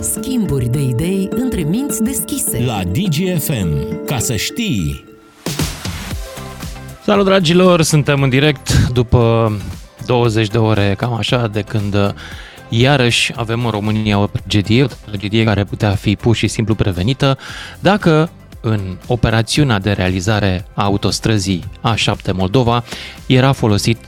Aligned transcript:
Schimburi 0.00 0.66
de 0.66 0.80
idei 0.80 1.28
între 1.30 1.62
minți 1.62 2.02
deschise. 2.02 2.64
La 2.64 2.82
DGFM. 2.84 4.04
Ca 4.06 4.18
să 4.18 4.36
știi... 4.36 5.04
Salut 7.04 7.24
dragilor, 7.24 7.82
suntem 7.82 8.22
în 8.22 8.28
direct 8.28 8.88
după 8.92 9.52
20 10.06 10.48
de 10.48 10.58
ore, 10.58 10.94
cam 10.96 11.14
așa, 11.14 11.46
de 11.46 11.60
când 11.60 12.14
iarăși 12.68 13.32
avem 13.36 13.64
în 13.64 13.70
România 13.70 14.18
o 14.18 14.26
tragedie, 14.26 14.82
o 14.82 14.86
tragedie 15.04 15.44
care 15.44 15.64
putea 15.64 15.90
fi 15.90 16.16
pur 16.16 16.36
și 16.36 16.48
simplu 16.48 16.74
prevenită 16.74 17.38
dacă 17.80 18.30
în 18.60 18.96
operațiunea 19.06 19.78
de 19.78 19.92
realizare 19.92 20.66
a 20.74 20.84
autostrăzii 20.84 21.64
A7 21.94 22.32
Moldova 22.32 22.84
era 23.26 23.52
folosit, 23.52 23.98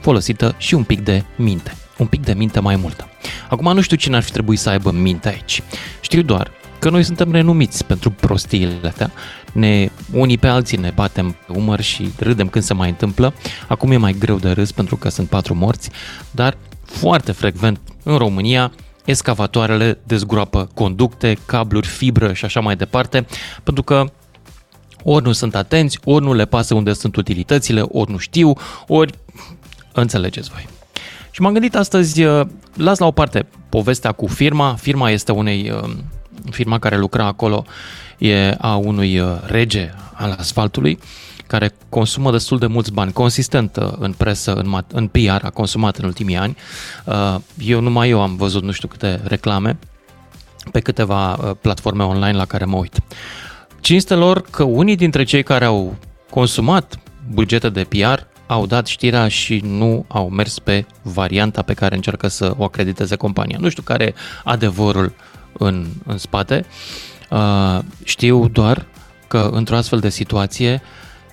folosită 0.00 0.54
și 0.58 0.74
un 0.74 0.82
pic 0.82 1.00
de 1.00 1.24
minte. 1.36 1.74
Un 2.00 2.06
pic 2.06 2.24
de 2.24 2.32
minte 2.32 2.60
mai 2.60 2.76
multă. 2.76 3.08
Acum 3.48 3.74
nu 3.74 3.80
știu 3.80 3.96
cine 3.96 4.16
ar 4.16 4.22
fi 4.22 4.30
trebuit 4.30 4.58
să 4.58 4.68
aibă 4.68 4.90
minte 4.90 5.28
aici. 5.28 5.62
Știu 6.00 6.22
doar 6.22 6.50
că 6.78 6.90
noi 6.90 7.02
suntem 7.02 7.32
renumiți 7.32 7.84
pentru 7.84 8.10
prostiile 8.10 8.88
astea. 8.88 9.10
Ne, 9.52 9.90
unii 10.12 10.38
pe 10.38 10.46
alții 10.46 10.78
ne 10.78 10.92
batem 10.94 11.36
pe 11.46 11.52
umăr 11.52 11.80
și 11.80 12.10
râdem 12.18 12.48
când 12.48 12.64
se 12.64 12.74
mai 12.74 12.88
întâmplă. 12.88 13.34
Acum 13.68 13.90
e 13.90 13.96
mai 13.96 14.12
greu 14.12 14.38
de 14.38 14.50
râs 14.50 14.72
pentru 14.72 14.96
că 14.96 15.08
sunt 15.08 15.28
patru 15.28 15.54
morți, 15.54 15.90
dar 16.30 16.56
foarte 16.84 17.32
frecvent 17.32 17.80
în 18.02 18.16
România 18.16 18.72
escavatoarele 19.04 19.98
dezgroapă 20.04 20.70
conducte, 20.74 21.38
cabluri, 21.46 21.86
fibră 21.86 22.32
și 22.32 22.44
așa 22.44 22.60
mai 22.60 22.76
departe, 22.76 23.26
pentru 23.62 23.82
că 23.82 24.04
ori 25.04 25.24
nu 25.24 25.32
sunt 25.32 25.54
atenți, 25.54 25.98
ori 26.04 26.24
nu 26.24 26.34
le 26.34 26.44
pasă 26.44 26.74
unde 26.74 26.92
sunt 26.92 27.16
utilitățile, 27.16 27.80
ori 27.80 28.10
nu 28.10 28.16
știu, 28.16 28.52
ori 28.86 29.12
înțelegeți 29.92 30.50
voi. 30.50 30.79
Și 31.30 31.40
m-am 31.40 31.52
gândit 31.52 31.74
astăzi, 31.74 32.22
uh, 32.22 32.46
las 32.76 32.98
la 32.98 33.06
o 33.06 33.10
parte 33.10 33.46
povestea 33.68 34.12
cu 34.12 34.26
firma. 34.26 34.74
Firma 34.74 35.10
este 35.10 35.32
unei, 35.32 35.70
uh, 35.70 35.90
firma 36.50 36.78
care 36.78 36.98
lucra 36.98 37.26
acolo, 37.26 37.64
e 38.18 38.54
a 38.58 38.76
unui 38.76 39.18
uh, 39.18 39.26
rege 39.46 39.90
al 40.12 40.36
asfaltului, 40.38 40.98
care 41.46 41.74
consumă 41.88 42.30
destul 42.30 42.58
de 42.58 42.66
mulți 42.66 42.92
bani, 42.92 43.12
consistent 43.12 43.76
în 43.98 44.12
presă, 44.12 44.52
în, 44.52 44.78
în 44.92 45.06
PR, 45.06 45.44
a 45.44 45.50
consumat 45.50 45.96
în 45.96 46.04
ultimii 46.04 46.36
ani. 46.36 46.56
Eu 47.58 47.80
numai 47.80 48.08
eu 48.08 48.20
am 48.20 48.36
văzut 48.36 48.62
nu 48.62 48.70
știu 48.70 48.88
câte 48.88 49.20
reclame 49.24 49.78
pe 50.72 50.80
câteva 50.80 51.32
platforme 51.60 52.04
online 52.04 52.36
la 52.36 52.44
care 52.44 52.64
mă 52.64 52.76
uit. 52.76 52.98
Cinstelor 53.80 54.42
că 54.50 54.62
unii 54.62 54.96
dintre 54.96 55.24
cei 55.24 55.42
care 55.42 55.64
au 55.64 55.96
consumat 56.30 56.98
bugete 57.32 57.68
de 57.68 57.84
PR 57.88 58.29
au 58.50 58.66
dat 58.66 58.86
știrea 58.86 59.28
și 59.28 59.60
nu 59.64 60.04
au 60.08 60.28
mers 60.28 60.58
pe 60.58 60.86
varianta 61.02 61.62
pe 61.62 61.74
care 61.74 61.94
încearcă 61.94 62.28
să 62.28 62.54
o 62.56 62.64
acrediteze 62.64 63.16
compania. 63.16 63.56
Nu 63.60 63.68
știu 63.68 63.82
care 63.82 64.04
e 64.04 64.14
adevărul 64.44 65.14
în, 65.52 65.86
în 66.06 66.18
spate. 66.18 66.64
Uh, 67.30 67.78
știu 68.04 68.48
doar 68.48 68.86
că 69.28 69.50
într-o 69.52 69.76
astfel 69.76 69.98
de 69.98 70.08
situație 70.08 70.82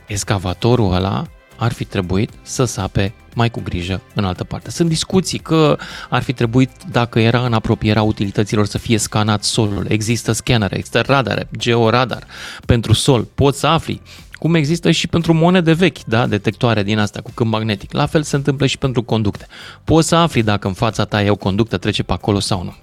escavatorul 0.08 0.94
ăla 0.94 1.24
ar 1.56 1.72
fi 1.72 1.84
trebuit 1.84 2.30
să 2.42 2.64
sape 2.64 3.14
mai 3.36 3.50
cu 3.52 3.62
grijă 3.62 4.02
în 4.16 4.26
altă 4.26 4.44
parte. 4.44 4.72
Sunt 4.72 4.90
discuții 4.90 5.40
că 5.40 5.78
ar 6.10 6.22
fi 6.22 6.34
trebuit, 6.34 6.72
dacă 6.92 7.20
era 7.20 7.46
în 7.46 7.54
apropierea 7.54 8.02
utilităților, 8.02 8.66
să 8.66 8.78
fie 8.78 8.98
scanat 8.98 9.44
solul. 9.44 9.86
Există 9.88 10.32
scanere, 10.32 10.78
există 10.78 11.02
radare, 11.02 11.48
georadar 11.58 12.24
pentru 12.66 12.94
sol. 12.94 13.24
Poți 13.24 13.60
să 13.60 13.68
afli 13.68 14.02
cum 14.38 14.56
există 14.56 14.92
și 14.92 15.08
pentru 15.08 15.34
monede 15.34 15.74
vechi, 15.74 16.04
da, 16.04 16.28
detectoare 16.28 16.84
din 16.84 17.00
asta 17.00 17.22
cu 17.22 17.32
câmp 17.34 17.52
magnetic. 17.52 17.92
La 17.94 18.06
fel 18.06 18.24
se 18.24 18.36
întâmplă 18.36 18.66
și 18.66 18.78
pentru 18.78 19.04
conducte. 19.04 19.48
Poți 19.84 20.08
să 20.08 20.16
afli 20.16 20.44
dacă 20.44 20.68
în 20.68 20.74
fața 20.74 21.06
ta 21.06 21.24
e 21.24 21.30
o 21.30 21.36
conductă, 21.36 21.78
trece 21.78 22.04
pe 22.04 22.14
acolo 22.14 22.40
sau 22.40 22.64
nu. 22.64 22.76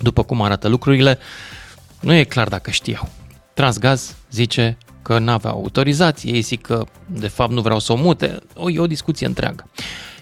După 0.00 0.22
cum 0.22 0.42
arată 0.42 0.68
lucrurile, 0.68 1.18
nu 2.00 2.12
e 2.12 2.24
clar 2.24 2.48
dacă 2.48 2.70
știau. 2.70 3.08
Transgaz 3.54 4.14
zice 4.30 4.78
că 5.02 5.18
nu 5.18 5.30
aveau 5.30 5.54
autorizație, 5.54 6.32
ei 6.32 6.40
zic 6.40 6.60
că 6.60 6.84
de 7.06 7.28
fapt 7.28 7.52
nu 7.52 7.60
vreau 7.60 7.78
să 7.78 7.92
o 7.92 7.96
mute, 7.96 8.38
o, 8.54 8.70
e 8.70 8.78
o 8.78 8.86
discuție 8.86 9.26
întreagă. 9.26 9.70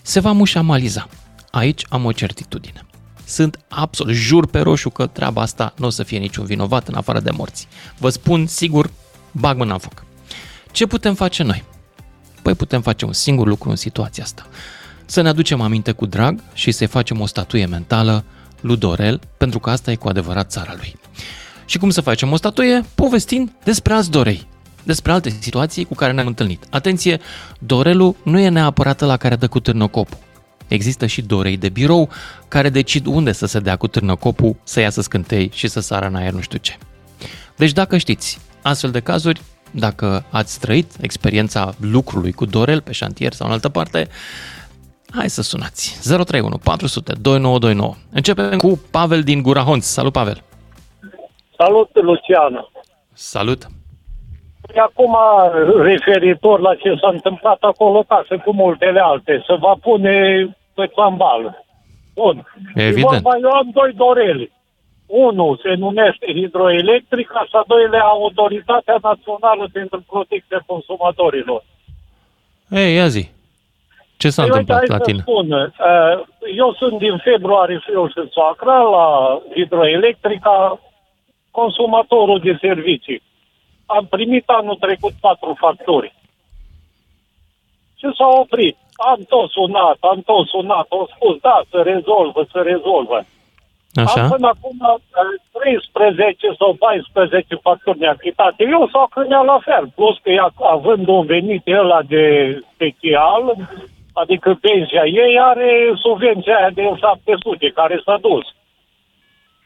Se 0.02 0.20
va 0.20 0.32
mușamaliza. 0.32 1.08
Aici 1.50 1.86
am 1.88 2.04
o 2.04 2.12
certitudine. 2.12 2.86
Sunt 3.24 3.58
absolut, 3.68 4.14
jur 4.14 4.46
pe 4.46 4.58
roșu 4.58 4.90
că 4.90 5.06
treaba 5.06 5.42
asta 5.42 5.74
nu 5.76 5.86
o 5.86 5.90
să 5.90 6.02
fie 6.02 6.18
niciun 6.18 6.44
vinovat 6.44 6.88
în 6.88 6.94
afară 6.94 7.20
de 7.20 7.30
morți. 7.30 7.68
Vă 7.98 8.08
spun 8.08 8.46
sigur, 8.46 8.90
bag 9.32 9.56
mâna 9.56 9.72
în 9.72 9.78
foc. 9.78 10.04
Ce 10.72 10.86
putem 10.86 11.14
face 11.14 11.42
noi? 11.42 11.64
Păi 12.42 12.54
putem 12.54 12.80
face 12.80 13.04
un 13.04 13.12
singur 13.12 13.46
lucru 13.46 13.70
în 13.70 13.76
situația 13.76 14.22
asta. 14.22 14.46
Să 15.06 15.20
ne 15.20 15.28
aducem 15.28 15.60
aminte 15.60 15.92
cu 15.92 16.06
drag 16.06 16.42
și 16.54 16.70
să-i 16.70 16.86
facem 16.86 17.20
o 17.20 17.26
statuie 17.26 17.66
mentală 17.66 18.24
lui 18.60 18.76
Dorel, 18.76 19.20
pentru 19.36 19.58
că 19.58 19.70
asta 19.70 19.90
e 19.90 19.94
cu 19.94 20.08
adevărat 20.08 20.50
țara 20.50 20.74
lui. 20.76 20.96
Și 21.64 21.78
cum 21.78 21.90
să 21.90 22.00
facem 22.00 22.32
o 22.32 22.36
statuie? 22.36 22.84
Povestind 22.94 23.52
despre 23.64 23.92
alți 23.92 24.10
Dorei, 24.10 24.46
despre 24.82 25.12
alte 25.12 25.36
situații 25.40 25.84
cu 25.84 25.94
care 25.94 26.12
ne-am 26.12 26.26
întâlnit. 26.26 26.64
Atenție, 26.70 27.20
Dorelul 27.58 28.16
nu 28.24 28.38
e 28.38 28.48
neapărat 28.48 29.00
la 29.00 29.16
care 29.16 29.36
dă 29.36 29.48
cu 29.48 29.60
târnăcopul. 29.60 30.18
Există 30.68 31.06
și 31.06 31.22
dorei 31.22 31.56
de 31.56 31.68
birou 31.68 32.08
care 32.48 32.68
decid 32.68 33.06
unde 33.06 33.32
să 33.32 33.46
se 33.46 33.60
dea 33.60 33.76
cu 33.76 33.86
târnăcopul, 33.86 34.56
să 34.64 34.80
iasă 34.80 35.00
scântei 35.00 35.50
și 35.54 35.68
să 35.68 35.80
sară 35.80 36.06
în 36.06 36.14
aer 36.14 36.32
nu 36.32 36.40
știu 36.40 36.58
ce. 36.58 36.78
Deci 37.56 37.72
dacă 37.72 37.96
știți 37.96 38.38
astfel 38.62 38.90
de 38.90 39.00
cazuri, 39.00 39.40
dacă 39.72 40.24
ați 40.30 40.60
trăit 40.60 40.90
experiența 41.00 41.72
lucrului 41.80 42.32
cu 42.32 42.44
Dorel 42.44 42.80
pe 42.80 42.92
șantier 42.92 43.32
sau 43.32 43.46
în 43.46 43.52
altă 43.52 43.68
parte, 43.68 44.08
hai 45.10 45.28
să 45.28 45.42
sunați. 45.42 46.08
031 46.08 46.58
400 46.64 47.12
2929. 47.20 47.94
Începem 48.12 48.58
cu 48.58 48.80
Pavel 48.90 49.22
din 49.22 49.42
Gurahonț. 49.42 49.84
Salut, 49.84 50.12
Pavel! 50.12 50.42
Salut, 51.56 51.90
Luciana! 52.02 52.70
Salut! 53.12 53.66
Și 54.72 54.78
acum, 54.78 55.16
referitor 55.82 56.60
la 56.60 56.74
ce 56.74 56.94
s-a 57.00 57.10
întâmplat 57.12 57.58
acolo, 57.60 58.02
ca 58.08 58.24
să 58.28 58.38
cu 58.44 58.52
multele 58.52 59.00
alte, 59.00 59.42
să 59.46 59.56
va 59.60 59.74
pune 59.80 60.16
pe 60.74 60.90
țambal. 60.94 61.64
Bun. 62.14 62.46
Evident. 62.74 63.22
Vorba, 63.22 63.36
eu 63.42 63.50
am 63.50 63.70
doi 63.72 63.92
doreli. 63.92 64.52
Unul 65.12 65.60
se 65.62 65.74
numește 65.74 66.26
hidroelectrica 66.26 67.40
și 67.48 67.56
a 67.60 67.64
doilea 67.66 68.02
Autoritatea 68.02 68.98
Națională 69.02 69.68
pentru 69.72 70.04
Protecția 70.06 70.62
Consumatorilor. 70.66 71.64
Ei, 72.70 72.94
ia 72.94 73.06
zi. 73.06 73.30
Ce 74.16 74.30
s-a 74.30 74.42
păi, 74.42 74.50
întâmplat 74.50 74.86
la 74.86 74.98
tine? 74.98 75.20
Spun, 75.20 75.52
uh, 75.52 75.68
eu 76.56 76.74
sunt 76.74 76.98
din 76.98 77.16
februarie 77.16 77.78
și 77.78 77.90
eu 77.92 78.08
și 78.08 78.20
soacra 78.30 78.78
la 78.82 79.38
hidroelectrica, 79.54 80.80
consumatorul 81.50 82.38
de 82.38 82.56
servicii. 82.60 83.22
Am 83.86 84.06
primit 84.06 84.44
anul 84.46 84.76
trecut 84.76 85.12
patru 85.20 85.56
facturi. 85.58 86.14
Și 87.98 88.06
s-a 88.16 88.28
oprit. 88.40 88.76
Am 88.92 89.20
tot 89.28 89.50
sunat, 89.50 89.96
am 90.00 90.20
tot 90.20 90.46
sunat, 90.46 90.86
au 90.88 91.10
spus, 91.14 91.36
da, 91.40 91.62
se 91.70 91.78
rezolvă, 91.82 92.46
se 92.52 92.60
rezolvă. 92.60 93.24
Așa. 93.94 94.22
Am 94.22 94.28
până 94.28 94.46
acum 94.54 95.00
13 95.52 96.48
uh, 96.48 96.56
sau 96.58 96.74
14 96.74 97.54
facturi 97.62 97.98
neachitate. 97.98 98.64
Eu 98.70 98.88
s-o 98.92 99.04
la 99.44 99.58
fel, 99.64 99.84
plus 99.94 100.16
că 100.22 100.30
ea, 100.30 100.48
având 100.76 101.08
un 101.08 101.26
venit 101.26 101.66
ăla 101.66 102.02
de 102.02 102.24
special, 102.74 103.44
adică 104.12 104.58
pensia 104.60 105.04
ei 105.04 105.38
are 105.40 105.92
subvenția 105.94 106.56
aia 106.56 106.70
de 106.70 106.82
700 106.82 107.68
care 107.68 108.00
s-a 108.04 108.18
dus. 108.20 108.44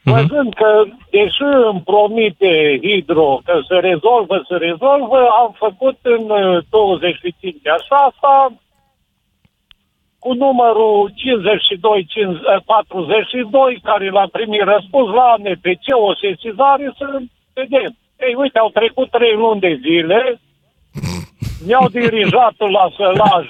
Uh-huh. 0.07 0.13
Văzând 0.13 0.53
că, 0.53 0.83
deși 1.09 1.41
îmi 1.69 1.81
promite 1.85 2.79
Hidro 2.83 3.39
că 3.45 3.59
se 3.67 3.75
rezolvă, 3.75 4.35
se 4.49 4.55
rezolvă, 4.55 5.19
am 5.41 5.55
făcut 5.57 5.97
în 6.01 6.23
25 6.69 7.67
așa 7.67 7.95
asta, 7.95 8.51
cu 10.19 10.33
numărul 10.33 11.11
52 11.15 12.07
42, 12.65 13.79
care 13.83 14.09
l-am 14.09 14.29
primit 14.31 14.61
răspuns 14.61 15.13
la 15.13 15.33
NPC, 15.37 15.85
o 16.07 16.15
sesizare, 16.15 16.93
să 16.97 17.05
vedem. 17.53 17.91
Ei, 18.19 18.33
uite, 18.37 18.59
au 18.59 18.69
trecut 18.69 19.09
trei 19.09 19.35
luni 19.35 19.59
de 19.59 19.79
zile, 19.81 20.39
mi-au 21.65 21.87
dirijat 21.97 22.55
la 22.57 22.85
sălaj 22.97 23.45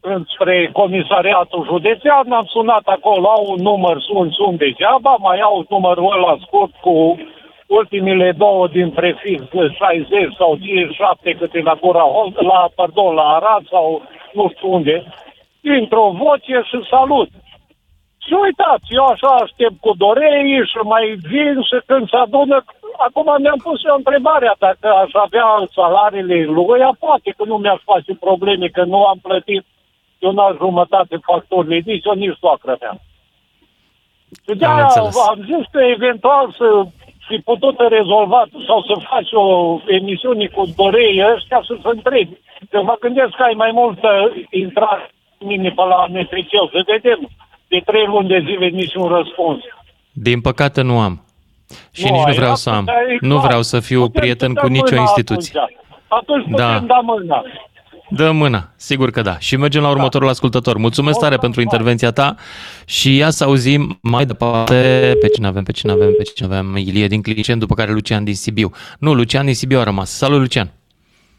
înspre 0.00 0.70
comisariatul 0.72 1.66
județean, 1.70 2.32
am 2.32 2.46
sunat 2.48 2.84
acolo, 2.84 3.28
au 3.28 3.44
un 3.54 3.62
număr, 3.62 3.96
sun, 4.00 4.30
sun 4.30 4.56
degeaba, 4.56 5.14
mai 5.18 5.38
au 5.40 5.66
numărul 5.68 6.12
ăla 6.16 6.36
scurt 6.46 6.74
cu 6.80 7.18
ultimile 7.66 8.32
două 8.32 8.68
din 8.68 8.90
prefix 8.90 9.42
60 9.50 10.34
sau 10.38 10.56
57 10.56 11.32
câte 11.38 11.60
la 11.60 11.74
Gura, 11.80 12.04
la, 12.34 12.68
pardon, 12.74 13.14
la 13.14 13.22
Arad 13.22 13.64
sau 13.70 14.02
nu 14.32 14.52
știu 14.54 14.72
unde 14.72 15.04
dintr-o 15.66 16.06
voce 16.22 16.56
și 16.70 16.78
salut. 16.90 17.30
Și 18.24 18.32
uitați, 18.44 18.88
eu 18.98 19.04
așa 19.04 19.30
aștept 19.44 19.76
cu 19.84 19.92
dorei 20.02 20.50
și 20.70 20.80
mai 20.92 21.06
vin 21.30 21.56
și 21.68 21.76
când 21.86 22.04
se 22.08 22.16
adună, 22.16 22.56
acum 23.06 23.28
mi-am 23.42 23.60
pus 23.66 23.78
eu 23.84 23.94
întrebarea 23.96 24.54
dacă 24.58 24.88
aș 25.02 25.12
avea 25.26 25.46
salariile 25.78 26.44
lui, 26.56 26.96
poate 26.98 27.30
că 27.36 27.42
nu 27.50 27.56
mi-aș 27.56 27.80
face 27.92 28.12
probleme, 28.26 28.66
că 28.68 28.82
nu 28.84 29.00
am 29.04 29.18
plătit 29.22 29.64
eu 30.24 30.32
n-aș 30.32 30.54
jumătate 30.56 31.16
facturile, 31.28 31.82
nici 31.84 32.04
eu, 32.04 32.12
nici 32.12 32.38
soacră 32.40 32.76
mea. 32.80 32.94
Și 34.46 34.54
de 34.58 34.64
Am 34.64 34.74
aia 34.74 34.84
înțeles. 34.84 35.28
am 35.28 35.40
zis 35.50 35.64
că 35.72 35.80
eventual 35.96 36.52
să 36.58 36.66
fi 37.28 37.36
putut 37.38 37.76
rezolva 37.88 38.44
sau 38.66 38.82
să 38.82 38.94
faci 39.10 39.32
o 39.32 39.44
emisiune 39.86 40.46
cu 40.46 40.62
dorei 40.76 41.24
ăștia 41.34 41.60
să 41.66 41.74
se 41.82 41.88
întrebi. 41.88 42.36
Că 42.70 42.82
mă 42.82 42.96
gândesc 43.00 43.30
că 43.36 43.42
ai 43.42 43.54
mai 43.54 43.70
multă 43.72 44.32
intrare 44.50 45.10
mine 45.44 45.68
pe 45.68 45.82
la 45.82 46.06
Netriceu, 46.08 46.68
să 46.72 46.78
vedem 46.92 47.28
de 47.68 47.82
trei 47.84 48.06
luni 48.06 48.28
de 48.28 48.38
zile 48.46 48.66
nici 48.68 48.94
un 48.94 49.08
răspuns. 49.08 49.58
Din 50.12 50.40
păcate 50.40 50.82
nu 50.82 50.98
am. 50.98 51.24
Și 51.92 52.04
Nu 52.04 52.10
nici 52.10 52.20
nu 52.20 52.26
ai, 52.26 52.34
vreau 52.34 52.54
să 52.54 52.70
am. 52.70 52.76
atunci, 52.88 53.20
Nu 53.20 53.26
exact. 53.26 53.46
vreau 53.46 53.62
să 53.62 53.80
fiu 53.80 54.00
Putem 54.00 54.20
prieten 54.20 54.48
să 54.54 54.60
cu 54.60 54.66
dăm 54.66 54.72
nicio 54.72 54.86
mâna 54.94 55.00
instituție. 55.00 55.60
Atunci, 55.60 55.78
atunci 56.08 56.42
putem 56.50 56.56
Da. 56.56 56.78
da 56.94 57.00
mâna. 57.02 57.42
Dă 58.14 58.30
mâna, 58.30 58.68
sigur 58.76 59.10
că 59.10 59.20
da. 59.22 59.38
Și 59.38 59.56
mergem 59.56 59.82
la 59.82 59.88
următorul 59.90 60.28
ascultător. 60.28 60.76
Mulțumesc 60.76 61.18
tare 61.18 61.30
Bun, 61.36 61.38
pentru 61.40 61.60
bun. 61.60 61.68
intervenția 61.70 62.10
ta 62.10 62.34
și 62.86 63.16
ia 63.16 63.30
să 63.30 63.44
auzim 63.44 63.98
mai 64.02 64.24
departe 64.24 65.12
pe 65.20 65.28
cine 65.28 65.46
avem, 65.46 65.62
pe 65.62 65.72
cine 65.72 65.92
avem, 65.92 66.12
pe 66.16 66.22
cine 66.22 66.46
avem. 66.46 66.76
Ilie 66.76 67.06
din 67.06 67.22
Clicen, 67.22 67.58
după 67.58 67.74
care 67.74 67.92
Lucian 67.92 68.24
din 68.24 68.34
Sibiu. 68.34 68.70
Nu, 68.98 69.12
Lucian 69.14 69.44
din 69.44 69.54
Sibiu 69.54 69.78
a 69.78 69.82
rămas. 69.82 70.10
Salut, 70.10 70.38
Lucian! 70.38 70.70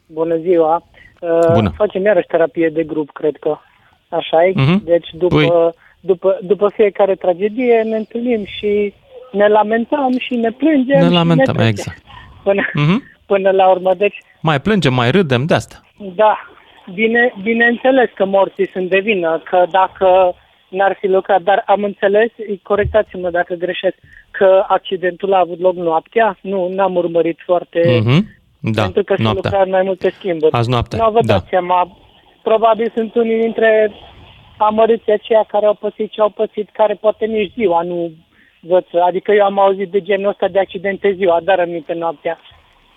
Bună 0.06 0.36
ziua! 0.38 0.84
Uh, 1.20 1.52
Bună. 1.54 1.74
Facem 1.76 2.04
iarăși 2.04 2.28
terapie 2.28 2.70
de 2.70 2.84
grup, 2.84 3.12
cred 3.12 3.36
că. 3.40 3.58
Așa 4.18 4.46
e? 4.46 4.52
Mhm. 4.56 4.84
Deci 4.86 5.08
după, 5.14 5.36
Păi. 5.36 5.50
după, 6.00 6.38
după 6.42 6.70
fiecare 6.76 7.16
tragedie 7.16 7.82
ne 7.82 7.96
întâlnim 7.98 8.46
și 8.46 8.94
ne 9.32 9.48
lamentăm 9.48 10.12
și 10.20 10.36
ne 10.36 10.52
plângem. 10.52 11.00
Ne 11.00 11.06
și 11.08 11.12
lamentăm, 11.14 11.54
trecem. 11.56 11.70
exact. 11.70 12.02
Până, 12.44 12.62
Mhm. 12.74 13.04
până 13.26 13.52
la 13.52 13.70
urmă. 13.70 13.94
Deci, 13.98 14.18
Mai 14.42 14.62
plângem, 14.62 14.94
mai 14.94 15.12
râdem 15.12 15.46
de 15.46 15.54
asta. 15.54 15.82
da, 16.16 16.38
bine, 16.94 17.34
bineînțeles 17.44 18.10
că 18.16 18.26
morții 18.26 18.70
sunt 18.74 18.90
de 18.90 19.00
vină, 19.00 19.42
că 19.50 19.66
dacă 19.72 20.36
n-ar 20.70 20.98
fi 21.00 21.08
lucrat, 21.08 21.42
dar 21.42 21.64
am 21.66 21.84
înțeles, 21.84 22.30
corectați-mă 22.62 23.30
dacă 23.30 23.54
greșesc, 23.54 23.96
că 24.32 24.64
accidentul 24.68 25.34
a 25.34 25.40
avut 25.40 25.60
loc 25.60 25.76
noaptea? 25.76 26.38
Nu, 26.42 26.70
n-am 26.74 26.96
urmărit 26.96 27.40
foarte... 27.46 28.02
Mhm. 28.04 28.28
Da, 28.60 28.82
pentru 28.82 29.04
că 29.04 29.14
se 29.18 29.22
noaptea. 29.24 29.50
lucra 29.50 29.64
în 29.64 29.70
mai 29.70 29.82
multe 29.86 30.10
schimburi. 30.10 30.52
Azi 30.52 30.70
noaptea, 30.70 31.06
Nu 31.06 31.12
vă 31.12 31.20
da. 31.26 31.34
dați 31.34 31.48
seama. 31.50 31.98
Probabil 32.44 32.92
sunt 32.96 33.16
unii 33.16 33.40
dintre 33.40 33.92
amărâții 34.58 35.12
aceia 35.12 35.46
care 35.48 35.66
au 35.66 35.74
pățit 35.74 36.12
ce 36.12 36.22
au 36.22 36.30
pățit, 36.30 36.70
care 36.74 36.94
poate 36.94 37.26
nici 37.26 37.54
ziua 37.54 37.82
nu 37.82 38.12
văd. 38.60 38.86
Adică 39.08 39.32
eu 39.32 39.44
am 39.46 39.60
auzit 39.60 39.90
de 39.92 40.02
genul 40.02 40.30
ăsta 40.30 40.48
de 40.48 40.60
accidente 40.60 41.14
ziua, 41.18 41.40
dar 41.44 41.60
aminte 41.60 41.94
noaptea. 41.94 42.40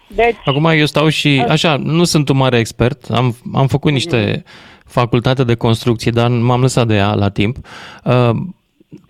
Deci, 0.08 0.36
Acum 0.44 0.64
eu 0.64 0.86
stau 0.86 1.08
și, 1.08 1.44
așa, 1.48 1.76
nu 1.76 2.04
sunt 2.04 2.28
un 2.28 2.36
mare 2.36 2.58
expert, 2.58 3.10
am, 3.10 3.34
am 3.54 3.66
făcut 3.66 3.92
niște 3.92 4.42
facultate 4.84 5.44
de 5.44 5.54
construcție, 5.54 6.10
dar 6.10 6.28
m-am 6.28 6.60
lăsat 6.60 6.86
de 6.86 6.94
ea 6.94 7.14
la 7.14 7.28
timp. 7.30 7.56
Uh, 8.04 8.30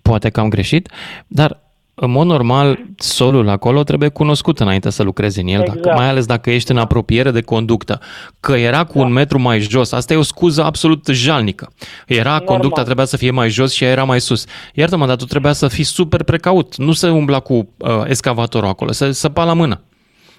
Poate 0.01 0.29
că 0.29 0.39
am 0.39 0.49
greșit, 0.49 0.89
dar 1.27 1.59
în 1.99 2.11
mod 2.11 2.25
normal, 2.27 2.79
solul 2.97 3.49
acolo 3.49 3.83
trebuie 3.83 4.09
cunoscut 4.09 4.59
înainte 4.59 4.89
să 4.89 5.03
lucrezi 5.03 5.39
în 5.41 5.47
el, 5.47 5.59
dacă, 5.65 5.77
Exact. 5.77 5.97
mai 5.97 6.09
ales 6.09 6.25
dacă 6.25 6.49
ești 6.51 6.71
în 6.71 6.77
apropiere 6.77 7.31
de 7.31 7.41
conductă. 7.41 7.99
Că 8.39 8.53
era 8.55 8.83
cu 8.83 8.99
un 8.99 9.11
metru 9.11 9.39
mai 9.39 9.59
jos, 9.59 9.91
asta 9.91 10.13
e 10.13 10.17
o 10.17 10.21
scuză 10.21 10.63
absolut 10.63 11.05
jalnică. 11.07 11.71
Era, 12.07 12.29
Normal. 12.29 12.47
conducta 12.47 12.83
trebuia 12.83 13.05
să 13.05 13.17
fie 13.17 13.31
mai 13.31 13.49
jos 13.49 13.73
și 13.73 13.83
ea 13.83 13.89
era 13.89 14.03
mai 14.03 14.19
sus. 14.21 14.45
Iartă-mă, 14.73 15.05
dar 15.05 15.15
tu 15.15 15.25
trebuia 15.25 15.53
să 15.53 15.67
fii 15.67 15.83
super 15.83 16.23
precaut, 16.23 16.75
nu 16.75 16.91
să 16.91 17.09
umbla 17.09 17.39
cu 17.39 17.53
uh, 17.77 17.89
excavatorul 18.05 18.69
acolo, 18.69 18.91
să 18.91 19.11
săpa 19.11 19.43
la 19.43 19.53
mână. 19.53 19.81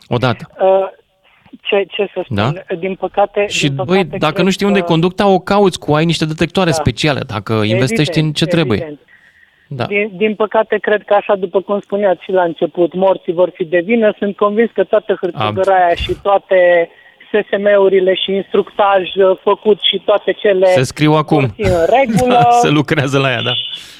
Odată. 0.08 0.48
uh, 0.60 0.96
ce, 1.62 1.86
ce 1.90 2.10
să 2.14 2.20
spun, 2.24 2.36
Da? 2.36 2.52
din 2.80 2.94
păcate... 2.94 3.44
Și, 3.48 3.66
din 3.68 3.74
băi, 3.84 3.96
păcate, 4.04 4.16
dacă 4.18 4.32
cred 4.32 4.44
nu 4.44 4.50
știi 4.50 4.66
unde 4.66 4.78
e 4.78 4.80
că- 4.82 4.86
conducta, 4.88 5.26
o 5.28 5.38
cauți 5.38 5.78
cu 5.78 5.94
ai 5.94 6.04
niște 6.04 6.24
detectoare 6.24 6.70
Da. 6.70 6.76
speciale, 6.76 7.20
dacă 7.26 7.52
investești 7.52 8.18
în 8.18 8.32
ce 8.32 8.44
Evident, 8.44 8.50
trebuie. 8.68 8.98
Evident. 9.68 9.88
Da. 9.88 9.94
Din, 9.94 10.10
din 10.16 10.34
păcate, 10.34 10.78
cred 10.78 11.02
că 11.02 11.14
așa, 11.14 11.34
după 11.34 11.60
cum 11.60 11.80
spuneați 11.80 12.22
și 12.22 12.32
la 12.32 12.42
început, 12.42 12.94
morții 12.94 13.32
vor 13.32 13.50
fi 13.54 13.64
de 13.64 13.80
vină. 13.84 14.14
Sunt 14.18 14.36
convins 14.36 14.70
că 14.74 14.84
toată 14.84 15.18
hârtigăraia 15.20 15.94
și 15.94 16.12
toate 16.22 16.88
SSM-urile 17.30 18.14
și 18.14 18.32
instructaj 18.32 19.14
uh, 19.14 19.38
făcut 19.42 19.78
și 19.80 20.02
toate 20.04 20.32
cele 20.32 20.66
Se 20.66 20.82
scriu 20.82 21.12
acum. 21.12 21.40
vor 21.40 21.50
fi 21.54 21.62
în 21.62 21.84
regulă. 21.98 22.38
Da, 22.42 22.50
se 22.64 22.68
lucrează 22.68 23.18
la 23.18 23.30
ea, 23.30 23.42
da. 23.42 23.52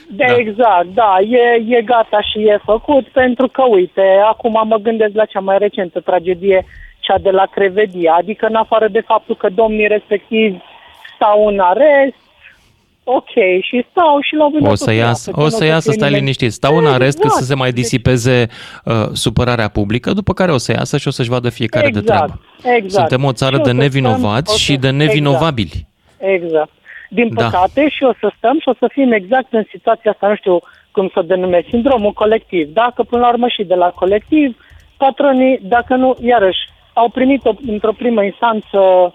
de 0.08 0.24
da. 0.26 0.36
exact, 0.36 0.86
da, 0.86 1.16
e, 1.20 1.76
e 1.76 1.82
gata 1.82 2.20
și 2.20 2.38
e 2.38 2.60
făcut, 2.64 3.06
pentru 3.08 3.48
că, 3.48 3.62
uite, 3.68 4.20
acum 4.28 4.60
mă 4.68 4.76
gândesc 4.76 5.14
la 5.14 5.24
cea 5.24 5.40
mai 5.40 5.58
recentă 5.58 6.00
tragedie, 6.00 6.64
cea 6.98 7.18
de 7.18 7.30
la 7.30 7.46
Crevedia, 7.50 8.14
adică 8.18 8.46
în 8.46 8.54
afară 8.54 8.88
de 8.88 9.00
faptul 9.00 9.36
că 9.36 9.48
domnii 9.48 9.86
respectivi 9.86 10.56
stau 11.14 11.46
în 11.46 11.58
arest, 11.58 12.27
ok, 13.16 13.32
și 13.62 13.84
stau 13.90 14.18
și 14.20 14.34
la 14.34 14.44
un 14.44 14.50
moment 14.52 14.64
O 14.64 14.68
dat 14.68 14.76
să 14.78 14.84
tot 14.84 14.94
iasă, 14.94 15.06
iasă, 15.08 15.30
o 15.34 15.42
că 15.42 15.48
să 15.48 15.62
nu 15.64 15.68
iasă, 15.70 15.88
fie 15.90 15.98
stai 15.98 16.08
nimeni- 16.08 16.20
liniștit. 16.20 16.52
Stau 16.52 16.76
în 16.76 16.86
arest 16.86 17.16
cât 17.16 17.24
Exact. 17.24 17.42
să 17.42 17.48
se 17.48 17.54
mai 17.54 17.72
disipeze 17.72 18.46
uh, 18.84 18.92
supărarea 19.12 19.68
publică, 19.68 20.12
după 20.12 20.32
care 20.32 20.52
o 20.52 20.56
să 20.56 20.72
iasă 20.72 20.96
și 20.98 21.08
o 21.08 21.10
să-și 21.10 21.28
vadă 21.28 21.48
fiecare 21.50 21.88
de 21.90 21.98
Exact, 21.98 22.06
treabă. 22.06 22.40
exact. 22.76 23.08
Suntem 23.08 23.26
o 23.26 23.32
țară 23.32 23.54
Și 23.54 23.60
o 23.60 23.64
de 23.64 23.70
să 23.70 23.74
stăm, 23.76 23.82
nevinovați 23.84 24.52
o 24.52 24.56
să- 24.56 24.58
și 24.58 24.76
de 24.76 24.90
nevinovabili. 24.90 25.86
Exact. 26.18 26.70
Din 27.10 27.28
Da. 27.34 27.44
păcate 27.44 27.88
și 27.88 28.02
o 28.02 28.12
să 28.20 28.32
stăm 28.36 28.56
și 28.60 28.68
o 28.68 28.72
să 28.78 28.88
fim 28.92 29.12
exact 29.12 29.52
în 29.52 29.64
situația 29.70 30.10
asta, 30.10 30.28
nu 30.28 30.36
știu 30.36 30.58
cum 30.90 31.10
să 31.12 31.18
o 31.18 31.22
denumesc, 31.22 31.66
sindromul 31.68 32.12
colectiv. 32.12 32.68
Dacă 32.72 33.02
până 33.02 33.20
la 33.22 33.28
urmă 33.28 33.48
și 33.48 33.62
de 33.64 33.74
la 33.74 33.86
colectiv, 33.86 34.56
patronii, 34.96 35.58
dacă 35.62 35.94
nu, 35.94 36.16
iarăși, 36.20 36.58
au 36.92 37.08
primit 37.08 37.44
o, 37.44 37.52
într-o 37.66 37.92
primă 37.92 38.22
instanță 38.24 38.78
uh, 38.78 39.12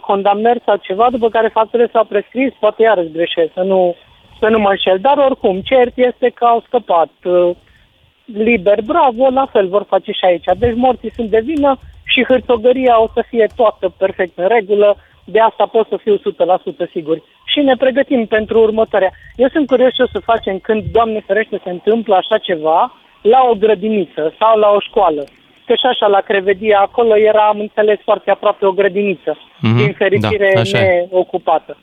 condamnări 0.00 0.62
sau 0.64 0.76
ceva, 0.76 1.06
după 1.10 1.28
care 1.28 1.48
faptele 1.48 1.88
s-au 1.92 2.04
prescris, 2.04 2.52
poate 2.60 2.82
iarăși 2.82 3.12
greșesc, 3.12 3.52
să 3.52 3.62
nu, 3.62 3.94
să 4.40 4.48
nu 4.48 4.58
mă 4.58 4.68
înșel. 4.70 4.98
Dar 5.00 5.18
oricum, 5.18 5.60
cert 5.60 5.92
este 5.94 6.28
că 6.34 6.44
au 6.44 6.62
scăpat 6.66 7.10
uh, 7.24 7.50
liber, 8.24 8.80
bravo, 8.82 9.28
la 9.30 9.46
fel 9.52 9.68
vor 9.68 9.84
face 9.88 10.12
și 10.12 10.24
aici. 10.24 10.44
Deci 10.58 10.74
morții 10.74 11.12
sunt 11.14 11.30
de 11.30 11.40
vină 11.44 11.78
și 12.04 12.24
hârtogăria 12.24 13.02
o 13.02 13.08
să 13.14 13.24
fie 13.28 13.46
toată 13.56 13.94
perfect 13.98 14.38
în 14.38 14.48
regulă, 14.48 14.96
de 15.24 15.40
asta 15.40 15.66
pot 15.66 15.88
să 15.88 15.96
fiu 15.96 16.16
100% 16.16 16.20
sigur. 16.90 17.22
Și 17.44 17.60
ne 17.60 17.76
pregătim 17.76 18.26
pentru 18.26 18.60
următoarea. 18.60 19.10
Eu 19.36 19.48
sunt 19.48 19.66
curios 19.66 19.94
ce 19.94 20.02
o 20.02 20.06
să 20.06 20.18
facem 20.18 20.58
când, 20.58 20.84
Doamne 20.92 21.20
ferește, 21.26 21.60
se 21.64 21.70
întâmplă 21.70 22.14
așa 22.14 22.38
ceva 22.38 22.92
la 23.22 23.46
o 23.50 23.54
grădiniță 23.54 24.34
sau 24.38 24.58
la 24.58 24.68
o 24.68 24.80
școală. 24.80 25.24
Că 25.66 25.72
și 25.74 25.86
așa 25.90 26.06
la 26.06 26.20
Crevedia, 26.20 26.78
acolo 26.80 27.16
era, 27.16 27.46
am 27.48 27.60
înțeles, 27.60 27.98
foarte 28.04 28.30
aproape 28.30 28.66
o 28.66 28.72
grădiniță, 28.72 29.36
Mhm, 29.60 29.76
din 29.76 29.92
fericire 29.98 30.50
da, 30.54 30.60
așa 30.60 30.78
e. 30.84 31.08
neocupată. 31.10 31.76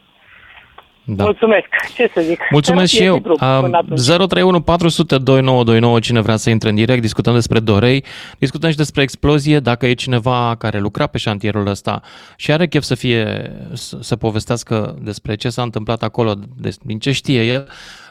Da. 1.06 1.24
Mulțumesc, 1.24 1.66
ce 1.96 2.12
să 2.14 2.22
zic. 2.22 2.40
Mulțumesc 2.52 2.92
și 2.92 2.98
Terapie 2.98 3.16
eu. 3.16 3.22
de 3.22 3.28
grup 3.28 3.38
până 3.38 3.68
Um, 3.68 3.74
atunci. 3.74 4.00
031 4.06 4.62
400 4.62 5.18
2929, 5.18 6.00
cine 6.00 6.22
vrea 6.22 6.36
să 6.36 6.50
intre 6.50 6.70
în 6.70 6.76
direct, 6.76 7.02
discutăm 7.02 7.34
despre 7.34 7.60
Dorei, 7.60 8.04
discutăm 8.40 8.70
și 8.70 8.76
despre 8.78 9.02
explozie, 9.02 9.60
dacă 9.60 9.86
e 9.86 9.94
cineva 9.94 10.56
care 10.58 10.80
lucra 10.80 11.08
pe 11.08 11.18
șantierul 11.18 11.68
ăsta 11.68 12.02
și 12.38 12.52
are 12.52 12.68
chef 12.68 12.84
să 12.84 12.96
fie, 12.96 13.52
să, 13.74 13.98
să 14.02 14.16
povestească 14.16 14.98
despre 15.02 15.36
ce 15.36 15.50
s-a 15.50 15.62
întâmplat 15.62 16.04
acolo, 16.04 16.34
de, 16.58 16.70
din 16.82 17.00
ce 17.00 17.12
știe 17.12 17.44
el, 17.44 17.68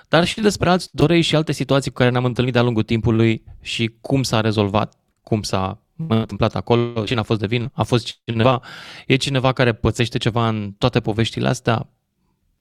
dar 0.08 0.25
și 0.25 0.40
despre 0.40 0.68
alți 0.68 0.88
Dorei 0.92 1.20
și 1.20 1.35
alte 1.37 1.52
situații 1.52 1.90
cu 1.90 1.97
care 1.99 2.11
ne-am 2.11 2.25
întâlnit 2.25 2.52
de-a 2.52 2.62
lungul 2.62 2.82
timpului 2.82 3.42
și 3.62 3.90
cum 4.00 4.23
s-a 4.23 4.40
rezolvat, 4.40 4.92
cum 5.25 5.43
s-a 5.43 5.79
întâmplat 6.09 6.55
acolo, 6.55 7.05
cine 7.05 7.21
a 7.21 7.23
fost 7.23 7.41
de 7.41 7.47
vină, 7.47 7.71
a 7.75 7.83
fost 7.83 8.21
cineva, 8.25 8.61
e 9.07 9.17
cineva 9.17 9.52
care 9.52 9.73
pățește 9.73 10.19
ceva 10.19 10.49
în 10.49 10.71
toate 10.79 11.00
poveștile 11.00 11.49
astea, 11.49 11.87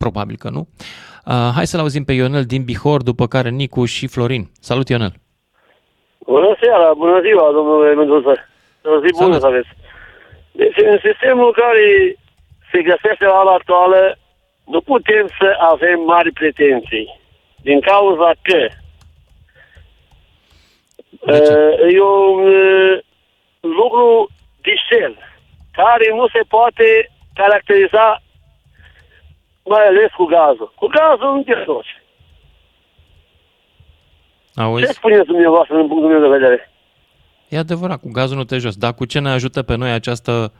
Probabil 0.04 0.36
că 0.44 0.50
nu. 0.50 0.68
Uh, 1.26 1.52
hai 1.56 1.68
să-l 1.68 1.80
auzim 1.80 2.04
pe 2.04 2.14
Ionel 2.14 2.46
din 2.54 2.64
Bihor, 2.64 3.02
după 3.02 3.28
care 3.28 3.50
Nicu 3.50 3.86
și 3.86 4.08
Florin. 4.08 4.44
Salut, 4.70 4.88
Ionel! 4.90 5.14
Bună 6.26 6.56
seara, 6.62 6.94
bună 6.94 7.22
ziua, 7.28 7.52
domnule 7.52 7.94
Mendoza. 7.94 8.34
O 8.96 9.00
zi 9.04 9.10
bună 9.12 9.38
Salut. 9.38 9.40
să 9.42 9.46
aveți. 9.48 9.68
Deci, 10.52 10.78
în 10.92 10.98
sistemul 11.08 11.52
care 11.62 12.16
se 12.72 12.80
găsește 12.82 13.26
la 13.26 13.40
ora 13.44 13.54
actuală, 13.54 14.18
nu 14.74 14.82
putem 14.82 15.26
să 15.40 15.48
avem 15.72 16.00
mari 16.14 16.32
pretenții. 16.32 17.08
Din 17.68 17.80
cauza 17.80 18.30
că 18.42 18.58
De 18.58 18.68
ce? 18.68 18.68
uh, 18.68 18.81
e 21.92 22.02
un 22.02 22.48
uh, 22.48 23.00
lucru 23.60 24.30
discern 24.62 25.18
care 25.72 26.14
nu 26.16 26.28
se 26.28 26.42
poate 26.48 27.12
caracteriza 27.34 28.22
mai 29.64 29.86
ales 29.86 30.12
cu 30.12 30.26
gazul. 30.26 30.74
Cu 30.76 30.88
gazul 30.88 31.36
nu 31.36 31.44
te 31.44 31.64
joci. 31.66 32.02
Ce 34.54 34.62
Auzi? 34.62 34.94
spuneți 34.94 35.26
dumneavoastră 35.26 35.76
din 35.78 35.88
punctul 35.88 36.10
meu 36.10 36.22
de 36.22 36.38
vedere? 36.38 36.72
E 37.48 37.58
adevărat, 37.58 38.00
cu 38.00 38.10
gazul 38.12 38.38
nu 38.38 38.44
te 38.44 38.58
jos. 38.58 38.76
Dar 38.76 38.94
cu 38.94 39.06
ce 39.06 39.20
ne 39.20 39.30
ajută 39.30 39.64
pe 39.64 39.76
noi 39.76 39.92
această 39.92 40.54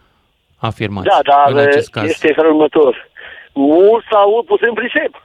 afirmație? 0.58 1.12
Da, 1.14 1.34
dar 1.34 1.52
în 1.52 1.58
acest 1.58 1.90
caz? 1.90 2.10
este 2.10 2.28
în 2.28 2.34
felul 2.34 2.52
următor. 2.52 3.10
Mulți 3.54 4.08
au 4.10 4.44
pus 4.48 4.60
în 4.62 4.74
pricep. 4.74 5.24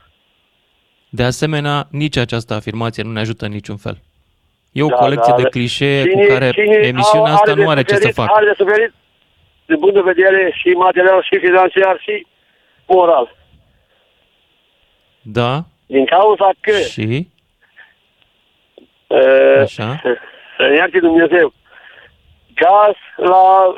De 1.08 1.22
asemenea, 1.22 1.86
nici 1.90 2.16
această 2.16 2.54
afirmație 2.54 3.02
nu 3.02 3.12
ne 3.12 3.20
ajută 3.20 3.44
în 3.44 3.50
niciun 3.52 3.76
fel. 3.76 3.98
E 4.78 4.82
o 4.82 4.88
Da, 4.88 4.94
colecție 4.96 5.32
da, 5.36 5.42
de 5.42 5.48
clișee 5.48 6.02
cu 6.02 6.08
Cine- 6.08 6.26
care 6.26 6.50
cine 6.50 6.74
emisiunea 6.92 7.30
au- 7.30 7.34
asta 7.36 7.54
de 7.54 7.62
nu 7.62 7.68
are 7.68 7.82
ce 7.82 7.88
să 7.94 7.94
suferit, 7.94 8.14
facă. 8.14 8.32
Are 8.34 8.46
de 8.46 8.54
suferit 8.56 8.92
din 9.66 9.78
punct 9.78 9.94
de 9.94 10.00
vedere 10.12 10.52
și 10.60 10.68
material, 10.68 11.22
și 11.22 11.38
financiar, 11.38 11.96
și 12.00 12.26
moral. 12.86 13.34
Da? 15.22 15.64
Din 15.86 16.04
cauza 16.04 16.50
că 16.60 16.70
Și? 16.78 17.28
Uh, 19.06 19.60
Așa. 19.60 20.00
Să 20.56 20.62
ne 20.68 20.74
ierte 20.74 20.98
Dumnezeu. 20.98 21.52
Gaz 22.54 22.94
la 23.16 23.74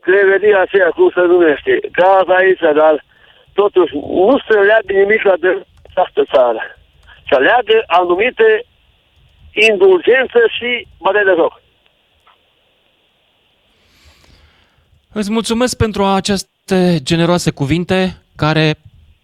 cleveria 0.00 0.60
aceea, 0.60 0.88
cum 0.88 1.10
se 1.14 1.20
numește. 1.20 1.78
Gaz 1.92 2.28
aici, 2.38 2.60
dar 2.74 3.04
totuși 3.54 3.94
nu 3.96 4.38
se 4.48 4.58
leagă 4.58 4.92
nimic 4.92 5.22
la 5.22 5.36
de 5.36 5.66
această 5.90 6.24
țară. 6.32 6.60
Se 7.30 7.36
leagă 7.38 7.82
anumite 7.86 8.64
indulgențe 9.70 10.40
și 10.56 10.86
bătăi 10.98 11.24
de 11.24 11.34
joc. 11.36 11.60
Îți 15.12 15.32
mulțumesc 15.32 15.76
pentru 15.76 16.04
aceste 16.04 16.98
generoase 17.02 17.50
cuvinte 17.50 18.22
care 18.36 18.74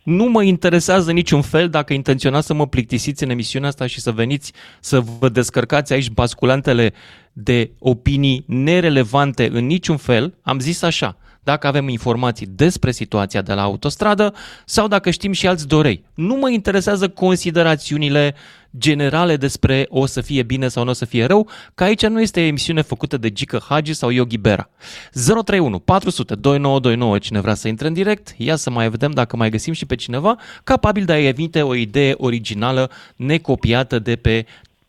nu 0.03 0.25
mă 0.25 0.43
interesează 0.43 1.13
niciun 1.13 1.43
fel 1.43 1.69
dacă 1.69 1.93
intenționați 1.93 2.47
să 2.47 2.55
mă 2.55 2.67
plictisiți 2.67 3.23
în 3.23 3.31
emisiunea 3.31 3.69
asta 3.69 3.87
și 3.87 4.01
să 4.01 4.11
veniți 4.11 4.53
să 4.81 5.01
vă 5.19 5.29
descărcați 5.29 5.93
aici 5.93 6.11
basculantele 6.11 6.93
de 7.33 7.71
opinii 7.79 8.45
nerelevante 8.47 9.49
în 9.53 9.67
niciun 9.67 9.97
fel. 9.97 10.35
Am 10.43 10.59
zis 10.59 10.83
așa, 10.83 11.17
dacă 11.43 11.67
avem 11.67 11.89
informații 11.89 12.47
despre 12.47 12.91
situația 12.91 13.43
de 13.43 13.53
la 13.53 13.63
autostradă 13.63 14.35
sau 14.65 14.89
dacă 14.89 15.11
știm 15.11 15.33
și 15.33 15.47
alți 15.47 15.69
dorei. 15.69 16.05
Nu 16.15 16.35
mă 16.35 16.51
interesează 16.51 17.09
considerațiunile 17.09 18.35
generale 18.79 19.37
despre 19.37 19.87
o 19.89 20.07
să 20.07 20.21
fie 20.21 20.43
bine 20.43 20.69
sau 20.69 20.85
nu 20.85 20.91
o 20.91 20.93
să 20.93 21.05
fie 21.05 21.25
rău, 21.25 21.49
că 21.75 21.85
aici 21.85 22.07
nu 22.07 22.21
este 22.21 22.47
emisiune 22.47 22.83
făcută 22.83 23.17
de 23.17 23.31
Gică 23.31 23.61
Hagi 23.69 23.95
sau 23.95 24.11
Yogi 24.11 24.39
Bera. 24.39 24.69
031 25.13 25.79
400 25.79 26.35
2929, 26.35 27.19
cine 27.19 27.41
vrea 27.41 27.55
să 27.55 27.69
intre 27.69 27.87
în 27.87 27.93
direct, 27.93 28.35
ia 28.37 28.57
să 28.57 28.71
mai 28.71 28.89
vedem 28.89 29.11
dacă 29.11 29.37
mai 29.37 29.51
găsim 29.51 29.73
și 29.73 29.87
pe 29.87 29.95
cineva 29.95 30.37
capabil 30.65 31.05
de 31.05 31.13
a 31.13 31.21
emite 31.21 31.63
o 31.63 31.75
idee 31.75 32.15
originală 32.17 32.91
necopiată 33.17 33.99
de 33.99 34.17
pe 34.17 34.47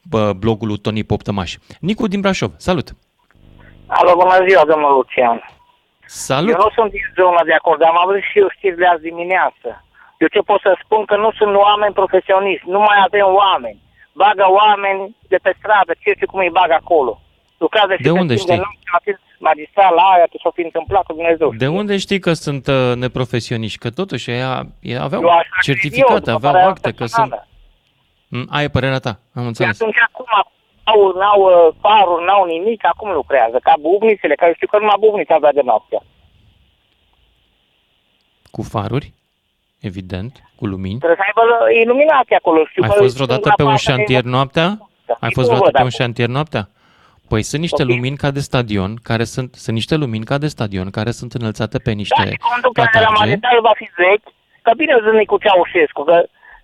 bă, 0.10 0.34
blogul 0.34 0.68
lui 0.68 0.78
Tony 0.78 1.04
Poptămaș. 1.04 1.56
Nicu 1.80 2.08
din 2.08 2.22
Brașov, 2.22 2.52
salut! 2.58 2.90
Alo, 3.88 4.16
bună 4.16 4.46
ziua, 4.48 4.64
domnul 4.66 4.94
Lucian. 4.94 5.38
Salut! 6.06 6.50
Eu 6.50 6.58
nu 6.58 6.70
sunt 6.76 6.92
din 6.92 7.02
zona 7.16 7.44
de 7.46 7.54
acord, 7.54 7.82
am 7.82 7.98
avut 8.04 8.16
și 8.32 8.40
eu 8.40 8.50
știri 8.50 8.78
de 8.78 8.86
azi 8.86 9.02
dimineață. 9.02 9.86
Eu 10.24 10.28
ce 10.36 10.42
pot 10.50 10.60
să 10.68 10.72
spun 10.84 11.02
că 11.10 11.16
nu 11.24 11.30
sunt 11.40 11.54
oameni 11.68 11.94
profesioniști, 12.02 12.70
nu 12.76 12.80
mai 12.88 12.98
avem 13.08 13.28
oameni. 13.44 13.80
Bagă 14.22 14.46
oameni 14.62 15.02
de 15.34 15.38
pe 15.46 15.52
stradă, 15.60 15.92
ce 16.02 16.10
știu 16.16 16.28
cum 16.32 16.40
îi 16.40 16.56
bagă 16.60 16.74
acolo. 16.82 17.14
Lucrează 17.58 17.94
și 17.96 18.02
De 18.08 18.12
pe 18.12 18.20
unde 18.22 18.34
timp 18.36 18.46
știi? 18.46 18.56
De 18.56 18.64
noapte, 18.66 18.90
atât 18.98 19.18
magistral 19.50 19.94
la 20.00 20.02
aia, 20.14 20.26
ce 20.32 20.38
s-o 20.44 20.52
fi 20.58 20.62
întâmplat 20.70 21.04
cu 21.06 21.14
Dumnezeu. 21.14 21.50
De 21.66 21.68
unde 21.68 21.98
știi 21.98 22.20
că 22.20 22.34
sunt 22.46 22.68
uh, 22.68 22.92
neprofesioniști? 23.04 23.78
Că 23.84 23.90
totuși 24.02 24.30
ei, 24.32 24.42
ei 24.92 24.98
aveau 25.08 25.22
Eu 25.22 25.30
așa 25.30 25.48
cred 25.52 25.64
certificate, 25.70 26.12
eu, 26.14 26.18
după 26.20 26.32
aveau 26.32 26.52
părerea 26.54 26.70
acte 26.76 26.92
că 26.92 27.06
sunt... 27.06 27.30
personală. 27.30 27.48
Mm, 28.28 28.48
Aia 28.56 28.64
e 28.64 28.76
părerea 28.78 29.00
ta, 29.08 29.14
am 29.36 29.42
Și 29.42 29.48
înțeles. 29.48 29.82
atunci 29.82 30.00
acum 30.08 30.26
au, 30.84 31.00
n-au 31.20 31.42
uh, 31.42 31.74
faruri, 31.82 32.26
n-au 32.26 32.44
nimic, 32.46 32.86
acum 32.86 33.10
lucrează, 33.12 33.58
ca 33.64 33.74
bubnițele, 33.80 34.36
care 34.36 34.54
știu 34.56 34.68
că 34.68 34.78
numai 34.80 34.96
bubnița 35.00 35.36
avea 35.36 35.54
de 35.54 35.62
noapte. 35.64 35.98
Cu 38.52 38.62
faruri, 38.62 39.14
evident, 39.90 40.34
cu 40.60 40.66
lumini. 40.66 40.98
Trebuie 41.04 41.20
să 41.22 41.26
aibă 41.30 41.44
uh, 41.54 41.82
iluminație 41.84 42.36
acolo. 42.36 42.60
Știu 42.70 42.84
Ai 42.84 42.90
că 42.90 42.96
fost 43.04 43.14
vreodată 43.16 43.48
pe 43.60 43.64
un 43.64 43.70
parte 43.70 43.84
de- 43.86 43.92
șantier 43.92 44.24
noaptea? 44.36 44.68
Da. 45.10 45.16
Ai 45.24 45.30
Și 45.32 45.36
fost 45.40 45.48
cum 45.50 45.56
vreodată 45.58 45.64
văd 45.64 45.74
pe 45.82 45.86
un 45.88 45.92
acum? 45.94 46.00
șantier 46.00 46.30
noaptea? 46.38 46.64
Păi 47.32 47.42
sunt 47.50 47.62
niște 47.62 47.84
Ok. 47.84 47.90
lumini 47.90 48.18
ca 48.24 48.30
de 48.38 48.40
stadion, 48.50 48.92
care 49.10 49.24
sunt, 49.34 49.50
sunt 49.64 49.76
niște 49.76 49.96
lumini 50.04 50.26
ca 50.32 50.38
de 50.38 50.48
stadion, 50.56 50.88
care 50.98 51.12
sunt 51.20 51.32
înălțate 51.40 51.78
pe 51.86 51.90
Da, 51.94 51.96
niște 52.02 52.24
și 52.30 52.38
conducția 52.52 52.84
de 52.84 52.90
la 53.00 53.00
platarge. 53.00 53.20
magistral 53.24 53.60
va 53.70 53.74
fi 53.82 53.88
vechi, 54.04 54.28
că 54.66 54.72
bine 54.78 54.94
zâni 55.04 55.26
cu 55.32 55.38
Ceaușescu, 55.44 56.02
că 56.10 56.18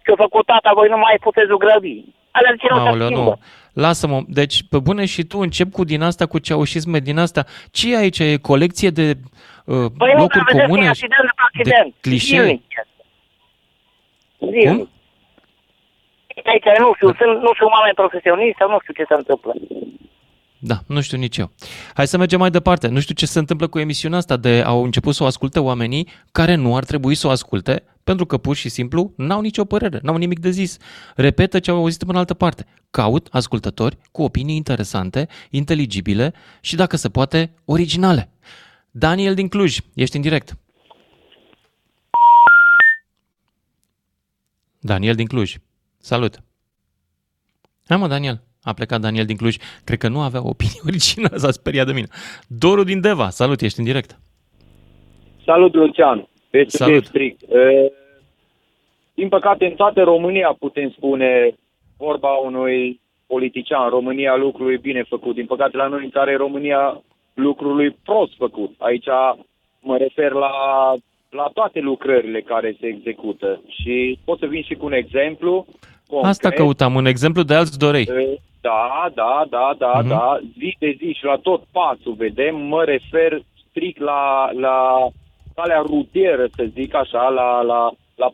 ce-a 0.05 0.15
făcut 0.25 0.45
tata, 0.45 0.71
voi 0.79 0.87
nu 0.93 0.97
mai 0.97 1.15
puteți 1.21 1.47
zugrăvi. 1.47 1.93
Alea 2.31 2.51
de 2.51 2.57
ce 2.61 2.67
nu 2.69 2.79
se 2.83 2.87
Aoleu, 2.87 3.05
schimbă? 3.09 3.23
nu. 3.29 3.39
Lasă-mă. 3.85 4.19
Deci, 4.27 4.57
pe 4.69 4.79
bune 4.79 5.05
și 5.05 5.23
tu 5.23 5.39
încep 5.39 5.71
cu 5.71 5.83
din 5.83 6.01
asta, 6.01 6.25
cu 6.25 6.37
ceaușisme 6.39 6.99
din 6.99 7.17
asta. 7.17 7.41
Ce 7.71 7.93
e 7.93 7.97
aici? 7.97 8.19
E 8.19 8.37
colecție 8.51 8.89
de 8.89 9.07
uh, 9.65 9.85
Păi 9.97 10.11
nu, 10.13 10.19
locuri 10.21 10.37
dar 10.37 10.45
vedeți 10.45 10.57
că 10.57 10.61
e 10.61 10.65
comune? 10.67 10.87
accident 10.87 11.21
după 11.29 11.43
accident. 11.49 11.93
clișee? 12.01 12.61
Zilnic. 14.39 14.61
Zilnic. 14.61 14.77
Cum? 14.77 14.89
Aici 16.45 16.79
nu 16.79 16.93
știu, 16.95 17.07
sunt, 17.07 17.41
nu 17.41 17.51
sunt 17.57 17.69
oameni 17.75 17.95
profesioniști 17.95 18.57
sau 18.59 18.69
nu 18.69 18.77
știu 18.81 18.93
ce 18.93 19.05
se 19.07 19.13
întâmplă. 19.13 19.53
Da, 20.61 20.77
nu 20.87 21.01
știu 21.01 21.17
nici 21.17 21.37
eu. 21.37 21.51
Hai 21.93 22.07
să 22.07 22.17
mergem 22.17 22.39
mai 22.39 22.49
departe. 22.49 22.87
Nu 22.87 22.99
știu 22.99 23.15
ce 23.15 23.25
se 23.25 23.39
întâmplă 23.39 23.67
cu 23.67 23.79
emisiunea 23.79 24.17
asta 24.17 24.37
de 24.37 24.61
au 24.65 24.83
început 24.83 25.15
să 25.15 25.23
o 25.23 25.25
asculte 25.25 25.59
oamenii 25.59 26.07
care 26.31 26.55
nu 26.55 26.75
ar 26.75 26.83
trebui 26.83 27.15
să 27.15 27.27
o 27.27 27.29
asculte 27.29 27.83
pentru 28.03 28.25
că 28.25 28.37
pur 28.37 28.55
și 28.55 28.69
simplu 28.69 29.13
n-au 29.15 29.41
nicio 29.41 29.65
părere, 29.65 29.99
n-au 30.01 30.15
nimic 30.15 30.39
de 30.39 30.49
zis. 30.49 30.77
Repetă 31.15 31.59
ce 31.59 31.71
au 31.71 31.77
auzit 31.77 32.01
în 32.01 32.15
altă 32.15 32.33
parte. 32.33 32.65
Caut 32.91 33.27
ascultători 33.31 33.97
cu 34.11 34.21
opinii 34.21 34.55
interesante, 34.55 35.27
inteligibile 35.49 36.33
și, 36.61 36.75
dacă 36.75 36.97
se 36.97 37.09
poate, 37.09 37.53
originale. 37.65 38.29
Daniel 38.91 39.33
din 39.33 39.47
Cluj, 39.47 39.77
ești 39.95 40.15
în 40.15 40.21
direct. 40.21 40.57
Daniel 44.79 45.15
din 45.15 45.25
Cluj. 45.25 45.55
Salut. 45.97 46.35
Hai 47.87 47.97
mă, 47.97 48.07
Daniel. 48.07 48.41
A 48.63 48.73
plecat 48.73 49.01
Daniel 49.01 49.25
din 49.25 49.35
Cluj. 49.35 49.55
Cred 49.83 49.97
că 49.97 50.07
nu 50.07 50.21
avea 50.21 50.47
opinie 50.47 50.81
originală, 50.89 51.37
s-a 51.37 51.51
speriat 51.51 51.85
de 51.85 51.93
mine. 51.93 52.07
Doru 52.47 52.83
din 52.83 53.01
Deva. 53.01 53.29
Salut, 53.29 53.61
ești 53.61 53.79
în 53.79 53.85
direct. 53.85 54.19
Salut, 55.45 55.73
Lucian. 55.73 56.27
Este 56.49 56.77
Salut. 56.77 57.05
strict. 57.05 57.41
E, 57.41 57.91
din 59.13 59.29
păcate, 59.29 59.65
în 59.65 59.75
toată 59.75 60.03
România 60.03 60.55
putem 60.59 60.89
spune 60.89 61.55
vorba 61.97 62.29
unui 62.29 63.01
politician. 63.27 63.83
În 63.83 63.89
România 63.89 64.35
lucrul 64.35 64.73
e 64.73 64.77
bine 64.77 65.03
făcut. 65.03 65.35
Din 65.35 65.45
păcate, 65.45 65.77
la 65.77 65.87
noi 65.87 66.03
în 66.03 66.09
țară 66.09 66.31
e 66.31 66.35
România 66.35 67.01
lucrul 67.33 67.81
e 67.81 67.97
prost 68.03 68.33
făcut. 68.37 68.75
Aici 68.77 69.07
mă 69.79 69.97
refer 69.97 70.31
la, 70.31 70.51
la 71.29 71.49
toate 71.53 71.79
lucrările 71.79 72.41
care 72.41 72.75
se 72.79 72.87
execută. 72.87 73.61
Și 73.67 74.19
pot 74.25 74.39
să 74.39 74.45
vin 74.45 74.61
și 74.63 74.73
cu 74.73 74.85
un 74.85 74.93
exemplu. 74.93 75.65
Concret. 76.07 76.29
Asta 76.29 76.49
căutam, 76.49 76.95
un 76.95 77.05
exemplu 77.05 77.43
de 77.43 77.53
alți 77.53 77.79
dorei. 77.79 78.01
E, 78.03 78.39
Da, 78.61 79.09
da, 79.13 79.45
da, 79.49 79.75
da, 79.77 79.91
Mhm. 79.99 80.07
da. 80.07 80.39
Zi 80.57 80.75
de 80.79 80.95
zi 80.97 81.13
și 81.17 81.23
la 81.25 81.35
tot 81.35 81.63
pasul, 81.71 82.13
vedem, 82.17 82.55
mă 82.55 82.83
refer 82.83 83.41
strict 83.69 83.99
la, 83.99 84.49
la 84.53 85.07
calea 85.55 85.81
rutieră, 85.81 86.45
să 86.55 86.65
zic 86.73 86.93
așa, 86.95 87.27
la, 87.29 87.61
la, 87.61 87.91
la 88.15 88.31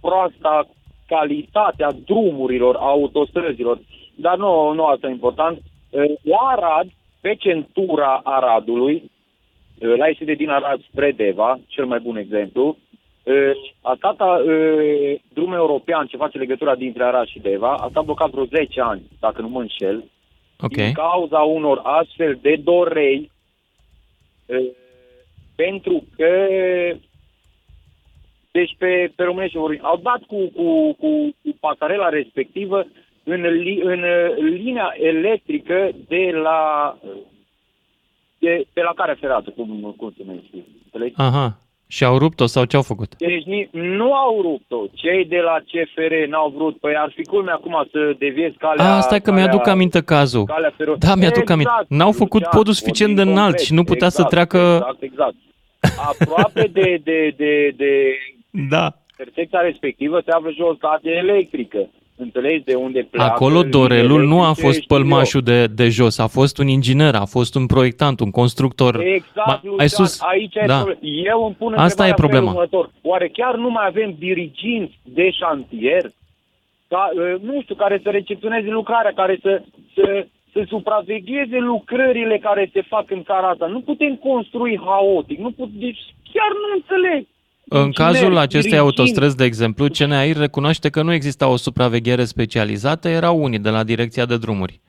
proasta 0.00 0.68
calitatea 1.06 1.92
drumurilor, 2.04 2.76
a 2.76 2.86
autostrăzilor. 2.88 3.78
Dar 4.14 4.36
nu, 4.36 4.72
nu 4.72 4.84
asta 4.84 5.06
e 5.06 5.10
important. 5.10 5.58
E, 5.90 5.98
La 6.22 6.36
Arad, 6.56 6.86
pe 7.20 7.34
centura 7.38 8.20
Aradului, 8.24 8.94
e, 8.94 9.02
la 9.86 10.06
ieșire 10.06 10.34
din 10.34 10.48
Arad 10.48 10.80
spre 10.90 11.12
Deva, 11.12 11.60
cel 11.66 11.84
mai 11.84 11.98
bun 11.98 12.16
exemplu, 12.16 12.76
e, 13.24 13.32
a 13.80 13.94
stat 13.96 14.20
a, 14.20 14.42
e, 14.50 15.20
drumul 15.32 15.54
european 15.54 16.06
ce 16.06 16.16
face 16.16 16.38
legătura 16.38 16.74
dintre 16.74 17.04
Arad 17.04 17.26
și 17.26 17.38
Deva, 17.38 17.72
a 17.72 17.88
stat 17.90 18.04
blocat 18.04 18.30
vreo 18.30 18.44
10 18.44 18.80
ani, 18.80 19.02
dacă 19.20 19.40
nu 19.40 19.48
mă 19.48 19.60
înșel, 19.60 20.04
Ok. 20.60 20.72
din 20.72 20.92
cauza 20.92 21.38
unor 21.38 21.80
astfel 21.82 22.38
de 22.42 22.60
dorei, 22.64 23.30
e, 24.46 24.56
pentru 25.56 26.04
că 26.16 26.48
deci 28.50 28.74
pe, 28.78 29.12
pe 29.16 29.22
românești 29.22 29.56
vorbim, 29.56 29.80
au 29.82 30.00
dat 30.02 30.22
cu, 30.26 30.50
cu, 30.56 30.92
cu, 30.92 31.34
cu 31.42 31.56
pasarela 31.60 32.08
respectivă 32.08 32.86
în, 33.24 33.40
li, 33.40 33.80
în 33.82 34.02
uh, 34.02 34.36
linia 34.36 34.94
electrică 34.98 35.90
de 36.08 36.30
la 36.42 36.94
de, 38.44 38.66
de 38.72 38.80
la 38.88 38.92
care 39.00 39.16
ferată, 39.20 39.50
cum, 39.56 39.94
cum 39.96 40.12
se 40.16 40.22
numește. 40.26 40.56
înțelegi? 40.84 41.14
Aha. 41.16 41.58
Și 41.86 42.04
au 42.04 42.18
rupt-o 42.18 42.46
sau 42.46 42.64
ce 42.64 42.76
au 42.76 42.82
făcut? 42.82 43.16
Deci 43.16 43.44
ni- 43.44 43.68
nu 43.72 44.14
au 44.14 44.40
rupt-o. 44.42 44.80
Cei 44.92 45.24
de 45.24 45.36
la 45.48 45.56
CFR 45.70 46.12
n-au 46.28 46.48
vrut. 46.56 46.78
Păi 46.78 46.94
ar 46.96 47.12
fi 47.16 47.22
culme 47.24 47.50
acum 47.50 47.88
să 47.92 48.14
deviezi 48.18 48.56
calea... 48.56 48.94
A, 48.94 49.00
stai 49.00 49.20
că 49.20 49.30
calea, 49.30 49.44
mi-aduc 49.44 49.66
aminte 49.66 50.02
cazul. 50.02 50.44
calea 50.44 50.72
fero- 50.74 50.98
Da, 50.98 51.14
mi-aduc 51.14 51.50
aminte. 51.50 51.70
N-au 51.88 52.12
făcut 52.12 52.40
Lucian, 52.40 52.56
podul 52.58 52.72
suficient 52.72 53.10
de 53.14 53.22
vorbim 53.22 53.32
înalt 53.36 53.48
complet. 53.50 53.66
și 53.66 53.72
nu 53.74 53.84
putea 53.84 54.08
să 54.08 54.22
Exact, 54.24 54.30
treacă- 54.50 54.74
Exact, 54.74 55.02
exact. 55.02 55.34
Aproape 56.10 56.70
de, 56.72 57.00
de, 57.04 57.34
de, 57.36 57.72
de 57.76 57.90
Da. 58.74 58.84
intersecția 59.18 59.60
respectivă 59.60 60.20
se 60.24 60.30
află 60.30 60.50
și 60.50 60.60
o 60.60 60.74
stație 60.74 61.10
electrică. 61.12 61.88
Înțelegi 62.16 62.64
de 62.64 62.74
unde 62.74 63.08
pleacă? 63.10 63.32
Acolo 63.32 63.62
dorelul 63.62 64.20
liniile 64.20 64.34
nu 64.34 64.40
a 64.40 64.44
electrice, 64.44 64.66
fost 64.66 64.80
știu 64.80 64.94
eu. 64.96 65.00
pălmașul 65.00 65.40
de, 65.40 65.66
de 65.66 65.88
jos, 65.88 66.18
a 66.18 66.26
fost 66.26 66.58
un 66.58 66.68
inginer, 66.68 67.14
a 67.14 67.24
fost 67.24 67.54
un 67.54 67.66
proiectant, 67.66 68.20
un 68.20 68.30
constructor. 68.30 69.00
Exact, 69.00 69.46
mai, 69.46 69.60
Lucian, 69.62 69.76
mai 69.76 69.88
sus. 69.88 70.20
aici 70.20 70.54
e 70.54 70.66
da. 70.66 70.76
problema. 70.76 71.00
Eu 71.32 71.44
îmi 71.44 71.54
pun 71.54 71.74
Asta 71.74 72.06
e 72.06 72.10
întrebarea 72.10 72.10
în 72.10 72.14
felul 72.14 72.24
problema. 72.24 72.50
Următor. 72.50 72.90
Oare 73.02 73.28
chiar 73.28 73.54
nu 73.56 73.70
mai 73.70 73.86
avem 73.86 74.14
diriginți 74.18 74.98
de 75.02 75.30
șantier? 75.30 76.12
Ca, 76.88 77.10
uh, 77.14 77.40
nu 77.40 77.62
știu, 77.62 77.74
care 77.74 78.00
să 78.02 78.10
recepționeze 78.10 78.68
lucrarea, 78.68 79.12
care 79.14 79.38
să, 79.42 79.62
să, 79.94 80.26
să 80.52 80.64
supravegheze 80.68 81.58
lucrările 81.58 82.38
care 82.38 82.70
se 82.72 82.82
fac 82.82 83.10
în 83.10 83.22
țara 83.22 83.48
asta. 83.48 83.66
Nu 83.66 83.80
putem 83.80 84.16
construi 84.16 84.80
haotic. 84.84 85.38
Nu 85.38 85.50
put, 85.50 85.68
deci 85.68 86.02
chiar 86.32 86.50
nu 86.62 86.68
înțeleg. 86.74 87.26
În 87.68 87.92
cazul 87.92 88.14
Ingineri, 88.14 88.38
acestei 88.38 88.60
dirigini. 88.60 88.78
autostrăzi, 88.78 89.36
de 89.36 89.44
exemplu, 89.44 89.86
CNAI 89.88 90.32
recunoaște 90.32 90.88
că 90.88 91.02
nu 91.02 91.12
exista 91.12 91.48
o 91.48 91.56
supraveghere 91.56 92.24
specializată, 92.24 93.08
erau 93.08 93.42
unii 93.42 93.58
de 93.58 93.70
la 93.70 93.84
Direcția 93.84 94.24
de 94.24 94.36
Drumuri. 94.36 94.80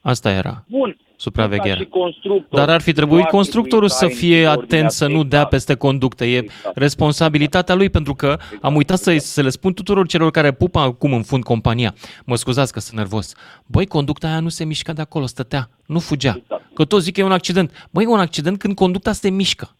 Asta 0.00 0.30
era. 0.30 0.64
Bun. 0.68 0.96
Supraveghere. 1.16 1.74
Ca 1.74 1.82
și 1.82 1.88
constructor, 1.88 2.58
Dar 2.58 2.68
ar 2.68 2.80
fi 2.80 2.92
trebuit 2.92 3.18
nu 3.18 3.24
ar 3.24 3.30
constructorul 3.30 3.88
trebui 3.88 4.12
să 4.12 4.20
ai 4.20 4.28
fie 4.28 4.46
ordinea 4.46 4.52
atent 4.52 4.90
să 4.90 5.06
nu 5.06 5.14
dea 5.22 5.24
exact. 5.26 5.48
peste 5.48 5.74
conductă. 5.74 6.24
E 6.24 6.36
Exact. 6.36 6.76
responsabilitatea 6.76 7.74
lui, 7.74 7.90
pentru 7.90 8.14
că 8.14 8.38
am 8.60 8.74
uitat 8.74 8.98
să, 8.98 9.16
să 9.18 9.42
le 9.42 9.48
spun 9.48 9.72
tuturor 9.74 10.06
celor 10.06 10.30
care 10.30 10.52
pupă 10.52 10.78
acum 10.78 11.12
în 11.12 11.22
fund 11.22 11.42
compania. 11.44 11.94
Mă 12.24 12.36
scuzați 12.36 12.72
că 12.72 12.80
sunt 12.80 12.96
nervos. 12.98 13.34
Băi, 13.66 13.86
conducta 13.86 14.26
aia 14.28 14.40
nu 14.40 14.48
se 14.48 14.64
mișca 14.64 14.92
de 14.92 15.00
acolo, 15.00 15.26
stătea, 15.26 15.70
nu 15.86 15.98
fugea. 15.98 16.34
Exact. 16.42 16.62
Că 16.74 16.84
toți 16.84 17.04
zic 17.04 17.14
că 17.14 17.20
e 17.20 17.24
un 17.24 17.32
accident. 17.32 17.88
Băi, 17.90 18.04
e 18.04 18.08
un 18.08 18.20
accident 18.20 18.58
când 18.58 18.74
conducta 18.74 19.12
se 19.12 19.30
mișcă. 19.30 19.75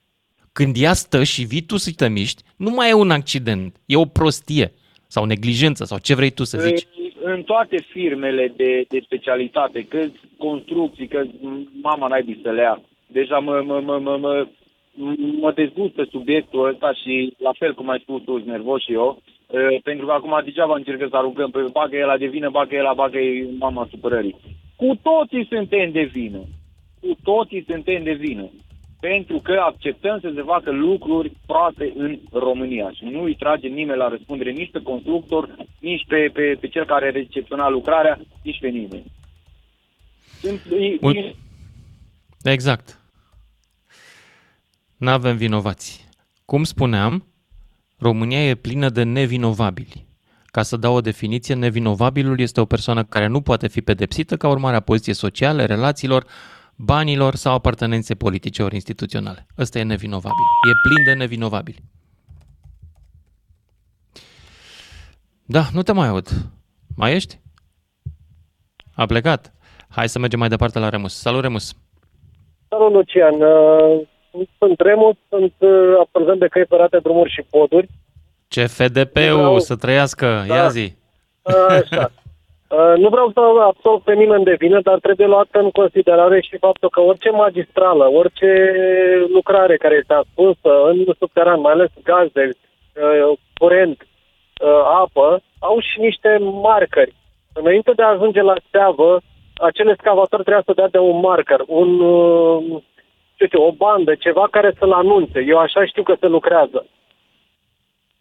Când 0.58 0.74
ea 0.78 0.92
stă 0.92 1.20
și 1.32 1.42
vii 1.52 1.68
tu 1.70 1.76
să 1.76 1.90
te 1.96 2.08
miști, 2.08 2.42
nu 2.56 2.70
mai 2.70 2.88
e 2.90 3.02
un 3.04 3.10
accident, 3.10 3.76
e 3.86 3.96
o 3.96 4.12
prostie 4.18 4.68
sau 5.06 5.24
neglijență 5.24 5.84
sau 5.84 5.98
ce 5.98 6.14
vrei 6.14 6.30
tu 6.30 6.44
să 6.44 6.58
zici. 6.58 6.86
În, 7.22 7.32
în 7.32 7.42
toate 7.42 7.76
firmele 7.92 8.52
de, 8.56 8.84
de 8.88 8.98
specialitate, 9.04 9.86
că 9.88 10.00
construcții, 10.38 11.08
că 11.08 11.24
mama 11.82 12.06
n-ai 12.08 12.40
să 12.42 12.50
le 12.50 12.62
ia. 12.62 12.82
Deja 13.06 13.38
mă, 13.38 13.62
mă, 13.66 13.80
mă, 13.80 13.98
mă, 13.98 14.16
mă, 14.16 14.46
mă 15.40 15.52
dezgustă 15.52 16.08
subiectul 16.10 16.68
ăsta 16.68 16.92
și 16.92 17.34
la 17.38 17.52
fel 17.58 17.74
cum 17.74 17.88
ai 17.88 18.00
spus 18.02 18.22
tu, 18.22 18.32
sunt 18.32 18.46
nervos 18.46 18.82
și 18.82 18.92
eu, 18.92 19.22
eh, 19.50 19.80
pentru 19.82 20.06
că 20.06 20.12
acum 20.12 20.40
degeaba 20.44 20.74
încercăm 20.74 21.08
să 21.08 21.16
aruncăm 21.16 21.50
pe 21.50 21.60
bagă 21.72 21.96
el 21.96 22.16
de 22.18 22.26
vină, 22.26 22.50
bagă 22.50 22.74
el 22.74 22.92
bagă 22.94 23.18
mama 23.58 23.88
supărării. 23.90 24.36
Cu 24.76 24.98
toții 25.02 25.46
suntem 25.50 25.90
de 25.92 26.02
vină. 26.02 26.42
Cu 27.00 27.16
toții 27.22 27.64
suntem 27.68 28.02
de 28.02 28.12
vină. 28.12 28.50
Pentru 29.00 29.38
că 29.38 29.52
acceptăm 29.52 30.18
să 30.20 30.32
se 30.34 30.42
facă 30.42 30.70
lucruri 30.70 31.32
proaste 31.46 31.92
în 31.96 32.18
România 32.32 32.90
și 32.90 33.04
nu 33.04 33.22
îi 33.22 33.34
trage 33.34 33.68
nimeni 33.68 33.98
la 33.98 34.08
răspundere, 34.08 34.50
nici 34.50 34.70
pe 34.70 34.82
constructor, 34.82 35.56
nici 35.80 36.04
pe, 36.08 36.30
pe, 36.32 36.56
pe 36.60 36.68
cel 36.68 36.84
care 36.84 37.10
recepționa 37.10 37.68
lucrarea, 37.68 38.20
nici 38.42 38.60
pe 38.60 38.68
nimeni. 38.68 39.12
Sunt, 40.40 40.60
e, 40.70 40.96
Mult- 41.00 41.16
e, 41.16 41.34
Exact. 42.50 43.00
Nu 44.96 45.10
avem 45.10 45.36
vinovați. 45.36 46.08
Cum 46.44 46.64
spuneam, 46.64 47.26
România 47.98 48.48
e 48.48 48.54
plină 48.54 48.88
de 48.88 49.02
nevinovabili. 49.02 50.06
Ca 50.44 50.62
să 50.62 50.76
dau 50.76 50.94
o 50.94 51.00
definiție, 51.00 51.54
nevinovabilul 51.54 52.40
este 52.40 52.60
o 52.60 52.64
persoană 52.64 53.04
care 53.04 53.26
nu 53.26 53.40
poate 53.40 53.68
fi 53.68 53.80
pedepsită 53.80 54.36
ca 54.36 54.48
urmare 54.48 54.76
a 54.76 54.80
poziției 54.80 55.14
sociale, 55.14 55.64
relațiilor, 55.64 56.26
banilor 56.76 57.34
sau 57.34 57.54
apartenențe 57.54 58.14
politice 58.14 58.62
ori 58.62 58.74
instituționale. 58.74 59.46
Ăsta 59.58 59.78
e 59.78 59.82
nevinovabil. 59.82 60.44
E 60.68 60.88
plin 60.88 61.04
de 61.04 61.12
nevinovabili. 61.12 61.82
Da, 65.44 65.62
nu 65.72 65.82
te 65.82 65.92
mai 65.92 66.08
aud. 66.08 66.28
Mai 66.96 67.14
ești? 67.14 67.38
A 68.94 69.06
plecat. 69.06 69.52
Hai 69.88 70.08
să 70.08 70.18
mergem 70.18 70.38
mai 70.38 70.48
departe 70.48 70.78
la 70.78 70.88
Remus. 70.88 71.14
Salut, 71.20 71.42
Remus! 71.42 71.74
Salut, 72.68 72.92
Lucian. 72.92 73.34
Uh, 73.42 74.06
Sunt 74.58 74.80
Remus, 74.80 75.16
sunt 75.28 75.52
uh, 75.58 75.70
absolvent 76.00 76.38
de 76.40 76.48
căi 76.48 76.66
ferate, 76.68 76.98
drumuri 76.98 77.30
și 77.30 77.42
poduri. 77.50 77.88
Ce 78.48 78.66
FDP-ul 78.66 79.22
Vreau- 79.36 79.58
să 79.58 79.76
trăiască, 79.76 80.44
Da. 80.46 80.54
ia 80.54 80.68
zi. 80.68 80.94
Așa. 81.68 82.12
Uh, 82.68 82.92
Nu 82.96 83.08
vreau 83.08 83.30
să 83.32 83.40
absolv 83.40 84.02
pe 84.02 84.14
nimeni 84.14 84.44
de 84.44 84.54
vină, 84.58 84.80
dar 84.80 84.98
trebuie 84.98 85.26
luat 85.26 85.48
în 85.52 85.70
considerare 85.70 86.40
și 86.40 86.58
faptul 86.58 86.88
că 86.90 87.00
orice 87.00 87.30
magistrală, 87.30 88.04
orice 88.10 88.50
lucrare 89.32 89.76
care 89.76 89.94
este 89.94 90.14
ascunsă 90.14 90.70
în 90.88 91.04
subteran, 91.18 91.60
mai 91.60 91.72
ales 91.72 91.90
gaze, 92.02 92.44
uh, 92.48 93.38
curent, 93.58 93.98
uh, 94.02 94.80
apă, 95.02 95.40
au 95.58 95.80
și 95.80 96.00
niște 96.00 96.38
marcări. 96.62 97.14
Înainte 97.52 97.92
de 97.92 98.02
a 98.02 98.06
ajunge 98.08 98.42
la 98.42 98.54
steavă, 98.66 99.20
acel 99.54 99.88
excavator 99.88 100.40
trebuia 100.42 100.62
să 100.66 100.72
dea 100.72 100.88
de 100.88 100.98
un 100.98 101.20
marker, 101.20 101.60
un, 101.66 102.00
uh, 102.00 102.82
ce 103.36 103.44
știu, 103.46 103.62
o 103.62 103.72
bandă, 103.72 104.14
ceva 104.14 104.48
care 104.50 104.72
să-l 104.78 104.92
anunțe. 104.92 105.44
Eu 105.46 105.58
așa 105.58 105.84
știu 105.84 106.02
că 106.02 106.14
se 106.20 106.26
lucrează. 106.26 106.86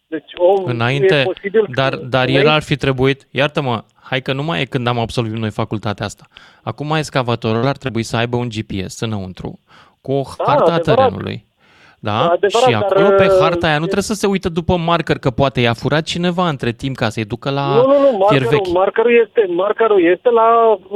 Deci, 0.06 0.30
om, 0.36 0.68
e 0.68 0.70
Înainte, 0.70 1.22
posibil 1.24 1.66
dar, 1.74 1.90
că- 1.90 1.96
dar 1.96 2.22
el 2.24 2.28
înainte- 2.30 2.50
ar 2.52 2.62
fi 2.62 2.76
trebuit, 2.76 3.26
iartă-mă, 3.30 3.82
hai 4.02 4.20
că 4.20 4.32
nu 4.32 4.42
mai 4.42 4.60
e 4.60 4.64
când 4.64 4.86
am 4.86 4.98
absolvit 4.98 5.32
noi 5.32 5.50
facultatea 5.50 6.06
asta. 6.06 6.24
Acum 6.62 6.90
excavatorul 6.90 7.66
ar 7.66 7.76
trebui 7.76 8.02
să 8.02 8.16
aibă 8.16 8.36
un 8.36 8.48
GPS 8.48 9.00
înăuntru, 9.00 9.58
cu 10.00 10.12
o 10.12 10.22
Da, 10.38 10.44
harta 10.46 10.70
a 10.70 10.74
adevărat. 10.74 10.84
terenului. 11.08 11.44
Da? 11.98 12.18
Adevărat, 12.20 12.68
și 12.68 12.70
dar, 12.70 12.82
acolo 12.82 13.08
pe 13.16 13.24
uh, 13.26 13.38
harta 13.40 13.66
aia 13.66 13.74
nu 13.78 13.82
trebuie 13.90 14.02
să 14.12 14.14
se 14.14 14.26
uită 14.26 14.48
după 14.48 14.76
marker 14.76 15.18
că 15.18 15.30
poate 15.30 15.60
i-a 15.60 15.72
furat 15.72 16.02
cineva 16.02 16.48
între 16.48 16.72
timp 16.72 16.96
ca 16.96 17.08
să-i 17.08 17.24
ducă 17.24 17.50
la 17.50 17.66
Nu, 17.74 17.74
nu, 17.86 17.86
nu, 18.00 18.06
fier 18.06 18.18
markerul, 18.18 18.48
vechi. 18.50 18.68
markerul, 18.72 19.12
este, 19.26 19.46
markerul 19.52 20.04
este 20.14 20.30
la 20.30 20.48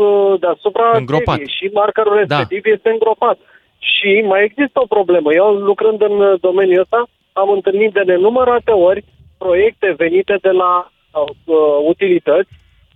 uh, 0.02 0.40
deasupra 0.40 0.90
Îngropat. 0.94 1.36
țevii 1.36 1.54
și 1.58 1.70
markerul 1.72 2.24
Da. 2.26 2.36
respectiv 2.38 2.72
este 2.74 2.88
îngropat. 2.90 3.38
Și 3.78 4.24
mai 4.28 4.44
există 4.44 4.80
o 4.84 4.86
problemă. 4.96 5.32
Eu, 5.34 5.46
lucrând 5.52 6.02
în 6.02 6.20
uh, 6.20 6.40
domeniul 6.40 6.80
ăsta, 6.80 7.08
am 7.32 7.50
întâlnit 7.50 7.92
de 7.92 8.00
nenumărate 8.06 8.70
ori 8.70 9.04
proiecte 9.38 9.94
venite 9.96 10.38
de 10.42 10.50
la 10.50 10.90
uh, 11.10 11.54
utilități 11.88 12.48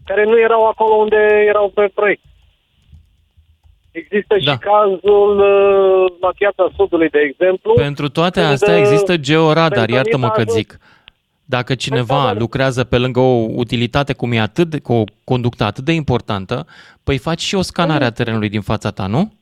care 0.05 0.25
nu 0.25 0.39
erau 0.39 0.67
acolo 0.69 0.95
unde 0.95 1.17
erau 1.49 1.69
pe 1.75 1.91
proiect. 1.95 2.23
Există 3.91 4.37
Da. 4.45 4.53
și 4.53 4.59
cazul 4.59 5.39
uh, 5.39 6.13
la 6.21 6.31
Piața 6.39 6.71
Sudului, 6.77 7.09
de 7.09 7.19
exemplu. 7.21 7.73
Pentru 7.75 8.09
toate 8.09 8.41
când, 8.41 8.53
astea 8.53 8.73
uh, 8.75 8.79
există 8.79 9.17
georadar, 9.17 9.71
pentru 9.71 9.95
iartă-mă 9.95 10.17
mine 10.23 10.35
că 10.35 10.41
a 10.41 10.45
ajuns- 10.49 10.57
zic. 10.57 10.79
Dacă 11.47 11.75
cineva 11.75 12.15
Georadar. 12.15 12.37
lucrează 12.41 12.85
pe 12.85 12.99
lângă 12.99 13.21
o 13.21 13.47
utilitate 13.55 14.13
cum 14.13 14.33
e 14.33 14.41
atât 14.41 14.69
de, 14.69 14.79
cu 14.81 14.93
o 14.93 15.05
conductă 15.25 15.65
atât 15.65 15.85
de 15.85 15.93
importantă, 15.93 16.67
păi 17.05 17.19
faci 17.19 17.41
și 17.41 17.55
o 17.55 17.63
scanare 17.63 18.05
a 18.05 18.11
terenului 18.13 18.49
din 18.49 18.61
fața 18.61 18.91
ta, 18.91 19.07
nu? 19.07 19.33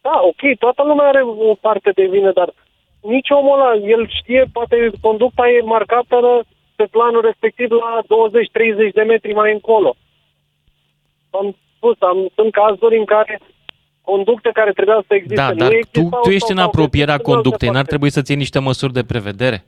Da, 0.00 0.20
ok, 0.22 0.58
toată 0.58 0.82
lumea 0.86 1.06
are 1.06 1.22
o 1.50 1.54
parte 1.54 1.90
de 1.94 2.08
vină, 2.10 2.32
dar 2.32 2.52
nici 3.00 3.30
omul 3.30 3.60
ăla, 3.60 3.74
el 3.74 4.08
știe, 4.08 4.44
poate 4.52 4.90
conducta 5.00 5.48
e 5.48 5.60
marcată 5.60 6.16
la- 6.16 6.40
pe 6.76 6.86
planul 6.90 7.20
respectiv 7.20 7.70
la 7.70 8.00
20-30 8.06 8.92
de 8.94 9.02
metri 9.02 9.32
mai 9.32 9.52
încolo. 9.52 9.94
Am 11.30 11.56
spus, 11.76 11.96
am, 12.00 12.28
sunt 12.34 12.52
cazuri 12.52 12.98
în 12.98 13.04
care 13.04 13.40
conducte 14.02 14.50
care 14.52 14.72
trebuiau 14.72 15.04
să 15.06 15.14
existe 15.14 15.34
Da, 15.34 15.48
nu 15.50 15.54
dar 15.54 15.68
tu, 15.68 15.74
existau 15.74 16.20
tu 16.22 16.28
ești 16.30 16.38
sau 16.46 16.50
în 16.50 16.56
s-au 16.56 16.66
apropierea 16.66 17.14
găsit 17.16 17.26
în 17.26 17.32
altă 17.32 17.42
conductei, 17.42 17.68
n-ar 17.68 17.76
parte. 17.76 17.88
trebui 17.90 18.10
să 18.10 18.22
ții 18.22 18.36
niște 18.44 18.58
măsuri 18.58 18.92
de 18.92 19.04
prevedere? 19.04 19.64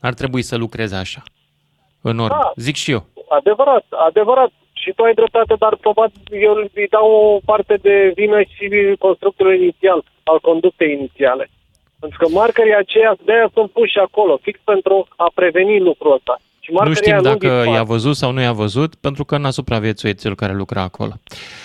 N-ar 0.00 0.14
trebui 0.14 0.42
să 0.42 0.56
lucrezi 0.56 0.94
așa, 0.94 1.22
în 2.02 2.18
ordine. 2.18 2.40
Da. 2.42 2.52
Zic 2.56 2.74
și 2.74 2.90
eu. 2.90 3.04
Adevărat, 3.28 3.84
adevărat. 4.08 4.50
Și 4.72 4.92
tu 4.96 5.02
ai 5.02 5.14
dreptate, 5.14 5.54
dar 5.58 5.76
probabil 5.76 6.20
eu 6.30 6.54
îi 6.74 6.86
dau 6.90 7.10
o 7.12 7.38
parte 7.44 7.74
de 7.82 8.12
vină 8.14 8.42
și 8.42 8.94
constructorului 8.98 9.58
inițial, 9.62 10.04
al 10.24 10.40
conductei 10.40 10.92
inițiale. 10.92 11.50
Pentru 12.02 12.18
că 12.22 12.26
markerii 12.42 12.76
aceia, 12.82 13.16
de-aia 13.24 13.48
sunt 13.54 13.70
puși 13.70 13.98
acolo, 13.98 14.38
fix 14.42 14.56
pentru 14.64 15.06
a 15.16 15.30
preveni 15.34 15.80
lucrul 15.80 16.12
ăsta. 16.12 16.34
Și 16.60 16.70
Nu 16.70 16.76
markerii 16.76 17.00
știm 17.02 17.12
aia 17.12 17.20
dacă 17.32 17.48
dispar. 17.54 17.74
i-a 17.74 17.82
văzut 17.82 18.16
sau 18.16 18.30
nu 18.32 18.40
i-a 18.40 18.52
văzut, 18.52 18.94
pentru 18.94 19.24
că 19.24 19.36
n-a 19.38 19.50
supraviețuit 19.50 20.20
cel 20.20 20.34
care 20.34 20.52
lucra 20.52 20.82
acolo. 20.82 21.12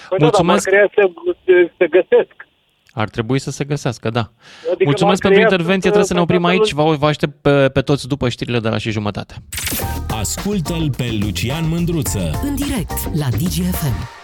Păi 0.10 0.18
Mulțumesc. 0.22 0.70
Da, 0.70 0.72
dar 0.72 0.82
markerii 0.82 1.14
aia 1.14 1.14
se, 1.26 1.32
se, 1.46 1.72
se 1.78 1.88
găsesc. 1.88 2.36
Ar 2.94 3.10
trebui 3.10 3.40
să 3.40 3.52
se 3.52 3.64
găsească, 3.64 4.10
da. 4.10 4.20
Adică 4.20 4.84
Mulțumesc 4.84 5.22
pentru 5.22 5.28
markerii 5.28 5.38
aia 5.38 5.44
intervenție, 5.50 5.92
sunt, 5.92 5.94
trebuie 5.94 6.06
să 6.06 6.14
ne 6.14 6.20
oprim 6.22 6.42
pentru 6.42 6.62
aici. 6.62 6.74
toată 6.74 6.90
Vă, 6.90 6.98
vă 6.98 7.08
aștept 7.08 7.42
pe, 7.42 7.70
pe 7.70 7.82
toți 7.82 8.08
după 8.08 8.30
știrile 8.30 8.60
de 8.60 8.70
la 8.70 8.78
și 8.78 8.92
jumătate. 8.92 9.34
Ascultă-l 10.20 10.90
pe 10.98 11.18
Lucian 11.22 11.70
Mândruță. 11.70 12.40
În 12.44 12.56
direct 12.56 12.98
la 13.22 13.28
DGFM. 13.30 14.17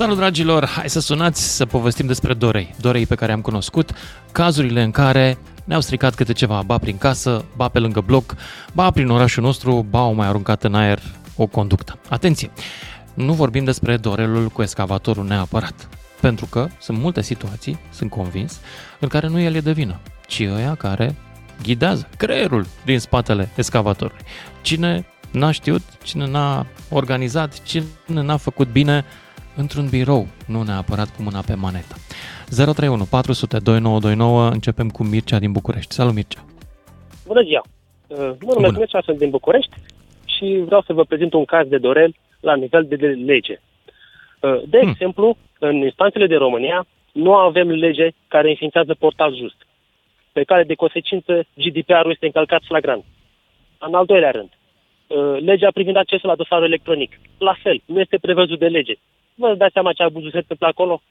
Salut, 0.00 0.16
dragilor! 0.16 0.66
Hai 0.66 0.90
să 0.90 1.00
sunați 1.00 1.56
să 1.56 1.66
povestim 1.66 2.06
despre 2.06 2.34
Dorei. 2.34 2.74
Dorei 2.80 3.06
pe 3.06 3.14
care 3.14 3.32
am 3.32 3.40
cunoscut, 3.40 3.92
cazurile 4.32 4.82
în 4.82 4.90
care 4.90 5.38
ne-au 5.64 5.80
stricat 5.80 6.14
câte 6.14 6.32
ceva, 6.32 6.62
ba 6.62 6.78
prin 6.78 6.98
casă, 6.98 7.44
ba 7.56 7.68
pe 7.68 7.78
lângă 7.78 8.00
bloc, 8.00 8.34
ba 8.72 8.90
prin 8.90 9.08
orașul 9.08 9.42
nostru, 9.42 9.86
ba 9.90 9.98
au 9.98 10.14
mai 10.14 10.26
aruncat 10.26 10.64
în 10.64 10.74
aer 10.74 11.02
o 11.36 11.46
conductă. 11.46 11.98
Atenție! 12.08 12.50
Nu 13.14 13.32
vorbim 13.32 13.64
despre 13.64 13.96
Dorelul 13.96 14.48
cu 14.48 14.62
excavatorul 14.62 15.26
neapărat, 15.26 15.88
pentru 16.20 16.46
că 16.46 16.68
sunt 16.78 16.98
multe 16.98 17.22
situații, 17.22 17.78
sunt 17.92 18.10
convins, 18.10 18.60
în 19.00 19.08
care 19.08 19.26
nu 19.26 19.40
el 19.40 19.54
e 19.54 19.60
de 19.60 19.72
vină, 19.72 20.00
ci 20.26 20.40
ăia 20.40 20.74
care 20.74 21.16
ghidează 21.62 22.08
creierul 22.16 22.66
din 22.84 22.98
spatele 22.98 23.50
excavatorului. 23.54 24.22
Cine 24.60 25.06
n-a 25.30 25.50
știut, 25.50 25.82
cine 26.02 26.26
n-a 26.26 26.66
organizat, 26.90 27.62
cine 27.62 27.84
n-a 28.06 28.36
făcut 28.36 28.68
bine 28.72 29.04
într-un 29.60 29.86
birou, 29.90 30.26
nu 30.46 30.62
neapărat 30.62 31.08
cu 31.16 31.22
mâna 31.22 31.40
pe 31.46 31.54
manetă. 31.54 31.94
031 32.56 33.04
400 33.04 33.58
2929, 33.58 34.48
începem 34.56 34.88
cu 34.88 35.02
Mircea 35.04 35.38
din 35.38 35.52
București. 35.52 35.92
Salut 35.94 36.14
Mircea! 36.14 36.42
Bună 37.26 37.42
ziua! 37.42 37.62
Uh, 38.06 38.16
Mă 38.18 38.34
Bună. 38.38 38.54
numesc 38.54 38.76
Mircea, 38.78 39.00
sunt 39.04 39.18
din 39.18 39.30
București 39.30 39.74
și 40.34 40.62
vreau 40.64 40.82
să 40.86 40.92
vă 40.92 41.04
prezint 41.04 41.32
un 41.32 41.44
caz 41.44 41.68
de 41.68 41.78
Dorel 41.78 42.14
la 42.40 42.54
nivel 42.54 42.84
de 42.86 42.96
de 42.96 43.06
lege. 43.06 43.60
Uh, 44.40 44.60
De 44.66 44.78
Hmm. 44.80 44.88
exemplu, 44.88 45.36
în 45.58 45.76
instanțele 45.76 46.26
de 46.26 46.36
România 46.36 46.86
nu 47.12 47.34
avem 47.34 47.68
lege 47.70 48.08
care 48.28 48.48
înființează 48.48 48.94
portal 48.94 49.36
just. 49.36 49.56
Pe 49.58 49.66
Pe 50.32 50.42
care 50.44 50.62
de 50.64 50.74
consecință 50.74 51.32
GDPR-ul 51.54 52.10
este 52.10 52.26
încălcat 52.26 52.62
flagrant. 52.64 53.04
În 53.78 53.94
al 53.94 54.06
doilea 54.06 54.30
rând, 54.30 54.48
uh, 54.52 55.40
legea 55.40 55.70
privind 55.70 55.96
accesul 55.96 56.28
la 56.28 56.34
dosarul 56.34 56.64
electronic. 56.66 57.20
La 57.38 57.54
fel, 57.62 57.82
nu 57.84 58.00
este 58.00 58.18
prevăzut 58.18 58.58
de 58.58 58.66
lege. 58.66 58.94
Vă 59.40 59.54
dați 59.54 59.72
seama 59.72 59.92
ce 59.92 60.02
abuzul 60.02 60.30
se 60.30 60.36
întâmplă 60.36 60.66
acolo? 60.66 61.02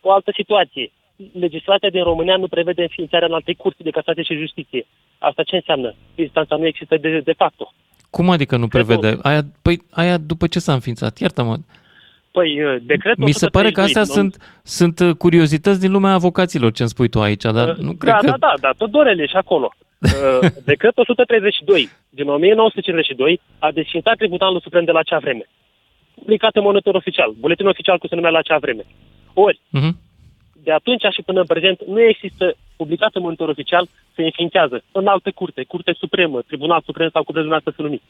O 0.00 0.12
altă 0.12 0.30
situație. 0.34 0.92
Legislația 1.32 1.90
din 1.90 2.02
România 2.02 2.36
nu 2.36 2.48
prevede 2.48 2.82
înființarea 2.82 3.28
în 3.28 3.34
alte 3.34 3.54
curți 3.54 3.82
de 3.82 3.90
casație 3.90 4.22
și 4.22 4.42
justiție. 4.44 4.86
Asta 5.18 5.42
ce 5.42 5.54
înseamnă? 5.56 5.94
Instanța 6.14 6.56
nu 6.56 6.66
există 6.66 6.96
de, 6.96 7.20
de 7.20 7.32
facto. 7.32 7.72
Cum 8.10 8.30
adică 8.30 8.56
nu 8.56 8.68
prevede? 8.68 9.18
Aia, 9.22 9.40
păi, 9.62 9.76
aia 9.90 10.16
după 10.18 10.46
ce 10.46 10.58
s-a 10.58 10.72
înființat? 10.72 11.18
Iartă-mă. 11.18 11.56
Păi, 12.30 12.64
uh, 12.64 12.76
decretul 12.82 13.24
Mi 13.24 13.32
se 13.32 13.46
pare 13.46 13.70
că 13.70 13.80
astea 13.80 14.02
132, 14.02 14.16
sunt, 14.16 14.32
sunt 14.62 15.08
uh, 15.08 15.16
curiozități 15.16 15.80
din 15.80 15.92
lumea 15.92 16.12
avocaților, 16.12 16.72
ce 16.72 16.82
îmi 16.82 16.90
spui 16.90 17.08
tu 17.08 17.20
aici, 17.20 17.42
dar 17.42 17.76
nu 17.76 17.92
cred 17.92 18.12
da, 18.12 18.18
că... 18.18 18.26
da, 18.26 18.36
da, 18.38 18.54
da, 18.60 18.70
tot 18.76 18.90
Dorel 18.90 19.20
e 19.20 19.26
și 19.26 19.36
acolo. 19.36 19.72
Uh, 20.00 20.48
Decretul 20.64 21.02
132 21.02 21.88
din 22.10 22.28
1952 22.28 23.40
a 23.58 23.70
desfințat 23.70 24.16
Tribunalul 24.16 24.60
Suprem 24.60 24.84
de 24.84 24.90
la 24.90 24.98
acea 24.98 25.18
vreme. 25.18 25.46
Publicat 26.20 26.56
în 26.56 26.62
monitor 26.62 26.94
oficial, 26.94 27.30
buletin 27.40 27.66
oficial 27.66 27.98
cu 27.98 28.06
se 28.06 28.14
numea 28.14 28.30
la 28.30 28.38
acea 28.38 28.58
vreme. 28.58 28.84
Ori, 29.34 29.60
Mhm. 29.70 29.96
de 30.62 30.72
atunci 30.72 31.02
și 31.10 31.22
până 31.22 31.40
în 31.40 31.46
prezent, 31.46 31.78
nu 31.86 32.00
există 32.00 32.54
publicat 32.76 33.14
în 33.14 33.22
monitor 33.22 33.48
oficial, 33.48 33.86
se 34.14 34.22
înființează 34.22 34.82
în 34.92 35.06
altă 35.06 35.30
curte, 35.30 35.64
curte 35.64 35.92
supremă, 35.98 36.40
tribunal 36.42 36.82
suprem 36.84 37.08
sau 37.12 37.22
curte 37.24 37.40
dumneavoastră 37.40 37.72
să 37.76 37.82
numiți. 37.82 38.04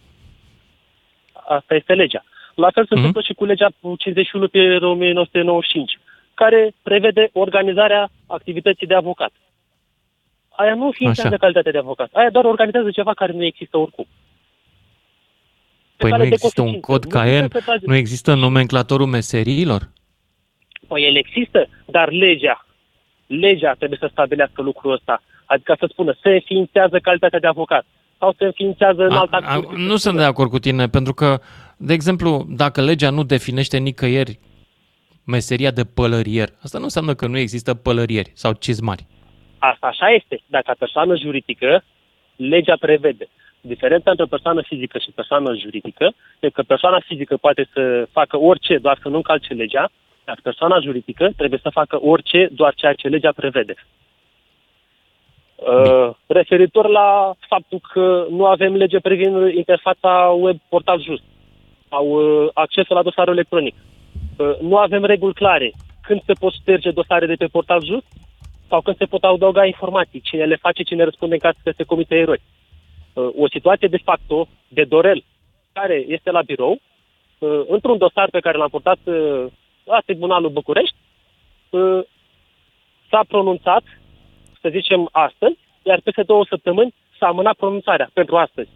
Asta 1.33 1.75
este 1.75 1.95
legea. 1.95 2.25
La 2.55 2.71
fel 2.71 2.85
se 2.85 2.95
Mhm. 2.95 2.97
întâmplă 2.97 3.21
și 3.23 3.33
cu 3.35 3.45
legea 3.45 3.69
51 3.99 4.49
pe 4.49 4.77
1995, 4.77 5.99
care 6.35 6.75
prevede 6.83 7.31
organizarea 7.33 8.11
activității 8.27 8.87
de 8.87 8.95
avocat. 8.95 9.33
Aia 10.49 10.75
nu 10.75 10.85
înființează 10.85 11.29
Așa. 11.29 11.37
calitatea 11.39 11.73
de 11.73 11.79
avocat. 11.79 12.09
Aia 12.13 12.31
doar 12.31 12.45
organizează 12.45 12.91
ceva 12.91 13.15
care 13.15 13.33
nu 13.33 13.45
există 13.45 13.77
oricum. 13.79 14.07
Pe 16.01 16.07
Păi 16.09 16.11
care 16.11 16.23
nu 16.23 16.29
de 16.29 16.35
există 16.35 16.61
un 16.61 16.67
consecință, 16.67 16.93
cod 16.93 17.05
nu 17.05 17.11
CAEN, 17.11 17.43
puteți 17.43 17.65
să 17.65 17.71
faceți- 17.71 17.89
nu 17.89 17.95
există 17.95 18.35
nomenclatorul 18.35 19.07
meseriilor? 19.07 19.89
Păi 20.89 21.03
el 21.05 21.17
există, 21.17 21.69
dar 21.87 22.11
legea, 22.11 22.67
legea 23.27 23.73
trebuie 23.73 23.99
să 24.03 24.09
stabilească 24.11 24.63
lucrul 24.63 24.93
ăsta. 24.93 25.23
Adică 25.45 25.77
să 25.79 25.87
spună, 25.91 26.17
se 26.23 26.29
înființează 26.31 26.99
calitatea 26.99 27.39
de 27.39 27.47
avocat 27.47 27.85
sau 28.19 28.35
se 28.39 28.45
înființează 28.45 29.03
în 29.05 29.13
A, 29.13 29.19
alta 29.19 29.37
a, 29.43 29.61
nu 29.77 29.97
sunt 29.97 30.17
de 30.17 30.23
acord 30.25 30.51
cu 30.51 30.59
tine, 30.59 30.89
pentru 30.89 31.15
că, 31.15 31.39
de 31.77 31.93
exemplu, 31.93 32.47
dacă 32.49 32.81
legea 32.83 33.11
nu 33.11 33.23
definește 33.25 33.79
nicăieri 33.79 34.39
meseria 35.25 35.71
de 35.71 35.85
pălărier, 35.85 36.49
asta 36.63 36.79
nu 36.79 36.85
înseamnă 36.85 37.15
că 37.15 37.27
nu 37.27 37.39
există 37.39 37.75
pălărieri 37.75 38.31
sau 38.35 38.53
cizmari. 38.53 39.07
Asta 39.59 39.87
așa 39.87 40.07
este. 40.09 40.43
Dacă 40.47 40.75
persoană 40.79 41.17
juridică, 41.17 41.85
legea 42.37 42.77
prevede. 42.81 43.29
Diferența 43.61 44.11
între 44.11 44.25
persoană 44.25 44.63
fizică 44.63 44.99
și 44.99 45.11
persoană 45.11 45.55
juridică 45.55 46.13
e 46.41 46.51
că 46.51 46.63
persoana 46.63 47.01
fizică 47.01 47.37
poate 47.37 47.69
să 47.73 48.09
facă 48.13 48.39
orice, 48.39 48.79
doar 48.79 48.99
să 49.03 49.09
nu 49.09 49.17
încalce 49.17 49.55
legea, 49.55 49.91
dar 50.25 50.39
persoana 50.43 50.81
juridică 50.81 51.31
trebuie 51.37 51.61
să 51.63 51.71
facă 51.71 52.01
orice, 52.03 52.49
doar 52.53 52.75
ceea 52.75 52.93
ce 52.93 53.09
legea 53.09 53.33
prevede. 53.33 53.75
Uh, 55.55 56.11
referitor 56.27 56.89
la 56.89 57.35
faptul 57.49 57.81
că 57.93 58.27
nu 58.31 58.47
avem 58.47 58.75
lege 58.75 59.01
privind 59.01 59.55
interfața 59.55 60.37
web 60.39 60.57
portal 60.69 61.03
just 61.03 61.23
sau 61.89 62.07
uh, 62.07 62.49
accesul 62.55 62.97
la 62.97 63.03
dosarul 63.03 63.33
electronic. 63.33 63.75
Uh, 64.37 64.59
nu 64.61 64.77
avem 64.77 65.05
reguli 65.05 65.35
clare 65.35 65.73
când 66.03 66.23
se 66.27 66.33
pot 66.33 66.53
șterge 66.53 66.91
dosare 66.91 67.27
de 67.27 67.35
pe 67.35 67.47
portal 67.47 67.85
just 67.85 68.07
sau 68.69 68.81
când 68.81 68.97
se 68.97 69.05
pot 69.05 69.25
adăuga 69.25 69.67
informații, 69.67 70.21
cine 70.21 70.45
le 70.45 70.57
face, 70.57 70.83
cine 70.83 71.05
răspunde 71.05 71.35
în 71.35 71.41
caz 71.41 71.55
că 71.65 71.73
se 71.77 71.83
comite 71.83 72.15
erori. 72.15 72.41
Uh, 73.13 73.31
O 73.37 73.49
situație 73.49 73.89
de 73.89 74.01
facto, 74.05 74.49
de 74.69 74.85
Dorel, 74.85 75.25
care 75.73 76.05
este 76.09 76.31
la 76.31 76.43
birou, 76.43 76.81
uh, 77.39 77.61
într-un 77.69 77.99
dosar 77.99 78.29
pe 78.31 78.41
care 78.41 78.59
l-am 78.59 78.69
purtat 78.69 78.99
uh, 79.05 79.47
la 79.85 79.99
Tribunalul 80.05 80.51
București, 80.51 80.97
uh, 81.71 82.01
s-a 83.11 83.25
pronunțat, 83.29 83.83
să 84.61 84.69
zicem, 84.71 85.09
astăzi, 85.13 85.59
iar 85.83 86.01
peste 86.05 86.23
două 86.23 86.45
săptămâni 86.49 86.95
s-a 87.19 87.27
amânat 87.27 87.57
pronunțarea 87.57 88.11
pentru 88.13 88.37
astăzi. 88.37 88.69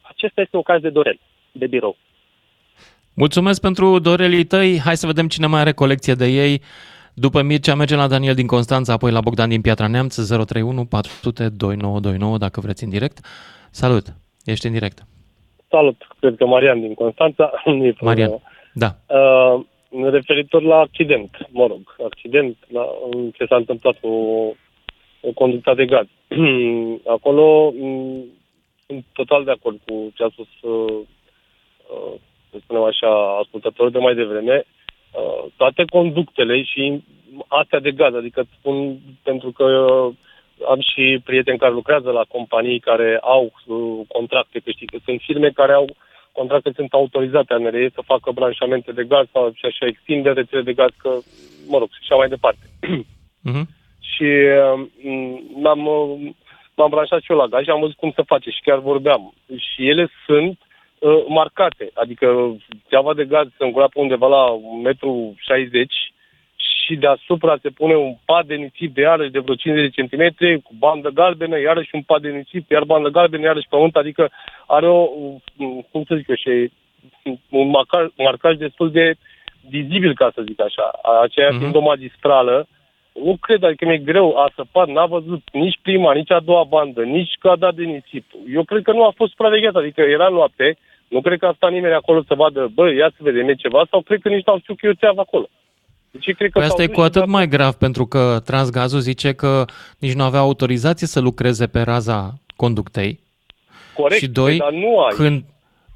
Acesta 0.00 0.40
este 0.40 0.56
un 0.56 0.62
caz 0.62 0.80
de 0.80 0.90
Dorel, 0.90 1.18
de 1.52 1.66
birou. 1.66 1.96
Mulțumesc 3.14 3.60
pentru 3.60 3.98
dorelii 3.98 4.44
tăi. 4.44 4.80
Hai 4.84 4.96
să 4.96 5.06
vedem 5.06 5.28
cine 5.28 5.46
mai 5.46 5.60
are 5.60 5.72
colecție 5.72 6.14
de 6.14 6.26
ei. 6.26 6.62
După 7.24 7.42
Mircea 7.42 7.74
mergem 7.74 7.98
la 7.98 8.08
Daniel 8.08 8.34
din 8.34 8.46
Constanța, 8.46 8.92
apoi 8.92 9.10
la 9.10 9.20
Bogdan 9.20 9.48
din 9.48 9.60
Piatra 9.60 9.86
Neamț, 9.86 10.14
031 10.14 10.84
400 10.84 11.48
2929 11.48 12.38
dacă 12.38 12.60
vreți 12.60 12.84
în 12.84 12.90
direct. 12.90 13.18
Salut, 13.70 14.04
ești 14.44 14.66
în 14.66 14.72
direct. 14.72 14.98
Salut, 15.68 15.96
cred 16.20 16.36
că 16.36 16.46
Marian 16.46 16.80
din 16.80 16.94
Constanța. 16.94 17.52
Nu 17.78 17.84
e 17.84 17.92
problemă. 17.92 18.02
Marian, 18.02 18.42
da. 18.74 18.90
Uh, 19.16 19.64
referitor 20.10 20.62
la 20.62 20.76
accident, 20.76 21.30
mă 21.50 21.66
rog, 21.66 21.96
accident, 22.04 22.56
la, 22.68 22.84
ce 23.34 23.44
s-a 23.44 23.56
întâmplat 23.56 23.96
cu 24.00 24.08
o 25.20 25.30
conductă 25.34 25.74
de 25.74 25.84
gaz. 25.84 26.06
Acolo 27.16 27.70
m, 27.70 28.24
sunt 28.86 29.04
total 29.12 29.44
de 29.44 29.50
acord 29.50 29.78
cu 29.86 30.12
ce 30.14 30.22
a 30.22 30.28
spus, 30.32 30.48
uh, 30.60 30.98
uh, 31.94 32.14
să 32.50 32.56
spunem 32.62 32.82
așa, 32.82 33.38
ascultătorul 33.42 33.90
de 33.90 33.98
mai 33.98 34.14
devreme. 34.14 34.64
Uh, 35.10 35.44
toate 35.56 35.84
conductele 35.84 36.62
și 36.62 37.04
astea 37.48 37.80
de 37.80 37.90
gaz, 37.90 38.14
adică 38.14 38.44
spun 38.58 38.98
pentru 39.22 39.50
că 39.50 39.64
uh, 39.64 40.14
am 40.68 40.80
și 40.80 41.20
prieteni 41.24 41.58
care 41.58 41.72
lucrează 41.72 42.10
la 42.10 42.24
companii 42.28 42.80
care 42.80 43.18
au 43.20 43.52
uh, 43.66 44.06
contracte, 44.08 44.58
că 44.58 44.70
știi 44.70 44.86
că 44.86 44.98
sunt 45.04 45.20
firme 45.20 45.50
care 45.50 45.72
au 45.72 45.86
contracte 46.32 46.72
sunt 46.74 46.92
autorizate 46.92 47.52
ANRE 47.54 47.90
să 47.94 48.02
facă 48.04 48.30
branșamente 48.30 48.92
de 48.92 49.04
gaz 49.04 49.26
sau 49.32 49.52
și 49.54 49.64
așa 49.64 49.86
extinde 49.86 50.30
rețele 50.30 50.62
de 50.62 50.72
gaz, 50.72 50.90
că, 50.96 51.10
mă 51.66 51.78
rog, 51.78 51.88
și 51.92 51.98
așa 52.02 52.14
mai 52.14 52.28
departe. 52.28 52.64
Uh-huh. 53.48 53.64
și 54.12 54.28
uh, 54.62 54.86
m-am, 55.62 55.86
uh, 55.86 56.30
m-am 56.74 56.90
branșat 56.90 57.20
și 57.22 57.30
eu 57.30 57.36
la 57.36 57.46
gaz 57.46 57.62
și 57.62 57.70
am 57.70 57.80
văzut 57.80 57.96
cum 57.96 58.12
se 58.16 58.22
face 58.22 58.50
și 58.50 58.60
chiar 58.60 58.78
vorbeam. 58.78 59.34
Și 59.56 59.88
ele 59.88 60.10
sunt 60.26 60.58
uh, 61.00 61.24
marcate, 61.28 61.90
adică 61.94 62.56
ceava 62.88 63.14
de 63.14 63.24
gaz 63.24 63.46
se 63.58 63.64
încura 63.64 63.86
pe 63.86 64.00
undeva 64.00 64.26
la 64.26 64.44
1,60 64.92 64.98
m 65.72 65.88
și 66.90 66.96
deasupra 66.96 67.58
se 67.62 67.70
pune 67.70 67.96
un 67.96 68.14
pad 68.24 68.46
de 68.46 68.54
nisip 68.54 68.94
de 68.94 69.00
iarăși 69.00 69.30
de 69.30 69.38
vreo 69.38 69.54
50 69.54 69.94
de 69.94 70.02
cm 70.02 70.62
cu 70.62 70.72
bandă 70.78 71.08
galbenă, 71.08 71.60
iarăși 71.60 71.90
un 71.92 72.02
pad 72.02 72.22
de 72.22 72.28
nisip, 72.28 72.70
iar 72.70 72.84
bandă 72.84 73.08
galbenă, 73.08 73.44
iarăși 73.44 73.68
pământ, 73.68 73.96
adică 73.96 74.30
are 74.66 74.88
o, 74.88 75.08
um, 75.56 75.86
cum 75.90 76.04
să 76.08 76.14
zic 76.14 76.28
eu, 76.28 76.34
și 76.34 76.72
un 77.50 77.68
marcaj, 77.68 78.06
marcaj 78.16 78.56
destul 78.56 78.90
de 78.90 79.14
vizibil, 79.68 80.14
ca 80.14 80.30
să 80.34 80.42
zic 80.42 80.60
așa. 80.60 80.90
Aceea 81.22 81.48
Mhm. 81.50 81.58
fiind 81.58 81.74
o 81.74 81.80
magistrală, 81.80 82.66
nu 83.12 83.36
cred, 83.40 83.62
adică 83.62 83.84
mi-e 83.84 83.98
greu 83.98 84.36
a 84.36 84.52
săpat, 84.54 84.88
n-a 84.88 85.06
văzut 85.06 85.42
nici 85.52 85.78
prima, 85.82 86.12
nici 86.12 86.30
a 86.30 86.40
doua 86.40 86.64
bandă, 86.64 87.02
nici 87.02 87.34
că 87.40 87.48
a 87.48 87.56
dat 87.56 87.74
de 87.74 87.84
nisip. 87.84 88.24
Eu 88.52 88.64
cred 88.64 88.82
că 88.82 88.92
nu 88.92 89.04
a 89.04 89.12
fost 89.16 89.30
supravegheat, 89.30 89.74
adică 89.74 90.00
era 90.00 90.28
noapte, 90.28 90.76
nu 91.10 91.20
cred 91.20 91.38
că 91.38 91.46
a 91.46 91.52
stat 91.56 91.70
nimeni 91.70 91.94
acolo 91.94 92.22
să 92.28 92.34
vadă, 92.34 92.70
bă, 92.74 92.84
ia 92.92 93.08
să 93.16 93.20
vedem, 93.28 93.48
e 93.48 93.54
ceva, 93.54 93.86
sau 93.90 94.00
cred 94.02 94.20
că 94.22 94.28
nici 94.28 94.46
n-au 94.46 94.58
știut 94.58 94.78
că 94.78 94.86
e 94.86 94.90
o 94.96 95.00
țeavă 95.02 95.20
acolo. 95.20 95.48
Deci 96.10 96.24
cred 96.36 96.50
că 96.50 96.58
Păi 96.58 96.62
s-au 96.62 96.70
asta 96.70 96.82
e 96.82 96.86
dus 96.86 96.94
cu 96.94 97.00
și 97.00 97.06
atât 97.06 97.20
dat- 97.20 97.30
mai 97.30 97.48
grav, 97.48 97.74
pentru 97.74 98.06
că 98.06 98.40
Transgazul 98.44 99.00
zice 99.00 99.32
că 99.32 99.64
nici 99.98 100.12
nu 100.12 100.22
avea 100.22 100.40
autorizație 100.40 101.06
să 101.06 101.20
lucreze 101.20 101.66
pe 101.66 101.80
raza 101.80 102.34
conductei. 102.56 103.20
Corect, 103.96 104.20
și 104.20 104.28
doi, 104.28 104.56
dar 104.58 104.72
nu 104.72 104.98
ai. 105.00 105.14
când... 105.14 105.44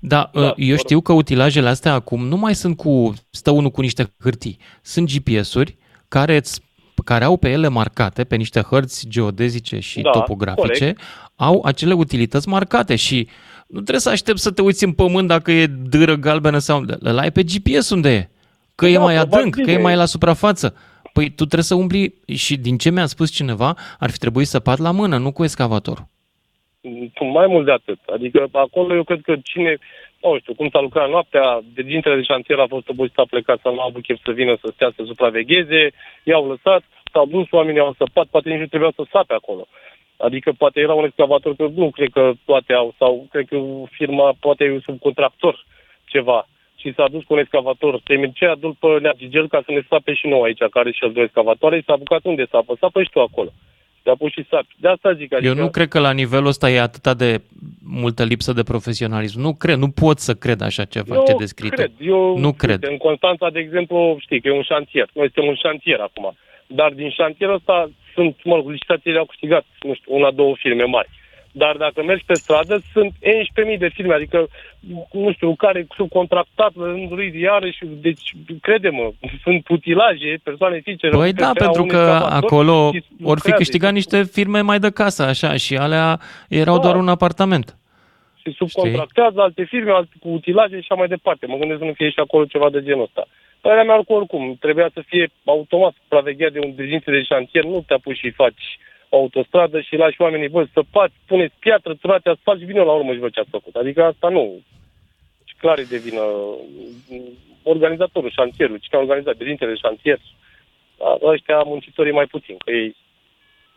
Da, 0.06 0.30
Da, 0.32 0.40
da 0.40 0.46
eu 0.46 0.52
corect. 0.54 0.78
știu 0.78 1.00
că 1.00 1.12
utilajele 1.12 1.68
astea 1.68 1.92
acum 1.92 2.26
nu 2.26 2.36
mai 2.36 2.54
sunt 2.54 2.76
cu... 2.76 3.12
Stă 3.30 3.50
unul 3.50 3.70
cu 3.70 3.80
niște 3.80 4.12
hârtii. 4.22 4.58
Sunt 4.82 5.10
GPS-uri 5.12 5.76
care, 6.08 6.36
îți, 6.36 6.60
care 7.04 7.24
au 7.24 7.36
pe 7.36 7.50
ele 7.50 7.68
marcate, 7.68 8.24
pe 8.24 8.36
niște 8.36 8.60
hărți 8.60 9.08
geodezice 9.08 9.78
și 9.78 10.00
Da, 10.00 10.10
topografice, 10.10 10.66
corect. 10.78 11.00
au 11.36 11.62
acele 11.64 11.92
utilități 11.92 12.48
marcate 12.48 12.96
și 12.96 13.28
nu 13.74 13.80
trebuie 13.80 14.00
să 14.00 14.10
aștept 14.10 14.38
să 14.38 14.50
te 14.52 14.62
uiți 14.62 14.84
în 14.84 14.92
pământ 14.92 15.28
dacă 15.28 15.50
e 15.52 15.66
dâră 15.66 16.14
galbenă 16.14 16.58
sau... 16.58 16.84
Îl 16.98 17.18
ai 17.18 17.30
pe 17.30 17.42
GPS 17.42 17.90
unde 17.90 18.10
e. 18.10 18.28
Că 18.74 18.86
e 18.86 18.92
Da, 18.92 19.00
mai 19.00 19.14
probabil 19.14 19.38
adânc, 19.38 19.54
că 19.64 19.70
e 19.70 19.74
e. 19.74 19.86
mai 19.88 19.96
la 19.96 20.04
suprafață. 20.04 20.76
Păi 21.12 21.26
tu 21.28 21.44
trebuie 21.50 21.62
să 21.62 21.74
umbli 21.74 22.14
și 22.34 22.56
din 22.56 22.76
ce 22.78 22.90
mi-a 22.90 23.06
spus 23.06 23.30
cineva, 23.32 23.74
ar 23.98 24.10
fi 24.10 24.18
trebuit 24.18 24.46
să 24.46 24.60
pat 24.60 24.78
la 24.78 24.90
mână, 24.90 25.16
nu 25.16 25.32
cu 25.32 25.42
excavatorul. 25.42 26.06
Mai 27.32 27.46
mult 27.46 27.64
de 27.64 27.72
atât. 27.72 27.98
Adică 28.06 28.48
acolo 28.52 28.94
eu 28.94 29.04
cred 29.04 29.20
că 29.22 29.34
cine, 29.42 29.78
nu 30.22 30.38
știu, 30.38 30.54
cum 30.54 30.68
s-a 30.72 30.80
lucrat 30.80 31.08
noaptea, 31.08 31.60
de 31.74 31.82
dintele 31.82 32.16
de 32.16 32.22
șantier 32.22 32.58
a 32.58 32.66
fost 32.68 32.88
obosit, 32.88 33.18
a 33.18 33.26
plecat, 33.30 33.58
să 33.62 33.68
nu 33.68 33.80
a 33.80 33.86
avut 33.88 34.02
chef 34.02 34.18
să 34.24 34.32
vină 34.32 34.56
să 34.60 34.68
stea 34.74 34.92
să 34.96 35.02
supravegheze, 35.06 35.90
i-au 36.22 36.48
lăsat, 36.48 36.82
s-au 37.12 37.26
dus, 37.26 37.46
oamenii 37.50 37.80
au 37.80 37.94
săpat, 37.98 38.26
poate 38.26 38.48
nici 38.48 38.60
nu 38.60 38.66
trebuia 38.66 38.92
să 38.94 39.02
sape 39.10 39.34
acolo. 39.34 39.66
Adică 40.26 40.52
poate 40.62 40.80
era 40.80 40.94
un 40.94 41.04
excavator, 41.04 41.54
că 41.56 41.66
nu 41.74 41.90
cred 41.90 42.10
că 42.12 42.32
toate 42.44 42.72
au, 42.72 42.94
sau 42.98 43.26
cred 43.30 43.46
că 43.48 43.58
firma 43.90 44.34
poate 44.40 44.64
e 44.64 44.72
un 44.72 44.80
subcontractor 44.80 45.64
ceva. 46.04 46.48
Și 46.80 46.94
s-a 46.96 47.08
dus 47.10 47.24
cu 47.24 47.32
un 47.32 47.38
excavator, 47.38 48.00
se 48.06 48.16
mergea 48.16 48.54
dul 48.54 48.76
pe 48.80 48.86
Neagigel 49.00 49.48
ca 49.48 49.62
să 49.64 49.72
ne 49.72 49.82
sape 49.88 50.14
și 50.14 50.26
nouă 50.26 50.44
aici, 50.44 50.68
care 50.70 50.90
și 50.90 51.04
el 51.04 51.12
două 51.12 51.24
excavatoare, 51.24 51.78
și 51.78 51.84
s-a 51.84 51.92
apucat 51.92 52.24
unde 52.24 52.46
sapă, 52.50 52.76
sapă 52.80 53.02
și 53.02 53.10
tu 53.10 53.20
acolo. 53.20 53.50
te-a 54.02 54.14
pus 54.14 54.32
și 54.32 54.46
sapi. 54.50 54.74
De 54.76 54.88
asta 54.88 55.12
zic. 55.12 55.32
Adică, 55.34 55.48
Eu 55.48 55.54
nu 55.64 55.70
cred 55.70 55.88
că 55.88 55.98
la 55.98 56.12
nivelul 56.12 56.46
ăsta 56.46 56.70
e 56.70 56.80
atâta 56.80 57.14
de 57.14 57.40
multă 57.84 58.24
lipsă 58.24 58.52
de 58.52 58.62
profesionalism. 58.62 59.40
Nu 59.40 59.54
cred, 59.54 59.76
nu 59.76 59.90
pot 59.90 60.18
să 60.18 60.34
cred 60.34 60.60
așa 60.60 60.84
ceva 60.84 61.14
eu 61.14 61.24
ce 61.26 61.34
descrii 61.38 61.70
tu. 61.70 61.76
cred, 61.76 61.92
eu, 62.00 62.38
Nu 62.38 62.52
cred. 62.52 62.78
Uite, 62.82 62.92
în 62.92 62.96
Constanța, 62.96 63.50
de 63.50 63.58
exemplu, 63.58 64.16
știi 64.20 64.40
că 64.40 64.48
e 64.48 64.60
un 64.62 64.62
șantier. 64.62 65.08
Noi 65.12 65.30
suntem 65.32 65.46
un 65.52 65.58
șantier 65.64 66.00
acum. 66.00 66.36
Dar 66.66 66.90
din 66.92 67.10
șantierul 67.10 67.54
ăsta 67.54 67.90
sunt, 68.14 68.36
mă 68.44 68.54
rog, 68.54 68.70
licitațiile 68.70 69.18
au 69.18 69.24
câștigat, 69.24 69.64
nu 69.80 69.94
știu, 69.94 70.14
una, 70.14 70.30
două 70.30 70.54
firme 70.58 70.84
mari. 70.84 71.08
Dar 71.56 71.76
dacă 71.76 72.02
mergi 72.02 72.24
pe 72.24 72.34
stradă, 72.34 72.82
sunt 72.92 73.12
11.000 73.72 73.78
de 73.78 73.88
firme, 73.88 74.14
adică, 74.14 74.46
nu 75.12 75.32
știu, 75.32 75.54
care 75.54 75.86
subcontractat 75.96 76.72
la 76.74 76.84
rândul 76.84 77.16
lui 77.16 77.40
iarăși, 77.40 77.78
deci, 77.84 78.32
crede-mă, 78.60 79.12
sunt 79.42 79.68
utilaje, 79.68 80.40
persoane 80.42 80.80
fizice. 80.80 81.08
Păi 81.08 81.32
da, 81.32 81.50
RPA, 81.50 81.64
pentru 81.64 81.82
un 81.82 81.88
că 81.88 81.96
excavator 81.96 82.44
acolo 82.44 82.90
și 82.92 83.04
or 83.06 83.06
fi 83.08 83.22
lucrează. 83.22 83.56
câștigat 83.56 83.92
niște 83.92 84.22
firme 84.22 84.60
mai 84.60 84.78
de 84.78 84.90
casă, 84.90 85.22
așa, 85.22 85.56
și 85.56 85.76
alea 85.76 86.20
erau 86.48 86.76
Da. 86.76 86.82
doar 86.82 86.96
un 86.96 87.08
apartament. 87.08 87.76
și 88.42 88.54
subcontractează 88.56 89.40
alte 89.40 89.64
firme, 89.64 89.90
alte 89.90 90.14
cu 90.20 90.28
utilaje 90.28 90.74
și 90.74 90.86
așa 90.88 90.94
mai 90.94 91.08
departe. 91.08 91.46
Mă 91.46 91.56
gândesc 91.56 91.78
să 91.78 91.84
nu 91.84 91.92
fie 91.92 92.10
și 92.10 92.18
acolo 92.18 92.44
ceva 92.44 92.70
de 92.70 92.82
genul 92.82 93.02
ăsta. 93.02 93.26
Părerea 93.64 93.84
mea, 93.84 94.04
oricum, 94.06 94.56
trebuia 94.60 94.90
să 94.94 95.00
fie 95.06 95.30
automat 95.44 95.94
supravegheat 96.02 96.52
de 96.52 96.58
un 96.58 96.74
diriginte 96.74 97.10
de 97.10 97.22
șantier, 97.22 97.64
nu 97.64 97.84
te 97.86 97.94
apuci 97.94 98.18
și 98.18 98.30
faci 98.30 98.64
o 99.08 99.16
autostradă 99.16 99.80
și 99.80 99.96
lași 99.96 100.20
oamenii, 100.20 100.48
bă, 100.48 100.66
săpați, 100.72 101.14
puneți 101.26 101.54
piatră, 101.58 101.94
turați 101.94 102.28
asfalt 102.28 102.58
și 102.60 102.66
vine 102.66 102.80
la 102.80 102.92
urmă 102.92 103.12
și 103.12 103.18
vă 103.18 103.28
ce 103.28 103.40
ați 103.40 103.50
făcut. 103.50 103.74
Adică 103.74 104.04
asta 104.04 104.28
nu. 104.28 104.60
Și 105.44 105.54
clar 105.56 105.78
e 105.78 105.82
de 105.82 105.96
vină 105.96 106.22
mm, 107.08 107.32
organizatorul 107.62 108.30
șantierului, 108.30 108.80
cine 108.80 108.98
a 108.98 109.02
organizat, 109.02 109.36
dirigintele 109.36 109.70
de 109.72 109.82
șantier. 109.84 110.18
Dar 110.98 111.16
ăștia 111.32 111.62
muncitorii 111.62 112.18
mai 112.20 112.26
puțin, 112.26 112.56
că 112.56 112.70
ei, 112.70 112.96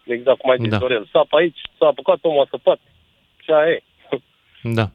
exact 0.06 0.39
cum 0.39 0.50
ai 0.50 0.58
zis, 0.58 0.69
Da. 0.69 0.78
da. 0.78 0.82
Dorel, 0.86 1.08
sapă 1.12 1.38
aici, 1.38 1.62
s-a 1.78 1.86
apucat, 1.88 2.17
omul 2.21 2.43
a 2.43 2.47
săpat. 2.50 2.80
Și 3.43 3.52
aia 3.52 3.71
e. 3.71 3.82
Da. 4.62 4.88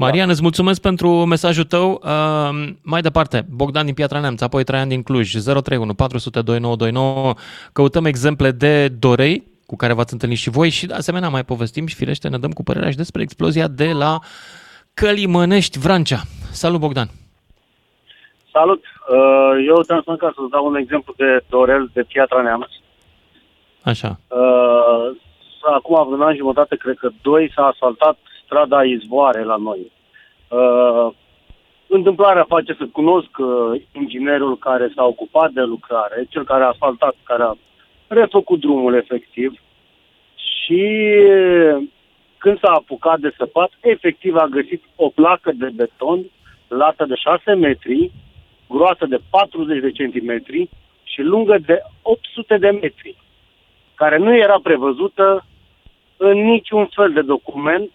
Marian, 0.00 0.28
îți 0.28 0.42
mulțumesc 0.42 0.80
pentru 0.80 1.08
mesajul 1.24 1.64
tău. 1.64 2.00
Uh, 2.04 2.68
mai 2.82 3.00
departe, 3.00 3.46
Bogdan 3.50 3.84
din 3.84 3.94
Piatra 3.94 4.20
Neamț, 4.20 4.40
apoi 4.40 4.64
Traian 4.64 4.88
din 4.88 5.02
Cluj, 5.02 5.30
031 5.30 5.94
400 5.94 6.42
2929. 6.42 7.34
Căutăm 7.72 8.04
exemple 8.04 8.50
de 8.50 8.88
dorei 8.88 9.46
cu 9.66 9.76
care 9.76 9.92
v-ați 9.92 10.12
întâlnit 10.12 10.38
și 10.38 10.50
voi 10.50 10.68
și 10.68 10.86
de 10.86 10.94
asemenea 10.94 11.28
mai 11.28 11.44
povestim 11.44 11.86
și 11.86 11.94
firește 11.94 12.28
ne 12.28 12.38
dăm 12.38 12.50
cu 12.50 12.62
părerea 12.62 12.90
și 12.90 12.96
despre 12.96 13.22
explozia 13.22 13.68
de 13.68 13.92
la 13.92 14.18
Călimănești, 14.94 15.78
Vrancea. 15.78 16.20
Salut, 16.50 16.80
Bogdan! 16.80 17.08
Salut! 18.52 18.82
Uh, 18.84 19.66
Eu 19.66 19.80
te-am 19.86 20.00
sunat 20.04 20.18
ca 20.18 20.32
să-ți 20.36 20.50
dau 20.50 20.66
un 20.66 20.76
exemplu 20.76 21.14
de 21.16 21.44
Dorel 21.48 21.90
de 21.92 22.02
Piatra 22.02 22.42
Neamț. 22.42 22.70
Așa. 23.82 24.20
Uh, 24.28 25.16
Acum 25.74 26.06
vreun 26.06 26.22
an 26.22 26.36
jumătate, 26.36 26.76
cred 26.76 26.96
că 26.98 27.08
doi, 27.22 27.52
s-a 27.54 27.66
asfaltat 27.66 28.18
strada 28.48 28.84
Izvoare 28.84 29.42
la 29.42 29.56
noi. 29.56 29.92
Uh, 30.48 31.08
Întâmplarea 31.90 32.44
face 32.48 32.72
să 32.72 32.86
cunosc 32.92 33.38
uh, 33.38 33.80
inginerul 33.92 34.56
care 34.58 34.92
s-a 34.94 35.04
ocupat 35.04 35.50
de 35.50 35.60
lucrare, 35.60 36.26
cel 36.28 36.44
care 36.44 36.62
a 36.64 36.66
asfaltat, 36.66 37.14
care 37.22 37.42
a 37.42 37.54
refăcut 38.06 38.60
drumul 38.60 38.94
efectiv 38.94 39.60
și 40.34 40.82
când 42.38 42.58
s-a 42.58 42.72
apucat 42.72 43.18
de 43.18 43.34
săpat, 43.36 43.70
efectiv 43.80 44.36
a 44.36 44.46
găsit 44.46 44.82
o 44.96 45.08
placă 45.08 45.52
de 45.54 45.68
beton 45.74 46.24
lată 46.68 47.04
de 47.04 47.14
6 47.14 47.52
metri, 47.52 48.10
groasă 48.68 49.06
de 49.06 49.18
40 49.30 49.80
de 49.80 49.90
centimetri 49.90 50.68
și 51.02 51.20
lungă 51.22 51.58
de 51.66 51.82
800 52.02 52.56
de 52.56 52.70
metri, 52.70 53.16
care 53.94 54.18
nu 54.18 54.36
era 54.36 54.58
prevăzută 54.62 55.44
în 56.16 56.44
niciun 56.44 56.86
fel 56.86 57.12
de 57.12 57.22
document, 57.22 57.90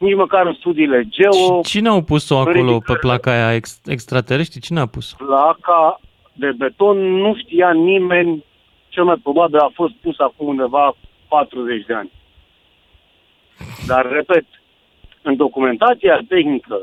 nici 0.00 0.14
măcar 0.14 0.46
în 0.46 0.54
studiile 0.54 1.08
geo. 1.08 1.60
Cine 1.62 1.88
au 1.88 2.02
pus-o 2.02 2.38
acolo 2.38 2.52
pe 2.52 2.60
ridicări. 2.60 2.98
placa 2.98 3.30
aia 3.30 3.54
ex- 3.54 3.80
extraterestri? 3.86 4.60
Cine 4.60 4.80
a 4.80 4.86
pus-o? 4.86 5.16
Placa 5.18 6.00
de 6.32 6.52
beton 6.56 6.98
nu 6.98 7.36
știa 7.36 7.72
nimeni, 7.72 8.44
cel 8.88 9.04
mai 9.04 9.16
probabil 9.22 9.58
a 9.58 9.70
fost 9.74 9.92
pus 9.92 10.18
acum 10.18 10.46
undeva 10.46 10.96
40 11.28 11.84
de 11.86 11.94
ani. 11.94 12.10
Dar, 13.86 14.06
repet, 14.10 14.44
în 15.22 15.36
documentația 15.36 16.20
tehnică 16.28 16.80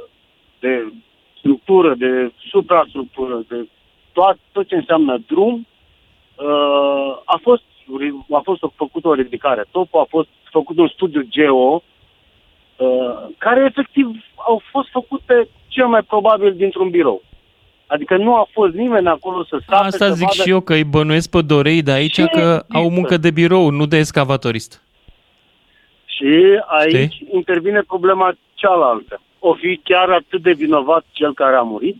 de 0.59 0.93
structură, 1.37 1.95
de 1.95 2.31
suprastructură, 2.49 3.43
de 3.47 3.67
tot, 4.11 4.37
tot 4.51 4.67
ce 4.67 4.75
înseamnă 4.75 5.21
drum, 5.27 5.67
uh, 6.35 7.17
a 7.25 7.39
fost, 7.41 7.63
a 8.31 8.41
fost 8.43 8.61
făcută 8.75 9.07
o 9.07 9.13
ridicare. 9.13 9.65
Topul 9.71 9.99
a 9.99 10.05
fost 10.09 10.27
făcut 10.51 10.77
un 10.77 10.87
studiu 10.87 11.21
geo, 11.21 11.73
uh, 11.73 11.81
care 13.37 13.63
efectiv 13.65 14.07
au 14.35 14.61
fost 14.71 14.89
făcute 14.89 15.47
cel 15.67 15.87
mai 15.87 16.01
probabil 16.01 16.53
dintr-un 16.53 16.89
birou. 16.89 17.21
Adică 17.87 18.17
nu 18.17 18.35
a 18.35 18.47
fost 18.51 18.73
nimeni 18.73 19.07
acolo 19.07 19.43
să 19.43 19.59
sape, 19.67 19.85
Asta 19.85 20.05
să 20.05 20.13
zic 20.13 20.27
vadă... 20.27 20.41
și 20.41 20.49
eu, 20.49 20.59
că 20.59 20.73
îi 20.73 20.83
bănuiesc 20.83 21.29
pe 21.29 21.41
dorei 21.41 21.81
de 21.81 21.91
aici 21.91 22.13
Ce 22.13 22.25
că 22.25 22.63
au 22.69 22.81
există? 22.81 22.93
muncă 22.93 23.17
de 23.17 23.31
birou, 23.31 23.69
nu 23.69 23.85
de 23.85 23.97
excavatorist. 23.97 24.83
Și 26.05 26.59
aici 26.65 27.23
intervine 27.31 27.81
problema 27.81 28.33
cealaltă. 28.53 29.21
O 29.39 29.53
fi 29.53 29.79
chiar 29.83 30.09
atât 30.09 30.41
de 30.41 30.51
vinovat 30.51 31.05
cel 31.11 31.33
care 31.33 31.55
a 31.55 31.61
murit 31.61 31.97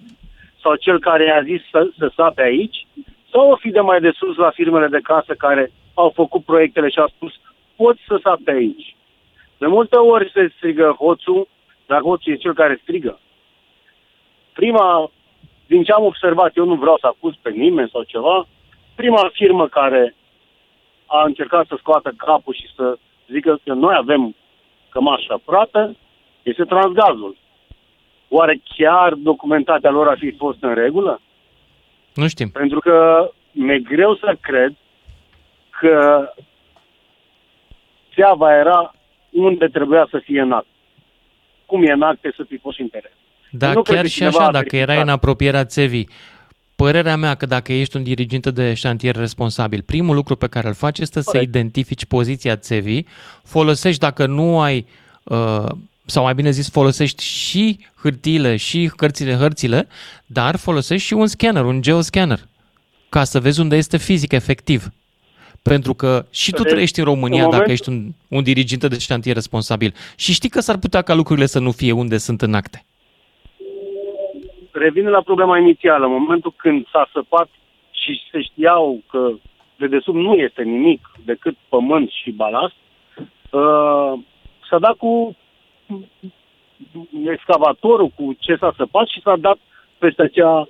sau 0.62 0.76
cel 0.76 1.00
care 1.00 1.24
i-a 1.26 1.42
zis 1.44 1.62
să, 1.72 1.90
să 1.98 2.12
sape 2.16 2.42
aici 2.42 2.88
sau 3.32 3.50
o 3.50 3.56
fi 3.56 3.70
de 3.70 3.80
mai 3.80 4.00
de 4.00 4.12
sus 4.16 4.36
la 4.36 4.50
firmele 4.50 4.88
de 4.88 5.00
casă 5.04 5.34
care 5.38 5.72
au 5.94 6.12
făcut 6.16 6.44
proiectele 6.44 6.90
și 6.90 7.00
au 7.00 7.08
spus 7.08 7.34
poți 7.76 8.00
să 8.08 8.20
sape 8.24 8.52
aici. 8.52 8.96
De 9.58 9.68
multe 9.68 9.96
ori 9.96 10.32
se 10.34 10.54
strigă 10.56 10.96
hoțul, 11.00 11.48
dar 11.86 12.02
hoțul 12.02 12.34
e 12.34 12.36
cel 12.36 12.54
care 12.54 12.80
strigă. 12.82 13.20
Prima, 14.54 15.12
din 15.68 15.84
ce 15.84 15.92
am 15.92 16.04
observat, 16.04 16.56
eu 16.56 16.66
nu 16.66 16.76
vreau 16.76 16.98
să 17.00 17.08
acuz 17.08 17.34
pe 17.42 17.50
nimeni 17.50 17.90
sau 17.90 18.04
ceva, 18.04 18.48
prima 18.96 19.30
firmă 19.34 19.68
care 19.68 20.16
a 21.06 21.24
încercat 21.24 21.68
să 21.68 21.76
scoată 21.78 22.14
capul 22.18 22.54
și 22.54 22.68
să 22.76 22.98
zică 23.28 23.60
că 23.64 23.74
noi 23.74 23.96
avem 23.96 24.36
cămașa 24.90 25.42
curată, 25.46 25.96
este 26.44 26.64
transgazul. 26.64 27.38
Oare 28.30 28.62
chiar 28.76 29.14
documentația 29.14 29.90
lor 29.90 30.08
ar 30.08 30.18
fi 30.18 30.32
fost 30.32 30.58
în 30.64 30.74
regulă? 30.74 31.22
Nu 32.14 32.28
știm. 32.28 32.50
Pentru 32.50 32.80
că 32.80 33.30
mi-e 33.52 33.80
greu 33.80 34.16
să 34.16 34.38
cred 34.42 34.74
că 35.70 36.26
țeava 38.14 38.56
era 38.56 38.94
unde 39.30 39.68
trebuia 39.68 40.08
să 40.12 40.22
fie 40.24 40.42
în 40.42 40.52
act. 40.52 40.68
Cum 41.66 41.84
e 41.84 41.92
în 41.92 42.02
act, 42.02 42.20
trebuie 42.20 42.46
să 42.48 42.54
fi 42.54 42.58
fost 42.62 42.76
și 42.76 42.82
în 42.82 42.88
teren. 42.88 43.12
Da, 43.52 43.74
Nu 43.74 43.82
cred 43.82 43.96
chiar 43.96 44.04
că 44.04 44.10
și 44.10 44.16
cineva 44.18 44.38
așa, 44.38 44.48
a 44.48 44.52
dacă 44.52 44.76
erai 44.76 44.86
verificat. 44.86 45.08
în 45.08 45.14
apropierea 45.14 45.66
țevii, 45.66 46.10
părerea 46.76 47.16
mea 47.18 47.36
că 47.36 47.46
dacă 47.46 47.74
ești 47.74 47.96
un 47.98 48.04
diriginte 48.04 48.52
de 48.52 48.74
șantier 48.74 49.16
responsabil, 49.16 49.82
primul 49.82 50.16
lucru 50.16 50.36
pe 50.36 50.48
care 50.48 50.68
îl 50.68 50.74
faci 50.74 51.00
este 51.00 51.22
să 51.22 51.30
Corect. 51.32 51.48
identifici 51.48 52.06
poziția 52.06 52.56
țevii, 52.56 53.08
folosești 53.44 54.00
dacă 54.00 54.26
nu 54.26 54.60
ai, 54.60 54.86
uh, 55.24 55.66
sau 56.06 56.24
mai 56.24 56.34
bine 56.34 56.50
zis, 56.50 56.72
folosești 56.72 57.24
și 57.24 57.80
hârtiile 58.02 58.56
și 58.56 58.92
cărțile, 58.96 59.34
hărțile, 59.34 59.88
dar 60.26 60.56
folosești 60.56 61.08
și 61.08 61.14
un 61.14 61.28
scanner, 61.28 61.64
un 61.64 61.82
geoscanner, 61.82 62.40
ca 63.10 63.24
să 63.24 63.40
vezi 63.40 63.60
unde 63.60 63.76
este 63.76 63.98
fizic 63.98 64.32
efectiv. 64.32 64.88
Pentru 65.68 65.94
că 65.94 66.26
și 66.32 66.52
tu 66.52 66.62
Deci, 66.62 66.72
trăiești 66.72 67.00
în 67.00 67.06
România 67.06 67.44
în 67.44 67.50
dacă 67.50 67.56
moment- 67.64 67.72
ești 67.72 67.90
un, 67.90 67.98
un 68.28 68.44
diriginte 68.44 68.88
de 68.88 68.98
șantier 69.00 69.36
responsabil 69.36 69.94
și 70.18 70.34
știi 70.34 70.50
că 70.50 70.60
s-ar 70.60 70.78
putea 70.78 71.02
ca 71.02 71.14
lucrurile 71.14 71.46
să 71.46 71.60
nu 71.60 71.72
fie 71.72 71.92
unde 71.92 72.18
sunt 72.18 72.42
în 72.42 72.54
acte. 72.54 72.86
revine 74.72 75.10
la 75.10 75.22
problema 75.22 75.58
inițială. 75.58 76.06
În 76.06 76.12
momentul 76.12 76.54
când 76.56 76.88
s-a 76.92 77.10
săpat 77.14 77.50
și 77.92 78.22
se 78.32 78.42
știau 78.42 79.02
că 79.10 79.30
de 79.78 79.88
desubt 79.88 80.18
nu 80.18 80.34
este 80.34 80.64
nimic 80.64 81.12
decât 81.26 81.56
pământ 81.70 82.10
și 82.10 82.32
balast, 82.32 82.74
uh, 83.52 84.14
s-a 84.70 84.80
dat 84.80 84.96
cu 84.98 85.36
excavatorul, 87.32 88.08
cu 88.16 88.36
ce 88.40 88.56
s-a 88.56 88.74
săpat 88.78 89.08
și 89.08 89.22
s-a 89.24 89.36
dat 89.40 89.58
peste 89.98 90.22
acea 90.22 90.68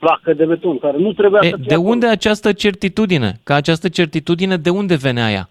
placă 0.00 0.32
de 0.32 0.44
beton, 0.44 0.78
care 0.78 0.96
nu 0.98 1.12
trebuia 1.12 1.40
E, 1.42 1.48
să 1.48 1.56
fie 1.56 1.64
de 1.68 1.74
acolo. 1.74 1.88
unde 1.90 2.06
această 2.06 2.52
certitudine? 2.52 3.30
Că 3.44 3.52
această 3.52 3.88
certitudine 3.88 4.56
de 4.56 4.70
unde 4.70 4.96
venea 4.96 5.30
ea? 5.30 5.48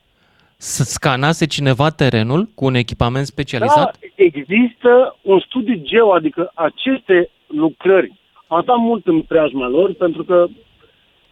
Să 0.58 0.84
scanase 0.84 1.46
cineva 1.48 1.90
terenul 1.90 2.50
cu 2.56 2.66
un 2.66 2.76
echipament 2.76 3.26
Da, 3.26 3.32
specializat? 3.34 4.00
există 4.16 5.16
un 5.22 5.40
studiu 5.40 5.80
geo, 5.84 6.14
adică 6.14 6.52
aceste 6.54 7.30
lucrări. 7.48 8.14
Am 8.48 8.62
stat 8.62 8.78
mult 8.78 9.08
în 9.08 9.22
preajma 9.22 9.68
lor, 9.68 9.94
pentru 9.94 10.24
că, 10.24 10.46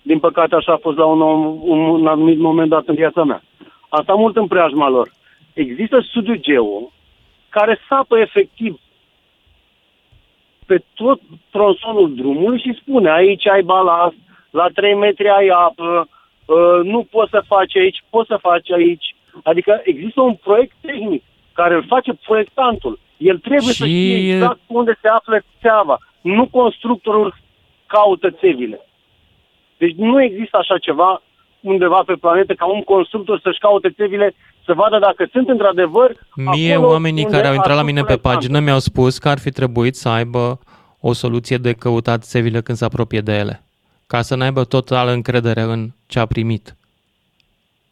din 0.01 0.19
păcate, 0.19 0.55
așa 0.55 0.71
a 0.73 0.77
fost 0.81 0.97
la 0.97 1.05
un, 1.05 1.21
un, 1.61 1.79
un 1.79 2.07
anumit 2.07 2.37
moment 2.39 2.69
dat 2.69 2.87
în 2.87 2.95
viața 2.95 3.23
mea. 3.23 3.43
Am 3.89 4.03
stat 4.03 4.17
mult 4.17 4.35
în 4.35 4.47
preajma 4.47 4.89
lor. 4.89 5.09
Există 5.53 6.05
studiu 6.09 6.35
geo 6.35 6.91
care 7.49 7.79
sapă 7.89 8.19
efectiv 8.19 8.79
pe 10.67 10.83
tot 10.93 11.19
tronsonul 11.49 12.15
drumului 12.15 12.59
și 12.59 12.79
spune 12.81 13.09
aici 13.11 13.47
ai 13.47 13.61
balast, 13.61 14.15
la 14.49 14.67
3 14.73 14.95
metri 14.95 15.29
ai 15.29 15.47
apă, 15.47 16.07
uh, 16.45 16.83
nu 16.83 17.07
poți 17.11 17.29
să 17.29 17.43
faci 17.47 17.75
aici, 17.75 18.03
poți 18.09 18.27
să 18.27 18.37
faci 18.41 18.71
aici. 18.71 19.15
Adică 19.43 19.81
există 19.83 20.21
un 20.21 20.33
proiect 20.33 20.75
tehnic 20.81 21.23
care 21.53 21.73
îl 21.73 21.85
face 21.87 22.13
proiectantul. 22.13 22.99
El 23.17 23.37
trebuie 23.37 23.71
Și- 23.71 23.77
să 23.77 23.85
știe 23.85 24.33
exact 24.33 24.59
unde 24.67 24.97
se 25.01 25.07
află 25.07 25.41
țeava. 25.61 25.97
Nu 26.21 26.47
constructorul 26.47 27.35
caută 27.85 28.29
țevile. 28.31 28.79
Deci 29.77 29.93
nu 29.95 30.23
există 30.23 30.57
așa 30.57 30.77
ceva 30.77 31.21
undeva 31.59 32.03
pe 32.05 32.13
planetă 32.13 32.53
ca 32.53 32.65
un 32.65 32.81
constructor 32.83 33.39
să-și 33.39 33.59
caute 33.59 33.89
țevile 33.89 34.35
să 34.67 34.73
vadă 34.73 34.99
dacă 34.99 35.27
sunt 35.31 35.49
într-adevăr 35.49 36.09
Mie 36.35 36.73
acolo 36.73 36.91
oamenii 36.91 37.23
unde 37.23 37.35
care 37.35 37.47
au 37.47 37.51
a 37.51 37.55
intrat 37.55 37.75
la 37.75 37.81
spus 37.81 37.91
mine 37.91 38.01
pe 38.01 38.05
proiectantul. 38.05 38.39
pagină 38.39 38.59
mi-au 38.59 38.79
spus 38.79 39.17
că 39.17 39.29
ar 39.29 39.39
fi 39.39 39.51
trebuit 39.51 39.95
să 39.95 40.09
aibă 40.09 40.59
o 40.99 41.13
soluție 41.13 41.57
de 41.57 41.73
căutat 41.73 42.23
țevile 42.23 42.61
când 42.61 42.77
se 42.77 42.85
apropie 42.85 43.21
de 43.21 43.33
ele, 43.33 43.63
ca 44.07 44.21
să 44.21 44.35
n-aibă 44.35 44.63
totală 44.63 45.11
încredere 45.11 45.61
în 45.61 45.89
ce 46.07 46.19
a 46.19 46.25
primit. 46.25 46.75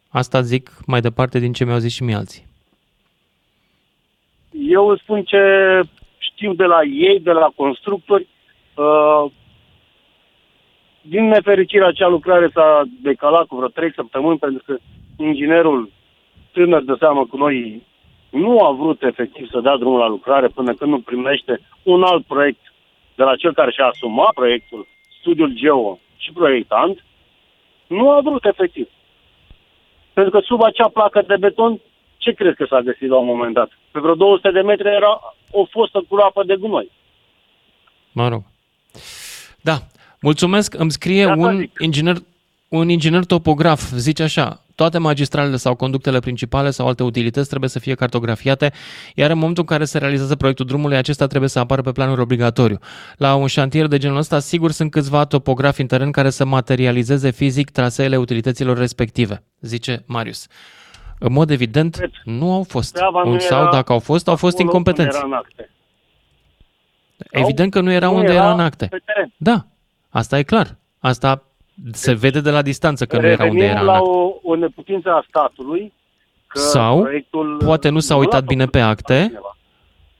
Asta 0.08 0.40
zic 0.40 0.70
mai 0.86 1.00
departe 1.00 1.38
din 1.38 1.52
ce 1.52 1.64
mi-au 1.64 1.78
zis 1.78 1.92
și 1.94 2.02
mie 2.02 2.14
alții. 2.14 2.46
Eu 4.50 4.88
îți 4.88 5.02
spun 5.02 5.22
ce 5.22 5.40
știu 6.18 6.54
de 6.54 6.64
la 6.64 6.82
ei, 6.82 7.20
de 7.20 7.32
la 7.32 7.52
constructori. 7.56 8.26
Uh, 8.74 9.32
din 11.00 11.24
nefericire, 11.24 11.84
acea 11.84 12.08
lucrare 12.08 12.50
s-a 12.54 12.82
decalat 13.02 13.46
cu 13.46 13.56
vreo 13.56 13.68
trei 13.68 13.92
săptămâni 13.94 14.38
pentru 14.38 14.62
că 14.66 14.76
inginerul 15.16 15.90
tânăr 16.56 16.82
de 16.82 16.94
seamă 16.98 17.26
cu 17.26 17.36
noi 17.36 17.82
nu 18.30 18.64
a 18.66 18.70
vrut 18.72 19.02
efectiv 19.02 19.48
să 19.50 19.60
dea 19.60 19.76
drumul 19.76 19.98
la 19.98 20.06
lucrare 20.06 20.48
până 20.48 20.74
când 20.74 20.90
nu 20.90 21.00
primește 21.00 21.60
un 21.82 22.02
alt 22.02 22.24
proiect 22.26 22.64
de 23.14 23.22
la 23.22 23.36
cel 23.36 23.52
care 23.54 23.70
și-a 23.70 23.84
asumat 23.86 24.32
proiectul, 24.34 24.86
studiul 25.20 25.52
Geo 25.54 25.98
și 26.16 26.32
proiectant, 26.32 27.04
nu 27.86 28.10
a 28.10 28.20
vrut 28.20 28.44
efectiv. 28.44 28.88
Pentru 30.12 30.32
că 30.32 30.40
sub 30.44 30.62
acea 30.62 30.88
placă 30.88 31.22
de 31.26 31.36
beton, 31.36 31.80
ce 32.16 32.32
crezi 32.32 32.56
că 32.56 32.66
s-a 32.68 32.80
găsit 32.80 33.08
la 33.08 33.16
un 33.18 33.26
moment 33.26 33.54
dat? 33.54 33.70
Pe 33.90 34.00
vreo 34.00 34.14
200 34.14 34.50
de 34.50 34.60
metri 34.60 34.88
era 34.88 35.34
o 35.50 35.64
fostă 35.64 36.04
groapă 36.08 36.42
de 36.44 36.56
gunoi. 36.56 36.90
Mă 38.12 38.28
rog. 38.28 38.42
Da, 39.60 39.76
mulțumesc. 40.20 40.74
Îmi 40.74 40.90
scrie 40.90 41.24
De 41.24 41.30
asta 41.30 41.46
un 41.46 41.56
zic. 41.58 41.78
inginer, 41.80 42.16
un 42.68 42.88
inginer 42.88 43.24
topograf, 43.24 43.92
zice 43.92 44.22
așa, 44.22 44.64
toate 44.74 44.98
magistralele 44.98 45.56
sau 45.56 45.74
conductele 45.74 46.18
principale 46.20 46.70
sau 46.70 46.86
alte 46.86 47.02
utilități 47.02 47.48
trebuie 47.48 47.70
să 47.70 47.78
fie 47.78 47.94
cartografiate, 47.94 48.72
iar 49.14 49.30
în 49.30 49.38
momentul 49.38 49.62
în 49.62 49.68
care 49.68 49.84
se 49.84 49.98
realizează 49.98 50.36
proiectul 50.36 50.66
drumului, 50.66 50.96
acesta 50.96 51.26
trebuie 51.26 51.48
să 51.50 51.58
apară 51.58 51.82
pe 51.82 51.92
planul 51.92 52.20
obligatoriu. 52.20 52.78
La 53.16 53.34
un 53.34 53.46
șantier 53.46 53.86
de 53.86 53.98
genul 53.98 54.16
ăsta, 54.16 54.38
sigur 54.38 54.70
sunt 54.70 54.90
câțiva 54.90 55.24
topografi 55.24 55.80
în 55.80 55.86
teren 55.86 56.10
care 56.10 56.30
să 56.30 56.44
materializeze 56.44 57.30
fizic 57.30 57.70
traseele 57.70 58.16
utilităților 58.16 58.78
respective, 58.78 59.42
zice 59.60 60.02
Marius. 60.06 60.46
În 61.18 61.32
mod 61.32 61.50
evident, 61.50 61.98
nu 62.24 62.52
au 62.52 62.62
fost. 62.62 62.92
Treaba 62.92 63.22
nu 63.24 63.30
Un, 63.30 63.38
sau 63.38 63.60
era 63.60 63.70
dacă 63.70 63.92
au 63.92 63.98
fost, 63.98 64.28
au 64.28 64.36
fost 64.36 64.54
acolo 64.54 64.68
incompetenți. 64.68 65.16
unde 65.22 65.26
era 65.26 65.36
în 65.36 65.44
acte. 65.44 65.70
Evident 67.30 67.70
că 67.70 67.80
nu 67.80 67.92
era 67.92 68.06
Nu 68.06 68.14
unde 68.14 68.32
era 68.32 68.42
era 68.42 68.52
în 68.52 68.60
acte. 68.60 68.86
pe 68.86 69.02
teren. 69.04 69.32
Da, 69.36 69.66
asta 70.08 70.38
e 70.38 70.42
clar. 70.42 70.76
Asta 70.98 71.42
se 71.92 72.12
vede 72.14 72.40
de 72.40 72.50
la 72.50 72.62
distanță 72.62 73.06
că 73.06 73.18
nu 73.20 73.26
era 73.26 73.44
unde 73.44 73.62
Revenim 73.62 73.70
era 73.70 73.80
în 73.80 73.86
la 73.86 73.92
acte. 73.92 74.08
o, 74.08 74.32
o 74.42 74.54
neputință 74.56 75.10
a 75.10 75.24
statului 75.28 75.92
că 76.46 76.58
Sau 76.58 77.00
proiectul 77.02 77.56
poate 77.64 77.88
nu 77.88 77.98
s-a 77.98 78.14
l-a 78.14 78.20
uitat 78.20 78.40
făcut 78.40 78.54
bine 78.56 78.66
pe 78.66 78.80
acte, 78.80 79.14
altcineva. 79.14 79.56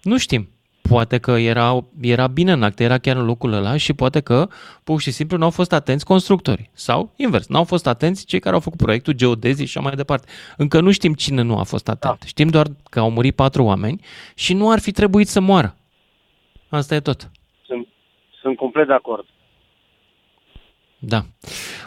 nu 0.02 0.18
știm. 0.18 0.48
Poate 0.88 1.18
că 1.18 1.30
era, 1.30 1.84
era 2.00 2.26
bine 2.26 2.52
în 2.52 2.62
acte, 2.62 2.84
era 2.84 2.98
chiar 2.98 3.16
în 3.16 3.24
locul 3.24 3.52
ăla 3.52 3.76
și 3.76 3.92
poate 3.92 4.20
că 4.20 4.48
pur 4.84 5.00
și 5.00 5.10
simplu 5.10 5.36
n-au 5.36 5.50
fost 5.50 5.72
atenți 5.72 6.04
constructorii. 6.04 6.70
Sau 6.72 7.12
invers, 7.16 7.46
n-au 7.48 7.64
fost 7.64 7.86
atenți 7.86 8.24
cei 8.26 8.40
care 8.40 8.54
au 8.54 8.60
făcut 8.60 8.78
proiectul, 8.78 9.12
geodezii 9.12 9.66
și 9.66 9.78
așa 9.78 9.86
mai 9.86 9.96
departe. 9.96 10.26
Încă 10.56 10.80
nu 10.80 10.90
știm 10.90 11.12
cine 11.14 11.42
nu 11.42 11.58
a 11.58 11.62
fost 11.62 11.88
atent. 11.88 12.18
Da. 12.20 12.26
Știm 12.26 12.48
doar 12.48 12.66
că 12.90 12.98
au 13.00 13.10
murit 13.10 13.34
patru 13.34 13.64
oameni 13.64 14.00
și 14.34 14.54
nu 14.54 14.70
ar 14.70 14.78
fi 14.78 14.90
trebuit 14.92 15.28
să 15.28 15.40
moară. 15.40 15.76
Asta 16.68 16.94
e 16.94 17.00
tot. 17.00 17.30
Sunt, 17.66 17.86
sunt 18.40 18.56
complet 18.56 18.86
de 18.86 18.92
acord. 18.92 19.24
Da. 21.08 21.20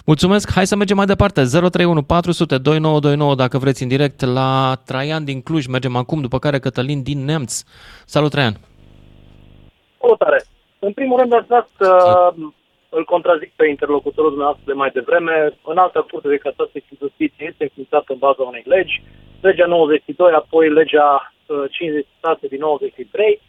Mulțumesc. 0.05 0.51
Hai 0.51 0.67
să 0.67 0.75
mergem 0.75 0.97
mai 0.97 1.05
departe. 1.05 1.41
031 1.41 2.03
400 2.03 2.57
2929 2.57 3.35
dacă 3.35 3.57
vreți 3.57 3.83
în 3.83 3.89
direct 3.89 4.21
la 4.21 4.73
Traian 4.85 5.23
din 5.23 5.41
Cluj. 5.41 5.65
Mergem 5.65 5.95
acum, 5.95 6.21
după 6.21 6.39
care 6.39 6.59
Cătălin 6.59 7.03
din 7.03 7.25
Nemț. 7.25 7.61
Salut, 8.05 8.31
Traian. 8.31 8.55
Salutare! 9.99 10.43
În 10.79 10.93
primul 10.93 11.19
rând, 11.19 11.33
aș 11.33 11.45
vrea 11.45 11.67
să 11.77 11.89
îl 12.89 13.03
contrazic 13.05 13.51
pe 13.55 13.67
interlocutorul 13.67 14.29
dumneavoastră 14.29 14.65
de 14.71 14.79
mai 14.81 14.91
devreme. 14.93 15.33
În 15.63 15.77
altă 15.77 16.05
curte 16.11 16.27
de 16.27 16.45
casație 16.47 16.83
și 16.87 16.99
justiție 17.03 17.45
este 17.51 17.63
înființată 17.63 18.09
în 18.13 18.17
baza 18.17 18.43
unei 18.43 18.63
legi, 18.65 19.03
legea 19.41 19.65
92, 19.65 20.31
apoi 20.31 20.69
legea 20.69 21.33
uh, 21.45 21.63
56 21.69 22.47
din 22.47 22.59
93. 22.59 23.41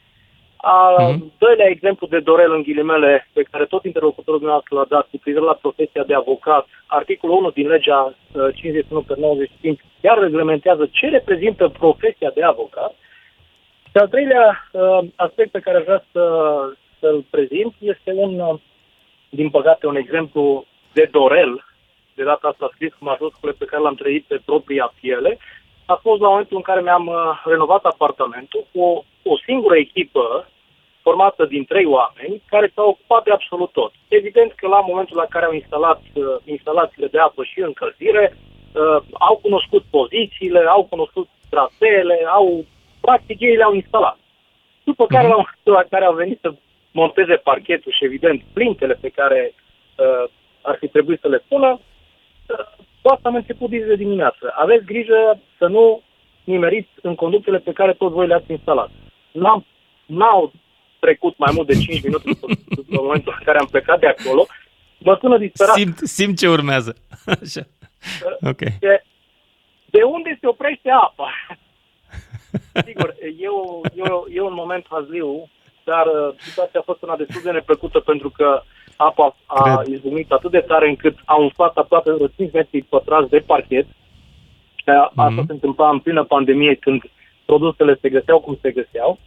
A 0.62 0.96
Mhm. 0.98 1.32
doilea 1.38 1.68
exemplu 1.68 2.06
de 2.06 2.20
dorel 2.20 2.52
în 2.52 2.62
ghilimele 2.62 3.28
pe 3.32 3.42
care 3.42 3.64
tot 3.64 3.84
interlocutorul 3.84 4.38
dumneavoastră 4.38 4.76
l-a 4.76 4.84
dat 4.88 5.08
cu 5.10 5.18
privire 5.18 5.44
la 5.44 5.58
profesia 5.60 6.02
de 6.02 6.14
avocat, 6.14 6.66
articolul 6.86 7.36
1 7.36 7.50
din 7.50 7.68
legea 7.68 8.14
uh, 8.32 8.48
51 8.54 9.00
pe 9.00 9.14
95 9.18 9.80
chiar 10.00 10.18
reglementează 10.18 10.88
ce 10.90 11.08
reprezintă 11.08 11.68
profesia 11.68 12.30
de 12.34 12.42
avocat. 12.42 12.94
Și 13.84 13.96
al 13.96 14.08
treilea 14.08 14.68
uh, 14.72 14.98
aspect 15.16 15.50
pe 15.50 15.60
care 15.60 15.76
aș 15.78 15.84
vrea 15.84 16.04
să, 16.12 16.24
să-l 16.98 17.24
prezint 17.30 17.74
este 17.78 18.12
un, 18.14 18.38
uh, 18.40 18.54
din 19.28 19.50
păcate, 19.50 19.86
un 19.86 19.96
exemplu 19.96 20.64
de 20.92 21.08
dorel, 21.10 21.64
de 22.14 22.22
data 22.24 22.48
asta 22.48 22.70
scris 22.72 22.92
cu 22.92 23.04
majuscule 23.04 23.52
pe 23.52 23.64
care 23.64 23.82
l-am 23.82 23.94
trăit 23.94 24.24
pe 24.24 24.40
propria 24.44 24.92
piele, 25.00 25.38
a 25.86 25.94
fost 25.94 26.20
la 26.20 26.28
momentul 26.28 26.56
în 26.56 26.62
care 26.62 26.80
mi-am 26.80 27.06
uh, 27.06 27.42
renovat 27.44 27.84
apartamentul 27.84 28.66
cu 28.72 29.04
o, 29.22 29.30
o 29.32 29.38
singură 29.46 29.76
echipă 29.76 30.48
formată 31.02 31.44
din 31.44 31.64
trei 31.64 31.84
oameni 31.84 32.42
care 32.46 32.72
s-au 32.74 32.88
ocupat 32.88 33.24
de 33.24 33.30
absolut 33.30 33.72
tot. 33.72 33.92
Evident 34.08 34.52
că 34.52 34.66
la 34.66 34.80
momentul 34.80 35.16
la 35.16 35.26
care 35.34 35.44
au 35.44 35.52
instalat 35.52 36.00
uh, 36.14 36.24
instalațiile 36.44 37.06
de 37.06 37.18
apă 37.18 37.42
și 37.44 37.60
încălzire, 37.60 38.36
uh, 38.36 39.02
au 39.18 39.36
cunoscut 39.36 39.84
pozițiile, 39.90 40.60
au 40.76 40.84
cunoscut 40.84 41.28
traseele, 41.48 42.16
au 42.28 42.64
practic 43.00 43.40
ei 43.40 43.56
le-au 43.56 43.74
instalat. 43.74 44.18
După 44.84 45.06
care, 45.06 45.26
la 45.26 45.36
momentul 45.42 45.72
la 45.72 45.84
care 45.90 46.04
au 46.04 46.14
venit 46.14 46.38
să 46.40 46.54
monteze 46.92 47.34
parchetul 47.34 47.92
și, 47.92 48.04
evident, 48.04 48.42
plintele 48.52 48.94
pe 49.00 49.08
care 49.08 49.54
uh, 49.54 50.24
ar 50.62 50.76
fi 50.80 50.88
trebuit 50.88 51.20
să 51.20 51.28
le 51.28 51.44
pună, 51.48 51.70
uh, 51.70 52.66
cu 53.02 53.08
asta 53.08 53.28
am 53.28 53.34
început 53.34 53.70
de 53.70 53.94
dimineață. 53.94 54.52
Aveți 54.56 54.84
grijă 54.84 55.40
să 55.58 55.66
nu 55.66 56.02
nimeriți 56.44 56.90
în 57.02 57.14
conductele 57.14 57.58
pe 57.58 57.72
care 57.72 57.92
toți 57.92 58.14
voi 58.14 58.26
le-ați 58.26 58.50
instalat. 58.50 58.90
N-am, 59.32 59.66
n-au 60.06 60.52
trecut 60.98 61.38
mai 61.38 61.52
mult 61.54 61.66
de 61.66 61.72
5 61.78 62.02
minute 62.02 62.22
după, 62.30 62.46
după 62.76 63.02
momentul 63.02 63.34
în 63.38 63.44
care 63.44 63.58
am 63.58 63.66
plecat 63.70 64.00
de 64.00 64.06
acolo. 64.06 64.46
Mă 64.98 65.16
sună 65.20 65.38
disperat. 65.38 65.74
Simt, 65.74 65.96
simt 65.98 66.38
ce 66.38 66.48
urmează. 66.48 66.96
Așa. 67.42 67.60
Ok. 68.40 68.58
De, 68.58 69.02
de 69.90 70.02
unde 70.02 70.38
se 70.40 70.46
oprește 70.46 70.90
apa? 70.90 71.30
Sigur, 72.86 73.14
e, 73.38 73.48
o, 73.48 73.80
e, 73.96 74.02
o, 74.10 74.24
e 74.32 74.40
un 74.40 74.54
moment 74.54 74.86
hazliu, 74.90 75.48
dar 75.84 76.06
uh, 76.06 76.34
situația 76.38 76.80
a 76.80 76.82
fost 76.86 77.02
una 77.02 77.16
destul 77.16 77.40
de 77.44 77.50
neplăcută 77.50 78.00
pentru 78.00 78.30
că 78.30 78.62
apa 78.96 79.36
a 79.46 79.76
Cred. 79.82 79.94
izbucnit 79.94 80.30
atât 80.32 80.50
de 80.50 80.60
tare 80.60 80.88
încât 80.88 81.18
a 81.24 81.34
umflat 81.34 81.76
aproape 81.76 82.12
vreo 82.12 82.26
5 82.26 82.52
metri 82.52 82.82
pătrați 82.82 83.30
de 83.30 83.38
parchet. 83.38 83.86
Și 84.74 84.84
a- 84.88 85.12
Asta 85.14 85.30
Mhm. 85.30 85.46
se 85.46 85.52
întâmpla 85.52 85.88
în 85.90 85.98
plină 85.98 86.24
pandemie 86.24 86.74
când 86.74 87.02
produsele 87.50 87.98
se 88.00 88.08
găseau 88.16 88.38
cum 88.40 88.58
se 88.62 88.70
găseau. 88.78 89.18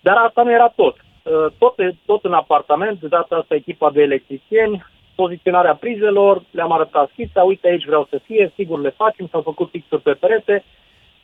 Dar 0.00 0.16
asta 0.16 0.42
nu 0.42 0.52
era 0.52 0.68
tot. 0.80 0.96
Uh, 0.96 1.46
Tot, 1.58 1.74
tot 2.06 2.24
în 2.24 2.32
apartament, 2.32 3.00
de 3.00 3.06
data 3.16 3.36
asta 3.36 3.54
echipa 3.54 3.90
de 3.90 4.02
electricieni, 4.02 4.84
poziționarea 5.14 5.74
prizelor, 5.84 6.42
le-am 6.50 6.72
arătat 6.72 7.06
schița, 7.12 7.42
uite 7.42 7.68
aici 7.68 7.90
vreau 7.90 8.04
să 8.10 8.16
fie, 8.26 8.52
sigur 8.54 8.78
le 8.80 8.98
facem, 9.02 9.26
s-au 9.30 9.42
făcut 9.50 9.68
fixuri 9.70 10.02
pe 10.02 10.12
perete, 10.22 10.64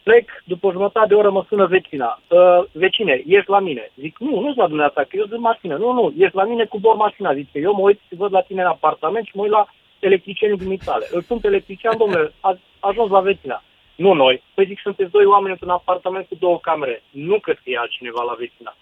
plec, 0.07 0.26
după 0.44 0.66
o 0.66 0.72
jumătate 0.76 1.07
de 1.07 1.14
oră 1.14 1.31
mă 1.31 1.42
sună 1.48 1.66
vecina. 1.66 2.11
Uh, 2.29 2.61
vecine, 2.72 3.23
ești 3.27 3.50
la 3.50 3.60
mine. 3.69 3.85
Zic, 4.02 4.14
nu, 4.19 4.40
nu-s 4.40 4.56
la 4.56 4.71
dumneavoastră, 4.73 5.02
că 5.02 5.17
eu 5.17 5.27
sunt 5.27 5.37
în 5.40 5.48
mașină. 5.50 5.75
Nu, 5.77 5.92
nu, 5.92 6.14
ești 6.25 6.37
la 6.37 6.44
mine 6.44 6.64
cu 6.64 6.79
bor 6.79 6.96
mașina. 7.06 7.35
Zice, 7.40 7.58
eu 7.67 7.73
mă 7.75 7.85
uit 7.88 8.00
și 8.08 8.21
văd 8.23 8.33
la 8.33 8.46
tine 8.48 8.62
în 8.62 8.75
apartament 8.77 9.25
și 9.27 9.37
mă 9.37 9.42
uit 9.42 9.56
la 9.58 9.64
electricienii 10.08 10.62
dumitale. 10.64 11.06
Îl 11.10 11.23
sun 11.23 11.38
pe 11.38 11.46
electrician, 11.46 11.96
domnule, 11.96 12.33
a 12.40 12.58
ajuns 12.81 13.10
la 13.10 13.21
vecina. 13.21 13.62
Nu 13.97 14.13
noi. 14.13 14.42
Păi 14.55 14.67
zic, 14.67 14.81
sunteți 14.81 15.11
doi 15.11 15.25
oameni 15.25 15.51
într-un 15.53 15.71
apartament 15.71 16.27
cu 16.29 16.35
două 16.35 16.59
camere. 16.59 17.03
Nu 17.11 17.38
cred 17.40 17.57
că 17.65 17.71
e 17.71 17.79
altcineva 17.79 18.23
la 18.23 18.35
vecina. 18.38 18.77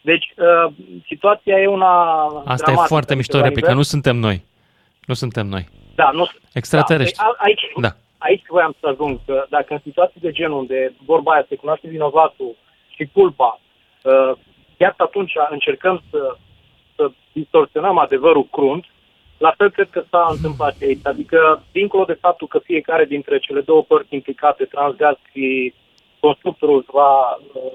Deci, 0.00 0.34
uh, 0.36 0.72
situația 1.06 1.60
e 1.60 1.66
una 1.66 1.92
Asta 2.24 2.52
e 2.52 2.56
dramatică. 2.56 2.86
foarte 2.86 2.96
Adică 2.96 3.14
mișto 3.14 3.36
la 3.36 3.42
replică. 3.42 3.60
nivel- 3.66 3.76
Nu 3.76 3.82
suntem 3.82 4.16
noi. 4.16 4.44
Nu 5.06 5.14
suntem 5.14 5.46
noi. 5.46 5.68
Da, 5.94 6.10
nu... 6.10 6.26
Extraterestri. 6.52 7.16
Da, 7.16 7.24
Păi, 7.24 7.34
a- 7.38 7.44
aici, 7.44 7.62
Da. 7.80 7.88
aici 8.18 8.42
voiam 8.48 8.74
să 8.80 8.86
ajung, 8.88 9.18
că 9.26 9.46
dacă 9.48 9.72
în 9.72 9.80
situații 9.82 10.20
de 10.20 10.30
genul 10.30 10.58
unde 10.58 10.92
vorba 11.04 11.32
aia 11.32 11.44
se 11.48 11.56
cunoaște 11.56 11.88
vinovatul 11.88 12.56
și 12.88 13.08
culpa, 13.12 13.60
uh, 14.02 14.32
chiar 14.78 14.94
atunci 14.96 15.32
încercăm 15.50 16.02
să, 16.10 16.36
să 16.96 17.10
distorsionăm 17.32 17.98
adevărul 17.98 18.46
crunt, 18.50 18.84
La 19.38 19.54
fel 19.56 19.70
cred 19.70 19.88
că 19.90 20.04
s-a 20.10 20.26
întâmplat 20.30 20.76
aici. 20.82 21.00
Adică, 21.02 21.62
dincolo 21.72 22.04
de 22.04 22.18
faptul 22.20 22.46
că 22.46 22.58
fiecare 22.58 23.04
dintre 23.04 23.38
cele 23.38 23.60
două 23.60 23.82
părți 23.82 24.14
implicate, 24.14 24.64
Transgaz 24.64 25.16
și 25.32 25.74
constructorul, 26.20 26.84
va 26.92 27.38
uh, 27.54 27.72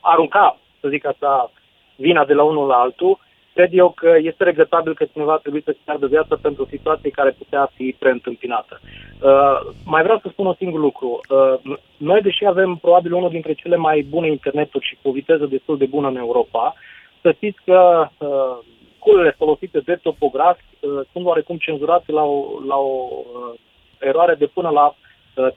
arunca, 0.00 0.58
să 0.80 0.88
zic 0.88 1.06
așa, 1.06 1.52
vina 1.96 2.24
de 2.24 2.32
la 2.32 2.42
unul 2.42 2.66
la 2.66 2.74
altul, 2.74 3.18
cred 3.54 3.70
eu 3.72 3.90
că 3.90 4.16
este 4.22 4.44
regretabil 4.44 4.94
că 4.94 5.04
cineva 5.04 5.36
trebuie 5.36 5.62
să-și 5.64 5.78
piardă 5.84 6.06
viața 6.06 6.38
pentru 6.42 6.62
o 6.62 6.70
situație 6.70 7.10
care 7.10 7.30
putea 7.30 7.70
fi 7.74 7.96
preîntâmpinată. 7.98 8.80
Uh, 8.82 9.72
mai 9.84 10.02
vreau 10.02 10.18
să 10.18 10.28
spun 10.30 10.46
un 10.46 10.54
singur 10.54 10.80
lucru. 10.80 11.20
Uh, 11.28 11.76
noi, 11.96 12.20
deși 12.20 12.44
avem 12.44 12.76
probabil 12.76 13.12
unul 13.12 13.30
dintre 13.30 13.52
cele 13.52 13.76
mai 13.76 14.06
bune 14.08 14.28
interneturi 14.28 14.84
și 14.84 14.98
cu 15.02 15.08
o 15.08 15.12
viteză 15.12 15.46
destul 15.46 15.78
de 15.78 15.86
bună 15.86 16.08
în 16.08 16.16
Europa, 16.16 16.74
să 17.20 17.32
știți 17.32 17.58
că 17.64 18.08
uh, 18.18 18.58
culele 19.00 19.34
folosite 19.38 19.80
de 19.80 19.94
topograf 20.02 20.58
uh, 20.58 21.00
sunt 21.12 21.24
oarecum 21.24 21.56
cenzurate 21.56 22.12
la 22.12 22.22
o, 22.22 22.44
la 22.66 22.76
o 22.76 23.08
uh, 23.10 23.58
eroare 23.98 24.34
de 24.34 24.46
până 24.46 24.68
la 24.68 24.86
uh, 24.86 25.48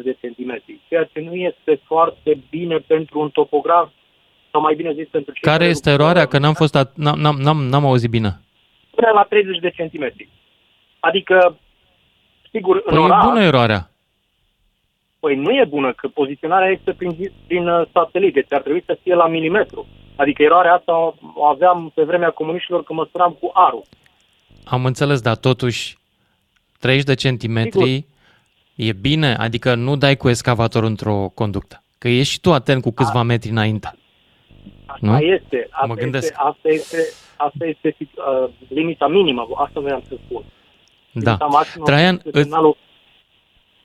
30-40 0.00 0.02
de 0.02 0.16
centimetri, 0.20 0.80
ceea 0.88 1.04
ce 1.04 1.20
nu 1.20 1.34
este 1.34 1.80
foarte 1.84 2.38
bine 2.50 2.76
pentru 2.76 3.20
un 3.20 3.30
topograf 3.30 3.90
sau 4.50 4.60
mai 4.60 4.74
bine 4.74 4.92
zis 4.92 5.08
pentru 5.08 5.32
cei 5.32 5.42
Care, 5.42 5.56
care 5.56 5.70
este 5.70 5.90
eroarea? 5.90 6.26
Că 6.26 6.38
n-am 6.38 6.54
fost, 6.54 6.76
at- 6.78 6.94
n-am, 6.94 7.18
n-am, 7.18 7.36
n-am, 7.40 7.58
n-am 7.62 7.84
auzit 7.84 8.10
bine. 8.10 8.40
Până 8.94 9.10
la 9.14 9.22
30 9.22 9.58
de 9.58 9.70
centimetri. 9.70 10.28
Adică, 11.00 11.58
sigur, 12.50 12.82
Păi 12.82 12.96
în 12.96 13.02
e 13.02 13.04
oraș, 13.04 13.24
bună 13.24 13.42
eroarea. 13.42 13.90
Păi 15.20 15.36
nu 15.36 15.50
e 15.50 15.64
bună, 15.64 15.92
că 15.92 16.08
poziționarea 16.08 16.68
este 16.68 16.92
prin, 16.92 17.32
prin 17.46 17.68
uh, 17.68 17.86
satelit, 17.92 18.34
deci 18.34 18.52
ar 18.52 18.60
trebui 18.60 18.82
să 18.86 18.98
fie 19.02 19.14
la 19.14 19.26
milimetru. 19.26 19.86
Adică 20.20 20.42
eroarea 20.42 20.74
asta 20.74 21.14
o 21.34 21.44
aveam 21.44 21.92
pe 21.94 22.02
vremea 22.02 22.30
comuniștilor 22.30 22.84
când 22.84 22.98
măsuram 22.98 23.36
cu 23.40 23.50
arul. 23.54 23.82
Am 24.64 24.84
înțeles, 24.84 25.20
dar 25.20 25.36
totuși 25.36 25.98
30 26.80 27.04
de 27.04 27.14
centimetri 27.14 28.06
e 28.74 28.92
bine, 28.92 29.34
adică 29.34 29.74
nu 29.74 29.96
dai 29.96 30.16
cu 30.16 30.28
excavator 30.28 30.82
într-o 30.82 31.30
conductă. 31.34 31.82
Că 31.98 32.08
ești 32.08 32.32
și 32.32 32.40
tu 32.40 32.52
atent 32.52 32.82
cu 32.82 32.90
câțiva 32.90 33.22
metri 33.22 33.50
înainte. 33.50 33.92
Nu? 35.00 35.12
Asta 35.12 35.24
este, 35.24 35.68
asta 35.70 35.86
Mă 35.86 35.92
este, 35.92 36.02
gândesc. 36.02 36.32
asta 36.36 36.68
este, 36.68 36.96
asta 37.36 37.66
este 37.66 37.96
uh, 37.98 38.50
limita 38.68 39.06
minimă, 39.08 39.46
asta 39.56 39.80
vreau 39.80 40.02
să 40.08 40.16
spun. 40.24 40.42
Da. 41.12 41.30
Limita 41.30 41.46
maximă 41.46 41.84
Traian, 41.84 42.14
este 42.14 42.28
îți, 42.28 42.40
semnalul- 42.40 42.76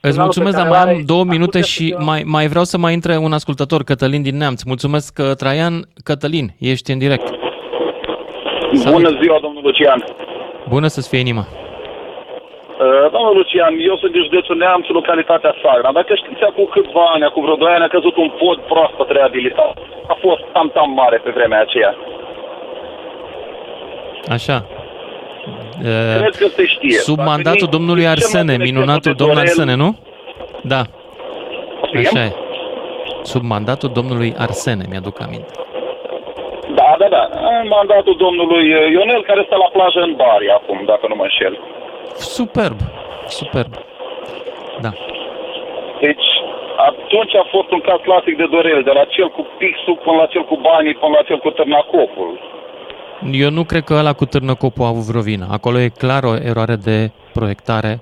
îți 0.08 0.14
semnalul 0.14 0.34
pe 0.34 0.39
mulțumesc, 0.39 0.56
dar 0.58 0.66
care 0.68 0.76
mai 0.76 0.82
îl 0.84 0.88
am 0.89 0.95
are 0.95 1.03
două 1.14 1.24
minute 1.24 1.58
acută 1.58 1.72
și 1.74 1.86
să- 1.97 2.03
mai, 2.10 2.22
mai 2.36 2.45
vreau 2.53 2.64
să 2.72 2.78
mai 2.78 2.93
intre 2.93 3.14
un 3.18 3.34
ascultător, 3.39 3.84
Cătălin 3.84 4.22
din 4.28 4.38
Neamț. 4.38 4.60
Mulțumesc, 4.64 5.12
uh, 5.22 5.32
Traian. 5.41 5.74
Cătălin, 6.03 6.47
ești 6.72 6.91
în 6.91 6.99
direct. 7.06 7.28
Bună 8.97 9.10
ziua, 9.22 9.38
domnul 9.45 9.64
Lucian. 9.64 9.99
Bună 10.70 10.88
să-ți 10.88 11.10
fie 11.10 11.20
inima. 11.20 11.45
Uh, 11.47 13.06
Domnul 13.16 13.36
Lucian, 13.39 13.74
eu 13.89 13.95
sunt 14.01 14.12
din 14.12 14.24
județul 14.30 14.58
Neamț, 14.58 14.86
localitatea 14.88 15.53
Sagra. 15.64 15.91
Dacă 15.99 16.12
știți, 16.22 16.43
acum 16.49 16.66
câțiva 16.76 17.03
ani, 17.14 17.24
acum 17.30 17.41
vreo 17.45 17.56
2 17.64 17.72
ani, 17.76 17.84
a 17.88 17.95
căzut 17.97 18.16
un 18.24 18.30
pod 18.41 18.58
proaspăt 18.72 19.10
reabilitat. 19.18 19.74
A 20.14 20.16
fost 20.26 20.41
tam-tam 20.53 20.89
mare 21.01 21.18
pe 21.24 21.32
vremea 21.38 21.62
aceea. 21.62 21.91
Așa. 24.38 24.58
Uh, 25.46 26.20
Cred 26.22 26.36
că 26.36 26.48
se 26.58 26.66
știe. 26.66 26.98
Sub 27.08 27.16
Dacă 27.18 27.30
mandatul 27.30 27.62
nici- 27.68 27.76
domnului 27.76 28.02
cel 28.04 28.12
mai 28.12 28.18
Arsene, 28.22 28.54
bun 28.56 28.66
minunatul 28.70 29.12
exemplu 29.12 29.18
de 29.20 29.24
domn 29.24 29.34
Dorel- 29.34 29.48
Arsene, 29.50 29.74
nu? 29.84 29.89
Da, 30.74 30.82
Poftim? 31.80 32.00
așa 32.00 32.22
e. 32.30 32.32
Sub 33.32 33.43
mandatul 33.54 33.89
domnului 34.00 34.30
Arsene, 34.46 34.84
mi-aduc 34.89 35.22
aminte. 35.26 35.52
Da, 36.80 36.89
da, 37.02 37.08
da. 37.16 37.24
În 37.62 37.68
mandatul 37.78 38.16
domnului 38.26 38.66
uh, 38.74 38.91
Ionel, 38.96 39.22
care 39.30 39.41
stă 39.48 39.56
la 39.64 39.70
plajă 39.76 40.00
în 40.08 40.14
Bari 40.24 40.48
acum, 40.60 40.80
dacă 40.91 41.06
nu 41.10 41.16
mă 41.16 41.24
înșel. 41.30 41.54
Superb, 42.38 42.78
superb. 43.39 43.72
Da. 44.86 44.91
Deci, 46.06 46.28
atunci 46.89 47.36
a 47.41 47.46
fost 47.56 47.70
un 47.76 47.82
caz 47.88 48.00
clasic 48.08 48.36
de 48.41 48.48
Dorel, 48.54 48.82
de 48.89 48.93
la 49.00 49.04
cel 49.16 49.30
cu 49.36 49.41
pixul 49.60 49.98
până 50.04 50.18
la 50.22 50.26
cel 50.34 50.43
cu 50.52 50.56
banii, 50.70 50.96
până 51.02 51.14
la 51.18 51.24
cel 51.28 51.38
cu 51.43 51.50
târnacopul. 51.58 52.32
Eu 53.32 53.49
nu 53.49 53.63
cred 53.63 53.84
că 53.84 53.93
ăla 53.93 54.13
cu 54.13 54.26
târnăcopul 54.26 54.86
a 54.86 54.88
avut 54.88 55.03
vreo 55.03 55.22
vină. 55.22 55.47
Acolo 55.51 55.80
e 55.80 55.89
clar 55.89 56.24
o 56.24 56.36
eroare 56.36 56.76
de 56.76 57.11
proiectare 57.34 57.99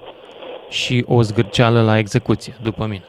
și 0.70 1.05
o 1.07 1.22
zgârceală 1.22 1.82
la 1.82 1.97
execuție, 1.97 2.53
după 2.64 2.86
mine. 2.86 3.03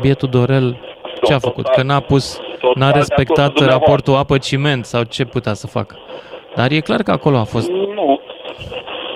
Bietul 0.00 0.28
Dorel 0.28 0.78
ce 1.24 1.32
a 1.32 1.38
făcut? 1.38 1.66
Că 1.66 1.82
n-a 1.82 2.00
pus, 2.00 2.40
n-a 2.74 2.90
de 2.90 2.98
respectat 2.98 3.38
acord 3.38 3.52
cu 3.52 3.58
dumneavoastră. 3.58 3.88
raportul 3.90 4.14
apă-ciment 4.14 4.84
sau 4.84 5.02
ce 5.02 5.24
putea 5.24 5.52
să 5.52 5.66
facă. 5.66 5.96
Dar 6.54 6.70
e 6.70 6.80
clar 6.80 7.02
că 7.02 7.10
acolo 7.10 7.36
a 7.36 7.44
fost. 7.44 7.68
Nu. 7.70 8.20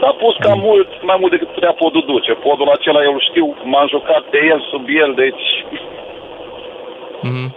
S-a 0.00 0.12
pus 0.22 0.34
cam 0.40 0.58
mult, 0.58 0.88
mai 1.02 1.16
mult 1.20 1.30
decât 1.32 1.48
putea 1.52 1.72
podul 1.72 2.04
duce. 2.06 2.32
Podul 2.32 2.68
acela 2.68 3.02
eu 3.02 3.12
îl 3.12 3.24
știu, 3.30 3.56
m-am 3.64 3.88
jucat 3.88 4.22
de 4.30 4.38
el, 4.52 4.60
sub 4.70 4.84
el, 5.02 5.12
deci 5.16 5.46
Mhm. 7.22 7.54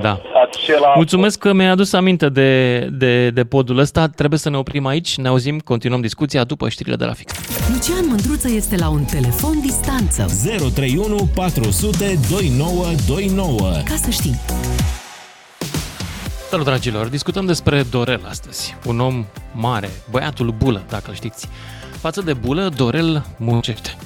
Da. 0.00 0.20
acela... 0.46 0.92
Mulțumesc 0.94 1.38
că 1.38 1.52
mi-ai 1.52 1.68
adus 1.68 1.92
aminte 1.92 2.28
de, 2.28 2.78
de, 2.92 3.30
de 3.30 3.44
podul 3.44 3.78
ăsta. 3.78 4.08
Trebuie 4.08 4.38
să 4.38 4.50
ne 4.50 4.56
oprim 4.56 4.86
aici. 4.86 5.16
Ne 5.16 5.28
auzim, 5.28 5.58
continuăm 5.58 6.00
discuția 6.00 6.44
după 6.44 6.68
știrile 6.68 6.96
de 6.96 7.04
la 7.04 7.12
fix. 7.12 7.32
Lucian 7.72 8.06
Mândruță 8.08 8.48
este 8.50 8.76
la 8.76 8.88
un 8.88 9.04
telefon 9.04 9.60
distanță. 9.60 10.26
031 10.74 11.28
400 11.34 12.18
2929. 12.30 13.60
Ca 13.84 13.94
să 13.94 14.10
știi. 14.10 14.34
Salut, 16.50 16.64
dragilor! 16.64 17.06
Discutăm 17.06 17.46
despre 17.46 17.82
Dorel 17.90 18.20
astăzi. 18.28 18.76
Un 18.86 19.00
om 19.00 19.24
mare, 19.52 19.90
băiatul 20.10 20.54
Bulă, 20.58 20.82
dacă 20.88 21.04
îl 21.08 21.14
știți. 21.14 21.48
Față 22.00 22.20
de 22.20 22.32
Bulă, 22.32 22.68
Dorel 22.76 23.24
muncește. 23.36 23.96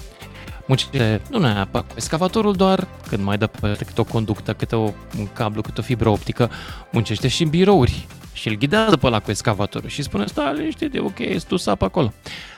Muncește 0.67 1.21
nu 1.31 1.39
neapărat 1.39 1.87
cu 1.87 1.93
excavatorul 1.95 2.53
doar, 2.53 2.87
când 3.09 3.23
mai 3.23 3.39
dă 3.39 3.47
pe 3.47 3.77
câte 3.87 4.01
o 4.01 4.05
conductă, 4.05 4.53
câte 4.53 4.77
o, 4.77 4.93
un 5.19 5.27
cablu, 5.33 5.61
câte 5.61 5.81
o 5.81 5.83
fibră 5.83 6.09
optică, 6.09 6.51
muncește 6.93 7.29
și 7.29 7.43
în 7.43 7.49
birouri 7.49 8.07
și 8.33 8.49
îl 8.49 8.57
ghidează 8.57 8.97
pe 8.97 9.07
ăla 9.07 9.21
cu 9.21 9.31
excavatorul 9.31 9.89
și 9.89 10.03
spune, 10.03 10.27
stai 10.27 10.55
liniștit, 10.55 10.95
e 10.95 10.99
ok, 10.99 11.19
e 11.19 11.39
tu 11.49 11.57
sapă 11.57 11.85
acolo. 11.85 12.13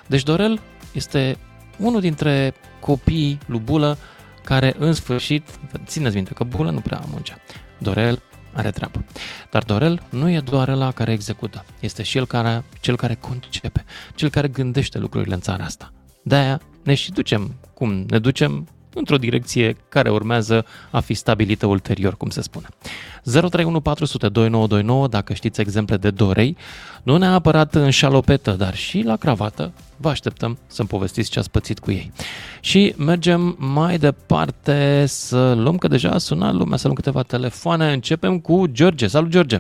Deci 0.06 0.22
Dorel 0.22 0.60
este 0.92 1.38
unul 1.78 2.00
dintre 2.00 2.54
copiii 2.80 3.38
lui 3.46 3.58
Bulă 3.58 3.98
care 4.44 4.74
în 4.78 4.92
sfârșit, 4.92 5.48
țineți 5.84 6.14
minte 6.14 6.32
că 6.32 6.44
Bulă 6.44 6.70
nu 6.70 6.80
prea 6.80 7.00
muncea. 7.10 7.36
Dorel 7.78 8.22
are 8.52 8.70
treabă. 8.70 9.04
Dar 9.50 9.62
Dorel 9.62 10.02
nu 10.10 10.30
e 10.30 10.40
doar 10.40 10.68
ăla 10.68 10.90
care 10.90 11.12
execută, 11.12 11.64
este 11.80 12.02
și 12.02 12.18
el 12.18 12.26
care, 12.26 12.64
cel 12.80 12.96
care 12.96 13.14
concepe, 13.14 13.84
cel 14.14 14.30
care 14.30 14.48
gândește 14.48 14.98
lucrurile 14.98 15.34
în 15.34 15.40
țara 15.40 15.64
asta. 15.64 15.92
De-aia 16.22 16.60
ne 16.82 16.94
și 16.94 17.12
ducem, 17.12 17.54
cum 17.78 18.04
ne 18.08 18.18
ducem, 18.18 18.66
într-o 18.94 19.16
direcție 19.16 19.76
care 19.88 20.10
urmează 20.10 20.64
a 20.90 21.00
fi 21.00 21.14
stabilită 21.14 21.66
ulterior, 21.66 22.16
cum 22.16 22.28
se 22.28 22.40
spune. 22.40 22.66
031 23.22 23.80
400 23.80 24.28
2929, 24.28 25.06
dacă 25.08 25.32
știți 25.32 25.60
exemple 25.60 25.96
de 25.96 26.10
dorei, 26.10 26.56
nu 27.02 27.16
neapărat 27.16 27.74
în 27.74 27.90
șalopetă, 27.90 28.50
dar 28.50 28.74
și 28.74 29.02
la 29.02 29.16
cravată, 29.16 29.72
vă 29.96 30.08
așteptăm 30.08 30.58
să-mi 30.66 30.88
povestiți 30.88 31.30
ce 31.30 31.38
ați 31.38 31.50
pățit 31.50 31.78
cu 31.78 31.90
ei. 31.90 32.10
Și 32.60 32.94
mergem 32.98 33.56
mai 33.74 33.96
departe 33.98 35.04
să 35.06 35.54
luăm, 35.54 35.76
că 35.76 35.88
deja 35.88 36.10
a 36.10 36.18
sunat 36.18 36.54
lumea, 36.54 36.76
să 36.76 36.82
luăm 36.84 36.96
câteva 36.96 37.22
telefoane. 37.22 37.92
Începem 37.92 38.38
cu 38.38 38.66
George. 38.66 39.06
Salut, 39.06 39.30
George! 39.30 39.58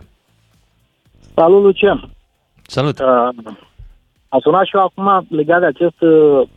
Salut, 1.34 1.62
Lucian! 1.62 2.10
Salut! 2.62 2.98
Uh, 2.98 3.28
am 4.28 4.40
sunat 4.40 4.64
și 4.64 4.76
eu 4.76 4.82
acum 4.82 5.26
legat 5.28 5.60
de 5.60 5.66
acest 5.66 6.00
uh, 6.00 6.48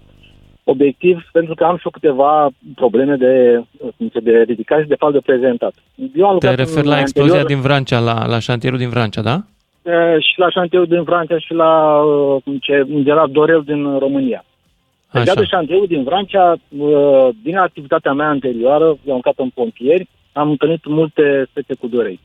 obiectiv, 0.64 1.30
pentru 1.32 1.54
că 1.56 1.64
am 1.64 1.78
și 1.78 1.86
eu 1.86 1.92
câteva 1.92 2.50
probleme 2.76 3.16
de, 3.16 3.64
uh, 3.98 4.24
de 4.24 4.42
ridicat 4.48 4.82
și 4.82 4.88
de 4.88 4.96
fapt 4.96 5.14
de 5.14 5.20
prezentat. 5.20 5.74
Eu 6.16 6.28
am 6.28 6.38
Te 6.38 6.46
lucrat 6.48 6.56
referi 6.56 6.86
în 6.86 6.94
la 6.94 7.00
explozia 7.00 7.34
anterior, 7.34 7.60
din 7.60 7.62
Vrancea, 7.62 8.00
la, 8.00 8.28
la 8.28 8.40
șantierul 8.40 8.78
din 8.78 8.90
Vrancea, 8.90 9.22
da? 9.22 9.44
uh, 9.82 10.24
și 10.24 10.40
la 10.40 10.50
șantierul 10.50 10.88
din 10.88 11.04
Francia 11.04 11.38
și 11.38 11.54
la 11.54 12.02
uh, 12.02 12.44
ce, 12.62 12.86
de 12.88 13.12
la 13.12 13.28
Dorel 13.28 13.62
din 13.66 13.98
România. 13.98 14.44
Legat 15.12 15.38
de 15.38 15.46
șantierul 15.46 15.88
din 15.88 16.04
Vrancea, 16.04 16.56
uh, 16.78 17.30
din 17.44 17.58
activitatea 17.58 18.14
mea 18.14 18.28
anterioară, 18.28 18.86
eu 18.86 19.14
am 19.14 19.16
lucrat 19.16 19.34
în 19.38 19.50
pompieri, 19.50 20.08
am 20.34 20.50
întâlnit 20.50 20.86
multe 20.86 21.48
fete 21.54 21.74
cu 21.74 21.88
dorei. 21.88 22.20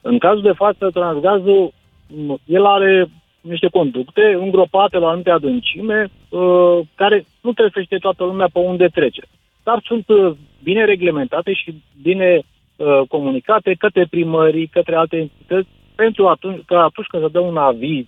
În 0.00 0.18
cazul 0.18 0.42
de 0.42 0.52
față, 0.52 0.90
transgazul, 0.92 1.72
m, 2.06 2.34
el 2.44 2.64
are 2.66 3.10
niște 3.40 3.68
conducte 3.68 4.36
îngropate 4.40 4.98
la 4.98 5.04
o 5.04 5.08
anumită 5.08 5.32
adâncime, 5.32 6.10
uh, 6.28 6.78
care 6.94 7.24
nu 7.40 7.52
trebuie 7.52 7.70
să 7.74 7.80
știe 7.82 7.98
toată 7.98 8.24
lumea 8.24 8.48
pe 8.52 8.58
unde 8.58 8.86
trece. 8.86 9.22
Dar 9.62 9.80
sunt 9.84 10.08
uh, 10.08 10.32
bine 10.62 10.84
reglementate 10.84 11.52
și 11.52 11.74
bine 12.02 12.42
uh, 12.76 13.00
comunicate 13.08 13.74
către 13.78 14.06
primării, 14.10 14.66
către 14.66 14.96
alte 14.96 15.16
entități, 15.16 15.68
pentru 15.94 16.28
atunci, 16.28 16.64
că 16.66 16.76
atunci 16.76 17.06
când 17.06 17.22
se 17.22 17.28
dă 17.28 17.40
un 17.40 17.56
aviz 17.56 18.04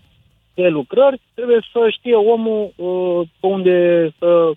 de 0.54 0.68
lucrări, 0.68 1.20
trebuie 1.34 1.60
să 1.72 1.88
știe 1.90 2.14
omul 2.14 2.72
uh, 2.76 3.28
pe 3.40 3.46
unde 3.46 4.08
să, 4.18 4.50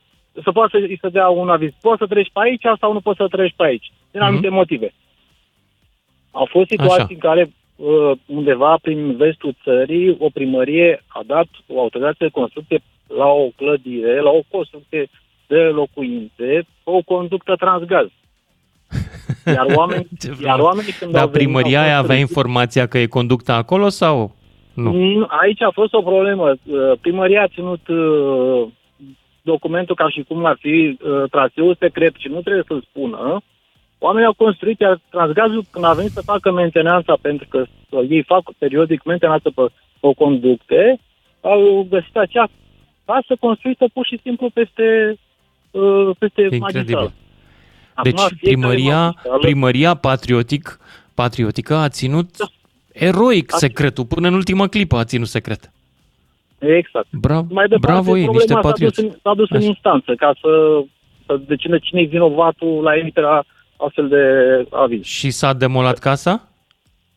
să 0.43 0.51
poată 0.51 0.79
să, 0.79 0.95
să 1.01 1.09
dea 1.09 1.29
un 1.29 1.49
aviz. 1.49 1.71
Poți 1.81 1.97
să 1.97 2.05
treci 2.05 2.29
pe 2.33 2.39
aici 2.43 2.65
sau 2.79 2.93
nu 2.93 2.99
poți 2.99 3.17
să 3.17 3.27
treci 3.27 3.53
pe 3.55 3.63
aici, 3.63 3.91
din 4.11 4.21
anumite 4.21 4.49
motive. 4.49 4.93
Au 6.31 6.45
fost 6.45 6.69
situații 6.69 7.03
Așa. 7.03 7.07
în 7.09 7.17
care 7.17 7.41
uh, 7.41 7.62
undeva 8.25 8.77
prin 8.81 9.15
vestul 9.15 9.55
țării, 9.63 10.15
o 10.19 10.29
primărie 10.33 11.03
a 11.07 11.21
dat 11.25 11.47
o 11.67 11.79
autorizație 11.79 12.25
de 12.25 12.39
construcție 12.39 12.81
la 13.07 13.27
o 13.27 13.47
clădire, 13.55 14.21
la 14.21 14.29
o 14.29 14.41
construcție 14.51 15.09
de 15.47 15.59
locuințe, 15.59 16.67
o 16.83 17.01
conductă 17.01 17.55
transgaz. 17.55 18.07
Iar 19.55 19.65
oamenii, 19.75 20.07
iar 20.43 20.59
oamenii 20.59 20.91
când 20.91 21.11
Dar 21.11 21.21
au 21.21 21.27
venit, 21.27 21.47
primăria 21.47 21.79
au 21.79 21.85
aia 21.85 21.95
fost 21.97 22.03
avea 22.03 22.19
informația 22.19 22.87
că 22.87 22.97
e 22.97 23.05
conducta 23.05 23.55
acolo 23.55 23.89
sau? 23.89 24.35
Nu. 24.73 25.25
Aici 25.41 25.61
a 25.61 25.69
fost 25.73 25.93
o 25.93 26.01
problemă. 26.01 26.49
Uh, 26.49 26.91
Primăria 27.01 27.41
a 27.41 27.47
ținut 27.47 27.87
uh, 27.87 28.67
documentul 29.41 29.95
ca 29.95 30.09
și 30.09 30.23
cum 30.27 30.45
ar 30.45 30.57
fi 30.59 30.97
uh, 31.01 31.29
traseul 31.29 31.75
secret 31.79 32.13
și 32.17 32.27
nu 32.27 32.41
trebuie 32.41 32.63
să-l 32.67 32.85
spună. 32.89 33.41
Oamenii 34.05 34.27
au 34.27 34.33
construit, 34.33 34.79
iar 34.79 34.99
Transgazul, 35.09 35.63
când 35.71 35.85
a 35.85 35.93
venit 35.93 36.11
să 36.11 36.21
facă 36.21 36.51
mentenanța, 36.51 37.17
pentru 37.21 37.47
că 37.49 37.65
uh, 37.89 38.05
ei 38.09 38.23
fac 38.23 38.43
periodic 38.57 39.03
mentenanță 39.03 39.49
pe, 39.55 39.61
pe 39.99 40.07
conducte, 40.17 40.99
au 41.41 41.87
găsit 41.89 42.15
acea 42.17 42.47
casă 43.05 43.35
construită 43.39 43.85
pur 43.93 44.05
și 44.05 44.19
simplu 44.23 44.49
peste, 44.49 45.17
uh, 45.71 46.09
peste 46.19 46.41
E 46.41 46.57
magistrală. 46.57 46.61
incredibil. 46.77 47.11
Acum, 47.93 48.11
Deci 48.11 48.19
fiecare 48.19 48.37
primăria, 48.41 48.99
magistrală- 49.03 49.39
primăria 49.41 49.93
patriotic, 49.95 50.79
patriotică 51.13 51.73
a 51.75 51.89
ținut 51.89 52.29
eroic 52.91 53.51
secretul, 53.55 54.05
până 54.05 54.27
în 54.27 54.33
ultima 54.33 54.67
clipă 54.67 54.95
a 54.97 55.03
ținut 55.03 55.27
secret. 55.27 55.71
Exact. 56.59 57.07
Bravo, 57.11 57.47
Mai 57.49 57.67
departe, 57.67 57.91
bravo 58.01 58.17
ei, 58.17 58.23
problema 58.23 58.31
niște 58.31 58.53
s-a 58.53 58.59
dus 58.61 58.69
patrioți. 58.69 58.99
în, 59.03 59.09
s-a 59.21 59.33
dus 59.33 59.49
în 59.49 59.57
Așa. 59.57 59.65
instanță 59.65 60.15
ca 60.15 60.33
să, 60.41 60.81
să 61.25 61.39
decină 61.47 61.77
cine 61.77 62.01
e 62.01 62.05
vinovatul 62.05 62.83
la 62.83 62.95
emiterea 62.97 63.45
astfel 63.85 64.07
de 64.07 64.23
aviz. 64.69 65.03
Și 65.03 65.29
s-a 65.29 65.53
demolat 65.53 65.97
casa? 65.97 66.47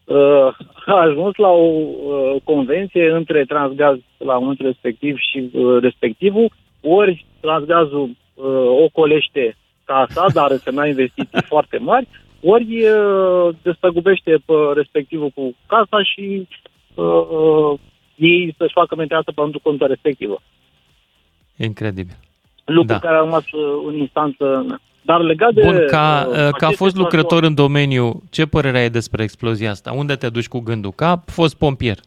Uh, 0.05 0.57
a 0.87 1.01
ajuns 1.01 1.37
la 1.37 1.49
o 1.49 1.67
uh, 1.67 2.37
convenție 2.45 3.11
între 3.11 3.45
Transgaz 3.45 3.99
la 4.17 4.39
momentul 4.39 4.67
respectiv 4.67 5.17
și 5.19 5.51
uh, 5.53 5.83
respectivul, 5.83 6.53
ori 6.81 7.27
Transgazul 7.41 8.11
uh, 8.35 8.45
ocolește 8.85 9.57
casa, 9.85 10.27
dar 10.39 10.51
însemna 10.51 10.87
investiții 10.87 11.43
foarte 11.43 11.79
mari, 11.79 12.09
ori 12.43 12.83
uh, 12.83 13.55
despăgubește 13.63 14.43
pe 14.47 14.55
respectivul 14.75 15.31
cu 15.35 15.55
casa 15.67 16.03
și 16.03 16.49
uh, 16.95 17.05
uh, 17.05 17.79
ei 18.15 18.55
să-și 18.59 18.73
facă 18.73 18.95
menteanță 18.95 19.33
pentru 19.33 19.61
contul 19.63 19.87
respectivă. 19.87 20.43
Incredibil. 21.57 22.17
Lucru 22.65 22.93
Da. 22.93 22.99
care 22.99 23.15
a 23.15 23.19
rămas 23.19 23.51
uh, 23.51 23.83
în 23.87 23.97
instanță. 23.97 24.81
Dar 25.07 25.21
legat 25.21 25.53
de... 25.55 25.61
Bun, 25.61 25.85
ca, 25.87 26.27
uh, 26.29 26.35
ca 26.35 26.67
aceste 26.67 26.85
fost 26.85 26.97
lucrător 26.97 27.39
transport- 27.39 27.49
în 27.49 27.55
domeniu, 27.55 28.23
ce 28.31 28.47
părere 28.47 28.79
ai 28.79 28.91
despre 28.91 29.23
explozia 29.23 29.71
asta? 29.71 29.93
Unde 29.93 30.15
te 30.15 30.29
duci 30.29 30.49
cu 30.49 30.59
gândul? 30.59 30.93
Ca 30.93 31.23
fost 31.27 31.57
pompier. 31.57 31.99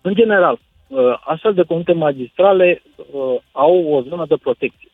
În 0.00 0.14
general, 0.14 0.58
uh, 0.86 0.98
astfel 1.24 1.54
de 1.54 1.62
conte 1.62 1.92
magistrale 1.92 2.82
uh, 2.96 3.40
au 3.52 3.84
o 3.90 4.02
zonă 4.02 4.24
de 4.28 4.36
protecție 4.42 4.88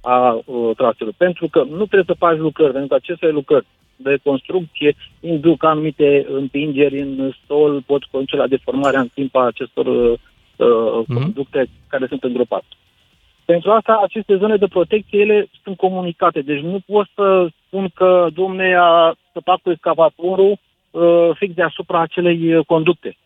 a 0.00 0.42
uh, 0.44 0.76
traseului, 0.76 1.14
pentru 1.18 1.48
că 1.48 1.58
nu 1.58 1.84
trebuie 1.86 2.04
să 2.06 2.14
faci 2.18 2.38
lucrări, 2.38 2.72
pentru 2.72 2.88
că 2.88 2.94
aceste 2.94 3.28
lucrări 3.28 3.66
de 3.96 4.18
construcție 4.24 4.96
induc 5.20 5.64
anumite 5.64 6.26
împingeri 6.28 7.00
în 7.00 7.32
sol, 7.46 7.82
pot 7.86 8.04
conduce 8.04 8.36
la 8.36 8.46
deformarea 8.46 9.00
în 9.00 9.08
timp 9.14 9.36
a 9.36 9.46
acestor 9.46 9.86
uh, 9.86 10.18
uh, 10.56 11.04
conducte 11.14 11.68
care 11.88 12.06
sunt 12.06 12.22
îngropate. 12.22 12.66
Pentru 13.46 13.70
asta, 13.70 14.00
aceste 14.02 14.36
zone 14.36 14.56
de 14.56 14.66
protecție, 14.66 15.20
ele 15.20 15.48
sunt 15.62 15.76
comunicate. 15.76 16.40
Deci 16.40 16.60
nu 16.60 16.78
pot 16.86 17.06
să 17.14 17.48
spun 17.66 17.88
că, 17.94 18.26
domne, 18.34 18.76
a 18.78 19.14
săpat 19.32 19.58
cu 19.62 19.70
excavatorul 19.70 20.58
uh, 20.90 21.30
fix 21.34 21.54
deasupra 21.54 22.00
acelei 22.00 22.54
uh, 22.54 22.66
conducte. 22.66 23.16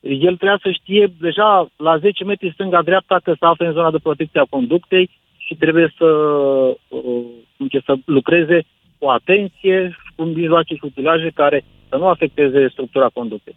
El 0.00 0.36
trebuia 0.36 0.58
să 0.62 0.70
știe 0.70 1.12
deja 1.20 1.66
la 1.76 1.98
10 1.98 2.24
metri 2.24 2.52
stânga-dreapta 2.52 3.20
că 3.22 3.32
se 3.38 3.46
află 3.46 3.66
în 3.66 3.72
zona 3.72 3.90
de 3.90 3.98
protecție 3.98 4.40
a 4.40 4.50
conductei 4.50 5.10
și 5.36 5.54
trebuie 5.54 5.94
să, 5.98 6.04
uh, 6.04 7.24
cum 7.56 7.68
ce, 7.68 7.80
să 7.84 7.94
lucreze 8.04 8.62
cu 8.98 9.08
atenție, 9.08 9.96
cu 10.16 10.22
mijloace 10.22 10.74
și 10.74 10.84
utilaje 10.84 11.30
care 11.34 11.64
să 11.88 11.96
nu 11.96 12.06
afecteze 12.06 12.68
structura 12.68 13.08
conductei. 13.08 13.56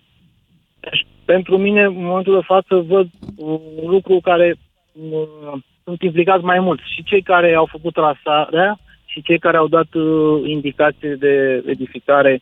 Deci, 0.79 1.05
pentru 1.25 1.57
mine, 1.57 1.83
în 1.83 2.03
momentul 2.03 2.35
de 2.35 2.45
față, 2.45 2.75
văd 2.75 3.07
un 3.35 3.89
lucru 3.89 4.19
care 4.19 4.55
uh, 4.91 5.59
sunt 5.83 6.01
implicați 6.01 6.43
mai 6.43 6.59
mult. 6.59 6.79
Și 6.93 7.03
cei 7.03 7.21
care 7.21 7.53
au 7.53 7.65
făcut 7.71 7.93
trasarea 7.93 8.79
și 9.05 9.21
cei 9.21 9.39
care 9.39 9.57
au 9.57 9.67
dat 9.67 9.93
uh, 9.93 10.41
indicații 10.45 11.17
de 11.17 11.63
edificare, 11.67 12.41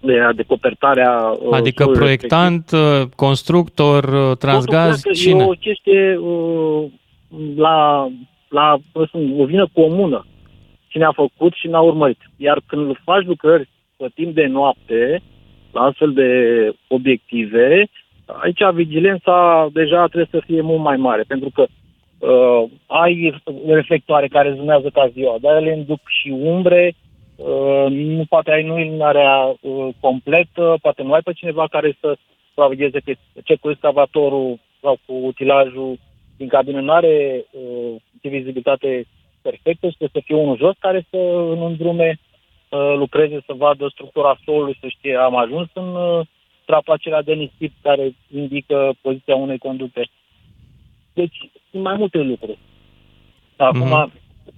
de, 0.00 0.30
de 0.34 0.42
copertare 0.42 1.04
a 1.04 1.30
uh, 1.30 1.52
Adică 1.52 1.82
solului 1.82 2.00
proiectant, 2.00 2.70
uh, 2.70 3.02
constructor, 3.16 4.04
uh, 4.04 4.36
transgaz, 4.36 5.00
Totul 5.00 5.00
pleacă, 5.02 5.18
cine? 5.18 5.42
E 5.42 5.46
o 5.46 5.60
chestie 5.66 6.16
uh, 6.16 6.84
la, 7.56 8.08
la 8.48 8.78
o 9.36 9.44
vină 9.44 9.66
comună. 9.72 10.26
Cine 10.88 11.04
a 11.04 11.12
făcut 11.12 11.52
și 11.52 11.66
n-a 11.68 11.80
urmărit. 11.80 12.20
Iar 12.36 12.60
când 12.66 12.96
faci 13.04 13.24
lucrări 13.24 13.68
pe 13.96 14.06
timp 14.14 14.34
de 14.34 14.46
noapte, 14.46 15.22
la 15.72 15.80
astfel 15.80 16.12
de 16.12 16.30
obiective, 16.88 17.88
aici 18.26 18.60
vigilența 18.74 19.68
deja 19.72 20.06
trebuie 20.06 20.28
să 20.30 20.42
fie 20.46 20.60
mult 20.60 20.82
mai 20.82 20.96
mare, 20.96 21.24
pentru 21.28 21.50
că 21.54 21.66
uh, 22.18 22.64
ai 22.86 23.42
reflectoare 23.66 24.28
care 24.28 24.54
zumează 24.56 24.90
ca 24.90 25.08
ziua, 25.08 25.36
dar 25.40 25.56
ele 25.56 25.76
induc 25.76 26.00
și 26.20 26.28
umbre, 26.28 26.94
uh, 27.36 27.86
nu 27.88 28.24
poate 28.28 28.50
ai 28.52 28.62
nu 28.62 28.78
iluminarea 28.78 29.56
uh, 29.60 29.88
completă, 30.00 30.76
poate 30.82 31.02
nu 31.02 31.12
ai 31.12 31.20
pe 31.20 31.32
cineva 31.32 31.66
care 31.66 31.96
să 32.00 32.16
supravegheze 32.48 33.00
că 33.00 33.12
ce 33.44 33.56
cu 33.56 33.70
excavatorul 33.70 34.58
sau 34.80 34.98
cu 35.06 35.12
utilajul 35.12 35.98
din 36.36 36.48
cabină 36.48 36.80
nu 36.80 36.92
are 36.92 37.44
uh, 37.50 37.94
vizibilitate 38.22 39.06
perfectă 39.42 39.88
și 39.88 39.96
trebuie 39.96 40.18
să 40.22 40.26
fie 40.26 40.36
unul 40.36 40.56
jos 40.56 40.74
care 40.78 41.06
să 41.10 41.16
în 41.54 41.62
îndrume 41.62 42.18
uh, 42.18 42.94
lucreze, 42.96 43.42
să 43.46 43.52
vadă 43.52 43.88
structura 43.88 44.38
solului, 44.44 44.78
să 44.80 44.86
știe 44.88 45.16
am 45.16 45.36
ajuns 45.36 45.68
în 45.72 45.94
uh, 45.94 46.26
trapul 46.64 46.92
acela 46.92 47.22
de 47.22 47.34
nisip 47.34 47.72
care 47.82 48.14
indică 48.34 48.94
poziția 49.00 49.36
unei 49.36 49.58
conducte. 49.58 50.08
Deci 51.12 51.36
sunt 51.76 51.88
mai 51.88 51.96
multe 51.98 52.18
lucruri. 52.18 52.58
Acum, 53.56 53.88
Mhm. 53.88 54.12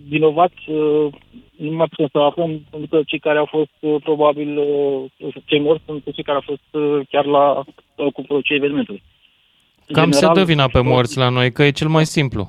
vinovați, 0.08 0.70
uh, 0.70 1.12
nu 1.56 1.70
mai 1.70 1.86
putem 1.86 2.08
să 2.12 2.18
aflăm, 2.18 2.50
pentru 2.70 2.88
că 2.88 3.02
cei 3.06 3.18
care 3.18 3.38
au 3.38 3.44
fost 3.44 3.76
uh, 3.80 3.96
probabil, 4.02 4.58
uh, 4.58 5.34
cei 5.44 5.60
morți 5.60 5.84
sunt 5.86 6.02
cei 6.14 6.24
care 6.24 6.36
au 6.40 6.44
fost 6.46 6.68
uh, 6.70 7.06
chiar 7.10 7.24
la 7.24 7.64
uh, 7.96 8.12
cu 8.12 8.22
procei 8.22 8.56
evenimentului. 8.56 9.02
În 9.86 9.94
Cam 9.94 10.10
se 10.10 10.18
general, 10.20 10.36
dă 10.36 10.44
vina 10.52 10.66
pe 10.68 10.80
morți 10.80 11.18
la 11.18 11.28
noi, 11.28 11.52
că 11.52 11.62
e 11.62 11.70
cel 11.70 11.88
mai 11.88 12.04
simplu. 12.06 12.48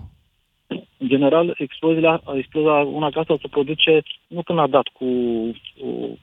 În 0.98 1.08
general, 1.08 1.56
explozia, 1.58 2.22
explozia 2.36 2.72
una 2.72 3.10
casă 3.10 3.38
se 3.42 3.48
produce 3.48 4.02
nu 4.28 4.42
când 4.42 4.60
a 4.60 4.68
dat 4.68 4.88
cu, 4.94 5.06
cu, 5.80 6.18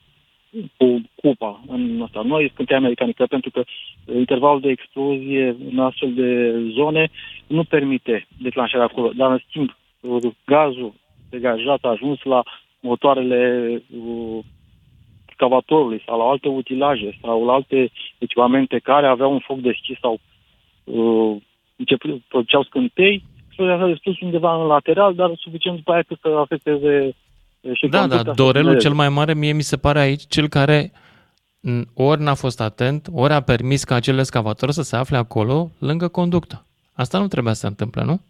cu 0.76 1.00
cupa 1.14 1.60
în 1.66 2.02
asta. 2.02 2.22
Noi 2.22 2.50
scânteia 2.52 2.80
mecanică 2.80 3.26
pentru 3.26 3.50
că 3.50 3.64
intervalul 4.14 4.60
de 4.60 4.68
explozie 4.68 5.56
în 5.70 5.78
astfel 5.78 6.14
de 6.14 6.60
zone 6.70 7.10
nu 7.46 7.64
permite 7.64 8.26
declanșarea 8.38 8.86
acolo. 8.86 9.10
Dar, 9.16 9.30
în 9.30 9.40
schimb, 9.48 9.70
gazul 10.44 10.94
degajat 11.30 11.78
a 11.82 11.88
ajuns 11.88 12.22
la 12.22 12.42
motoarele 12.80 13.82
uh, 13.96 14.38
excavatorului 15.26 16.02
sau 16.06 16.18
la 16.18 16.24
alte 16.24 16.48
utilaje 16.48 17.18
sau 17.22 17.44
la 17.44 17.52
alte 17.52 17.90
echipamente 18.18 18.78
care 18.78 19.06
aveau 19.06 19.32
un 19.32 19.38
foc 19.38 19.58
deschis 19.58 19.98
sau 19.98 20.18
uh, 20.84 21.36
început, 21.76 22.22
produceau 22.28 22.62
scântei, 22.62 23.22
explozia 23.46 23.78
s-a 23.78 23.86
destus 23.86 24.20
undeva 24.20 24.60
în 24.60 24.66
lateral, 24.66 25.14
dar 25.14 25.30
suficient 25.36 25.76
după 25.76 25.92
aia 25.92 26.02
cât 26.02 26.18
să 26.20 26.28
afecteze 26.28 27.06
uh, 27.06 27.14
și 27.72 27.86
Da, 27.86 27.98
conducta 27.98 28.22
da, 28.22 28.30
să 28.30 28.42
dorelul 28.42 28.70
funcționeze. 28.70 28.86
cel 28.86 28.92
mai 28.92 29.08
mare 29.08 29.34
mie 29.34 29.52
mi 29.52 29.62
se 29.62 29.76
pare 29.76 29.98
aici 30.00 30.22
cel 30.28 30.48
care 30.48 30.92
m, 31.60 31.82
ori 31.94 32.22
n-a 32.22 32.34
fost 32.34 32.60
atent, 32.60 33.08
ori 33.12 33.32
a 33.32 33.40
permis 33.40 33.84
ca 33.84 33.94
acel 33.94 34.18
excavator 34.18 34.70
să 34.70 34.82
se 34.82 34.96
afle 34.96 35.16
acolo, 35.16 35.70
lângă 35.78 36.08
conductă. 36.08 36.64
Asta 36.92 37.18
nu 37.18 37.28
trebuia 37.28 37.52
să 37.52 37.60
se 37.60 37.66
întâmple, 37.66 38.04
nu? 38.04 38.20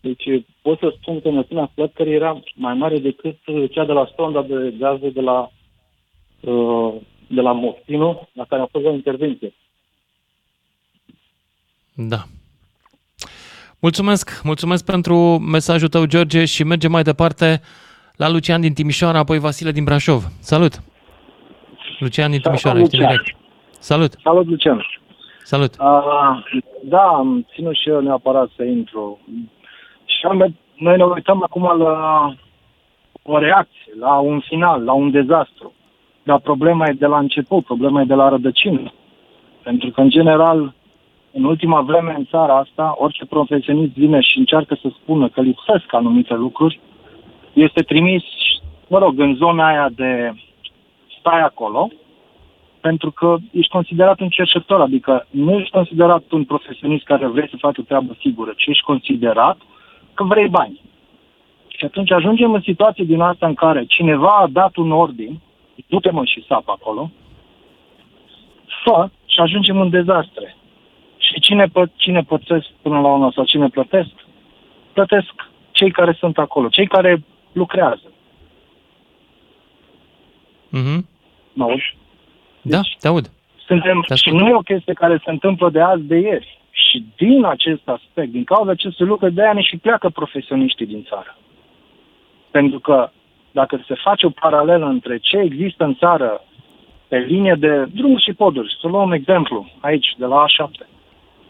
Deci 0.00 0.44
pot 0.62 0.78
să 0.78 0.94
spun 1.00 1.20
că 1.20 1.28
înălțimea 1.28 1.70
flăcării 1.74 2.14
era 2.14 2.42
mai 2.54 2.74
mare 2.74 2.98
decât 2.98 3.46
uh, 3.46 3.70
cea 3.70 3.84
de 3.84 3.92
la 3.92 4.08
sonda 4.16 4.42
de 4.42 4.74
gaze 4.78 5.10
de 5.10 5.20
la, 5.20 5.50
uh, 6.40 6.94
de 7.26 7.40
la 7.40 7.52
Moftinu, 7.52 8.28
la 8.32 8.44
care 8.44 8.62
a 8.62 8.66
fost 8.70 8.84
o 8.84 8.92
intervenție. 8.92 9.54
Da. 11.94 12.24
Mulțumesc, 13.78 14.40
mulțumesc 14.44 14.84
pentru 14.84 15.16
mesajul 15.38 15.88
tău, 15.88 16.04
George, 16.04 16.44
și 16.44 16.64
mergem 16.64 16.90
mai 16.90 17.02
departe 17.02 17.60
la 18.16 18.28
Lucian 18.28 18.60
din 18.60 18.72
Timișoara, 18.72 19.18
apoi 19.18 19.38
Vasile 19.38 19.70
din 19.70 19.84
Brașov. 19.84 20.22
Salut! 20.40 20.82
Lucian 21.98 22.30
din 22.30 22.40
Timișoara, 22.40 22.78
ești 22.78 22.94
în 22.94 23.00
Lucian. 23.00 23.22
direct. 23.22 23.38
Salut! 23.78 24.12
Salut, 24.22 24.46
Lucian! 24.46 24.86
Salut! 25.42 25.74
Uh, 25.80 26.62
da, 26.84 27.02
am 27.02 27.46
ținut 27.54 27.74
și 27.74 27.88
eu 27.88 28.00
neapărat 28.00 28.48
să 28.56 28.62
intru. 28.62 29.18
Și 30.04 30.26
am, 30.26 30.54
noi 30.76 30.96
ne 30.96 31.04
uităm 31.04 31.42
acum 31.42 31.62
la 31.78 32.34
o 33.22 33.38
reacție, 33.38 33.92
la 33.98 34.18
un 34.18 34.40
final, 34.40 34.84
la 34.84 34.92
un 34.92 35.10
dezastru. 35.10 35.72
dar 36.22 36.38
problema 36.38 36.86
e 36.88 36.92
de 36.92 37.06
la 37.06 37.18
început, 37.18 37.64
problema 37.64 38.00
e 38.00 38.04
de 38.04 38.14
la 38.14 38.28
rădăcină. 38.28 38.92
Pentru 39.62 39.90
că, 39.90 40.00
în 40.00 40.10
general, 40.10 40.74
în 41.32 41.44
ultima 41.44 41.80
vreme 41.80 42.14
în 42.18 42.24
țara 42.24 42.58
asta, 42.58 42.94
orice 42.96 43.24
profesionist 43.24 43.92
vine 43.92 44.20
și 44.20 44.38
încearcă 44.38 44.78
să 44.82 44.88
spună 45.02 45.28
că 45.28 45.40
lipsesc 45.40 45.84
anumite 45.94 46.34
lucruri, 46.34 46.80
este 47.52 47.82
trimis, 47.82 48.22
mă 48.88 48.98
rog, 48.98 49.18
în 49.18 49.34
zona 49.34 49.66
aia 49.66 49.88
de 49.94 50.34
stai 51.18 51.40
acolo, 51.40 51.90
pentru 52.80 53.10
că 53.10 53.36
ești 53.52 53.70
considerat 53.70 54.20
un 54.20 54.28
cercetător, 54.28 54.80
adică 54.80 55.26
nu 55.30 55.58
ești 55.58 55.70
considerat 55.70 56.30
un 56.30 56.44
profesionist 56.44 57.04
care 57.04 57.26
vrei 57.26 57.48
să 57.48 57.56
faci 57.58 57.78
o 57.78 57.82
treabă 57.82 58.16
sigură, 58.20 58.52
ci 58.56 58.66
ești 58.66 58.82
considerat 58.82 59.58
că 60.14 60.24
vrei 60.24 60.48
bani. 60.48 60.80
Și 61.68 61.84
atunci 61.84 62.10
ajungem 62.10 62.52
în 62.52 62.60
situație 62.60 63.04
din 63.04 63.20
asta 63.20 63.46
în 63.46 63.54
care 63.54 63.84
cineva 63.84 64.36
a 64.36 64.46
dat 64.46 64.76
un 64.76 64.92
ordin, 64.92 65.40
du-te 65.86 66.10
mă 66.10 66.24
și 66.24 66.44
sap 66.48 66.68
acolo, 66.68 67.10
fă 68.84 69.08
și 69.26 69.40
ajungem 69.40 69.80
în 69.80 69.90
dezastre. 69.90 70.56
Și 71.16 71.40
cine, 71.40 71.66
pă- 71.66 71.96
cine 71.96 72.22
pățesc 72.22 72.66
până 72.82 73.00
la 73.00 73.08
urmă 73.08 73.30
sau 73.34 73.44
cine 73.44 73.68
plătesc? 73.68 74.10
Plătesc 74.92 75.32
cei 75.70 75.90
care 75.90 76.16
sunt 76.18 76.38
acolo, 76.38 76.68
cei 76.68 76.86
care 76.86 77.24
lucrează. 77.52 78.12
Mhm. 80.68 81.06
Mă 81.52 81.64
auzi? 81.64 81.96
Da, 82.62 82.80
te 82.98 83.08
aud. 83.08 83.30
Suntem, 83.66 84.04
și 84.14 84.30
nu 84.30 84.48
e 84.48 84.54
o 84.54 84.68
chestie 84.70 84.92
care 84.92 85.20
se 85.24 85.30
întâmplă 85.30 85.70
de 85.70 85.80
azi, 85.80 86.02
de 86.02 86.16
ieri. 86.16 86.60
Și 86.70 87.04
din 87.16 87.44
acest 87.44 87.88
aspect, 87.88 88.30
din 88.30 88.44
cauza 88.44 88.70
acestui 88.70 89.06
lucru, 89.06 89.30
de 89.30 89.42
aia 89.42 89.52
ne 89.52 89.60
și 89.60 89.76
pleacă 89.76 90.08
profesioniștii 90.08 90.86
din 90.86 91.06
țară. 91.08 91.36
Pentru 92.50 92.78
că 92.78 93.10
dacă 93.50 93.84
se 93.86 93.94
face 93.94 94.26
o 94.26 94.30
paralelă 94.30 94.86
între 94.86 95.18
ce 95.18 95.36
există 95.38 95.84
în 95.84 95.94
țară 95.94 96.44
pe 97.08 97.18
linie 97.18 97.56
de 97.58 97.84
drumuri 97.94 98.22
și 98.22 98.32
poduri, 98.32 98.76
să 98.80 98.86
luăm 98.86 99.02
un 99.02 99.12
exemplu 99.12 99.70
aici, 99.80 100.14
de 100.18 100.24
la 100.24 100.44
A7, 100.46 100.86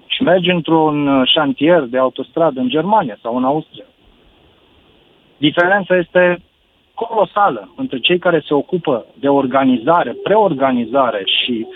și 0.06 0.22
mergi 0.22 0.50
într-un 0.50 1.06
uh, 1.06 1.28
șantier 1.28 1.82
de 1.82 1.98
autostradă 1.98 2.60
în 2.60 2.68
Germania 2.68 3.18
sau 3.22 3.36
în 3.36 3.44
Austria, 3.44 3.84
diferența 5.46 5.96
este 5.96 6.42
colosală 6.94 7.72
între 7.76 7.98
cei 7.98 8.18
care 8.18 8.40
se 8.46 8.54
ocupă 8.54 9.06
de 9.14 9.28
organizare, 9.28 10.12
preorganizare 10.22 11.22
și 11.24 11.66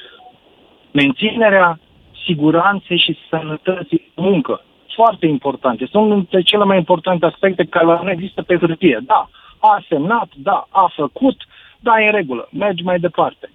menținerea 0.92 1.78
siguranței 2.24 2.98
și 2.98 3.18
sănătății 3.30 4.12
în 4.14 4.24
muncă. 4.24 4.60
Foarte 4.94 5.26
important. 5.26 5.80
Este 5.80 5.98
unul 5.98 6.14
dintre 6.14 6.42
cele 6.42 6.64
mai 6.64 6.76
importante 6.76 7.26
aspecte 7.26 7.64
care 7.64 8.00
nu 8.02 8.10
există 8.10 8.42
pe 8.42 8.56
hârtie. 8.56 8.98
Da, 9.06 9.28
a 9.58 9.84
semnat, 9.88 10.28
da, 10.36 10.66
a 10.70 10.92
făcut, 10.94 11.36
da, 11.80 12.00
e 12.00 12.06
în 12.06 12.12
regulă, 12.12 12.48
mergi 12.52 12.82
mai 12.82 12.98
departe. 12.98 13.50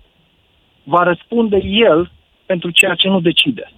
Va 0.84 1.04
răspunde 1.04 1.60
el 1.64 2.12
pentru 2.46 2.70
ceea 2.70 2.96
ce 2.96 3.08
nu 3.08 3.20
decide. 3.20 3.72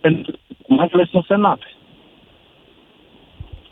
Pentru 0.00 0.32
că 0.32 0.38
documentele 0.58 1.04
sunt 1.10 1.24
semnate. 1.24 1.66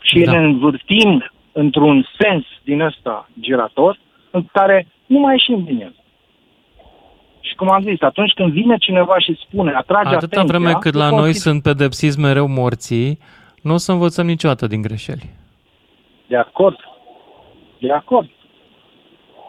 Și 0.01 0.19
da. 0.19 0.31
ne 0.31 0.37
învârtim 0.37 1.23
într-un 1.53 2.07
sens 2.19 2.45
din 2.63 2.81
ăsta 2.81 3.29
girator 3.39 3.99
în 4.31 4.45
care 4.51 4.87
nu 5.05 5.19
mai 5.19 5.31
ieșim 5.33 5.63
din 5.63 5.81
el. 5.81 5.95
Și 7.39 7.55
cum 7.55 7.69
am 7.71 7.81
zis, 7.81 8.01
atunci 8.01 8.33
când 8.33 8.51
vine 8.51 8.77
cineva 8.77 9.19
și 9.19 9.39
spune, 9.47 9.71
atrage 9.71 10.15
Atâta 10.15 10.39
atenția... 10.39 10.57
vreme 10.59 10.77
cât 10.79 10.93
la 10.93 11.09
tu 11.09 11.15
noi 11.15 11.23
consider- 11.23 11.41
sunt 11.51 11.61
pedepsiți 11.63 12.19
mereu 12.19 12.47
morții, 12.47 13.19
nu 13.61 13.73
o 13.73 13.77
să 13.77 13.91
învățăm 13.91 14.25
niciodată 14.25 14.67
din 14.67 14.81
greșeli. 14.81 15.29
De 16.27 16.37
acord. 16.37 16.77
De 17.79 17.91
acord. 17.91 18.29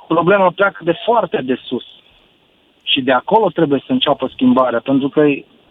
Problema 0.08 0.50
pleacă 0.50 0.84
de 0.84 0.94
foarte 1.04 1.42
de 1.42 1.58
sus. 1.64 1.84
Și 2.82 3.00
de 3.00 3.12
acolo 3.12 3.48
trebuie 3.48 3.82
să 3.86 3.92
înceapă 3.92 4.30
schimbarea, 4.32 4.80
pentru 4.80 5.08
că 5.08 5.22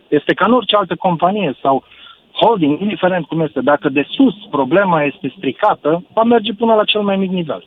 este 0.08 0.34
ca 0.34 0.46
în 0.46 0.54
orice 0.54 0.76
altă 0.76 0.96
companie 0.96 1.58
sau 1.62 1.84
holding, 2.34 2.80
indiferent 2.80 3.26
cum 3.26 3.40
este, 3.42 3.62
dacă 3.62 3.90
de 3.90 4.08
sus 4.10 4.34
problema 4.50 5.04
este 5.04 5.34
stricată, 5.38 6.04
va 6.14 6.24
merge 6.24 6.54
până 6.54 6.74
la 6.74 6.84
cel 6.84 7.02
mai 7.02 7.16
mic 7.18 7.32
nivel. 7.32 7.66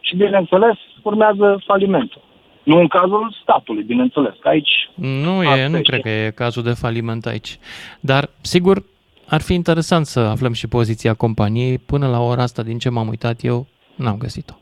Și, 0.00 0.16
bineînțeles, 0.16 0.76
urmează 1.02 1.62
falimentul. 1.66 2.20
Nu 2.62 2.78
în 2.78 2.86
cazul 2.88 3.36
statului, 3.42 3.82
bineînțeles, 3.82 4.34
că 4.40 4.48
aici 4.48 4.90
Nu, 4.94 5.42
e, 5.42 5.46
Asta 5.46 5.68
nu 5.68 5.76
e 5.76 5.80
cred 5.80 5.96
și- 5.98 6.02
că 6.02 6.08
e 6.08 6.30
cazul 6.30 6.62
de 6.62 6.70
faliment 6.70 7.26
aici. 7.26 7.58
Dar, 8.00 8.28
sigur, 8.40 8.82
ar 9.28 9.40
fi 9.40 9.54
interesant 9.54 10.06
să 10.06 10.20
aflăm 10.20 10.52
și 10.52 10.68
poziția 10.68 11.14
companiei. 11.14 11.78
Până 11.78 12.08
la 12.08 12.20
ora 12.20 12.42
asta, 12.42 12.62
din 12.62 12.78
ce 12.78 12.88
m-am 12.90 13.08
uitat 13.08 13.42
eu, 13.42 13.66
n-am 13.96 14.16
găsit-o. 14.18 14.54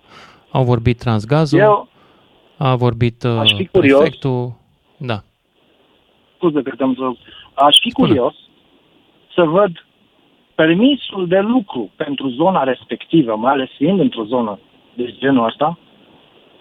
Au 0.51 0.65
vorbit 0.65 0.99
Transgazul, 0.99 1.59
Eu- 1.59 1.89
a 2.57 2.75
vorbit 2.77 3.23
uh, 3.23 3.37
Aș 3.39 3.53
fi 3.57 3.67
curios. 3.67 3.99
prefectul. 4.01 4.53
Da. 4.97 5.23
scuze 6.37 6.63
că 6.63 6.71
te-am 6.77 6.95
să... 6.95 7.11
Aș 7.55 7.77
fi 7.81 7.93
curios 7.93 8.35
să 9.35 9.43
văd 9.43 9.87
permisul 10.55 11.27
de 11.27 11.39
lucru 11.39 11.91
pentru 11.97 12.29
zona 12.29 12.63
respectivă, 12.63 13.37
mai 13.37 13.53
ales 13.53 13.69
fiind 13.77 14.01
într-o 14.01 14.25
zonă 14.25 14.59
de 14.95 15.15
genul 15.19 15.47
ăsta, 15.47 15.79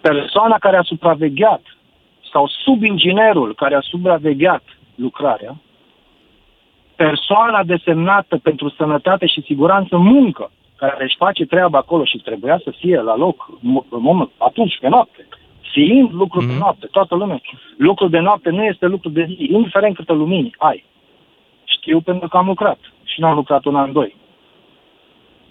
persoana 0.00 0.58
care 0.58 0.76
a 0.76 0.82
supravegheat 0.82 1.62
sau 2.32 2.46
subinginerul 2.46 3.54
care 3.54 3.74
a 3.74 3.80
supravegheat 3.80 4.62
lucrarea, 4.94 5.56
persoana 6.96 7.62
desemnată 7.64 8.36
pentru 8.36 8.68
sănătate 8.68 9.26
și 9.26 9.42
siguranță 9.42 9.96
în 9.96 10.02
muncă, 10.02 10.50
care 10.76 11.04
își 11.04 11.16
face 11.16 11.44
treaba 11.46 11.78
acolo 11.78 12.04
și 12.04 12.18
trebuia 12.18 12.60
să 12.64 12.70
fie 12.78 13.00
la 13.00 13.16
loc 13.16 13.50
în 13.90 14.00
moment, 14.00 14.30
atunci, 14.38 14.78
pe 14.80 14.88
noapte, 14.88 15.26
fiind 15.72 16.12
lucru 16.12 16.42
mm-hmm. 16.42 16.46
de 16.46 16.56
noapte, 16.58 16.86
toată 16.86 17.14
lumea. 17.14 17.40
Lucrul 17.76 18.10
de 18.10 18.18
noapte 18.18 18.50
nu 18.50 18.64
este 18.64 18.86
lucru 18.86 19.08
de 19.08 19.24
zi, 19.24 19.48
indiferent 19.52 19.96
câtă 19.96 20.12
lumini 20.12 20.54
ai. 20.58 20.84
Știu 21.84 22.00
pentru 22.00 22.28
că 22.28 22.36
am 22.36 22.46
lucrat 22.46 22.78
și 23.04 23.20
n-am 23.20 23.34
lucrat 23.34 23.64
un 23.64 23.76
an, 23.76 23.92
doi. 23.92 24.16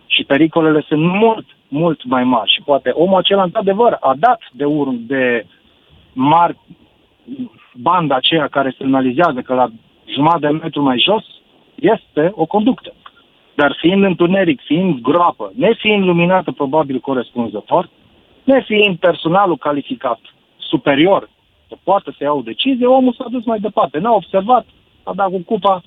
Și 0.05 0.23
pericolele 0.23 0.81
sunt 0.87 1.01
mult, 1.01 1.45
mult 1.67 2.03
mai 2.03 2.23
mari. 2.23 2.51
Și 2.51 2.61
poate 2.61 2.89
omul 2.89 3.17
acela, 3.17 3.43
într-adevăr, 3.43 3.97
a 3.99 4.15
dat 4.19 4.39
de 4.51 4.65
urmă 4.65 4.97
de 4.97 5.45
mari 6.13 6.57
banda 7.73 8.15
aceea 8.15 8.47
care 8.47 8.75
semnalizează 8.77 9.41
că 9.41 9.53
la 9.53 9.67
jumătate 10.05 10.47
de 10.47 10.59
metru 10.63 10.81
mai 10.81 10.99
jos 10.99 11.25
este 11.75 12.31
o 12.35 12.45
conductă. 12.45 12.93
Dar 13.55 13.75
fiind 13.79 14.03
întuneric, 14.03 14.61
fiind 14.61 15.01
groapă, 15.01 15.51
nefiind 15.55 16.03
luminată 16.03 16.51
probabil 16.51 16.99
corespunzător, 16.99 17.89
nefiind 18.43 18.97
personalul 18.97 19.57
calificat 19.57 20.19
superior 20.57 21.29
să 21.67 21.75
poată 21.83 22.13
să 22.17 22.23
ia 22.23 22.31
o 22.31 22.41
decizie, 22.41 22.85
omul 22.85 23.13
s-a 23.13 23.25
dus 23.29 23.45
mai 23.45 23.59
departe. 23.59 23.99
N-a 23.99 24.13
observat, 24.13 24.65
a 25.03 25.13
dat 25.13 25.29
cu 25.29 25.41
cupa 25.45 25.81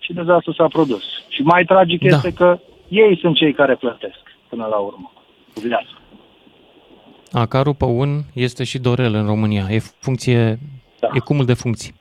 și 0.00 0.12
dezastru 0.12 0.52
s-a 0.52 0.66
produs. 0.68 1.02
Și 1.28 1.42
mai 1.42 1.64
tragic 1.64 2.00
Da. 2.00 2.16
este 2.16 2.32
că 2.32 2.58
ei 2.88 3.18
sunt 3.20 3.36
cei 3.36 3.52
care 3.54 3.74
plătesc 3.76 4.18
până 4.48 4.66
la 4.70 4.76
urmă. 4.76 5.12
Cu 5.54 5.60
viața. 5.60 5.98
Acarul 7.32 7.74
pe 7.74 7.84
un 7.84 8.20
este 8.32 8.64
și 8.64 8.78
Dorel 8.78 9.14
în 9.14 9.26
România. 9.26 9.66
E 9.70 9.78
funcție, 9.98 10.58
da. 11.00 11.08
e 11.12 11.18
cumul 11.18 11.44
de 11.44 11.54
funcții. 11.54 11.94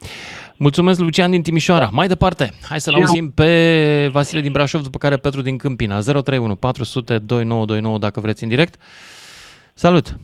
Mulțumesc, 0.58 1.00
Lucian 1.00 1.32
din 1.32 1.42
Timișoara. 1.42 1.90
Mai 1.92 2.08
departe, 2.08 2.54
hai 2.70 2.80
să-l 2.80 2.94
Și 2.94 3.00
eu. 3.00 3.06
auzim 3.06 3.32
pe 3.32 4.10
Vasile 4.12 4.42
din 4.42 4.52
Brașov, 4.52 4.82
după 4.82 4.98
care 4.98 5.18
Petru 5.18 5.42
din 5.42 5.58
Câmpina. 5.58 6.00
031 6.00 6.56
400 6.56 7.18
2929 7.20 7.98
dacă 7.98 8.20
vreți 8.20 8.44
în 8.44 8.50
direct. 8.50 8.76
Salut! 9.74 10.18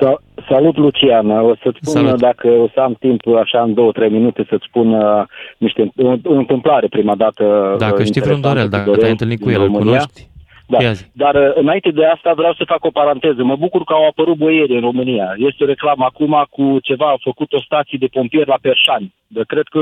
Sa- 0.00 0.20
Salut, 0.48 0.76
Lucian. 0.76 1.30
O 1.30 1.54
să-ți 1.62 1.78
spun, 1.80 1.92
Salut. 2.04 2.20
dacă 2.20 2.48
o 2.48 2.68
să 2.74 2.80
am 2.80 2.94
timp 3.00 3.20
așa 3.36 3.62
în 3.62 3.74
două, 3.74 3.92
trei 3.92 4.10
minute, 4.10 4.46
să-ți 4.48 4.64
spun 4.68 4.92
uh, 4.92 5.22
niște, 5.58 5.90
o, 5.96 6.12
o 6.24 6.32
întâmplare 6.32 6.86
prima 6.86 7.14
dată. 7.14 7.74
Dacă 7.78 8.00
uh, 8.00 8.06
știi 8.06 8.20
vreun 8.20 8.36
interesantă 8.36 8.48
Dorel, 8.48 8.64
cu 8.64 8.70
dacă 8.70 8.84
Dorel 8.84 8.98
te-ai 9.00 9.10
întâlnit 9.10 9.40
cu 9.40 9.48
din 9.48 9.54
el, 9.54 9.60
îl 9.60 9.66
România. 9.66 9.90
cunoști? 9.90 10.32
Da. 10.66 10.82
Ia 10.82 10.92
zi. 10.92 11.04
Dar 11.12 11.34
uh, 11.34 11.50
înainte 11.54 11.90
de 11.90 12.04
asta 12.06 12.32
vreau 12.36 12.52
să 12.54 12.64
fac 12.66 12.84
o 12.84 12.90
paranteză. 12.90 13.42
Mă 13.44 13.56
bucur 13.56 13.84
că 13.84 13.92
au 13.92 14.06
apărut 14.06 14.36
boieri 14.36 14.74
în 14.74 14.80
România. 14.80 15.34
Este 15.38 15.62
o 15.64 15.66
reclamă 15.66 16.04
acum 16.04 16.44
cu 16.50 16.78
ceva, 16.82 17.06
a 17.10 17.16
făcut 17.22 17.52
o 17.52 17.60
stație 17.60 17.98
de 18.00 18.06
pompieri 18.06 18.48
la 18.48 18.58
Perșani. 18.60 19.14
De, 19.26 19.40
cred 19.46 19.66
că 19.70 19.80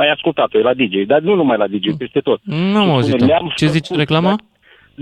ai 0.00 0.10
ascultat-o, 0.10 0.58
e 0.58 0.62
la 0.62 0.74
DJ. 0.74 0.94
Dar 1.06 1.20
nu 1.20 1.34
numai 1.34 1.56
la 1.56 1.66
DJ, 1.66 1.86
peste 1.98 2.20
tot. 2.20 2.40
Nu 2.44 2.54
am 2.56 2.66
Și 2.66 2.76
spune, 2.78 2.90
auzit-o. 2.92 3.24
"Le-am 3.26 3.52
Ce 3.56 3.66
zice 3.66 3.86
făcut, 3.86 3.98
reclama? 3.98 4.28
da? 4.28 4.36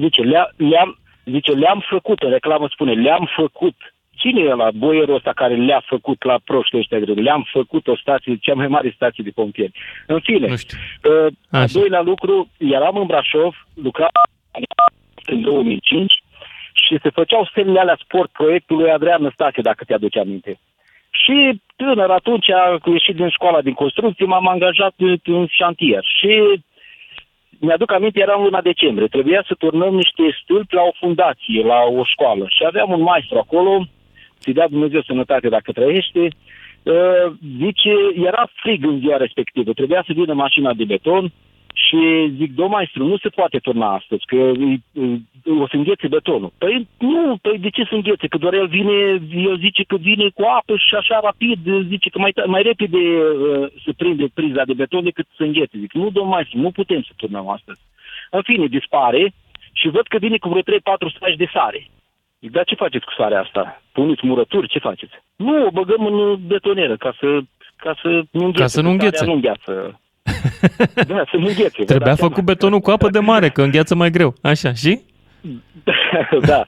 Zice, 0.02 0.20
le 0.22 0.50
le-am, 0.56 0.98
zice, 1.24 1.52
le-am 1.52 1.82
făcut, 1.90 2.18
în 2.22 2.30
reclamă 2.30 2.66
spune, 2.70 2.92
le-am 2.92 3.28
făcut. 3.36 3.74
Cine 4.20 4.40
e 4.40 4.54
la 4.54 4.70
boierul 4.74 5.14
ăsta 5.14 5.32
care 5.32 5.54
le-a 5.54 5.82
făcut 5.86 6.22
la 6.24 6.38
proștii 6.44 6.78
ăștia 6.78 6.98
greu? 6.98 7.14
Le-am 7.14 7.46
făcut 7.52 7.86
o 7.86 7.96
stație, 7.96 8.36
cea 8.40 8.54
mai 8.54 8.66
mare 8.68 8.92
stație 8.94 9.24
de 9.24 9.30
pompieri. 9.30 9.72
În 10.06 10.20
fine, 10.20 10.46
Nu 10.48 10.56
știu. 10.56 10.78
uh, 11.04 11.32
al 11.50 11.62
Așa. 11.62 11.78
doilea 11.78 12.00
lucru, 12.00 12.48
eram 12.58 12.96
în 12.96 13.06
Brașov, 13.06 13.54
lucram 13.74 14.08
în 15.26 15.40
2005 15.42 16.12
și 16.72 16.98
se 17.02 17.10
făceau 17.10 17.50
semnele 17.54 17.80
alea 17.80 17.98
sport 18.02 18.30
proiectul 18.30 18.76
lui 18.76 18.90
Adrian 18.90 19.22
Năstase, 19.22 19.60
dacă 19.60 19.84
te-aduce 19.84 20.18
aminte. 20.18 20.58
Și 21.10 21.60
tânăr 21.76 22.10
atunci, 22.10 22.50
a 22.50 22.78
ieșit 22.84 23.14
din 23.14 23.28
școala 23.28 23.60
din 23.60 23.72
construcție, 23.74 24.24
m-am 24.26 24.48
angajat 24.48 24.94
în 25.24 25.46
șantier 25.46 26.04
și 26.18 26.60
mi-aduc 27.60 27.92
aminte, 27.92 28.20
era 28.20 28.34
în 28.36 28.42
luna 28.42 28.60
decembrie. 28.60 29.06
Trebuia 29.08 29.44
să 29.46 29.54
turnăm 29.58 29.94
niște 29.94 30.22
stâlpi 30.42 30.74
la 30.74 30.82
o 30.82 30.90
fundație, 30.98 31.62
la 31.64 31.80
o 31.98 32.04
școală. 32.04 32.44
Și 32.48 32.64
aveam 32.66 32.90
un 32.92 33.00
maestru 33.02 33.38
acolo, 33.38 33.86
ți 34.40 34.50
dea 34.50 34.68
Dumnezeu 34.68 35.02
sănătate 35.02 35.48
dacă 35.48 35.72
trăiește, 35.72 36.28
uh, 36.82 37.32
zice, 37.58 37.94
era 38.14 38.50
frig 38.54 38.84
în 38.84 38.98
ziua 38.98 39.16
respectivă, 39.16 39.72
trebuia 39.72 40.02
să 40.06 40.12
vină 40.12 40.32
mașina 40.32 40.72
de 40.72 40.84
beton 40.84 41.32
și 41.74 42.32
zic, 42.36 42.54
domn 42.54 42.70
maestru, 42.70 43.06
nu 43.06 43.16
se 43.16 43.28
poate 43.28 43.58
turna 43.58 43.94
astăzi, 43.94 44.24
că 44.24 44.52
o 45.62 45.66
să 45.68 45.76
înghețe 45.76 46.08
betonul. 46.08 46.52
Păi 46.58 46.88
nu, 46.98 47.36
păi 47.42 47.58
de 47.58 47.68
ce 47.68 47.84
să 47.84 47.94
înghețe? 47.94 48.26
Că 48.26 48.38
doar 48.38 48.54
el 48.54 48.66
vine, 48.66 49.22
el 49.48 49.58
zice 49.58 49.82
că 49.82 49.96
vine 49.96 50.28
cu 50.34 50.42
apă 50.58 50.76
și 50.76 50.94
așa 50.94 51.20
rapid, 51.22 51.58
zice 51.88 52.08
că 52.10 52.18
mai, 52.18 52.32
mai 52.46 52.62
repede 52.62 52.96
uh, 52.96 53.68
se 53.84 53.92
prinde 53.96 54.26
priza 54.34 54.62
de 54.64 54.72
beton 54.72 55.04
decât 55.04 55.26
să 55.36 55.42
înghețe. 55.42 55.78
Zic, 55.78 55.92
nu, 55.92 56.10
domn 56.10 56.28
maestru, 56.28 56.58
nu 56.58 56.70
putem 56.70 57.02
să 57.02 57.12
turnăm 57.16 57.48
astăzi. 57.48 57.80
În 58.30 58.42
fine, 58.42 58.66
dispare 58.66 59.32
și 59.72 59.88
văd 59.88 60.06
că 60.06 60.18
vine 60.18 60.38
cu 60.38 60.48
vreo 60.48 60.62
3-4 60.62 60.64
saci 61.18 61.36
de 61.36 61.50
sare. 61.52 61.86
Zic, 62.40 62.50
dar 62.50 62.64
ce 62.64 62.74
faceți 62.74 63.04
cu 63.04 63.12
sarea 63.16 63.40
asta? 63.40 63.82
Puneți 63.92 64.26
murături? 64.26 64.68
Ce 64.68 64.78
faceți? 64.78 65.12
Nu, 65.36 65.66
o 65.66 65.70
băgăm 65.70 66.06
în 66.06 66.36
betonieră 66.46 66.96
ca 66.96 67.14
să, 67.20 67.26
ca 67.76 67.94
să 68.02 68.08
nu 68.30 68.44
înghețe. 68.44 68.62
Ca 68.62 68.66
să 68.66 68.80
nu 68.80 68.90
înghețe. 68.90 69.24
Nu 69.24 69.32
îngheață. 69.32 70.00
da, 71.12 71.24
să 71.30 71.36
nu 71.36 71.46
înghețe. 71.46 71.84
Trebuia 71.84 72.14
făcut 72.14 72.44
betonul 72.44 72.80
cu 72.80 72.90
apă 72.90 73.08
de 73.08 73.18
mare, 73.18 73.48
că 73.48 73.62
îngheață 73.62 73.94
mai 73.94 74.10
greu. 74.10 74.34
Așa, 74.42 74.72
și? 74.72 75.00
da. 76.52 76.64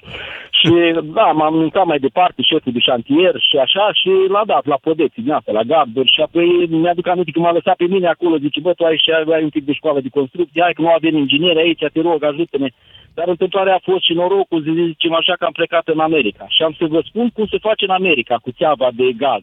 Și 0.51 0.75
da, 1.19 1.27
m-am 1.39 1.55
mutat 1.55 1.87
mai 1.87 1.99
departe, 1.99 2.43
șeful 2.43 2.73
de 2.73 2.79
șantier 2.79 3.35
și 3.49 3.57
așa 3.57 3.93
și 3.93 4.11
l-a 4.29 4.45
dat 4.47 4.65
la 4.67 4.79
Podeți, 4.81 5.21
din 5.21 5.33
asta, 5.33 5.53
la 5.53 5.63
Garduri 5.63 6.13
și 6.15 6.21
apoi 6.21 6.67
mi-aduc 6.71 7.07
aminte 7.07 7.31
că 7.31 7.41
m-a 7.41 7.53
lăsat 7.53 7.77
pe 7.77 7.85
mine 7.85 8.09
acolo, 8.09 8.37
zice, 8.37 8.61
bă, 8.61 8.73
tu 8.73 8.85
ai 8.85 9.01
și 9.03 9.11
ai 9.11 9.43
un 9.43 9.49
pic 9.49 9.65
de 9.65 9.73
școală 9.73 10.01
de 10.01 10.09
construcție, 10.09 10.63
hai 10.63 10.73
că 10.73 10.83
nu 10.83 10.89
avem 10.89 11.17
ingineri 11.17 11.59
aici, 11.59 11.85
te 11.93 12.01
rog, 12.01 12.25
ajută-ne. 12.25 12.69
Dar 13.15 13.29
întâmplarea 13.29 13.75
a 13.75 13.87
fost 13.91 14.05
și 14.05 14.13
norocul, 14.13 14.63
zicem 14.63 15.15
așa, 15.15 15.35
că 15.39 15.45
am 15.45 15.53
plecat 15.53 15.89
în 15.89 16.01
America. 16.01 16.47
Și 16.49 16.63
am 16.63 16.75
să 16.79 16.87
vă 16.87 17.01
spun 17.05 17.31
cum 17.31 17.47
se 17.47 17.59
face 17.59 17.85
în 17.85 17.91
America 17.91 18.37
cu 18.37 18.51
țeava 18.51 18.91
de 18.95 19.13
gaz. 19.13 19.43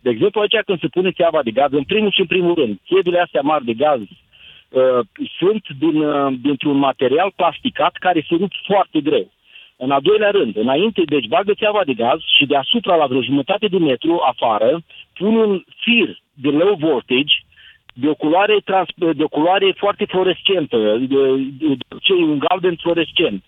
De 0.00 0.10
exemplu, 0.10 0.40
aici 0.40 0.64
când 0.66 0.80
se 0.80 0.88
pune 0.88 1.10
țeava 1.10 1.42
de 1.42 1.50
gaz, 1.50 1.72
în 1.72 1.84
primul 1.84 2.10
și 2.10 2.20
în 2.20 2.26
primul 2.26 2.54
rând, 2.54 2.78
țevile 2.86 3.18
astea 3.20 3.40
mari 3.40 3.64
de 3.64 3.72
gaz 3.72 4.00
uh, 4.00 5.00
sunt 5.38 5.64
din, 5.78 6.00
uh, 6.00 6.34
dintr-un 6.40 6.76
material 6.76 7.32
plasticat 7.36 7.94
care 7.94 8.26
se 8.28 8.34
rup 8.34 8.52
foarte 8.66 9.00
greu. 9.00 9.30
În 9.76 9.90
al 9.90 10.00
doilea 10.02 10.30
rând, 10.30 10.56
înainte, 10.56 11.02
deci 11.04 11.26
bagă 11.26 11.52
țeava 11.54 11.82
de 11.84 11.92
gaz 11.94 12.20
și 12.36 12.46
deasupra, 12.46 12.94
la 12.96 13.06
vreo 13.06 13.22
jumătate 13.22 13.66
de 13.66 13.78
metru 13.78 14.20
afară, 14.26 14.82
pun 15.14 15.36
un 15.36 15.64
fir 15.80 16.18
de 16.34 16.48
low 16.48 16.74
voltage 16.74 17.34
de 17.92 18.08
o 18.08 18.14
culoare, 18.14 18.56
trans, 18.64 18.88
de 18.94 19.22
o 19.22 19.28
culoare 19.28 19.74
foarte 19.76 20.04
fluorescentă, 20.04 20.76
de, 20.76 20.96
de, 20.98 21.16
de, 21.58 22.12
un 22.18 22.38
galben 22.38 22.76
fluorescent. 22.80 23.44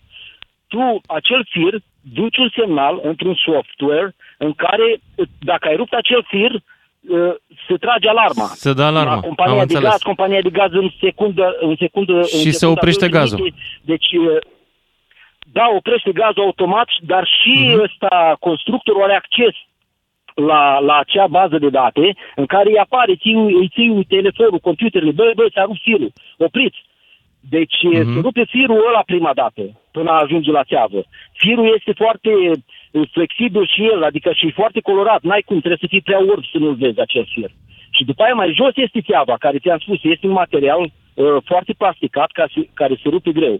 Tu, 0.67 1.01
acel 1.07 1.45
fir, 1.49 1.73
duci 2.13 2.37
un 2.37 2.49
semnal 2.55 2.99
într-un 3.03 3.35
software 3.45 4.15
în 4.37 4.53
care, 4.53 4.97
dacă 5.39 5.67
ai 5.67 5.75
rupt 5.75 5.93
acel 5.93 6.25
fir, 6.27 6.51
uh, 6.53 7.33
se 7.67 7.75
trage 7.77 8.09
alarma. 8.09 8.45
Se 8.45 8.73
dă 8.73 8.83
alarma, 8.83 9.13
La 9.13 9.19
compania 9.19 9.51
am 9.53 9.57
de 9.57 9.63
înțeles. 9.73 9.89
gaz, 9.89 10.01
compania 10.01 10.41
de 10.41 10.49
gaz 10.49 10.71
în 10.71 10.89
secundă, 10.99 11.55
în 11.59 11.75
secundă 11.79 12.13
Și 12.21 12.35
în 12.35 12.41
se 12.41 12.51
secunda 12.51 12.79
oprește 12.79 13.07
două 13.07 13.21
gazul. 13.21 13.37
minute. 13.37 13.57
Deci, 13.81 14.11
uh, 14.11 14.37
da, 15.51 15.65
oprește 15.75 16.11
gazul 16.11 16.43
automat, 16.43 16.87
dar 17.01 17.27
și 17.41 17.53
Mhm. 17.59 17.73
uh-huh. 17.79 17.83
ăsta, 17.83 18.35
constructorul 18.39 19.03
are 19.03 19.15
acces 19.15 19.55
la, 20.35 20.79
la 20.79 20.97
acea 20.97 21.27
bază 21.27 21.57
de 21.57 21.69
date 21.69 22.15
în 22.35 22.45
care 22.45 22.69
îi 22.69 22.77
apare, 22.77 23.15
ții, 23.15 23.33
îi 23.33 23.69
ții 23.73 24.05
telefonul, 24.07 24.59
computerele, 24.59 25.11
bă, 25.11 25.31
bă, 25.35 25.45
ți-a 25.49 25.63
rupt 25.63 25.81
firul, 25.81 26.11
opriți. 26.37 26.77
Deci 27.49 27.75
Mhm. 27.83 27.93
mm-hmm. 27.99 28.13
se 28.13 28.19
rupe 28.21 28.43
firul 28.45 28.85
ăla 28.89 29.01
prima 29.05 29.33
dată, 29.33 29.61
până 29.91 30.11
ajunge 30.11 30.51
la 30.51 30.63
țeavă. 30.63 31.03
Firul 31.33 31.73
este 31.77 31.91
foarte 32.03 32.29
uh, 32.29 33.07
flexibil 33.11 33.65
și 33.65 33.83
el, 33.85 34.03
adică 34.03 34.31
și 34.33 34.51
foarte 34.51 34.79
colorat. 34.79 35.21
N-ai 35.21 35.41
cum, 35.41 35.57
trebuie 35.57 35.77
să 35.81 35.87
fii 35.89 36.01
prea 36.01 36.19
orb 36.19 36.43
să 36.51 36.57
nu-l 36.57 36.73
vezi 36.75 36.99
acel 36.99 37.25
fir. 37.33 37.49
Și 37.91 38.03
după 38.05 38.23
aia 38.23 38.33
mai 38.33 38.53
jos 38.53 38.71
este 38.75 39.01
țeava, 39.01 39.35
care 39.39 39.57
ți-am 39.59 39.77
spus, 39.79 39.99
este 40.03 40.27
un 40.27 40.31
material 40.33 40.81
uh, 40.81 41.25
foarte 41.45 41.73
plasticat 41.77 42.31
ca, 42.31 42.45
se- 42.53 42.69
care 42.73 42.93
se 43.03 43.09
rupe 43.09 43.31
greu. 43.31 43.59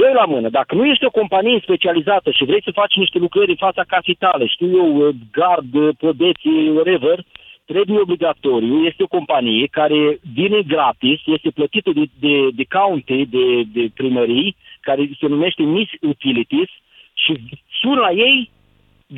Doi 0.00 0.12
la 0.12 0.24
mână, 0.24 0.48
dacă 0.48 0.74
nu 0.74 0.84
ești 0.86 1.04
o 1.04 1.10
companie 1.20 1.60
specializată 1.62 2.30
și 2.30 2.44
vrei 2.44 2.62
să 2.62 2.70
faci 2.80 2.94
niște 2.96 3.18
lucrări 3.18 3.50
în 3.50 3.56
fața 3.66 3.82
casei 3.86 4.14
tale, 4.14 4.46
știu 4.46 4.68
eu, 4.76 4.96
uh, 4.96 5.14
gard, 5.32 5.74
uh, 5.74 5.88
podeții, 5.98 6.68
whatever, 6.68 7.18
trebuie 7.64 8.00
obligatoriu, 8.00 8.84
este 8.84 9.02
o 9.02 9.06
companie 9.16 9.66
care 9.66 10.18
vine 10.34 10.60
gratis, 10.66 11.20
este 11.24 11.50
plătită 11.50 11.90
de, 11.98 12.04
de, 12.24 12.34
de 12.54 12.64
county, 12.78 13.26
de, 13.26 13.62
de 13.62 13.88
primării, 13.94 14.56
care 14.80 15.10
se 15.20 15.26
numește 15.26 15.62
Miss 15.62 15.90
Utilities 16.00 16.68
și 17.14 17.32
sun 17.80 17.96
la 17.96 18.10
ei, 18.10 18.50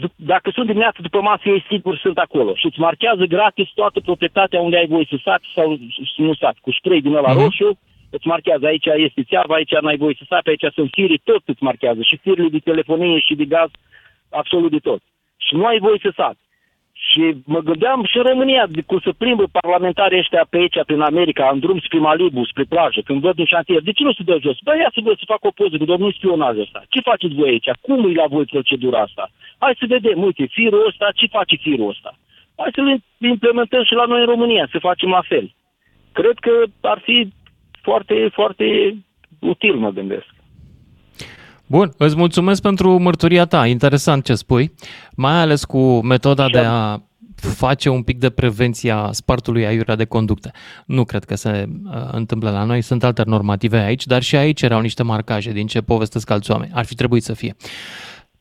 d- 0.01 0.14
dacă 0.16 0.51
sunt 0.55 0.66
dimineața 0.66 0.99
după 1.03 1.20
masă, 1.20 1.43
ei 1.49 1.64
sigur 1.70 1.97
sunt 1.99 2.18
acolo. 2.18 2.55
Și 2.55 2.66
îți 2.66 2.81
marchează 2.81 3.24
gratis 3.24 3.68
toată 3.74 4.01
proprietatea 4.01 4.61
unde 4.61 4.76
ai 4.76 4.87
voie 4.87 5.07
să 5.11 5.16
sapi 5.24 5.47
sau 5.55 5.79
să 6.16 6.22
nu 6.22 6.35
sapi, 6.35 6.61
cu 6.61 6.72
spray 6.72 7.01
din 7.01 7.14
ăla 7.14 7.33
Mhm. 7.33 7.43
roșu, 7.43 7.79
îți 8.11 8.26
marchează 8.26 8.66
aici 8.66 8.86
este 8.86 9.22
țeava, 9.22 9.54
aici 9.54 9.80
n-ai 9.80 9.96
voie 9.96 10.14
să 10.18 10.24
sapi, 10.28 10.48
aici 10.48 10.66
sunt 10.74 10.90
firii, 10.92 11.20
tot 11.24 11.42
îți 11.46 11.62
marchează, 11.62 12.02
și 12.02 12.16
firile 12.16 12.48
de 12.48 12.59
telefonie 12.59 13.18
și 13.18 13.34
de 13.34 13.44
gaz, 13.44 13.70
absolut 14.30 14.70
de 14.70 14.78
tot. 14.78 15.00
Și 15.36 15.54
nu 15.54 15.64
ai 15.64 15.78
voie 15.78 15.98
să 16.02 16.12
sapi. 16.14 16.46
Și 17.06 17.22
mă 17.44 17.61
gândeam 17.61 18.04
și 18.04 18.16
în 18.16 18.22
România, 18.22 18.66
de 18.66 18.82
cum 18.86 18.98
să 18.98 19.12
plimbă 19.12 19.44
parlamentarii 19.61 20.18
ăștia 20.18 20.46
pe 20.50 20.56
aici, 20.56 20.78
prin 20.86 21.00
America, 21.00 21.50
în 21.52 21.59
drum 21.59 21.78
spre 21.78 21.98
Malibu, 21.98 22.44
spre 22.44 22.64
plajă, 22.64 23.00
când 23.04 23.20
văd 23.20 23.38
un 23.38 23.44
șantier, 23.44 23.80
de 23.82 23.92
ce 23.92 24.02
nu 24.02 24.12
se 24.12 24.22
dă 24.22 24.38
jos? 24.40 24.59
Bă, 24.64 24.72
ia 24.76 24.90
să 24.94 25.00
văd 25.04 25.18
să 25.18 25.24
fac 25.26 25.44
o 25.44 25.50
poză, 25.50 25.76
că 25.76 25.84
domnul 25.84 26.12
spionaj 26.12 26.59
ăsta. 26.59 26.82
Ce 26.88 27.00
faceți 27.00 27.34
voi 27.34 27.48
aici? 27.48 27.70
Cum 27.80 28.09
e 28.09 28.12
la 28.12 28.26
voi 28.26 28.44
procedura 28.44 28.98
asta? 29.00 29.30
Hai 29.59 29.74
să 29.78 29.84
vedem, 29.88 30.22
uite, 30.22 30.44
firul 30.46 30.86
ăsta, 30.86 31.09
ce 31.14 31.26
face 31.26 31.56
firul 31.56 31.88
ăsta? 31.88 32.11
Hai 32.56 32.70
să-l 32.74 33.00
implementăm 33.18 33.82
și 33.84 33.94
la 33.94 34.04
noi 34.04 34.20
în 34.20 34.26
România, 34.26 34.68
să 34.70 34.78
facem 34.78 35.11
la 35.11 35.22
fel. 35.28 35.54
Cred 36.12 36.38
că 36.46 36.54
ar 36.80 36.98
fi 36.98 37.28
foarte, 37.83 38.31
foarte 38.33 38.64
util, 39.41 39.74
mă 39.74 39.91
gândesc. 39.91 40.26
Bun, 41.66 41.93
îți 41.97 42.16
mulțumesc 42.16 42.62
pentru 42.62 42.99
mărturia 42.99 43.45
ta. 43.45 43.66
Interesant 43.66 44.24
ce 44.24 44.35
spui, 44.35 44.74
mai 45.16 45.41
ales 45.41 45.64
cu 45.64 46.01
metoda 46.01 46.49
de 46.49 46.59
a 46.59 46.99
face 47.41 47.89
un 47.89 48.03
pic 48.03 48.18
de 48.18 48.31
prevenție 48.31 48.91
a 48.91 49.12
spartului 49.12 49.66
aiurea 49.66 49.97
de 49.97 50.05
conducte. 50.05 50.51
Nu 50.87 51.05
cred 51.05 51.24
că 51.24 51.35
se 51.35 51.68
uh, 51.68 52.09
întâmplă 52.12 52.51
la 52.51 52.64
noi, 52.64 52.81
sunt 52.81 53.05
alte 53.05 53.22
normative 53.26 53.79
aici, 53.79 54.07
dar 54.07 54.22
și 54.22 54.37
aici 54.37 54.62
erau 54.62 54.81
niște 54.81 55.03
marcaje 55.03 55.53
din 55.53 55.66
ce 55.66 55.81
povestesc 55.81 56.31
alți 56.31 56.51
oameni. 56.51 56.70
Ar 56.74 56.85
fi 56.85 56.95
trebuit 56.95 57.22
să 57.22 57.35
fie. 57.35 57.57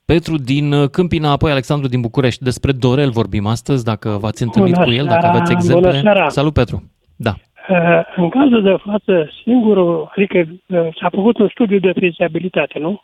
Petru 0.05 0.37
din 0.37 0.71
uh, 0.71 0.89
Câmpina, 0.89 1.31
apoi 1.31 1.51
Alexandru 1.51 1.87
din 1.87 2.01
București. 2.01 2.43
Despre 2.43 2.71
Dorel 2.71 3.09
vorbim 3.09 3.45
astăzi, 3.45 3.83
dacă 3.83 4.09
v-ați 4.09 4.43
întâlnit 4.43 4.73
Bună 4.73 4.85
cu 4.85 4.91
el, 4.91 5.05
dacă 5.05 5.19
seara, 5.21 5.35
aveți 5.35 5.51
exemple. 5.51 5.89
bună 5.89 6.01
seara. 6.01 6.29
Salut, 6.29 6.53
Petru! 6.53 6.91
Da. 7.15 7.35
Uh, 7.69 8.01
În 8.15 8.29
cazul 8.29 8.61
de 8.61 8.75
față, 8.85 9.31
singurul, 9.43 10.11
adică 10.15 10.37
uh, 10.65 10.87
s-a 10.99 11.09
făcut 11.09 11.37
un 11.37 11.47
studiu 11.49 11.79
de 11.79 11.91
fezabilitate, 11.99 12.79
nu? 12.79 13.01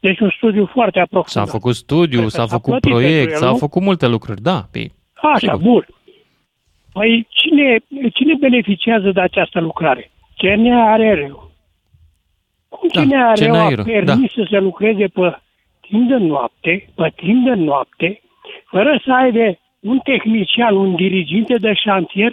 Deci 0.00 0.18
un 0.20 0.30
studiu 0.36 0.66
foarte 0.72 1.00
aprofundat. 1.00 1.46
S-a 1.46 1.52
făcut 1.58 1.74
studiu, 1.74 2.18
Cred 2.18 2.30
că 2.30 2.36
s-a 2.36 2.46
s-a 2.46 2.56
făcut 2.56 2.70
plătit 2.70 2.90
proiect, 2.90 3.16
pentru 3.16 3.32
el, 3.34 3.40
s-au 3.40 3.52
nu? 3.52 3.56
făcut 3.58 3.82
multe 3.82 4.06
lucruri, 4.06 4.40
da. 4.42 4.62
Pe, 4.72 4.90
Așa, 5.14 5.36
sigur. 5.38 5.60
bun. 5.60 5.86
Păi 6.92 7.26
cine, 7.30 7.78
cine 8.12 8.34
beneficiază 8.40 9.10
de 9.10 9.20
această 9.20 9.60
lucrare? 9.60 10.10
CNAR-ul. 10.36 11.50
Cum 12.68 12.88
Da, 12.92 13.00
CNAR-ul 13.02 13.44
a 13.44 13.48
CNAR-ul, 13.48 13.84
permis 13.84 14.32
să 14.32 14.46
se 14.50 14.58
lucreze 14.58 15.06
pe 15.06 15.36
timp 15.80 16.08
de 16.08 16.16
noapte, 16.16 16.88
pe 16.94 17.12
timp 17.16 17.44
de 17.44 17.54
noapte, 17.54 18.20
fără 18.66 19.00
să 19.04 19.12
aibă 19.12 19.58
un 19.80 19.98
tehnician, 19.98 20.74
un 20.76 20.94
diriginte 20.94 21.54
de 21.54 21.72
șantier 21.74 22.32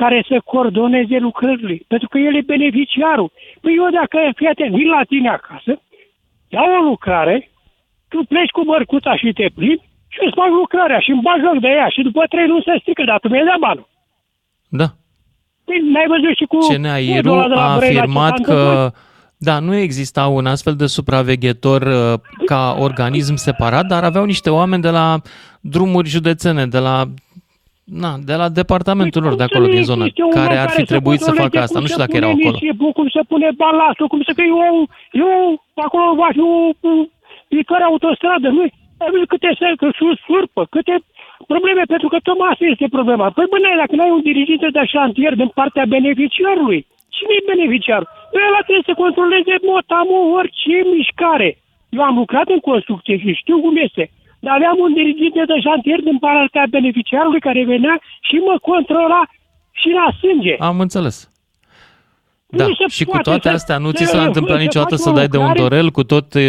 care 0.00 0.18
să 0.28 0.36
coordoneze 0.52 1.18
lucrările. 1.28 1.76
Pentru 1.92 2.08
că 2.08 2.18
el 2.18 2.34
e 2.36 2.52
beneficiarul. 2.54 3.30
Păi 3.60 3.74
eu 3.80 3.88
dacă, 4.00 4.18
fii 4.38 4.52
atent, 4.52 4.72
vin 4.78 4.88
la 4.96 5.02
tine 5.12 5.28
acasă, 5.28 5.72
iau 6.54 6.68
o 6.78 6.82
lucrare, 6.90 7.36
tu 8.08 8.18
pleci 8.32 8.54
cu 8.56 8.62
bărcuța 8.70 9.16
și 9.16 9.32
te 9.38 9.46
plimbi 9.54 9.86
și 10.14 10.18
îți 10.24 10.38
fac 10.40 10.50
lucrarea 10.60 11.00
și 11.04 11.10
îmi 11.10 11.24
bagi 11.26 11.44
joc 11.46 11.56
de 11.66 11.70
ea 11.78 11.88
și 11.94 12.02
după 12.08 12.22
trei 12.32 12.48
luni 12.48 12.66
se 12.66 12.74
strică, 12.80 13.02
dar 13.10 13.18
tu 13.20 13.28
mi-ai 13.28 13.50
dat 13.50 13.60
banul. 13.64 13.88
Da. 14.80 14.88
Păi 15.66 15.78
n-ai 15.92 16.12
văzut 16.14 16.34
și 16.40 16.46
cu... 16.52 16.58
CNAIR 16.58 17.22
podul 17.22 17.38
ăla 17.38 17.48
de 17.48 17.54
la 17.54 17.72
a 17.72 17.76
Brăila 17.76 17.92
ce 17.92 17.98
afirmat 17.98 18.36
s-a 18.36 18.44
că 18.48 18.52
întâmplat? 18.52 18.94
da, 19.36 19.58
nu 19.58 19.74
exista 19.74 20.26
un 20.26 20.46
astfel 20.46 20.74
de 20.76 20.86
supraveghetor 20.86 21.82
uh, 21.82 22.20
ca 22.44 22.76
organism 22.78 23.34
separat, 23.34 23.86
dar 23.86 24.04
aveau 24.04 24.24
niște 24.24 24.50
oameni 24.50 24.82
de 24.82 24.90
la 24.90 25.20
drumuri 25.60 26.08
județene, 26.08 26.66
de 26.66 26.78
la 26.78 27.04
na, 27.84 28.10
de 28.28 28.34
la 28.42 28.48
departamentul 28.60 29.22
lor 29.22 29.34
de 29.40 29.46
acolo 29.48 29.66
din 29.66 29.84
zonă, 29.90 30.04
Este 30.04 30.22
un 30.22 30.30
care 30.38 30.54
om 30.56 30.62
ar 30.64 30.70
fi 30.76 30.84
să 30.84 30.90
trebuit 30.92 31.20
să 31.20 31.24
controleze 31.24 31.42
facă 31.44 31.64
asta. 31.64 31.78
cum 31.78 31.84
Nu 31.84 31.90
știu 31.90 32.00
se 32.00 32.04
dacă 32.04 32.16
erau 32.20 32.32
pune 32.32 32.42
acolo. 32.42 32.56
nisipul, 32.60 32.90
cum 32.98 33.08
se 33.16 33.22
pune 33.32 33.48
balastul, 33.62 34.08
cum 34.12 34.20
se 34.26 34.32
că 34.38 34.42
eu, 34.68 34.76
eu 35.24 35.32
acolo 35.86 36.06
va 36.22 36.28
fi 36.36 36.42
o, 36.52 36.54
o 36.88 36.92
viitoare 37.54 37.84
autostradă, 37.90 38.46
nu 38.56 38.60
ai 39.02 39.10
văzut 39.14 39.28
câte 39.34 39.50
se 39.58 39.66
că 39.80 39.88
sus 39.98 40.16
surpă, 40.28 40.62
câte 40.74 40.94
probleme, 41.52 41.82
pentru 41.94 42.08
că 42.12 42.18
tocmai 42.28 42.50
asta 42.52 42.64
este 42.74 42.86
problema. 42.96 43.26
Păi 43.36 43.46
bine, 43.52 43.70
dacă 43.82 43.94
n-ai 43.96 44.12
un 44.16 44.22
diriginte 44.30 44.68
de 44.76 44.82
șantier 44.94 45.32
din 45.42 45.50
partea 45.60 45.84
beneficiarului, 45.96 46.80
cine 47.16 47.32
e 47.38 47.50
beneficiarul? 47.52 48.08
Ăla 48.48 48.62
trebuie 48.66 48.88
să 48.90 49.00
controleze 49.04 49.54
motamo 49.70 50.16
orice 50.38 50.76
mișcare. 50.96 51.50
Eu 51.96 52.02
am 52.08 52.16
lucrat 52.22 52.48
în 52.56 52.60
construcție 52.70 53.16
și 53.22 53.40
știu 53.42 53.56
cum 53.64 53.74
este. 53.86 54.04
Dar 54.44 54.54
aveam 54.54 54.76
un 54.86 54.92
diriginte 55.00 55.42
de 55.50 55.56
șantier 55.66 56.00
din 56.08 56.18
partea 56.18 56.64
beneficiarului 56.76 57.40
care 57.46 57.64
venea 57.74 57.96
și 58.28 58.36
mă 58.48 58.56
controla 58.70 59.22
și 59.80 59.88
la 59.98 60.06
sânge. 60.20 60.54
Am 60.58 60.80
înțeles. 60.80 61.16
Da, 62.58 62.66
Nu 62.66 62.74
se 62.74 62.84
și 62.88 63.04
cu 63.04 63.10
poate 63.10 63.28
toate 63.30 63.48
să- 63.48 63.54
astea 63.58 63.78
nu 63.84 63.90
ți 63.90 64.04
să- 64.04 64.12
s-a 64.14 64.20
să 64.20 64.26
întâmplat 64.30 64.56
faci 64.56 64.66
niciodată 64.66 64.94
o 64.94 65.02
să 65.04 65.10
dai 65.18 65.28
de 65.34 65.38
un 65.38 65.46
lucrare- 65.48 65.62
dorel 65.68 65.86
cu 65.96 66.02
tot 66.12 66.26
e, 66.34 66.42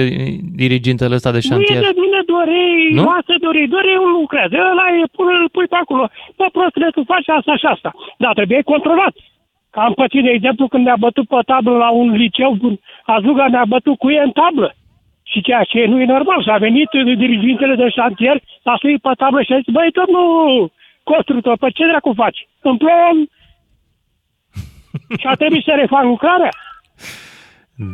dirigintele 0.63 1.13
ăsta 1.19 1.31
de 1.37 1.39
Nu 1.41 1.45
e 1.47 1.49
șantier? 1.49 1.81
de 1.89 1.93
bine 2.03 2.19
dorei, 2.33 2.75
Nu? 2.97 3.03
lasă 3.11 3.33
dorei, 3.45 3.67
dorei 3.75 3.97
un 4.05 4.11
lucrează, 4.19 4.55
ăla 4.71 4.85
e, 4.99 5.03
pune, 5.17 5.33
îl 5.41 5.49
pui 5.55 5.67
pe 5.73 5.77
acolo, 5.83 6.03
bă, 6.37 6.45
prostule, 6.55 6.87
tu 6.95 7.01
faci 7.13 7.29
asta 7.37 7.53
și 7.61 7.65
asta. 7.75 7.89
Dar 8.23 8.33
trebuie 8.39 8.61
controlat. 8.73 9.13
Că 9.73 9.79
am 9.87 9.93
pățit, 10.01 10.23
de 10.23 10.29
exemplu, 10.37 10.67
când 10.67 10.83
ne-a 10.85 10.99
bătut 11.05 11.27
pe 11.27 11.39
tablă 11.51 11.75
la 11.85 11.89
un 12.01 12.07
liceu, 12.23 12.51
Azuga 13.15 13.45
ne-a 13.47 13.65
bătut 13.75 13.97
cu 13.97 14.07
ei 14.11 14.21
în 14.27 14.31
tablă. 14.41 14.69
Și 15.31 15.41
ceea 15.41 15.63
ce 15.63 15.85
nu 15.85 16.01
e 16.01 16.05
normal, 16.05 16.43
și 16.43 16.49
a 16.49 16.57
venit 16.57 16.89
dirigintele 17.23 17.75
de 17.75 17.89
șantier, 17.89 18.37
a 18.63 18.75
suit 18.79 19.01
pe 19.01 19.09
tablă 19.17 19.41
și 19.41 19.53
a 19.53 19.55
zis, 19.63 19.73
băi, 19.73 19.89
domnul 19.99 20.71
constructor, 21.03 21.57
pe 21.57 21.69
ce 21.69 21.83
dracu 21.87 22.13
faci? 22.15 22.47
În 22.61 22.77
plon. 22.77 23.17
și 25.19 25.25
a 25.27 25.33
trebuit 25.33 25.63
să 25.63 25.73
refac 25.75 26.03
lucrarea. 26.03 26.49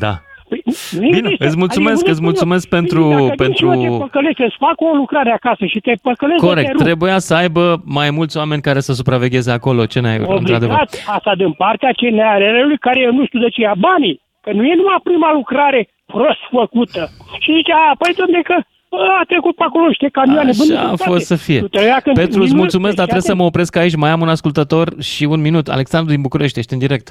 Da. 0.04 0.14
Păi, 0.50 0.62
nu 0.92 1.00
Bine, 1.00 1.18
există. 1.18 1.46
îți 1.46 1.58
mulțumesc, 1.58 1.96
Adică, 1.96 2.10
îți 2.12 2.20
nu 2.22 2.26
mulțumesc 2.28 2.66
spun 2.66 2.78
eu. 2.78 2.84
pentru- 2.84 3.08
Păi, 3.08 3.26
dacă 3.28 3.36
pentru- 3.44 3.70
nici 3.72 3.88
nu 3.88 3.98
te 3.98 4.04
păcălești, 4.04 4.42
să-ți 4.42 4.56
fac 4.60 4.82
o 4.82 4.96
lucrare 4.96 5.32
acasă 5.32 5.66
și 5.66 5.80
te 5.80 5.94
păcălești 6.02 6.42
de 6.42 6.48
te 6.48 6.54
Corect, 6.54 6.72
rup. 6.72 6.82
trebuia 6.82 7.20
să 7.20 7.34
aibă 7.36 7.82
mai 7.86 8.10
mulți 8.12 8.38
oameni 8.38 8.62
care 8.62 8.80
să 8.80 8.94
supravegheze 8.94 9.52
acolo, 9.52 9.86
ce 9.86 10.00
n-ai, 10.00 10.18
într-adevăr. 10.18 10.80
Obligat 10.82 11.04
asta 11.08 11.36
din 11.36 11.52
partea 11.52 11.92
CNRR-ului 11.92 12.78
care 12.78 13.00
eu 13.00 13.14
nu 13.14 13.26
știu 13.26 13.40
de 13.40 13.50
ce 13.50 13.62
ia 13.62 13.74
banii. 13.78 14.22
Că 14.42 14.52
nu 14.52 14.64
e 14.66 14.76
numai 14.76 15.00
prima 15.04 15.32
lucrare 15.34 15.90
prost 16.06 16.40
făcută. 16.52 17.10
Și 17.40 17.50
zice, 17.58 17.72
a, 17.74 17.96
păi 17.98 18.14
domne 18.14 18.42
că 18.42 18.56
bă, 18.90 18.98
a 19.20 19.24
trecut 19.28 19.56
pe 19.56 19.64
acolo 19.64 19.88
niște 19.88 20.10
camioane. 20.12 20.50
Așa 20.50 20.64
bă, 20.68 20.78
a 20.80 20.90
nu 20.90 20.96
fost 20.98 21.26
să 21.26 21.36
fie. 21.36 21.60
Tu 21.60 21.68
trebuia 21.68 22.00
când- 22.00 22.16
Petru, 22.16 22.42
îți 22.42 22.52
nu- 22.54 22.58
mulțumesc, 22.58 22.96
dar 22.96 23.06
deci, 23.06 23.14
trebuie 23.14 23.36
să 23.38 23.42
mă 23.42 23.48
opresc 23.50 23.76
aici. 23.76 23.96
Mai 23.96 24.10
am 24.10 24.22
un 24.22 24.30
ascultător 24.30 25.02
și 25.02 25.24
un 25.24 25.42
minut. 25.42 25.68
Alexandru 25.70 26.12
din 26.14 26.22
București, 26.22 26.60
ești 26.60 26.74
în 26.74 26.80
direct. 26.80 27.08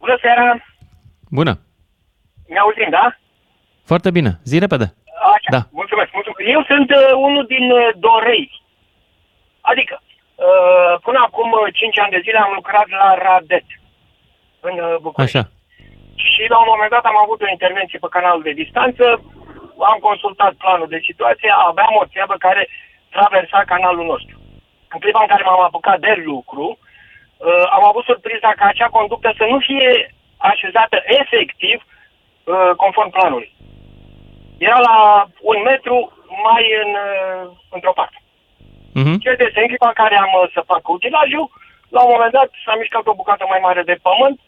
Bună 0.00 0.16
seara! 0.22 0.46
Bună. 1.30 1.52
Ne 2.48 2.58
auzim, 2.58 2.88
da? 2.90 3.16
Foarte 3.84 4.10
bine. 4.10 4.30
Zi 4.44 4.58
repede. 4.58 4.86
Așa, 5.34 5.50
Da. 5.56 5.60
mulțumesc, 5.80 6.10
mulțumesc. 6.18 6.40
Eu 6.56 6.62
sunt 6.70 6.88
uh, 6.90 7.02
unul 7.26 7.44
din 7.54 7.64
uh, 7.70 7.88
Dorei. 8.04 8.46
Adică, 9.60 9.94
uh, 10.46 10.92
până 11.06 11.18
acum 11.26 11.48
uh, 11.50 11.72
5 11.72 11.98
ani 12.02 12.14
de 12.16 12.20
zile 12.26 12.38
am 12.38 12.52
lucrat 12.54 12.86
la 13.00 13.06
Radet, 13.24 13.66
în 14.68 14.74
uh, 14.86 14.96
București. 15.04 15.36
Așa. 15.36 15.44
Și 16.16 16.42
la 16.48 16.58
un 16.58 16.68
moment 16.72 16.90
dat 16.90 17.04
am 17.04 17.18
avut 17.24 17.40
o 17.42 17.52
intervenție 17.56 17.98
pe 17.98 18.14
canalul 18.16 18.42
de 18.42 18.58
distanță, 18.62 19.04
am 19.92 19.98
consultat 20.08 20.52
planul 20.62 20.88
de 20.94 21.00
situație, 21.08 21.50
aveam 21.70 21.92
o 22.00 22.04
treabă 22.12 22.34
care 22.38 22.68
traversa 23.10 23.70
canalul 23.72 24.06
nostru. 24.12 24.36
În 24.92 24.98
clipa 25.00 25.20
în 25.20 25.32
care 25.32 25.42
m-am 25.44 25.62
apucat 25.62 25.98
de 26.00 26.22
lucru, 26.24 26.66
uh, 26.78 27.64
am 27.76 27.84
avut 27.84 28.04
surpriza 28.04 28.50
ca 28.56 28.66
acea 28.66 28.88
conductă 28.98 29.32
să 29.36 29.44
nu 29.52 29.58
fie 29.58 30.14
așezată 30.36 30.96
efectiv 31.20 31.78
uh, 31.82 32.70
conform 32.76 33.10
planului. 33.10 33.52
Era 34.58 34.78
la 34.78 35.26
un 35.40 35.58
metru 35.64 35.96
mai 36.46 36.64
în, 36.82 36.90
uh, 37.06 37.50
într-o 37.70 37.92
parte. 37.92 38.18
Mhm. 39.00 39.18
Ce 39.18 39.28
este 39.28 39.60
în 39.60 39.66
clipa 39.66 39.88
în 39.88 40.00
care 40.02 40.16
am 40.16 40.32
uh, 40.42 40.50
să 40.54 40.60
fac 40.70 40.88
utilajul, 40.88 41.46
la 41.88 42.00
un 42.02 42.10
moment 42.12 42.32
dat 42.32 42.50
s-a 42.64 42.74
mișcat 42.74 43.06
o 43.06 43.18
bucată 43.20 43.44
mai 43.48 43.60
mare 43.62 43.82
de 43.82 43.96
pământ, 44.02 44.40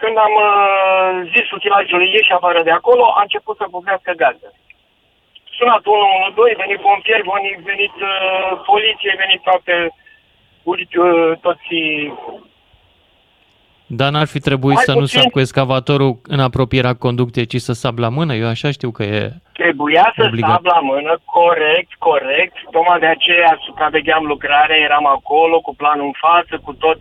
când 0.00 0.16
am 0.26 0.34
uh, 0.48 1.10
zis 1.32 1.46
utilajului 1.58 2.12
ieși 2.14 2.36
afară 2.38 2.60
de 2.68 2.74
acolo, 2.78 3.04
a 3.18 3.20
început 3.26 3.56
să 3.56 3.72
bucrească 3.76 4.12
gaze. 4.22 4.48
Sunat 5.56 5.84
112, 5.86 6.62
venit 6.64 6.80
pompieri, 6.88 7.28
venit, 7.32 7.58
venit 7.70 7.96
uh, 8.10 8.50
poliție, 8.70 9.12
venit 9.22 9.40
toate, 9.48 9.74
uite, 10.70 10.98
uh, 10.98 11.32
toți 11.44 11.72
Dar 13.98 14.10
n-ar 14.10 14.26
fi 14.34 14.40
trebuit 14.48 14.78
Mai 14.80 14.88
să 14.88 14.92
nu 14.92 15.04
puțin. 15.06 15.20
sap 15.20 15.30
cu 15.30 15.40
excavatorul 15.40 16.12
în 16.34 16.40
apropierea 16.48 16.94
conducției, 17.06 17.46
ci 17.52 17.66
să 17.68 17.72
sap 17.72 17.96
la 17.98 18.08
mână? 18.08 18.32
Eu 18.34 18.48
așa 18.54 18.70
știu 18.70 18.90
că 18.90 19.02
e... 19.02 19.32
Trebuia 19.52 20.12
să 20.16 20.22
Obligat. 20.26 20.50
stab 20.50 20.64
la 20.64 20.80
mână, 20.90 21.12
corect, 21.24 21.92
corect. 21.98 22.54
Tocmai 22.70 22.98
de 22.98 23.06
aceea 23.06 23.58
supravegheam 23.66 24.24
lucrarea, 24.24 24.76
eram 24.76 25.06
acolo 25.06 25.60
cu 25.60 25.74
planul 25.74 26.06
în 26.06 26.16
față, 26.26 26.54
cu 26.64 26.72
tot. 26.74 26.98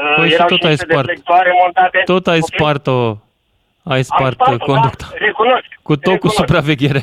Uh, 0.00 0.14
Păi 0.16 0.28
și 0.28 0.34
erau 0.34 0.46
tot 0.46 0.62
ai 0.62 0.70
niște 0.70 0.86
spart. 0.88 1.06
deflectoare 1.06 1.50
montate. 1.62 1.98
Tot 2.12 2.26
ai 2.26 2.38
Ok? 2.38 2.44
spart-o, 2.52 2.98
ai 3.94 4.02
spart 4.10 4.32
spart-o, 4.40 4.64
conducta. 4.70 5.06
Da, 5.10 5.16
recunosc. 5.26 5.68
Cu 5.82 5.94
tot 5.96 6.02
cu 6.04 6.10
recunosc. 6.28 6.36
supraveghere. 6.40 7.02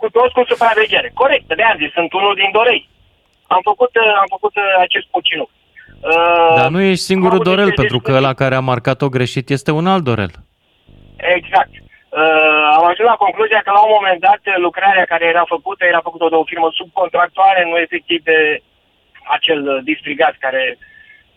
Cu 0.00 0.06
toți 0.16 0.32
cu 0.36 0.42
supraveghere. 0.52 1.08
Corect, 1.14 1.44
de 1.46 1.54
aia 1.62 1.70
am 1.72 1.78
zis, 1.82 1.90
sunt 1.98 2.12
unul 2.12 2.34
din 2.34 2.50
Dorei. 2.52 2.88
Am 3.46 3.60
făcut, 3.70 3.92
uh, 3.96 4.12
am 4.22 4.28
făcut 4.28 4.54
uh, 4.56 4.62
acest 4.86 5.06
pucinuc. 5.14 5.50
Uh, 6.00 6.54
Dar 6.56 6.70
nu 6.70 6.80
ești 6.80 7.04
singurul 7.10 7.38
am 7.38 7.40
avut 7.40 7.48
dorel, 7.50 7.64
niște 7.70 7.80
pentru 7.80 7.98
că 8.04 8.10
ăla 8.18 8.32
care 8.42 8.54
a 8.54 8.60
marcat-o 8.72 9.08
greșit 9.16 9.46
este 9.56 9.70
un 9.70 9.86
alt 9.86 10.04
dorel. 10.10 10.32
Exact. 11.36 11.72
Uh, 12.20 12.64
am 12.78 12.84
ajuns 12.90 13.08
la 13.12 13.22
concluzia 13.24 13.60
că 13.64 13.70
la 13.70 13.82
un 13.86 13.92
moment 13.98 14.20
dat 14.28 14.40
lucrarea 14.66 15.04
care 15.12 15.24
era 15.32 15.44
făcută 15.54 15.82
era 15.84 16.00
făcută 16.08 16.26
de 16.28 16.34
o 16.42 16.44
firmă 16.50 16.68
subcontractoare, 16.78 17.60
nu 17.70 17.76
efectiv 17.78 18.20
de 18.22 18.38
acel 19.36 19.60
uh, 19.68 19.78
distrigat 19.90 20.34
care 20.44 20.62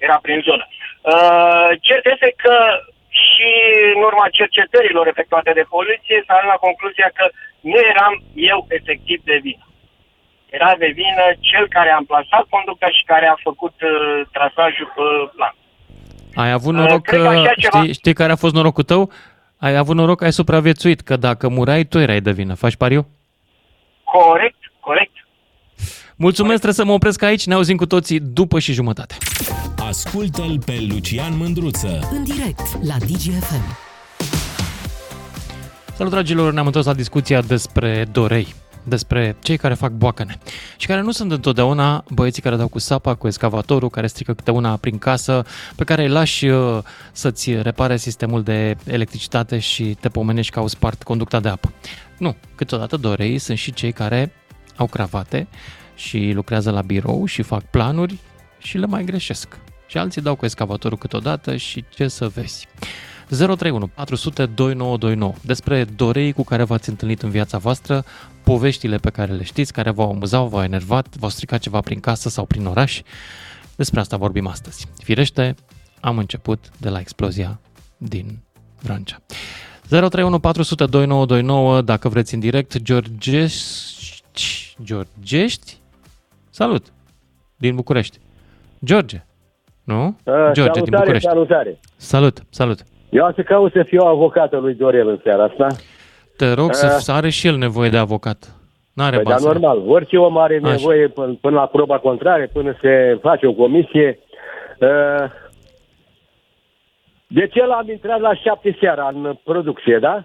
era 0.05 0.17
prin 0.25 0.39
zonă. 0.47 0.65
Uh, 1.11 1.69
cert 1.87 2.05
este 2.13 2.29
că 2.43 2.55
și 3.23 3.49
în 3.95 4.01
urma 4.09 4.27
cercetărilor 4.39 5.05
efectuate 5.07 5.51
de 5.59 5.65
poliție 5.75 6.17
s-a 6.25 6.33
ajuns 6.35 6.51
la 6.53 6.63
concluzia 6.67 7.09
că 7.19 7.25
nu 7.71 7.79
eram 7.93 8.13
eu 8.53 8.59
efectiv 8.77 9.19
de 9.29 9.37
vină. 9.47 9.65
Era 10.57 10.71
de 10.83 10.89
vină 11.01 11.25
cel 11.49 11.65
care 11.75 11.89
a 11.91 11.95
amplasat 12.01 12.45
conducta 12.55 12.87
și 12.97 13.03
care 13.11 13.27
a 13.27 13.37
făcut 13.49 13.75
uh, 13.81 13.93
trasajul 14.35 14.87
pe 14.95 15.05
plan. 15.35 15.55
Ai 16.43 16.51
avut 16.57 16.73
Uh, 16.73 16.79
noroc 16.79 17.01
cred 17.09 17.21
că, 17.21 17.27
că 17.27 17.37
așa 17.39 17.53
ceva- 17.63 17.79
știi, 17.81 17.93
știi 17.99 18.13
care 18.21 18.31
a 18.31 18.41
fost 18.43 18.53
norocul 18.59 18.83
tău? 18.93 19.11
Ai 19.65 19.75
avut 19.75 19.95
noroc 19.95 20.17
că 20.17 20.23
ai 20.23 20.31
supraviețuit, 20.41 20.99
că 21.01 21.15
dacă 21.15 21.45
murai, 21.49 21.83
tu 21.83 21.97
erai 21.99 22.21
de 22.21 22.31
vină. 22.31 22.53
Faci 22.63 22.75
pariu? 22.75 23.01
Corect, 24.03 24.61
corect. 24.79 25.11
Mulțumesc, 26.17 26.55
trebuie 26.61 26.73
să 26.81 26.85
mă 26.85 26.91
opresc 26.93 27.21
aici, 27.23 27.45
ne 27.45 27.53
auzim 27.53 27.77
cu 27.77 27.85
toții 27.85 28.19
după 28.19 28.59
și 28.59 28.73
jumătate. 28.73 29.15
Ascultă-l 29.91 30.59
pe 30.65 30.87
Lucian 30.89 31.37
Mândruță. 31.37 32.09
În 32.11 32.23
direct 32.23 32.83
la 32.83 32.97
DGFM. 32.97 33.77
Salut, 35.95 36.11
dragilor! 36.11 36.53
Ne-am 36.53 36.65
întors 36.65 36.85
la 36.85 36.93
discuția 36.93 37.41
despre 37.41 38.07
dorei, 38.11 38.55
despre 38.83 39.35
cei 39.41 39.57
care 39.57 39.73
fac 39.73 39.91
boacăne 39.91 40.37
și 40.77 40.87
care 40.87 41.01
nu 41.01 41.11
sunt 41.11 41.31
întotdeauna 41.31 42.03
băieții 42.09 42.41
care 42.41 42.55
dau 42.55 42.67
cu 42.67 42.79
sapa, 42.79 43.15
cu 43.15 43.27
excavatorul, 43.27 43.89
care 43.89 44.07
strică 44.07 44.33
câte 44.33 44.51
una 44.51 44.75
prin 44.75 44.97
casă, 44.97 45.45
pe 45.75 45.83
care 45.83 46.01
îi 46.01 46.09
lași 46.09 46.45
uh, 46.45 46.79
să-ți 47.11 47.53
repare 47.61 47.97
sistemul 47.97 48.43
de 48.43 48.77
electricitate 48.83 49.59
și 49.59 49.97
te 49.99 50.09
pomenești 50.09 50.51
că 50.51 50.59
au 50.59 50.67
spart 50.67 51.03
conducta 51.03 51.39
de 51.39 51.49
apă. 51.49 51.71
Nu, 52.17 52.35
câteodată 52.55 52.97
dorei 52.97 53.37
sunt 53.37 53.57
și 53.57 53.73
cei 53.73 53.91
care 53.91 54.33
au 54.75 54.87
cravate 54.87 55.47
și 55.95 56.31
lucrează 56.33 56.71
la 56.71 56.81
birou 56.81 57.25
și 57.25 57.41
fac 57.41 57.61
planuri 57.61 58.17
și 58.57 58.77
le 58.77 58.85
mai 58.85 59.03
greșesc. 59.03 59.59
Și 59.91 59.97
alții 59.97 60.21
dau 60.21 60.35
cu 60.35 60.45
excavatorul 60.45 60.97
câteodată 60.97 61.55
și 61.55 61.85
ce 61.89 62.07
să 62.07 62.27
vezi. 62.27 62.67
031 63.27 63.87
400 63.87 64.45
2929 64.45 65.33
despre 65.41 65.83
dorei 65.83 66.31
cu 66.33 66.43
care 66.43 66.63
v-ați 66.63 66.89
întâlnit 66.89 67.21
în 67.21 67.29
viața 67.29 67.57
voastră, 67.57 68.05
poveștile 68.43 68.97
pe 68.97 69.09
care 69.09 69.33
le 69.33 69.43
știți, 69.43 69.73
care 69.73 69.89
v-au 69.91 70.09
amuzat, 70.09 70.47
v-au 70.47 70.63
enervat, 70.63 71.15
v-au 71.15 71.29
stricat 71.29 71.59
ceva 71.59 71.79
prin 71.79 71.99
casă 71.99 72.29
sau 72.29 72.45
prin 72.45 72.65
oraș. 72.65 73.01
Despre 73.75 73.99
asta 73.99 74.17
vorbim 74.17 74.47
astăzi. 74.47 74.87
Firește, 75.03 75.55
am 75.99 76.17
început 76.17 76.69
de 76.77 76.89
la 76.89 76.99
explozia 76.99 77.59
din 77.97 78.39
Vrancea. 78.81 79.21
031 79.87 80.39
400 80.39 80.85
2929 80.85 81.81
dacă 81.81 82.09
vreți 82.09 82.33
în 82.33 82.39
direct. 82.39 82.77
Georgești, 82.77 84.75
Georgești? 84.83 85.77
Salut! 86.49 86.93
Din 87.57 87.75
București. 87.75 88.17
George, 88.83 89.25
nu? 89.91 90.17
George 90.25 90.51
din 90.61 90.63
Uh, 90.63 90.65
salutare, 90.65 90.97
București. 90.97 91.27
salutare. 91.27 91.79
Salut, 91.97 92.37
salut. 92.49 92.79
Eu 93.09 93.23
am 93.25 93.33
să 93.35 93.41
caut 93.43 93.71
să 93.71 93.83
fiu 93.83 94.01
avocatul 94.01 94.61
lui 94.61 94.73
Dorel 94.73 95.07
în 95.07 95.19
seara 95.23 95.43
asta. 95.43 95.67
Te 96.37 96.53
rog 96.53 96.69
Ah. 96.69 96.73
să 96.75 96.87
să 96.87 97.11
are 97.11 97.29
și 97.29 97.47
el 97.47 97.55
nevoie 97.57 97.89
de 97.89 97.97
avocat. 97.97 98.55
N-are 98.93 99.15
Păi, 99.15 99.23
dar 99.23 99.33
bani. 99.33 99.41
să- 99.45 99.47
normal, 99.47 99.89
orice 99.89 100.17
om 100.17 100.37
are 100.37 100.59
Așa. 100.63 100.71
nevoie 100.71 101.07
până, 101.07 101.37
până 101.41 101.55
la 101.55 101.65
proba 101.65 101.97
contrare, 101.99 102.49
până 102.53 102.77
se 102.81 103.17
face 103.21 103.47
o 103.47 103.53
comisie. 103.53 104.19
Uh, 104.79 105.29
De 107.27 107.47
ce 107.47 107.65
l-am 107.65 107.89
intrat 107.89 108.19
la 108.19 108.35
șapte 108.35 108.77
seara 108.79 109.09
în 109.13 109.35
producție, 109.43 109.97
da? 110.01 110.23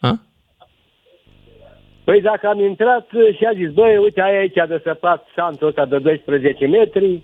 A? 0.00 0.18
Păi 2.04 2.20
dacă 2.20 2.46
am 2.46 2.60
intrat 2.60 3.06
și 3.36 3.44
a 3.44 3.52
zis, 3.54 3.70
băi, 3.72 3.96
uite, 3.96 4.20
ai 4.20 4.36
aici 4.36 4.54
de 4.68 4.80
săpat 4.84 5.26
santul 5.36 5.68
ăsta 5.68 5.84
de 5.84 5.98
12 5.98 6.66
metri, 6.66 7.22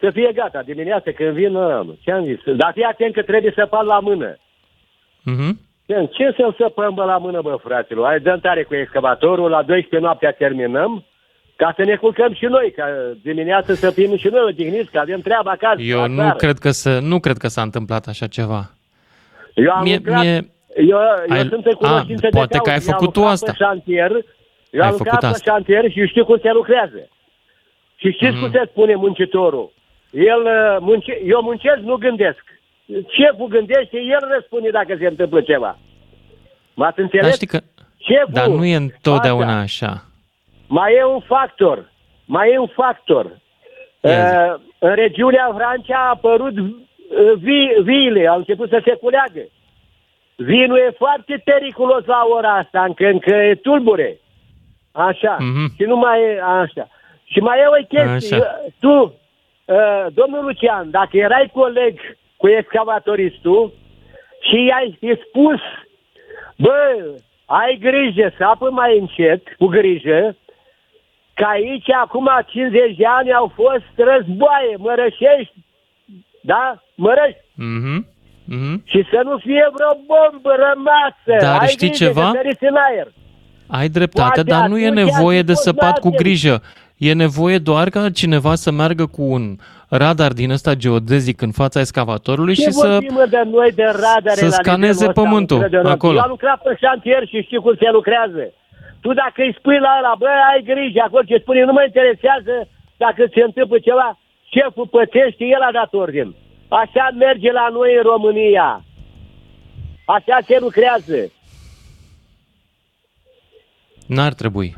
să 0.00 0.10
fie 0.10 0.30
gata, 0.34 0.62
dimineața 0.62 1.10
când 1.12 1.30
vin, 1.30 1.54
ă, 1.54 1.86
ce 2.00 2.10
am 2.12 2.24
zis? 2.24 2.38
Dar 2.56 2.72
fii 2.74 2.82
atent 2.82 3.14
că 3.14 3.22
trebuie 3.22 3.52
săpat 3.56 3.84
la 3.84 3.98
mână. 3.98 4.36
Mhm. 5.22 5.58
Ce 6.10 6.34
să-l 6.36 6.54
săpăm 6.58 6.94
bă, 6.94 7.04
la 7.04 7.16
mână, 7.18 7.40
bă, 7.42 7.58
fraților? 7.64 8.06
Hai, 8.06 8.20
dăm 8.20 8.38
tare 8.40 8.62
cu 8.62 8.74
excavatorul, 8.74 9.50
la 9.50 9.62
12 9.62 9.98
noaptea 9.98 10.30
terminăm, 10.32 11.04
ca 11.56 11.72
să 11.76 11.84
ne 11.84 11.96
culcăm 11.96 12.34
și 12.34 12.44
noi, 12.44 12.72
ca 12.76 12.84
dimineața 13.22 13.74
să 13.74 13.90
fim 13.90 14.16
și 14.16 14.28
noi 14.28 14.42
odihniți, 14.46 14.90
că 14.90 14.98
avem 14.98 15.20
treaba 15.20 15.50
acasă. 15.50 15.80
Eu 15.80 16.08
nu 16.08 16.20
afară. 16.20 16.36
cred, 16.36 16.58
că 16.58 16.70
să, 16.70 16.98
nu 17.02 17.20
cred 17.20 17.36
că 17.36 17.48
s-a 17.48 17.62
întâmplat 17.62 18.06
așa 18.06 18.26
ceva. 18.26 18.70
Eu 19.54 19.70
am 19.72 19.82
Mie- 19.82 19.96
lucrat, 19.96 20.20
mie- 20.22 20.50
eu, 20.76 20.86
eu 20.86 20.98
ai- 21.28 21.46
sunt 21.48 21.66
în 21.66 21.72
cunoștință 21.72 22.26
A, 22.26 22.30
de 22.30 22.36
poate 22.36 22.58
că 22.58 22.70
ai 22.70 22.74
cauză. 22.76 22.88
Eu 22.90 22.94
am 22.94 22.98
făcut 22.98 23.12
tu 23.12 23.18
lucrat 23.18 23.32
asta. 23.34 23.50
Pe 23.50 23.56
șantier, 23.64 24.10
eu 24.70 24.80
Ai 24.80 24.86
am 24.88 24.92
făcut 24.92 24.98
lucrat 24.98 25.20
pe 25.20 25.26
asta. 25.26 25.50
șantier 25.50 25.90
și 25.90 26.06
știu 26.06 26.24
cum 26.24 26.38
se 26.42 26.50
lucrează. 26.52 27.08
Și 27.96 28.10
știți 28.10 28.32
Mhm. 28.32 28.40
cum 28.40 28.50
se 28.50 28.62
spune 28.70 28.94
muncitorul? 28.94 29.72
El, 30.10 30.42
uh, 30.44 30.76
munce, 30.80 31.20
eu 31.24 31.40
muncesc, 31.42 31.78
nu 31.78 31.96
gândesc. 31.96 32.44
Șeful 32.86 33.46
gândește, 33.48 33.98
el 33.98 34.28
răspunde 34.34 34.70
dacă 34.70 34.96
se 34.98 35.06
întâmplă 35.06 35.40
ceva. 35.40 35.78
M-ați 36.74 37.00
înțeles? 37.00 37.24
Dar 37.24 37.34
știi 37.34 37.46
că... 37.46 37.60
Șeful, 37.98 38.32
Dar 38.32 38.46
nu 38.46 38.64
e 38.64 38.76
întotdeauna 38.76 39.46
Asta. 39.46 39.60
așa. 39.60 40.04
Mai 40.66 40.92
e 40.92 41.04
un 41.04 41.20
factor. 41.20 41.92
Mai 42.24 42.52
e 42.52 42.58
un 42.58 42.66
factor. 42.66 43.24
Uh, 44.00 44.54
în 44.78 44.94
regiunea 44.94 45.50
Vrancea 45.54 45.98
a 45.98 46.08
apărut 46.08 46.58
uh, 46.58 46.66
vi, 47.36 47.82
viile, 47.82 48.26
au 48.26 48.36
început 48.38 48.68
să 48.68 48.80
se 48.84 48.94
culeagă. 48.94 49.40
Vinul 50.36 50.78
e 50.78 50.94
foarte 50.96 51.42
periculos 51.44 52.04
la 52.04 52.26
ora 52.36 52.54
asta, 52.54 52.84
încă, 52.84 53.06
încă 53.06 53.34
e 53.34 53.54
tulbure. 53.54 54.18
Așa. 54.92 55.36
Mhm. 55.38 55.74
Și 55.76 55.82
nu 55.82 55.96
mai 55.96 56.22
e 56.22 56.40
așa. 56.42 56.88
Și 57.24 57.38
mai 57.38 57.58
e 57.58 57.66
o 57.66 57.86
chestie. 57.86 58.36
Așa. 58.36 58.60
Tu, 58.80 59.02
uh, 59.02 59.10
domnul 60.12 60.44
Lucian, 60.44 60.90
dacă 60.90 61.16
erai 61.16 61.50
coleg 61.52 61.98
cu 62.36 62.48
excavatoristul 62.48 63.72
și 64.40 64.64
i-ai 64.64 64.98
i-ai 65.00 65.20
spus, 65.28 65.60
bă, 66.56 66.78
ai 67.44 67.78
grijă, 67.80 68.32
sapă 68.38 68.70
mai 68.70 68.98
încet, 68.98 69.42
cu 69.58 69.66
grijă, 69.66 70.36
că 71.34 71.44
aici 71.44 71.90
acum 71.90 72.28
50 72.46 72.96
de 72.96 73.06
ani 73.06 73.32
au 73.32 73.52
fost 73.54 73.92
războaie, 73.96 74.74
mărășești, 74.78 75.54
da? 76.40 76.82
Mărăști. 76.94 77.40
Mhm. 77.54 78.06
Mhm. 78.44 78.82
Și 78.84 79.04
să 79.10 79.20
nu 79.24 79.38
fie 79.38 79.68
vreo 79.72 79.94
bombă 80.06 80.54
rămasă. 80.68 81.44
Dar 81.44 81.60
ai 81.60 81.68
știi 81.68 81.88
grijă 81.88 82.04
ceva? 82.04 82.30
Că 82.30 82.36
săriți 82.36 82.64
în 82.64 82.76
aer. 82.76 83.08
Ai 83.66 83.88
dreptate, 83.88 84.42
Poate 84.42 84.42
dar 84.42 84.68
nu 84.68 84.78
e 84.78 84.86
atunci 84.86 85.04
nevoie 85.04 85.36
ar 85.36 85.42
fi 85.42 85.46
de 85.46 85.52
fost 85.52 85.64
săpat 85.64 85.98
cu 85.98 86.06
altfel. 86.06 86.22
grijă. 86.22 86.62
E 87.08 87.12
nevoie 87.24 87.58
doar 87.58 87.88
ca 87.88 88.10
cineva 88.10 88.54
să 88.54 88.70
meargă 88.70 89.06
cu 89.06 89.22
un 89.22 89.44
radar 89.88 90.32
din 90.32 90.50
ăsta 90.50 90.72
geodezic 90.74 91.38
în 91.40 91.52
fața 91.60 91.80
excavatorului 91.80 92.54
Ce 92.54 92.62
și 92.62 92.70
să... 92.70 92.88
vorbim 92.88 93.14
mă, 93.20 93.26
de 93.36 93.42
noi 93.56 93.70
de 93.80 93.88
radare 94.04 94.42
să 94.44 94.52
la 94.54 94.58
scaneze 94.60 94.92
nivelul 94.92 95.08
ăsta, 95.08 95.20
pământul 95.22 95.56
încrederea? 95.56 95.90
acolo. 95.90 96.16
Eu 96.16 96.22
am 96.28 96.34
lucrat 96.36 96.58
pe 96.62 96.72
șantier 96.82 97.22
și 97.30 97.42
știu 97.46 97.60
cum 97.62 97.74
se 97.82 97.88
lucrează. 97.96 98.42
Tu 99.02 99.08
dacă 99.22 99.38
îi 99.46 99.56
spui 99.58 99.78
la 99.86 99.92
ăla, 99.98 100.14
bă, 100.22 100.30
ai 100.50 100.62
grijă 100.70 101.00
acolo 101.04 101.22
ce 101.30 101.42
spune, 101.44 101.64
nu 101.64 101.72
mă 101.72 101.84
interesează 101.90 102.54
dacă 103.04 103.20
se 103.34 103.40
întâmplă 103.48 103.78
ceva, 103.88 104.08
șeful 104.54 104.86
pățește, 104.94 105.44
el 105.54 105.62
a 105.68 105.72
dat 105.78 105.92
ordin. 106.02 106.28
Așa 106.82 107.04
merge 107.24 107.50
la 107.60 107.66
noi 107.76 107.90
în 107.98 108.04
România. 108.12 108.68
Așa 110.16 110.36
se 110.48 110.56
lucrează. 110.60 111.18
N-ar 114.06 114.32
trebui. 114.40 114.68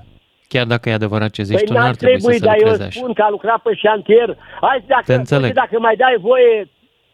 Chiar 0.52 0.66
dacă 0.74 0.88
e 0.88 0.92
adevărat 1.00 1.30
ce 1.30 1.42
zici 1.42 1.56
Păi 1.56 1.66
tu, 1.66 1.72
n-ar 1.72 1.82
n-ar 1.84 1.94
trebui, 1.94 2.16
trebui, 2.16 2.34
să 2.38 2.38
se 2.42 2.46
dar 2.46 2.54
eu 2.54 2.60
lucreze 2.62 2.82
așa. 2.88 2.98
spun 3.00 3.12
că 3.12 3.22
a 3.22 3.30
lucrat 3.30 3.60
pe 3.62 3.74
șantier. 3.74 4.28
Hai, 4.60 4.84
dacă, 4.86 5.02
Te 5.06 5.14
înțeleg. 5.14 5.44
uite, 5.48 5.60
dacă 5.62 5.78
mai 5.78 5.96
dai 5.96 6.16
voie 6.28 6.68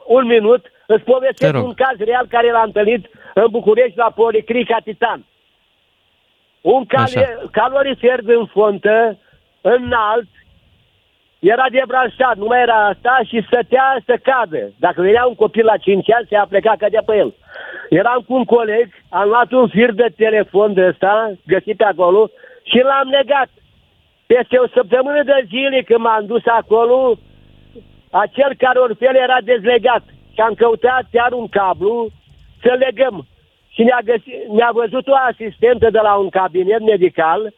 un 0.06 0.24
minut, 0.26 0.62
îți 0.86 1.04
Te 1.04 1.10
povestesc 1.12 1.52
rog. 1.54 1.64
un 1.64 1.74
caz 1.74 1.96
real 1.98 2.26
care 2.28 2.50
l-am 2.50 2.62
întâlnit 2.72 3.02
în 3.34 3.46
București 3.50 3.98
la 3.98 4.10
Policrica 4.14 4.76
Titan. 4.84 5.24
Un 6.60 6.84
cale, 6.86 7.38
calorifer 7.50 8.18
în 8.24 8.46
fontă, 8.46 9.18
înalt, 9.60 10.28
era 11.38 11.66
debranșat, 11.70 12.36
nu 12.36 12.46
mai 12.46 12.60
era 12.62 12.86
asta 12.86 13.20
și 13.28 13.42
stătea 13.46 14.02
să 14.06 14.14
cadă. 14.22 14.72
Dacă 14.76 15.00
venea 15.02 15.24
un 15.26 15.34
copil 15.34 15.64
la 15.64 15.76
5 15.76 16.10
ani, 16.12 16.26
se 16.28 16.36
a 16.36 16.46
plecat, 16.46 16.76
cădea 16.76 17.02
pe 17.06 17.16
el. 17.16 17.34
Eram 17.88 18.24
cu 18.26 18.34
un 18.34 18.44
coleg, 18.44 18.88
am 19.08 19.28
luat 19.28 19.52
un 19.52 19.68
fir 19.68 19.92
de 19.92 20.08
telefon 20.16 20.72
de 20.74 20.86
ăsta, 20.86 21.32
găsit 21.46 21.76
pe 21.76 21.84
acolo, 21.84 22.30
și 22.70 22.78
l-am 22.88 23.08
legat. 23.18 23.50
Peste 24.26 24.56
o 24.58 24.66
săptămână 24.76 25.22
de 25.22 25.46
zile 25.48 25.82
când 25.82 26.00
m-am 26.00 26.26
dus 26.26 26.46
acolo, 26.46 27.18
acel 28.10 28.54
carorfel 28.58 29.16
era 29.16 29.38
dezlegat 29.44 30.04
și 30.34 30.40
am 30.40 30.54
căutat 30.54 31.04
chiar 31.10 31.32
un 31.32 31.48
cablu 31.48 32.08
să 32.62 32.72
legăm. 32.78 33.26
Și 33.74 33.82
ne-a, 33.82 34.00
găsit, 34.04 34.38
ne-a 34.56 34.70
văzut 34.72 35.06
o 35.08 35.14
asistentă 35.30 35.90
de 35.90 35.98
la 36.02 36.14
un 36.14 36.28
cabinet 36.28 36.80
medical 36.80 37.52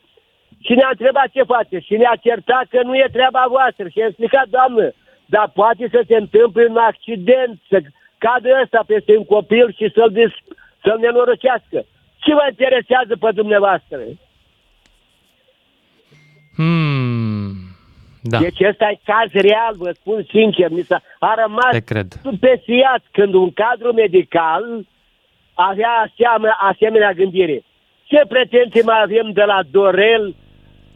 și 0.64 0.72
ne-a 0.74 0.88
întrebat 0.90 1.28
ce 1.32 1.42
face. 1.42 1.78
Și 1.78 1.96
ne-a 1.96 2.16
certat 2.20 2.66
că 2.70 2.80
nu 2.82 2.94
e 2.96 3.08
treaba 3.12 3.44
voastră. 3.48 3.88
Și 3.88 4.00
a 4.00 4.06
explicat, 4.06 4.46
doamnă, 4.48 4.92
dar 5.26 5.50
poate 5.54 5.88
să 5.90 6.00
se 6.06 6.16
întâmple 6.16 6.66
un 6.68 6.76
accident, 6.76 7.60
să 7.68 7.80
cadă 8.18 8.48
ăsta 8.62 8.82
peste 8.86 9.16
un 9.16 9.24
copil 9.24 9.66
și 9.78 9.90
să-l, 9.94 10.10
dis- 10.12 10.44
să-l 10.82 10.98
nenorocească. 10.98 11.78
Ce 12.24 12.34
vă 12.34 12.44
interesează 12.48 13.16
pe 13.16 13.30
dumneavoastră? 13.40 13.98
Hmm. 16.60 17.50
Da, 18.22 18.38
Deci 18.38 18.60
ăsta 18.70 18.86
e 18.90 18.98
caz 19.04 19.30
real, 19.32 19.74
vă 19.76 19.90
spun 20.00 20.26
sincer. 20.30 20.70
Mi 20.70 20.82
s-a, 20.82 21.02
a 21.18 21.34
rămas 21.42 21.70
te 21.70 21.80
cred. 21.80 22.12
stupesiat 22.18 23.02
când 23.10 23.34
un 23.34 23.50
cadru 23.52 23.92
medical 23.92 24.64
avea 25.54 25.92
aseamea, 26.06 26.56
asemenea 26.72 27.12
gândire. 27.12 27.62
Ce 28.04 28.20
pretenții 28.28 28.82
mai 28.82 29.00
avem 29.02 29.30
de 29.32 29.42
la 29.42 29.60
Dorel 29.70 30.34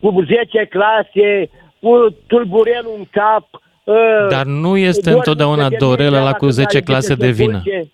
cu 0.00 0.22
10 0.26 0.64
clase, 0.70 1.50
cu 1.80 2.16
tulburel 2.26 2.86
în 2.98 3.04
cap? 3.10 3.46
uh, 3.84 4.28
Dar 4.30 4.44
nu 4.44 4.76
este 4.76 5.10
doar 5.10 5.16
întotdeauna 5.16 5.68
să 5.68 5.76
Dorel 5.78 5.96
termine 5.96 6.20
ăla 6.20 6.32
cu 6.32 6.36
treaba, 6.46 6.54
10 6.54 6.66
când 6.78 6.88
ai 6.88 6.92
clase 6.92 7.14
zice 7.14 7.26
de 7.26 7.32
să 7.32 7.42
vină. 7.42 7.60
culce. 7.62 7.90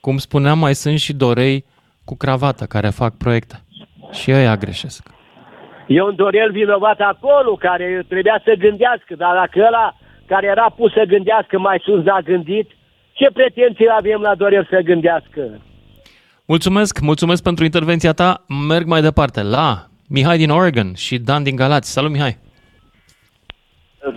Cum 0.00 0.18
spuneam, 0.18 0.58
mai 0.58 0.74
sunt 0.74 0.98
și 0.98 1.12
Dorei 1.12 1.64
cu 2.04 2.16
cravată 2.16 2.64
care 2.64 2.88
fac 2.88 3.16
proiecte. 3.16 3.62
Și 4.12 4.32
ăia 4.32 4.56
greșesc. 4.56 5.08
E 5.86 6.02
un 6.02 6.14
Dorel 6.16 6.50
vinovat 6.52 7.00
acolo 7.00 7.54
care 7.56 8.04
trebuia 8.08 8.40
să 8.44 8.52
gândească, 8.58 9.14
dar 9.16 9.34
dacă 9.34 9.64
ăla 9.66 9.94
care 10.26 10.46
era 10.46 10.66
pus 10.76 10.92
să 10.92 11.04
gândească 11.08 11.58
mai 11.58 11.80
sus 11.84 12.02
n-a 12.04 12.20
gândit, 12.20 12.70
ce 13.12 13.30
pretenții 13.32 13.86
avem 13.98 14.20
la 14.20 14.34
Dorel 14.34 14.66
să 14.70 14.80
gândească? 14.80 15.40
Mulțumesc, 16.46 17.00
mulțumesc 17.00 17.42
pentru 17.42 17.64
intervenția 17.64 18.12
ta. 18.12 18.44
Merg 18.68 18.86
mai 18.86 19.00
departe 19.02 19.42
la 19.42 19.86
Mihai 20.08 20.36
din 20.36 20.50
Oregon 20.50 20.94
și 20.94 21.18
Dan 21.18 21.42
din 21.42 21.56
Galați. 21.56 21.92
Salut, 21.92 22.10
Mihai! 22.10 22.36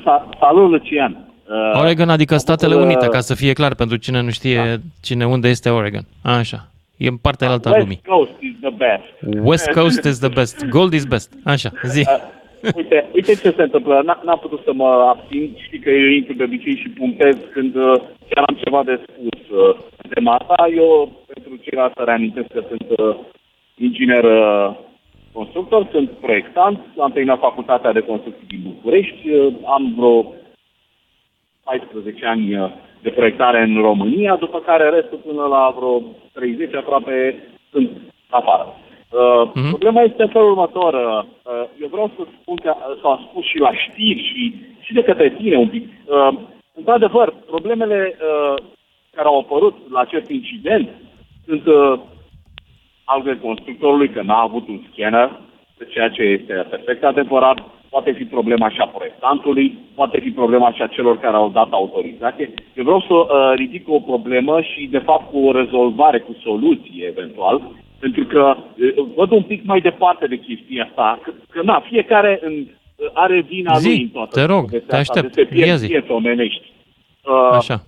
Sa- 0.04 0.30
Salut, 0.40 0.70
Lucian. 0.70 1.18
Uh, 1.50 1.80
Oregon, 1.82 2.10
adică 2.10 2.38
Statele 2.38 2.76
uh, 2.76 2.82
Unite, 2.82 3.08
ca 3.08 3.20
să 3.20 3.36
fie 3.36 3.54
clar 3.54 3.76
pentru 3.76 3.98
cine 3.98 4.22
nu 4.22 4.30
știe 4.30 4.82
cine 5.02 5.26
unde 5.26 5.48
este 5.48 5.70
Oregon. 5.70 6.02
Așa. 6.22 6.72
E 6.98 7.08
în 7.08 7.18
partea 7.18 7.50
alta 7.50 7.70
a 7.70 7.72
West 7.74 7.84
lumii. 7.84 8.02
Coast 8.08 8.38
is 8.40 8.56
the 8.62 8.70
best. 8.86 9.44
West 9.50 9.72
Coast 9.72 10.04
is 10.06 10.20
the 10.20 10.30
best. 10.30 10.66
Gold 10.66 10.94
is 10.94 11.06
best. 11.06 11.34
Așa, 11.46 11.70
zi. 11.84 12.00
Uh, 12.08 12.72
uite, 12.76 13.06
uite 13.14 13.34
ce 13.36 13.52
se 13.58 13.62
întâmplă. 13.62 14.02
N- 14.04 14.24
N-am 14.24 14.40
putut 14.42 14.62
să 14.64 14.74
mă 14.74 14.88
abțin. 15.14 15.56
Știi 15.66 15.80
că 15.80 15.90
eu 15.90 16.08
intru 16.08 16.34
de 16.34 16.44
obicei 16.44 16.76
și 16.76 16.90
punctez 16.90 17.36
când 17.54 17.76
uh, 17.76 17.94
chiar 18.30 18.44
am 18.48 18.56
ceva 18.64 18.84
de 18.84 19.00
spus 19.08 19.58
uh, 19.60 19.76
de 20.14 20.20
masa. 20.20 20.56
Eu, 20.76 21.12
pentru 21.34 21.56
ceilalți, 21.56 21.96
să 21.98 22.04
reamintesc 22.04 22.48
că 22.54 22.62
sunt 22.68 22.88
uh, 23.00 23.16
inginer 23.78 24.24
uh, 24.24 24.76
constructor, 25.32 25.88
sunt 25.92 26.10
proiectant, 26.10 26.80
am 27.00 27.12
terminat 27.12 27.40
facultatea 27.40 27.92
de 27.94 28.00
construcții 28.12 28.48
din 28.48 28.62
București, 28.64 29.30
uh, 29.30 29.54
am 29.66 29.94
vreo 29.98 30.34
14 31.68 32.26
ani 32.26 32.58
uh, 32.58 32.70
de 33.02 33.10
proiectare 33.10 33.62
în 33.62 33.82
România, 33.82 34.36
după 34.36 34.60
care 34.60 34.90
restul 34.90 35.18
până 35.18 35.46
la 35.46 35.74
vreo 35.78 36.02
30 36.34 36.76
aproape 36.76 37.44
sunt 37.72 37.90
afară. 38.30 38.66
Uh, 39.12 39.52
Mhm. 39.56 39.70
Problema 39.70 40.02
este 40.02 40.22
în 40.22 40.30
felul 40.30 40.50
următor. 40.50 40.94
Uh, 40.94 41.24
uh, 41.52 41.66
eu 41.82 41.88
vreau 41.88 42.12
să 42.16 42.22
spun 42.42 42.56
că 42.56 42.74
uh, 42.78 42.98
s-a 43.02 43.28
spus 43.30 43.44
și 43.46 43.58
la 43.58 43.72
știri 43.74 44.22
și, 44.30 44.42
și 44.80 44.94
de 44.94 45.04
către 45.04 45.30
tine 45.30 45.58
un 45.58 45.68
pic. 45.68 45.84
Uh, 46.06 46.34
într-adevăr, 46.74 47.34
problemele 47.46 48.00
uh, 48.16 48.56
care 49.16 49.28
au 49.28 49.40
apărut 49.40 49.76
la 49.92 50.00
acest 50.00 50.30
incident 50.30 50.90
sunt 51.46 51.66
uh, 51.66 52.00
al 53.04 53.38
constructorului 53.42 54.10
că 54.10 54.22
n-a 54.22 54.42
avut 54.42 54.68
un 54.68 54.82
scanner, 54.92 55.40
ceea 55.90 56.10
ce 56.10 56.22
este 56.22 56.54
perfect 56.70 57.04
adevărat, 57.04 57.58
poate 57.98 58.18
fi 58.18 58.26
problema 58.26 58.70
și 58.70 58.80
a 58.80 58.88
proiectantului, 58.88 59.78
poate 59.96 60.20
fi 60.20 60.30
problema 60.30 60.72
și 60.72 60.82
a 60.82 60.88
celor 60.88 61.20
care 61.20 61.36
au 61.36 61.50
dat 61.50 61.68
autorizație. 61.72 62.54
Eu 62.78 62.84
vreau 62.84 63.02
să 63.10 63.14
uh, 63.14 63.54
ridic 63.56 63.90
o 63.90 64.00
problemă 64.00 64.62
și, 64.62 64.88
de 64.92 64.98
fapt, 64.98 65.32
cu 65.32 65.38
o 65.48 65.52
rezolvare, 65.52 66.20
cu 66.20 66.36
soluție, 66.44 67.06
eventual, 67.14 67.62
pentru 68.00 68.24
că 68.24 68.56
uh, 68.58 69.06
văd 69.16 69.32
un 69.32 69.44
pic 69.44 69.62
mai 69.64 69.80
departe 69.82 70.28
de 70.28 70.38
chestia 70.38 70.84
asta, 70.84 71.20
că, 71.24 71.32
că 71.50 71.62
na, 71.64 71.80
fiecare 71.80 72.40
în, 72.44 72.54
uh, 72.54 73.10
are 73.14 73.40
vina 73.42 73.78
Zi, 73.78 73.88
lui 73.88 74.02
în 74.02 74.10
toată 74.10 74.40
te 74.40 74.46
rog, 74.46 74.62
povestea 74.62 74.96
te 74.96 74.96
asta, 74.96 75.14
aștept. 75.14 75.36
de 75.36 75.42
se 75.42 75.48
pierd 75.48 75.68
Ia 75.68 75.76
zi. 75.76 75.88
vieți 75.88 76.12
omenești. 76.12 76.72
Uh, 77.26 77.58
Așa. 77.58 77.84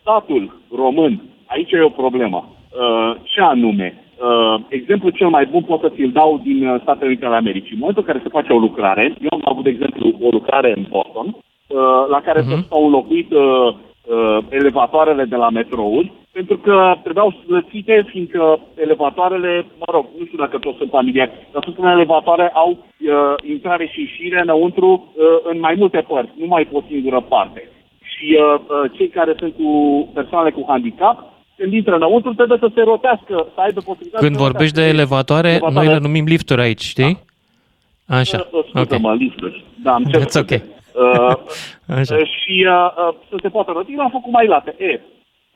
statul 0.00 0.60
român, 0.76 1.22
aici 1.46 1.72
e 1.72 1.80
o 1.80 1.88
problemă, 1.88 2.48
uh, 2.48 3.16
ce 3.22 3.40
anume, 3.40 4.01
Uh, 4.28 4.60
exemplu 4.68 5.08
cel 5.10 5.28
mai 5.28 5.46
bun 5.46 5.62
pot 5.62 5.80
să 5.80 5.88
ți-l 5.88 6.10
dau 6.12 6.40
din 6.42 6.68
uh, 6.68 6.80
Statele 6.80 7.10
Unite 7.10 7.26
ale 7.26 7.36
Americii. 7.36 7.74
În 7.74 7.78
momentul 7.78 8.04
în 8.06 8.12
care 8.12 8.24
se 8.24 8.36
face 8.38 8.52
o 8.52 8.64
lucrare, 8.66 9.14
eu 9.20 9.28
am 9.30 9.42
avut, 9.44 9.64
de 9.64 9.70
exemplu, 9.70 10.12
o 10.20 10.28
lucrare 10.30 10.72
în 10.76 10.86
Boston, 10.90 11.26
uh, 11.26 12.04
la 12.08 12.20
care 12.20 12.40
uh-huh. 12.40 12.68
s-au 12.68 12.84
înlocuit 12.84 13.30
uh, 13.32 13.42
uh, 13.42 14.38
elevatoarele 14.48 15.24
de 15.24 15.36
la 15.36 15.50
metrouri, 15.50 16.12
pentru 16.32 16.56
că 16.58 16.94
trebuiau 17.02 17.30
slățite, 17.30 18.04
fiindcă 18.08 18.60
elevatoarele, 18.74 19.66
mă 19.78 19.88
rog, 19.92 20.04
nu 20.18 20.24
știu 20.24 20.38
dacă 20.38 20.58
toți 20.58 20.76
sunt 20.76 20.90
familiari, 20.90 21.48
dar 21.52 21.62
sunt 21.64 21.76
elevatoare 21.78 22.50
au 22.54 22.70
uh, 22.70 23.34
intrare 23.42 23.86
și 23.86 24.00
ieșire 24.00 24.40
înăuntru 24.40 24.88
uh, 24.90 25.24
în 25.42 25.58
mai 25.58 25.74
multe 25.78 26.04
părți, 26.08 26.32
nu 26.36 26.46
mai 26.46 26.64
pe 26.64 26.76
o 26.76 26.82
singură 26.88 27.20
parte. 27.20 27.68
Și 28.02 28.38
uh, 28.38 28.60
uh, 28.60 28.90
cei 28.96 29.08
care 29.08 29.34
sunt 29.38 29.54
cu 29.54 29.70
persoanele 30.14 30.54
cu 30.54 30.64
handicap 30.68 31.31
când 31.62 31.74
intră 31.74 31.94
înăuntru, 31.94 32.34
trebuie 32.34 32.58
să 32.64 32.70
se 32.74 32.82
rotească, 32.82 33.34
să 33.54 33.60
aibă 33.60 33.80
posibilitatea 33.90 34.26
Când 34.26 34.36
vorbești 34.46 34.74
de 34.74 34.86
elevatoare, 34.94 35.48
elevatoare, 35.48 35.86
noi 35.86 35.94
le 35.94 35.98
numim 36.06 36.24
lifturi 36.24 36.60
aici, 36.60 36.84
știi? 36.94 37.18
Da. 38.06 38.16
Așa. 38.16 38.38
Scuză-mă, 38.38 38.80
okay. 38.80 39.16
lifturi. 39.16 39.64
Da, 39.82 39.92
am 39.94 40.04
That's 40.16 40.36
okay. 40.42 40.62
Uh, 41.02 41.34
Așa. 41.98 42.14
Uh, 42.14 42.26
și 42.38 42.54
uh, 42.68 42.88
uh, 43.00 43.14
să 43.30 43.36
se 43.42 43.48
poată 43.48 43.70
roti, 43.74 43.94
am 43.98 44.10
făcut 44.18 44.32
mai 44.32 44.46
late. 44.46 44.74
E, 44.78 45.00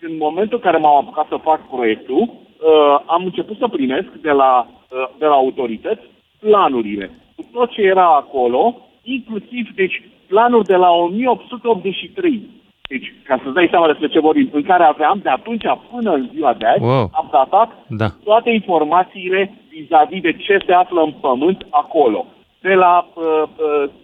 în 0.01 0.17
momentul 0.17 0.57
în 0.59 0.65
care 0.67 0.79
m-am 0.79 0.97
apucat 0.97 1.27
să 1.29 1.47
fac 1.49 1.61
proiectul, 1.75 2.21
uh, 2.21 2.97
am 3.07 3.23
început 3.25 3.57
să 3.59 3.69
primesc 3.69 4.09
de 4.27 4.31
la, 4.31 4.53
uh, 4.69 5.09
de 5.19 5.27
la 5.27 5.35
autorități 5.35 6.05
planurile. 6.41 7.11
Cu 7.37 7.43
tot 7.53 7.71
ce 7.71 7.83
era 7.83 8.07
acolo, 8.07 8.63
inclusiv, 9.03 9.65
deci, 9.75 10.03
planuri 10.27 10.67
de 10.67 10.77
la 10.77 10.91
1883 10.91 12.43
deci, 12.89 13.15
ca 13.25 13.41
să-ți 13.43 13.55
dai 13.55 13.69
seama 13.71 13.87
despre 13.87 14.09
ce 14.09 14.21
vorbim, 14.21 14.49
în 14.53 14.63
care 14.63 14.85
aveam 14.85 15.21
de 15.23 15.29
atunci 15.29 15.65
până 15.91 16.13
în 16.13 16.29
ziua 16.35 16.53
de 16.55 16.67
azi, 16.67 16.83
wow. 16.83 17.11
am 17.13 17.29
datat 17.33 17.71
da. 17.89 18.09
toate 18.25 18.51
informațiile 18.51 19.41
vis-a-vis 19.71 20.21
de 20.21 20.33
ce 20.33 20.59
se 20.67 20.73
află 20.73 21.01
în 21.01 21.13
pământ 21.21 21.67
acolo. 21.71 22.27
De 22.61 22.75
la, 22.75 23.09
uh, 23.15 23.43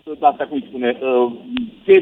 uh, 0.05 0.17
asta 0.21 0.47
cum 0.49 0.65
spune, 0.69 0.99
uh, 1.01 1.33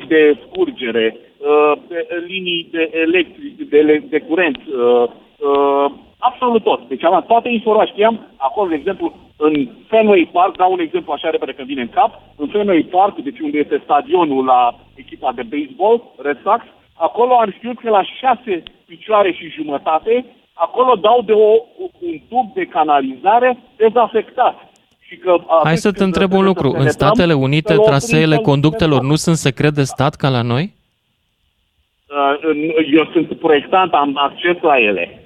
de 0.08 0.38
scurgere, 0.46 1.16
uh, 1.16 1.78
de, 1.88 2.06
linii 2.26 2.68
de 2.70 2.90
electric, 2.92 3.68
de, 3.68 4.02
de 4.08 4.18
curent, 4.18 4.56
uh, 4.56 5.10
uh, 5.38 5.90
absolut 6.28 6.62
tot. 6.62 6.88
Deci 6.88 7.04
am 7.04 7.24
toate 7.26 7.48
informații. 7.48 7.92
Știam 7.92 8.16
acolo, 8.36 8.68
de 8.68 8.74
exemplu, 8.74 9.06
în 9.36 9.68
Fenway 9.88 10.28
Park, 10.32 10.56
dau 10.56 10.72
un 10.72 10.80
exemplu 10.80 11.12
așa 11.12 11.30
repede 11.30 11.52
când 11.52 11.68
vine 11.68 11.80
în 11.80 11.94
cap, 11.98 12.10
în 12.36 12.48
Fenway 12.48 12.88
Park, 12.90 13.14
deci 13.18 13.40
unde 13.40 13.58
este 13.58 13.80
stadionul 13.84 14.44
la 14.44 14.74
echipa 14.94 15.32
de 15.32 15.42
baseball, 15.42 16.02
Red 16.26 16.38
Sox, 16.42 16.60
acolo 16.94 17.32
am 17.34 17.50
știut 17.56 17.78
că 17.80 17.90
la 17.90 18.02
șase 18.20 18.62
picioare 18.86 19.32
și 19.32 19.54
jumătate, 19.58 20.24
acolo 20.52 20.94
dau 20.94 21.22
de 21.22 21.32
o, 21.32 21.50
un 21.78 22.16
tub 22.28 22.54
de 22.54 22.64
canalizare 22.64 23.58
dezafectat. 23.76 24.56
Și 25.06 25.16
că 25.16 25.36
Hai 25.64 25.76
să 25.76 25.92
te 25.92 26.04
întreb 26.04 26.32
un 26.32 26.44
lucru. 26.44 26.70
În 26.78 26.88
Statele 26.88 27.32
Unite, 27.32 27.74
traseele 27.74 28.36
conductelor 28.36 29.02
nu 29.02 29.14
sunt 29.14 29.36
secret 29.36 29.72
de 29.72 29.82
stat 29.82 30.14
ca 30.14 30.28
la 30.28 30.42
noi? 30.42 30.72
Uh, 32.08 32.86
eu 32.92 33.08
sunt 33.12 33.38
proiectant, 33.38 33.92
am 33.92 34.12
acces 34.16 34.56
la 34.60 34.78
ele. 34.78 35.19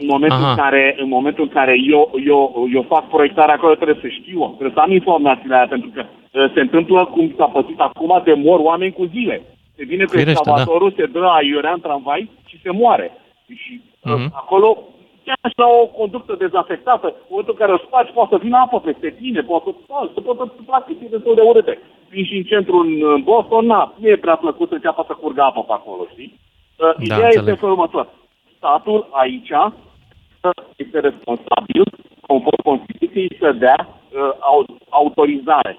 În 0.00 0.06
momentul, 0.06 0.44
în 0.48 0.56
care, 0.56 0.94
în 0.98 1.08
momentul 1.08 1.44
în 1.44 1.50
care 1.50 1.74
eu, 1.94 2.10
eu, 2.26 2.66
eu 2.74 2.82
fac 2.82 3.08
proiectarea 3.08 3.54
acolo, 3.54 3.74
trebuie 3.74 3.98
să 4.00 4.08
știu, 4.08 4.46
trebuie 4.46 4.76
să 4.76 4.80
am 4.80 4.92
informațiile 4.92 5.54
aia, 5.56 5.66
pentru 5.66 5.90
că 5.94 6.02
uh, 6.04 6.52
se 6.54 6.60
întâmplă 6.60 7.04
cum 7.04 7.34
s-a 7.36 7.44
pățit 7.44 7.80
acum, 7.80 8.20
de 8.24 8.32
mor 8.32 8.58
oameni 8.60 8.92
cu 8.92 9.04
zile. 9.04 9.42
Se 9.76 9.84
vine 9.84 10.04
cu 10.04 10.18
excavatorul, 10.18 10.88
da. 10.88 10.94
se 10.98 11.06
dă 11.06 11.24
aiurea 11.24 11.72
în 11.72 11.80
tramvai 11.80 12.30
și 12.46 12.60
se 12.62 12.70
moare. 12.70 13.10
Și 13.54 13.80
uh-huh. 13.80 14.28
acolo, 14.32 14.78
chiar 15.24 15.50
și 15.52 15.58
la 15.64 15.68
o 15.82 15.86
conductă 15.86 16.34
dezafectată, 16.38 17.06
în 17.06 17.26
momentul 17.28 17.54
în 17.54 17.60
care 17.60 17.72
o 17.72 17.84
spargi, 17.86 18.12
poate 18.12 18.30
să 18.34 18.42
vină 18.42 18.56
apă 18.56 18.80
peste 18.80 19.08
tine, 19.20 19.40
poate 19.40 19.74
să 19.86 20.10
se 20.14 20.20
poate 20.20 20.52
practic 20.66 20.96
e 21.00 21.06
destul 21.10 21.34
de 21.34 21.40
urâte. 21.40 21.78
Vin 22.10 22.24
și 22.24 22.36
în 22.36 22.42
centru 22.42 22.76
în 22.76 23.22
Boston, 23.22 23.66
na, 23.66 23.94
nu 23.98 24.08
e 24.08 24.16
prea 24.16 24.36
plăcut 24.36 24.68
să 24.68 24.74
înceapă 24.74 25.04
să 25.06 25.12
curgă 25.12 25.42
apă 25.42 25.62
pe 25.62 25.72
acolo, 25.72 26.02
știi? 26.12 26.32
Uh, 26.32 26.94
da, 26.96 27.02
Ideea 27.04 27.26
înțeleg. 27.26 27.48
este 27.48 27.60
felul 27.60 27.74
următor. 27.74 28.06
Statul 28.56 29.08
aici 29.10 29.50
este 30.76 30.98
responsabil, 31.00 31.82
conform 32.26 32.62
Constituției, 32.62 33.36
să 33.40 33.52
dea 33.52 33.88
uh, 33.88 34.64
autorizare. 34.88 35.78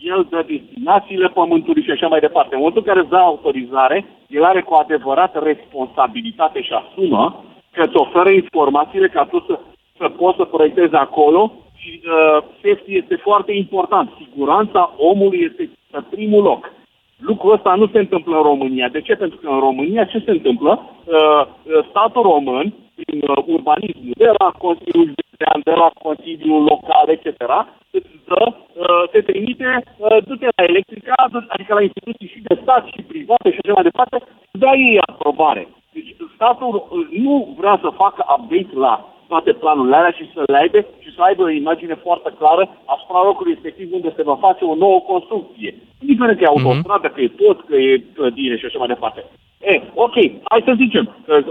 El 0.00 0.26
dă 0.30 0.44
destinațiile 0.48 1.28
pământului 1.28 1.82
și 1.82 1.90
așa 1.90 2.06
mai 2.06 2.20
departe. 2.20 2.54
În 2.54 2.60
momentul 2.60 2.82
în 2.84 2.88
care 2.92 3.00
îți 3.00 3.10
dă 3.10 3.16
autorizare, 3.16 4.06
el 4.28 4.44
are 4.44 4.62
cu 4.62 4.74
adevărat 4.74 5.42
responsabilitate 5.42 6.62
și 6.62 6.72
asumă 6.72 7.44
că 7.70 7.82
îți 7.82 7.96
oferă 7.96 8.30
informațiile 8.30 9.08
ca 9.08 9.24
tu 9.24 9.44
să, 9.46 9.58
să 9.98 10.08
poți 10.08 10.36
să 10.36 10.44
proiectezi 10.44 10.94
acolo 10.94 11.52
și 11.76 12.00
uh, 12.04 12.42
safety 12.62 12.96
este 12.96 13.16
foarte 13.16 13.52
important. 13.52 14.10
Siguranța 14.24 14.94
omului 14.96 15.40
este 15.50 15.70
pe 15.90 16.00
primul 16.10 16.42
loc. 16.42 16.72
Lucrul 17.18 17.52
ăsta 17.52 17.74
nu 17.74 17.86
se 17.86 17.98
întâmplă 17.98 18.36
în 18.36 18.42
România. 18.42 18.88
De 18.88 19.00
ce? 19.00 19.14
Pentru 19.14 19.38
că 19.38 19.48
în 19.48 19.58
România 19.58 20.04
ce 20.04 20.18
se 20.24 20.30
întâmplă? 20.30 20.90
Uh, 21.04 21.46
statul 21.88 22.22
român 22.22 22.74
prin 22.94 23.20
uh, 23.28 23.44
urbanism, 23.46 24.04
de 24.22 24.30
la 24.38 24.48
Consiliul 24.64 25.10
Județean, 25.12 25.60
de 25.64 25.74
la 25.82 25.90
Consiliul 26.06 26.62
Local, 26.62 27.06
etc., 27.08 27.26
îți 27.90 28.10
dă, 28.28 28.42
uh, 28.46 29.02
te 29.10 29.20
trimite, 29.20 29.82
uh, 29.96 30.16
du-te 30.26 30.48
la 30.56 30.64
electrica, 30.70 31.14
adică 31.48 31.74
la 31.74 31.82
instituții 31.82 32.32
și 32.34 32.40
de 32.48 32.58
stat 32.62 32.86
și 32.86 33.02
private 33.02 33.50
și 33.50 33.58
așa 33.62 33.74
mai 33.74 33.88
departe, 33.90 34.16
dă 34.62 34.70
ei 34.88 34.98
aprobare. 35.06 35.68
Deci 35.92 36.16
statul 36.34 36.72
uh, 36.74 37.06
nu 37.24 37.54
vrea 37.58 37.78
să 37.82 37.98
facă 38.02 38.20
update 38.34 38.74
la 38.86 38.94
toate 39.28 39.52
planurile 39.52 39.96
alea 39.96 40.14
și 40.18 40.30
să 40.34 40.42
le 40.52 40.58
aibă 40.62 40.78
și 41.04 41.10
să 41.14 41.20
aibă 41.22 41.42
o 41.42 41.50
imagine 41.62 41.94
foarte 42.06 42.30
clară 42.38 42.64
asupra 42.94 43.20
locului 43.28 43.52
respectiv 43.52 43.88
unde 43.92 44.12
se 44.16 44.22
va 44.30 44.36
face 44.46 44.64
o 44.64 44.74
nouă 44.74 45.00
construcție. 45.00 45.70
Indiferent 46.02 46.36
că 46.38 46.44
e 46.44 46.54
autostradă, 46.54 47.08
mm-hmm. 47.08 47.14
că 47.14 47.20
e 47.20 47.38
tot, 47.42 47.58
că 47.68 47.76
e 47.76 48.04
clădire 48.14 48.56
și 48.56 48.66
așa 48.66 48.78
mai 48.78 48.92
departe. 48.94 49.20
E, 49.60 49.82
ok, 49.94 50.16
hai 50.50 50.62
să 50.64 50.72
zicem, 50.76 51.04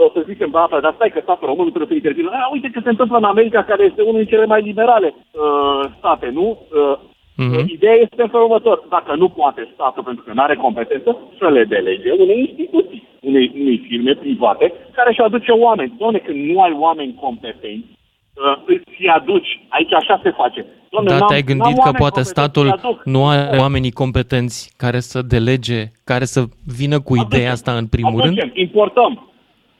o 0.06 0.10
să 0.14 0.24
zicem 0.32 0.50
data, 0.50 0.80
dar 0.80 0.94
stai 0.96 1.14
că 1.14 1.20
statul 1.24 1.48
român 1.48 1.68
trebuie 1.68 1.92
să 1.92 1.94
intervină. 1.94 2.30
A, 2.32 2.50
uite 2.52 2.70
ce 2.74 2.80
se 2.84 2.90
întâmplă 2.90 3.18
în 3.18 3.24
America, 3.24 3.64
care 3.64 3.84
este 3.84 4.02
unul 4.02 4.22
din 4.22 4.32
cele 4.34 4.46
mai 4.46 4.62
liberale 4.62 5.14
uh, 5.16 5.82
state, 5.98 6.30
nu? 6.34 6.48
Uh, 6.50 6.98
uh-huh. 7.44 7.64
Ideea 7.66 7.94
este 7.94 8.22
în 8.22 8.28
felul 8.28 8.46
următor. 8.46 8.84
Dacă 8.90 9.16
nu 9.16 9.30
poate 9.30 9.70
statul, 9.74 10.04
pentru 10.04 10.24
că 10.24 10.32
nu 10.34 10.42
are 10.42 10.56
competență, 10.56 11.18
să 11.40 11.50
le 11.50 11.64
delege 11.64 12.12
unei 12.12 12.40
instituții, 12.48 13.08
unei, 13.22 13.52
unei 13.62 13.67
firme 13.88 14.14
private, 14.16 14.74
care 14.92 15.14
și 15.14 15.22
aduce 15.22 15.52
oameni. 15.52 15.94
Doamne, 15.98 16.18
când 16.18 16.50
nu 16.50 16.62
ai 16.62 16.76
oameni 16.80 17.18
competenți, 17.22 17.88
uh, 18.34 18.58
îți 18.66 19.08
aduci. 19.08 19.60
Aici 19.68 19.94
așa 19.94 20.20
se 20.24 20.32
face. 20.32 20.66
Doamne, 20.90 21.18
da, 21.18 21.26
te-ai 21.26 21.42
gândit 21.42 21.78
că 21.84 21.92
poate 21.92 22.22
statul 22.22 22.80
nu 23.04 23.28
are 23.28 23.58
oamenii 23.58 23.92
competenți 23.92 24.74
care 24.78 25.00
să 25.00 25.22
delege, 25.22 25.84
care 26.04 26.26
să 26.26 26.44
vină 26.78 27.00
cu 27.02 27.14
aducem, 27.14 27.28
ideea 27.28 27.52
asta 27.52 27.72
în 27.72 27.88
primul 27.88 28.22
aducem, 28.22 28.36
rând? 28.36 28.52
Importăm. 28.56 29.32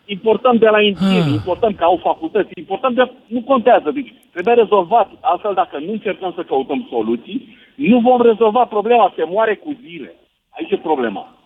Importăm 0.06 0.58
de 0.58 0.68
la 0.68 0.82
indieni, 0.82 1.32
ah. 1.32 1.40
importăm 1.40 1.74
că 1.74 1.84
au 1.84 2.00
facultăți, 2.04 2.50
importăm 2.56 2.94
de... 2.94 3.12
Nu 3.26 3.42
contează, 3.42 3.92
deci 3.92 4.14
trebuie 4.32 4.54
rezolvat. 4.54 5.10
Altfel, 5.22 5.54
dacă 5.54 5.78
nu 5.86 5.92
încercăm 5.92 6.34
să 6.36 6.44
căutăm 6.44 6.88
soluții, 6.90 7.58
nu 7.76 8.00
vom 8.00 8.22
rezolva 8.22 8.66
problema, 8.66 9.14
se 9.16 9.24
moare 9.30 9.56
cu 9.56 9.78
zile. 9.86 10.16
Aici 10.50 10.72
e 10.72 10.78
problema. 10.78 11.37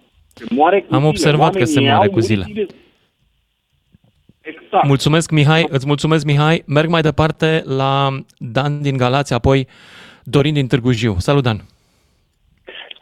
Se 0.48 0.54
moare 0.56 0.80
cu 0.80 0.94
Am 0.94 1.00
zile. 1.00 1.10
observat 1.10 1.42
Oamenii 1.42 1.60
că 1.60 1.66
se 1.66 1.80
moare 1.80 2.08
cu 2.08 2.20
zile. 2.20 2.44
zile. 2.44 2.66
Exact. 4.42 4.88
Mulțumesc, 4.88 5.32
Mihai. 5.32 5.66
Îți 5.70 5.88
mulțumesc, 5.88 6.26
Mihai. 6.26 6.64
Merg 6.68 6.90
mai 6.90 7.02
departe 7.02 7.62
la 7.66 8.10
Dan 8.38 8.82
din 8.82 8.98
Galați, 8.98 9.34
apoi 9.34 9.68
Dorin 10.24 10.54
din 10.54 10.68
Târgu 10.68 10.92
Jiu. 10.92 11.16
Salut, 11.18 11.44
Dan. 11.44 11.62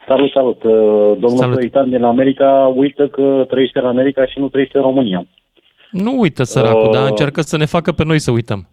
Salut, 0.06 0.30
salut. 0.30 0.62
Uh, 0.62 0.70
domnul 1.18 1.36
salut. 1.38 1.54
Proiectant 1.54 1.90
din 1.90 2.02
America 2.02 2.72
uită 2.74 3.08
că 3.08 3.44
trăiește 3.48 3.78
în 3.78 3.86
America 3.86 4.26
și 4.26 4.38
nu 4.38 4.48
trăiește 4.48 4.76
în 4.76 4.82
România. 4.82 5.26
Nu 5.90 6.18
uită 6.18 6.42
săracul, 6.42 6.86
uh... 6.86 6.92
dar 6.92 7.08
încearcă 7.08 7.40
să 7.40 7.56
ne 7.56 7.64
facă 7.64 7.92
pe 7.92 8.04
noi 8.04 8.18
să 8.18 8.30
uităm. 8.30 8.68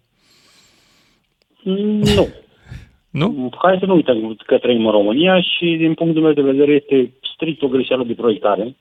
Nu. 1.63 2.27
nu? 3.19 3.49
Hai 3.57 3.77
să 3.79 3.85
nu 3.85 3.95
uităm 3.95 4.35
că 4.45 4.57
trăim 4.57 4.85
în 4.85 4.91
România 4.91 5.41
și 5.41 5.75
din 5.79 5.93
punctul 5.93 6.21
meu 6.21 6.33
de 6.33 6.41
vedere 6.41 6.71
este 6.71 7.13
strict 7.37 7.61
o 7.61 7.67
greșeală 7.67 8.03
de 8.03 8.13
proiectare 8.13 8.75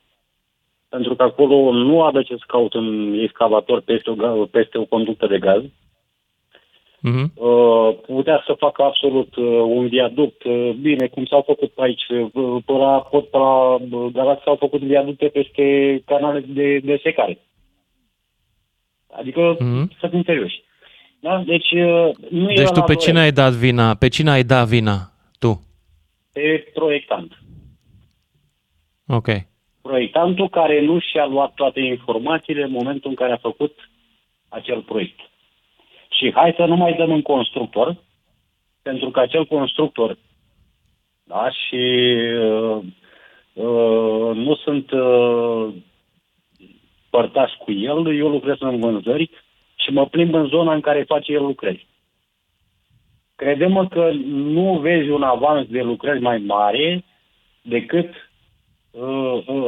pentru 0.89 1.15
că 1.15 1.23
acolo 1.23 1.73
nu 1.73 2.03
avea 2.03 2.23
ce 2.23 2.37
să 2.37 2.45
caut 2.47 2.74
un 2.74 3.19
excavator 3.23 3.81
peste 3.81 4.11
o, 4.11 4.45
peste 4.45 4.78
o 4.78 4.85
conductă 4.85 5.27
de 5.27 5.39
gaz. 5.39 5.62
Uh-huh. 5.62 7.27
Uh, 7.35 7.97
putea 8.07 8.43
să 8.47 8.53
facă 8.59 8.83
absolut 8.83 9.37
uh, 9.37 9.45
un 9.66 9.89
viaduct. 9.89 10.45
Uh, 10.45 10.70
bine, 10.81 11.07
cum 11.07 11.24
s-au 11.24 11.43
făcut 11.47 11.73
aici, 11.77 12.07
uh, 12.09 12.62
pe 12.66 12.73
la, 12.73 13.09
pe 13.11 13.28
la 13.31 13.74
uh, 13.74 14.12
Galați 14.12 14.43
s-au 14.43 14.57
făcut 14.57 14.81
viaducte 14.81 15.27
peste 15.27 16.03
canale 16.07 16.41
de, 16.41 16.78
de 16.78 17.01
secare. 17.03 17.39
Adică, 19.11 19.57
uh-huh. 19.57 19.99
să 20.01 20.09
fim 20.11 20.23
serioși. 20.23 20.62
Da? 21.20 21.43
Deci, 21.47 21.70
uh, 21.70 22.11
nu 22.31 22.47
deci 22.47 22.70
tu 22.70 22.81
pe 22.81 22.95
cine 22.95 23.20
ai 23.20 23.33
dat 23.33 23.53
vina? 23.53 23.95
Pe 23.95 24.09
cine 24.09 24.31
ai 24.31 24.43
dat 24.43 24.66
vina? 24.66 25.12
Tu? 25.39 25.61
Pe 26.33 26.70
proiectant. 26.74 27.33
Ok 29.09 29.28
proiectantul 29.87 30.49
care 30.49 30.81
nu 30.81 30.99
și-a 30.99 31.27
luat 31.27 31.55
toate 31.55 31.81
informațiile 31.81 32.62
în 32.62 32.70
momentul 32.70 33.11
în 33.11 33.16
care 33.16 33.33
a 33.33 33.47
făcut 33.49 33.91
acel 34.49 34.81
proiect. 34.83 35.20
Și 36.11 36.33
hai 36.35 36.55
să 36.57 36.65
nu 36.65 36.77
mai 36.77 36.93
dăm 36.93 37.11
un 37.11 37.23
constructor, 37.23 37.97
pentru 38.83 39.11
că 39.11 39.20
acel 39.20 39.45
constructor, 39.47 40.19
da, 41.24 41.51
și 41.51 41.83
uh, 42.41 42.78
uh, 43.53 44.31
nu 44.35 44.55
sunt 44.55 44.91
uh, 44.91 45.74
părtași 47.11 47.57
cu 47.57 47.73
el, 47.73 48.19
eu 48.19 48.28
lucrez 48.28 48.57
în 48.59 48.81
vânzări 48.81 49.31
și 49.74 49.91
mă 49.91 50.07
plimb 50.07 50.35
în 50.35 50.47
zona 50.47 50.74
în 50.74 50.81
care 50.81 51.03
face 51.03 51.33
el 51.33 51.43
lucrări. 51.43 51.87
Credem 53.37 53.89
că 53.89 54.11
nu 54.27 54.78
vezi 54.78 55.09
un 55.09 55.23
avans 55.23 55.66
de 55.66 55.83
lucrări 55.83 56.20
mai 56.20 56.39
mare 56.39 57.05
decât 57.62 58.09
uh, 58.09 58.15
uh, 58.15 58.26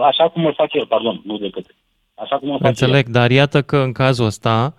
așa 0.03 0.29
cum 0.29 0.47
îl 0.47 0.55
face 0.55 0.79
el, 0.79 0.87
pardon, 0.87 1.21
nu 1.25 1.39
decât. 1.39 1.67
Așa 2.15 2.39
cum 2.39 2.51
îl 2.51 2.57
face 2.57 2.69
Înțeleg, 2.69 3.07
el. 3.07 3.13
dar 3.13 3.31
iată 3.31 3.63
că 3.63 3.77
în 3.77 3.93
cazul 3.93 4.27
ăsta 4.27 4.75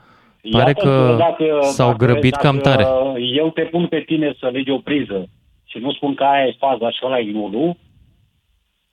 pare 0.51 0.73
Iată 0.77 0.87
că 0.87 1.15
dacă, 1.17 1.59
s-au 1.61 1.91
dacă, 1.91 2.05
grăbit 2.05 2.31
dacă 2.31 2.47
cam 2.47 2.57
tare. 2.57 2.87
eu 3.35 3.51
te 3.51 3.61
pun 3.61 3.87
pe 3.87 3.99
tine 3.99 4.35
să 4.39 4.47
legi 4.47 4.71
o 4.71 4.77
priză 4.77 5.29
și 5.65 5.77
nu 5.77 5.91
spun 5.91 6.13
că 6.13 6.23
aia 6.23 6.45
e 6.45 6.55
faza 6.59 6.89
și 6.91 6.99
ăla 7.03 7.19
e 7.19 7.31
nulul 7.31 7.77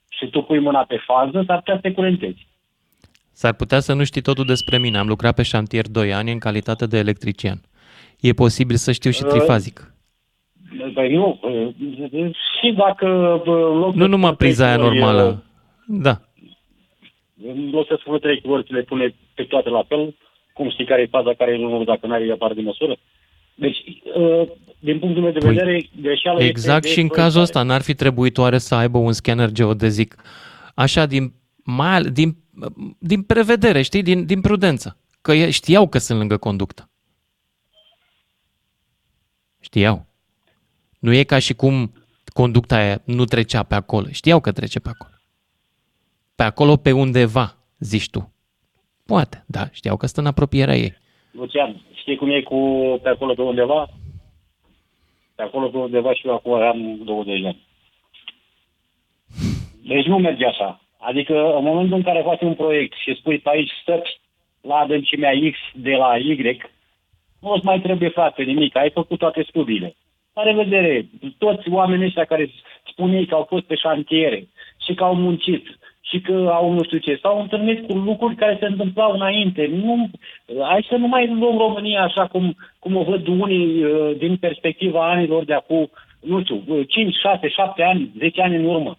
și 0.09 0.29
tu 0.29 0.41
pui 0.41 0.59
mâna 0.59 0.83
pe 0.83 0.97
fază, 1.05 1.43
s-ar 1.47 1.57
putea 1.57 1.75
să 1.75 1.81
te 1.81 1.91
curentezi. 1.91 2.47
S-ar 3.31 3.53
putea 3.53 3.79
să 3.79 3.93
nu 3.93 4.03
știi 4.03 4.21
totul 4.21 4.45
despre 4.45 4.77
mine. 4.77 4.97
Am 4.97 5.07
lucrat 5.07 5.35
pe 5.35 5.43
șantier 5.43 5.87
2 5.87 6.13
ani 6.13 6.31
în 6.31 6.39
calitate 6.39 6.85
de 6.85 6.97
electrician. 6.97 7.61
E 8.19 8.33
posibil 8.33 8.75
să 8.75 8.91
știu 8.91 9.11
și 9.11 9.23
Uh, 9.23 9.29
trifazic. 9.29 9.93
Păi 10.93 11.13
nu, 11.13 11.39
uh, 11.41 12.31
și 12.59 12.71
dacă 12.71 13.07
uh, 13.45 13.71
în 13.71 13.77
loc 13.77 13.93
Nu 13.95 14.01
să 14.01 14.07
numai 14.07 14.31
spui 14.31 14.45
priza 14.45 14.65
aia 14.65 14.75
trei 14.75 14.87
ori, 14.87 14.97
normală. 14.97 15.43
Da. 15.87 16.21
uh, 17.43 17.51
În 17.53 17.69
loc 17.69 17.87
să 17.87 17.97
spui 17.99 18.19
trei 18.19 18.41
ori, 18.45 18.63
ți 18.63 18.71
le 18.73 18.81
pune 18.81 19.15
pe 19.33 19.43
toate 19.43 19.69
la 19.69 19.83
fel, 19.87 20.15
cum 20.53 20.69
știi 20.69 20.85
care 20.85 21.01
e 21.01 21.05
faza, 21.07 21.33
care 21.33 21.51
e 21.53 21.57
numărul, 21.57 21.85
dacă 21.85 22.07
n-are 22.07 22.31
apar 22.31 22.53
de 22.53 22.61
măsură. 22.61 22.97
Deci, 23.55 23.77
uh, 24.15 24.47
din 24.79 24.99
punctul 24.99 25.23
meu 25.23 25.31
de 25.31 25.39
Păi, 25.39 25.49
vedere, 25.53 25.89
greșeala 26.01 26.43
Exact 26.43 26.83
este 26.83 26.93
și 26.95 27.01
în 27.01 27.07
de 27.07 27.13
cazul 27.13 27.31
proiectare. 27.31 27.59
ăsta 27.59 27.73
n-ar 27.73 27.81
fi 27.81 27.93
trebuit 27.93 28.37
oare 28.37 28.57
să 28.57 28.75
aibă 28.75 28.97
un 28.97 29.11
scanner 29.13 29.51
geodezic 29.51 30.15
așa 30.75 31.05
din, 31.05 31.33
mai, 31.63 31.95
ale- 31.95 32.09
din, 32.09 32.35
din 32.99 33.21
prevedere, 33.23 33.81
știi, 33.81 34.03
din, 34.03 34.25
din 34.25 34.41
prudență. 34.41 34.97
Că 35.21 35.33
e- 35.33 35.49
știau 35.49 35.87
că 35.87 35.97
sunt 35.97 36.19
lângă 36.19 36.37
conductă. 36.37 36.89
Știau. 39.59 40.05
Nu 40.99 41.13
e 41.13 41.23
ca 41.23 41.39
și 41.39 41.53
cum 41.53 41.93
conducta 42.33 42.75
aia 42.75 43.01
nu 43.05 43.25
trecea 43.25 43.63
pe 43.63 43.75
acolo. 43.75 44.07
Știau 44.11 44.39
că 44.39 44.51
trece 44.51 44.79
pe 44.79 44.89
acolo. 44.89 45.11
Pe 46.39 46.43
acolo 46.43 46.75
pe 46.75 46.91
undeva, 46.91 47.55
zici 47.79 48.09
tu. 48.09 48.33
Poate, 49.05 49.43
da, 49.47 49.63
știau 49.71 49.97
că 49.97 50.05
stă 50.05 50.19
în 50.19 50.25
apropierea 50.25 50.75
ei. 50.75 50.93
Lucian, 51.31 51.81
știi 51.93 52.15
cum 52.15 52.29
e 52.29 52.41
cu 52.41 52.59
pe 53.03 53.09
acolo 53.09 53.33
pe 53.33 53.41
undeva? 53.41 53.87
Pe 55.35 55.41
acolo 55.41 55.67
pe 55.67 55.77
undeva 55.77 56.13
și 56.13 56.27
eu 56.27 56.33
acum 56.33 56.53
am 56.53 56.99
20 57.03 57.41
de 57.41 57.47
ani. 57.47 57.61
Deci 59.83 60.05
nu 60.05 60.17
merge 60.17 60.45
așa. 60.45 60.81
Adică 60.97 61.55
în 61.57 61.63
momentul 61.63 61.97
în 61.97 62.03
care 62.03 62.21
faci 62.25 62.41
un 62.41 62.53
proiect 62.53 62.93
și 62.97 63.15
spui 63.19 63.39
pe 63.39 63.49
aici 63.49 63.71
stăpi 63.81 64.19
la 64.61 64.75
adâncimea 64.75 65.31
X 65.51 65.57
de 65.73 65.91
la 65.91 66.17
Y, 66.17 66.61
nu 67.39 67.51
îți 67.51 67.65
mai 67.65 67.81
trebuie, 67.81 68.09
frate, 68.09 68.43
nimic. 68.43 68.75
Ai 68.75 68.89
făcut 68.89 69.19
toate 69.19 69.45
studiile. 69.49 69.95
La 70.33 70.43
revedere, 70.43 71.09
toți 71.37 71.69
oamenii 71.69 72.05
ăștia 72.05 72.25
care 72.25 72.51
spun 72.91 73.13
ei 73.13 73.25
că 73.25 73.35
au 73.35 73.45
fost 73.49 73.63
pe 73.63 73.75
șantiere 73.75 74.47
și 74.85 74.93
că 74.93 75.03
au 75.03 75.15
muncit 75.15 75.77
și 76.09 76.19
că 76.19 76.49
au 76.53 76.73
nu 76.73 76.83
știu 76.83 76.97
ce, 76.97 77.19
s-au 77.21 77.41
întâlnit 77.41 77.87
cu 77.87 77.93
lucruri 77.93 78.35
care 78.35 78.57
se 78.59 78.65
întâmplau 78.65 79.11
înainte. 79.11 79.69
Nu, 79.83 80.09
hai 80.61 80.85
să 80.89 80.95
nu 80.95 81.07
mai 81.07 81.27
luăm 81.39 81.57
România 81.57 82.01
așa 82.01 82.27
cum, 82.27 82.55
cum 82.79 82.95
o 82.95 83.03
văd 83.03 83.27
unii 83.27 83.83
uh, 83.83 84.17
din 84.17 84.35
perspectiva 84.35 85.11
anilor 85.11 85.43
de 85.43 85.53
acum, 85.53 85.89
nu 86.19 86.41
știu, 86.41 86.63
uh, 86.67 86.87
5, 86.87 87.15
6, 87.15 87.47
7 87.47 87.83
ani, 87.83 88.11
10 88.17 88.41
ani 88.41 88.55
în 88.55 88.65
urmă. 88.65 88.97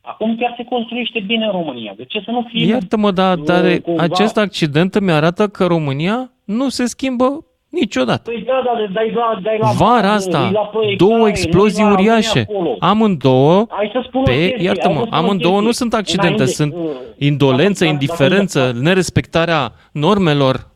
Acum 0.00 0.36
chiar 0.36 0.54
se 0.56 0.64
construiește 0.64 1.20
bine 1.20 1.44
în 1.44 1.50
România. 1.50 1.94
De 1.96 2.04
ce 2.04 2.20
să 2.24 2.30
nu 2.30 2.46
fie... 2.50 2.66
Iartă-mă, 2.66 3.10
dar, 3.10 3.36
dar 3.36 3.64
uh, 3.64 3.76
cumva- 3.80 4.02
acest 4.02 4.36
accident 4.36 4.94
îmi 4.94 5.12
arată 5.12 5.48
că 5.48 5.64
România 5.66 6.32
nu 6.44 6.68
se 6.68 6.84
schimbă 6.84 7.44
niciodată. 7.70 8.30
Păi 8.30 8.44
da, 8.46 8.62
dar 8.64 8.90
dai 8.92 9.12
la, 9.14 9.40
dai 9.42 9.58
la 9.60 9.70
Vara 9.70 10.00
bază, 10.00 10.06
asta, 10.14 10.46
e 10.48 10.52
la 10.52 10.60
proiectare, 10.60 10.96
două 10.96 11.18
nu 11.18 11.26
e 11.26 11.30
explozii 11.30 11.82
la 11.82 11.88
rămâne 11.88 12.02
uriașe. 12.08 12.46
acolo. 12.50 12.76
Amândouă, 12.78 13.66
Hai 13.68 13.90
să 13.92 14.02
spun 14.06 14.20
o 14.20 14.24
pe, 14.24 14.30
chestie, 14.32 14.56
hai 14.56 14.64
iartă-mă, 14.64 14.94
să 14.94 15.00
spun 15.00 15.12
o 15.12 15.16
amândouă 15.16 15.52
nu 15.60 15.64
chestie. 15.66 15.72
sunt 15.74 15.94
accidente, 15.94 16.32
Înainte, 16.42 16.52
sunt 16.54 16.74
uh, 16.74 16.80
indolență, 17.18 17.84
dacă- 17.84 17.96
dacă- 17.96 18.04
indiferență, 18.12 18.72
nerespectarea 18.80 19.72
normelor. 19.92 20.68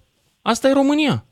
Asta 0.43 0.69
e 0.69 0.73
România. 0.73 1.25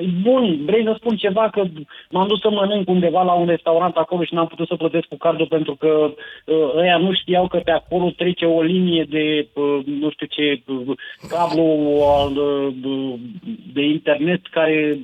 Păi 0.00 0.14
bun, 0.22 0.64
vrei 0.64 0.84
să 0.84 0.94
spun 0.96 1.16
ceva 1.16 1.48
că 1.50 1.62
m-am 2.10 2.28
dus 2.28 2.40
să 2.40 2.50
mănânc 2.50 2.88
undeva 2.88 3.22
la 3.22 3.32
un 3.32 3.46
restaurant 3.46 3.96
acolo 3.96 4.24
și 4.24 4.34
n-am 4.34 4.46
putut 4.46 4.68
să 4.68 4.76
plătesc 4.76 5.06
cu 5.06 5.16
cardul 5.16 5.46
pentru 5.46 5.74
că 5.74 6.12
uh, 6.46 6.74
ăia 6.76 6.96
nu 6.96 7.12
știau 7.14 7.48
că 7.48 7.58
pe 7.64 7.70
acolo 7.70 8.10
trece 8.10 8.44
o 8.44 8.62
linie 8.62 9.06
de, 9.08 9.48
uh, 9.52 9.78
nu 9.84 10.10
știu 10.10 10.26
ce, 10.26 10.62
uh, 10.66 10.96
cablu 11.28 11.64
al, 12.18 12.36
uh, 12.36 13.14
de 13.72 13.82
internet 13.82 14.46
care 14.46 14.98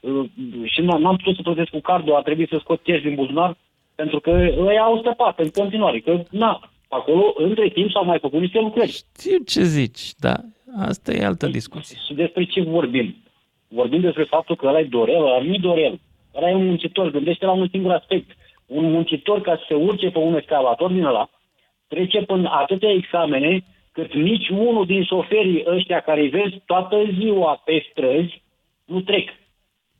uh, 0.00 0.24
și 0.64 0.80
n-am, 0.80 1.00
n-am 1.00 1.16
putut 1.16 1.36
să 1.36 1.42
plătesc 1.42 1.70
cu 1.70 1.80
cardul, 1.80 2.14
a 2.14 2.22
trebuit 2.22 2.48
să 2.48 2.56
scot 2.60 2.80
cash 2.82 3.02
din 3.02 3.14
buzunar 3.14 3.56
pentru 3.94 4.20
că 4.20 4.30
ăia 4.58 4.82
au 4.82 4.98
stăpat 4.98 5.38
în 5.38 5.48
continuare, 5.48 6.00
că 6.00 6.22
na, 6.30 6.70
acolo 6.88 7.34
între 7.36 7.68
timp 7.68 7.90
s-au 7.90 8.04
mai 8.04 8.18
făcut 8.18 8.40
niște 8.40 8.60
lucrări. 8.60 8.90
Știu 8.90 9.38
ce 9.46 9.62
zici, 9.62 10.12
da, 10.18 10.36
asta 10.78 11.12
e 11.12 11.24
altă 11.24 11.46
discuție. 11.46 11.98
Și 12.06 12.14
despre 12.14 12.44
ce 12.44 12.62
vorbim? 12.62 13.23
Vorbim 13.74 14.00
despre 14.00 14.24
faptul 14.24 14.56
că 14.56 14.66
ăla 14.66 14.78
e 14.78 14.84
Dorel, 14.84 15.24
ăla 15.26 15.38
nu 15.42 15.52
e 15.54 15.58
Dorel. 15.60 16.00
Ăla 16.36 16.50
e 16.50 16.54
un 16.54 16.66
muncitor. 16.66 17.10
Gândește 17.10 17.44
la 17.44 17.52
un 17.52 17.68
singur 17.70 17.92
aspect. 17.92 18.30
Un 18.66 18.90
muncitor 18.90 19.40
ca 19.40 19.56
să 19.56 19.64
se 19.68 19.74
urce 19.74 20.10
pe 20.10 20.18
un 20.18 20.36
excavator 20.36 20.90
din 20.92 21.04
ăla, 21.04 21.28
trece 21.88 22.20
până 22.22 22.48
atâtea 22.52 22.90
examene 22.90 23.64
cât 23.92 24.14
nici 24.14 24.48
unul 24.48 24.86
din 24.86 25.04
șoferii 25.04 25.64
ăștia 25.66 26.00
care 26.00 26.20
îi 26.20 26.28
vezi 26.28 26.62
toată 26.66 26.96
ziua 27.20 27.62
pe 27.64 27.86
străzi 27.90 28.42
nu 28.84 29.00
trec. 29.00 29.28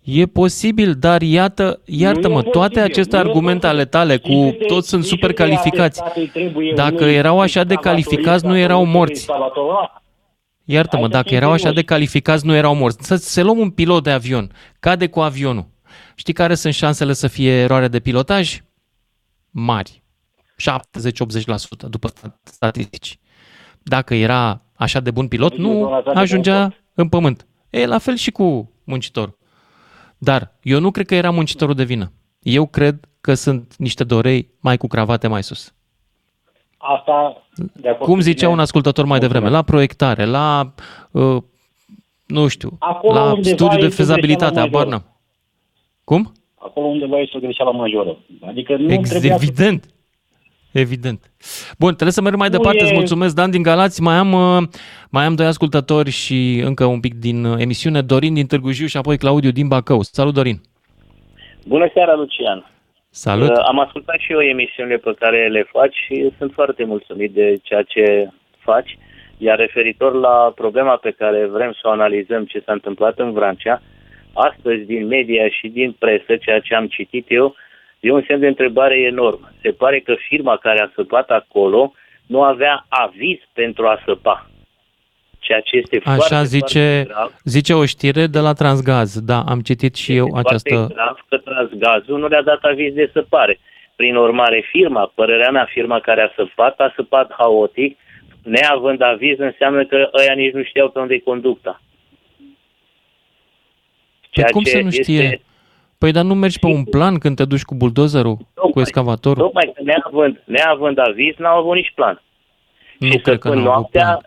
E 0.05 0.27
posibil, 0.27 0.93
dar 1.01 1.23
iată, 1.23 1.81
iartă-mă, 1.87 2.41
Nu 2.41 2.47
e 2.49 2.51
toate 2.51 2.69
posibil, 2.69 2.91
aceste 2.91 3.17
nu 3.17 3.23
e 3.23 3.25
argumente 3.27 3.67
ale 3.67 3.85
tale 3.85 4.17
Știi 4.17 4.35
cu 4.35 4.51
câte- 4.51 4.65
toți 4.65 4.89
sunt 4.89 5.05
știi 5.05 5.17
super 5.17 5.31
câte 5.33 5.43
calificați. 5.43 6.01
atestate 6.03 6.21
îi 6.21 6.27
trebuie 6.43 6.73
Dacă 6.75 7.03
unui 7.03 7.15
erau 7.15 7.41
așa 7.41 7.65
de 7.65 7.73
excavatorist 7.73 8.09
calificați, 8.09 8.45
nu 8.45 8.51
ca 8.51 8.57
să 8.57 8.63
erau 8.63 8.81
urce 8.81 8.91
pe 8.93 8.99
morți. 8.99 9.27
Excavatorul 10.67 10.73
ăla? 10.73 10.77
Iartă-mă, 10.77 11.01
Hai 11.03 11.11
să 11.11 11.17
dacă 11.17 11.29
fim 11.29 11.37
erau 11.37 11.51
așa 11.51 11.63
de 11.63 11.67
serioși. 11.69 11.85
calificați, 11.87 12.47
nu 12.47 12.55
erau 12.55 12.75
morți. 12.75 13.07
Să, 13.07 13.17
să 13.17 13.43
luăm 13.43 13.59
un 13.59 13.71
pilot 13.71 14.03
de 14.03 14.11
avion, 14.11 14.51
cade 14.81 15.07
cu 15.09 15.21
avionul. 15.21 15.67
Știi 16.15 16.33
care 16.33 16.55
sunt 16.55 16.75
șansele 16.75 17.13
să 17.13 17.27
fie 17.27 17.51
eroare 17.53 17.89
de 17.89 18.01
pilotaj? 18.01 18.61
Mari. 19.51 20.03
70-80% 20.57 21.89
după 21.89 22.09
sta- 22.09 22.41
statistici. 22.43 23.19
Dacă 23.83 24.15
era 24.15 24.63
așa 24.77 25.01
de 25.01 25.11
bun 25.11 25.29
pilot, 25.29 25.57
Nu, 25.57 25.73
doar 25.79 25.91
nu 25.91 25.95
așa 25.97 26.13
de 26.13 26.19
ajungea 26.21 26.61
confort. 26.63 26.83
în 26.95 27.09
pământ. 27.09 27.47
E 27.71 27.87
la 27.87 27.99
fel 27.99 28.17
și 28.17 28.31
cu 28.31 28.73
muncitorul. 28.85 29.39
Dar 30.19 30.57
eu 30.63 30.81
nu 30.81 30.91
cred 30.91 31.07
că 31.07 31.15
era 31.15 31.31
muncitorul 31.31 31.75
de 31.75 31.85
vină. 31.85 32.13
Eu 32.41 32.67
cred 32.67 33.09
că 33.21 33.35
sunt 33.35 33.75
niște 33.79 34.05
dorei 34.05 34.51
mai 34.61 34.77
cu 34.77 34.87
cravate 34.87 35.27
mai 35.27 35.43
sus. 35.43 35.75
Asta, 36.87 37.43
de 37.73 37.89
acord 37.89 38.05
Cum 38.05 38.15
cu 38.15 38.21
zicea 38.21 38.37
tine. 38.39 38.51
un 38.51 38.59
ascultător 38.59 39.05
mai 39.05 39.19
devreme, 39.19 39.49
la 39.49 39.63
proiectare, 39.63 40.25
la, 40.25 40.73
uh, 41.11 41.37
nu 42.27 42.49
știu, 42.49 42.77
Acolo 42.79 43.15
la 43.15 43.25
undeva 43.33 43.57
studiu 43.57 43.79
de 43.79 43.85
este 43.85 43.97
fezabilitate, 44.03 44.53
greșeala 44.55 44.71
habar 44.71 44.85
majoră. 44.87 45.05
n-am. 45.07 45.19
Cum? 46.05 46.33
Acolo 46.59 46.87
undeva 46.87 47.19
este 47.19 47.37
o 47.37 47.41
greșeală 47.41 47.71
majoră. 47.73 48.17
Adică 48.47 48.77
nu 48.77 48.93
Ex- 48.93 49.09
trebuia 49.09 49.37
să 49.37 49.43
evident. 49.45 49.85
Evident. 50.73 51.31
Bun, 51.79 51.89
trebuie 51.93 52.13
să 52.13 52.21
merg 52.21 52.37
mai 52.37 52.49
Nu 52.49 52.57
departe. 52.57 52.79
e- 52.81 52.85
Îți 52.85 52.95
mulțumesc, 52.95 53.35
Dan 53.35 53.51
din 53.51 53.63
Galați. 53.63 54.03
Mai 54.03 54.17
am, 54.17 54.33
uh, 54.33 54.63
mai 55.11 55.25
am 55.25 55.35
doi 55.35 55.47
ascultători 55.47 56.11
și 56.11 56.59
încă 56.65 56.85
un 56.85 57.01
pic 57.01 57.15
din 57.15 57.45
uh, 57.45 57.61
emisiune. 57.61 58.03
Dorin 58.03 58.35
din 58.35 58.47
Târgu 58.47 58.71
Jiu 58.71 58.87
și 58.87 58.97
apoi 58.97 59.19
Claudiu 59.19 59.51
din 59.51 59.69
Bacău. 59.69 60.03
Salut, 60.03 60.35
Dorin. 60.35 60.61
Bună 61.67 61.91
seara, 61.95 62.15
Lucian. 62.15 62.71
Salut. 63.17 63.51
Uh, 63.51 63.65
Am 63.67 63.79
ascultat 63.79 64.19
și 64.19 64.33
eu 64.33 64.41
emisiunile 64.41 64.97
pe 64.97 65.15
care 65.19 65.49
le 65.49 65.63
faci 65.63 65.95
și 65.95 66.33
sunt 66.39 66.53
foarte 66.53 66.85
mulțumit 66.85 67.33
de 67.33 67.59
ceea 67.63 67.83
ce 67.83 68.29
faci. 68.59 68.99
Iar 69.39 69.59
referitor 69.59 70.13
la 70.13 70.53
problema 70.55 70.97
pe 70.97 71.11
care 71.11 71.47
vrem 71.47 71.73
să 71.73 71.81
o 71.83 71.91
analizăm, 71.91 72.45
ce 72.45 72.63
s-a 72.65 72.73
întâmplat 72.73 73.19
în 73.19 73.33
Vrancea, 73.33 73.83
astăzi 74.33 74.85
din 74.85 75.07
media 75.07 75.49
și 75.49 75.69
din 75.69 75.93
presă, 75.99 76.37
ceea 76.37 76.61
ce 76.61 76.75
am 76.75 76.87
citit 76.87 77.27
eu, 77.29 77.55
e 78.01 78.13
un 78.13 78.25
semn 78.27 78.41
de 78.41 78.47
întrebare 78.47 79.01
enorm. 79.01 79.53
Se 79.63 79.71
pare 79.71 80.01
că 80.01 80.15
firma 80.29 80.57
care 80.57 80.81
a 80.81 80.91
săpat 80.95 81.31
acolo 81.31 81.93
nu 82.27 82.43
avea 82.43 82.87
aviz 82.89 83.39
pentru 83.53 83.87
a 83.87 84.03
săpa. 84.05 84.47
Ceea 85.47 85.61
ce 85.61 85.77
este 85.77 85.99
foarte, 85.99 86.21
Așa 86.21 86.35
foarte 86.35 86.47
zice, 86.57 87.05
grav. 87.09 87.33
zice 87.45 87.73
o 87.75 87.85
știre 87.85 88.27
de 88.27 88.39
la 88.39 88.53
Transgaz. 88.53 89.21
Da, 89.21 89.39
am 89.53 89.61
citit 89.61 89.95
și 89.95 90.17
eu 90.17 90.27
Foarte 90.27 90.49
această... 90.49 90.95
grav 90.95 91.17
că 91.29 91.37
Transgazul 91.37 92.19
nu 92.19 92.27
le-a 92.27 92.43
dat 92.43 92.63
aviz 92.63 92.95
de 92.95 93.11
săpare. 93.13 93.59
Prin 93.97 94.17
urmare, 94.17 94.65
firma, 94.71 95.13
părerea 95.15 95.51
mea, 95.51 95.67
firma 95.71 96.01
care 96.01 96.23
a 96.23 96.33
săpat, 96.37 96.79
a 96.79 96.93
săpat 96.97 97.35
haotic, 97.39 97.99
neavând 98.43 99.03
aviz, 99.03 99.39
înseamnă 99.39 99.85
că 99.85 100.11
ăia 100.21 100.35
nici 100.35 100.53
nu 100.53 100.63
știau 100.63 100.89
pe 100.89 100.99
unde 100.99 101.15
e 101.15 101.19
conducta. 101.19 101.81
Păi 104.33 104.45
cum 104.51 104.63
să 104.63 104.81
nu 104.81 104.91
știe? 104.91 105.23
Este... 105.23 105.43
Păi 105.99 106.13
dar 106.13 106.25
nu 106.25 106.35
mergi 106.35 106.59
pe 106.59 106.67
un 106.67 106.85
plan 106.85 107.19
când 107.19 107.37
te 107.37 107.45
duci 107.45 107.63
cu 107.63 107.75
buldozerul, 107.75 108.37
tocmai, 108.55 108.73
cu 108.73 108.81
excavatorul? 108.81 109.43
Tocmai, 109.43 109.73
neavând, 109.83 110.43
neavând 110.45 110.99
aviz, 110.99 111.35
n-au 111.37 111.59
avut 111.59 111.75
nici 111.75 111.93
plan. 111.95 112.23
Nu 112.99 113.11
și 113.11 113.19
cred 113.19 113.39
că 113.39 113.49
până 113.49 113.61
n-au 113.61 113.73
avut 113.73 113.93
noaptea 113.93 114.21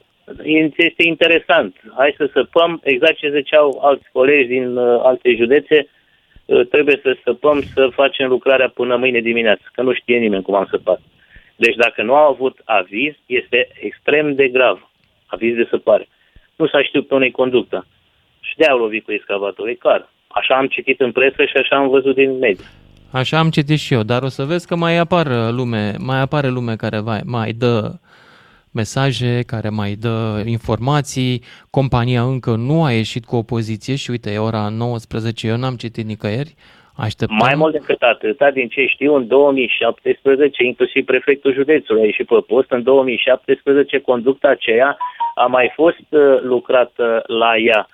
este 0.77 1.03
interesant. 1.03 1.75
Hai 1.95 2.13
să 2.17 2.29
săpăm, 2.33 2.79
exact 2.83 3.17
ce 3.17 3.31
ziceau 3.35 3.79
alți 3.81 4.09
colegi 4.11 4.47
din 4.47 4.77
uh, 4.77 4.99
alte 5.03 5.35
județe, 5.35 5.87
uh, 6.45 6.67
trebuie 6.67 6.99
să 7.03 7.17
săpăm, 7.23 7.63
să 7.73 7.89
facem 7.93 8.27
lucrarea 8.27 8.69
până 8.69 8.95
mâine 8.95 9.19
dimineață, 9.19 9.61
că 9.73 9.81
nu 9.81 9.93
știe 9.93 10.17
nimeni 10.17 10.43
cum 10.43 10.55
am 10.55 10.67
săpat. 10.69 11.01
Deci 11.55 11.75
dacă 11.75 12.03
nu 12.03 12.15
au 12.15 12.31
avut 12.31 12.61
aviz, 12.65 13.13
este 13.25 13.67
extrem 13.79 14.35
de 14.35 14.47
grav. 14.47 14.89
Aviz 15.25 15.55
de 15.55 15.67
săpare. 15.69 16.07
Nu 16.55 16.67
s-a 16.67 16.83
știut 16.83 17.07
pe 17.07 17.13
unei 17.13 17.31
conductă. 17.31 17.85
Și 18.39 18.57
de-aia 18.57 18.73
au 18.73 18.79
lovit 18.79 19.03
cu 19.03 19.11
excavator, 19.11 19.67
e 19.67 19.73
clar. 19.73 20.09
Așa 20.27 20.57
am 20.57 20.67
citit 20.67 20.99
în 20.99 21.11
presă 21.11 21.45
și 21.45 21.57
așa 21.57 21.75
am 21.75 21.89
văzut 21.89 22.15
din 22.15 22.37
mediu. 22.37 22.63
Așa 23.11 23.39
am 23.39 23.49
citit 23.49 23.79
și 23.79 23.93
eu, 23.93 24.03
dar 24.03 24.23
o 24.23 24.27
să 24.27 24.43
vezi 24.43 24.67
că 24.67 24.75
mai 24.75 24.97
apar 24.97 25.27
lume, 25.51 25.93
mai 25.99 26.19
apare 26.19 26.47
lume 26.47 26.75
care 26.75 26.99
va, 26.99 27.19
mai 27.25 27.51
dă 27.51 27.91
mesaje, 28.81 29.31
care 29.53 29.69
mai 29.69 29.91
dă 30.05 30.17
informații. 30.45 31.33
Compania 31.77 32.21
încă 32.33 32.51
nu 32.69 32.77
a 32.83 32.91
ieșit 32.91 33.25
cu 33.25 33.35
opoziție 33.35 33.95
și 33.95 34.09
uite, 34.09 34.29
e 34.31 34.47
ora 34.49 34.63
19, 34.69 35.47
eu 35.47 35.57
n-am 35.57 35.75
citit 35.83 36.05
nicăieri. 36.05 36.53
Așteptăm. 37.07 37.37
Mai 37.47 37.55
mult 37.55 37.73
decât 37.79 38.01
atât, 38.01 38.39
din 38.53 38.67
ce 38.67 38.85
știu, 38.85 39.15
în 39.15 39.27
2017, 39.27 40.63
inclusiv 40.63 41.05
prefectul 41.05 41.53
județului 41.53 42.01
a 42.01 42.05
ieșit 42.05 42.27
pe 42.27 42.43
post, 42.47 42.71
în 42.71 42.83
2017 42.83 43.99
conducta 43.99 44.47
aceea 44.47 44.97
a 45.35 45.45
mai 45.45 45.71
fost 45.75 46.07
uh, 46.09 46.41
lucrată 46.41 47.23
la 47.27 47.57
ea 47.57 47.87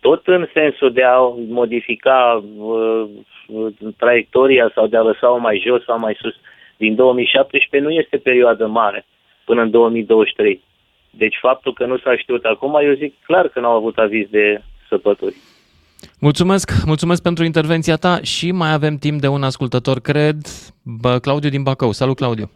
tot 0.00 0.26
în 0.26 0.48
sensul 0.52 0.92
de 0.92 1.02
a 1.02 1.18
modifica 1.60 2.44
uh, 2.58 3.04
uh, 3.46 3.72
traiectoria 3.96 4.70
sau 4.74 4.86
de 4.86 4.96
a 4.96 5.02
lăsa-o 5.10 5.38
mai 5.38 5.62
jos 5.66 5.84
sau 5.84 5.98
mai 5.98 6.16
sus. 6.20 6.34
Din 6.76 6.94
2017 6.94 7.90
nu 7.90 7.94
este 7.94 8.16
perioadă 8.16 8.66
mare 8.66 9.06
până 9.48 9.62
în 9.62 9.70
2023. 9.70 10.62
Deci 11.10 11.36
faptul 11.40 11.72
că 11.72 11.84
nu 11.86 11.98
s-a 11.98 12.16
știut 12.16 12.44
acum, 12.44 12.72
eu 12.88 12.94
zic 13.02 13.12
clar 13.28 13.48
că 13.48 13.60
n-au 13.60 13.76
avut 13.76 13.96
aviz 13.98 14.26
de 14.30 14.62
săpături. 14.88 15.36
Mulțumesc, 16.26 16.68
mulțumesc 16.92 17.22
pentru 17.28 17.42
intervenția 17.44 17.96
ta 18.04 18.14
și 18.32 18.46
mai 18.62 18.72
avem 18.72 18.94
timp 19.04 19.18
de 19.20 19.28
un 19.36 19.42
ascultător, 19.50 19.96
cred, 20.10 20.38
Bă, 21.02 21.12
Claudiu 21.24 21.50
din 21.54 21.62
Bacău. 21.68 21.92
Salut, 22.00 22.16
Claudiu! 22.20 22.48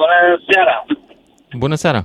Bună 0.00 0.18
seara! 0.48 0.76
Bună 1.62 1.76
seara! 1.82 2.02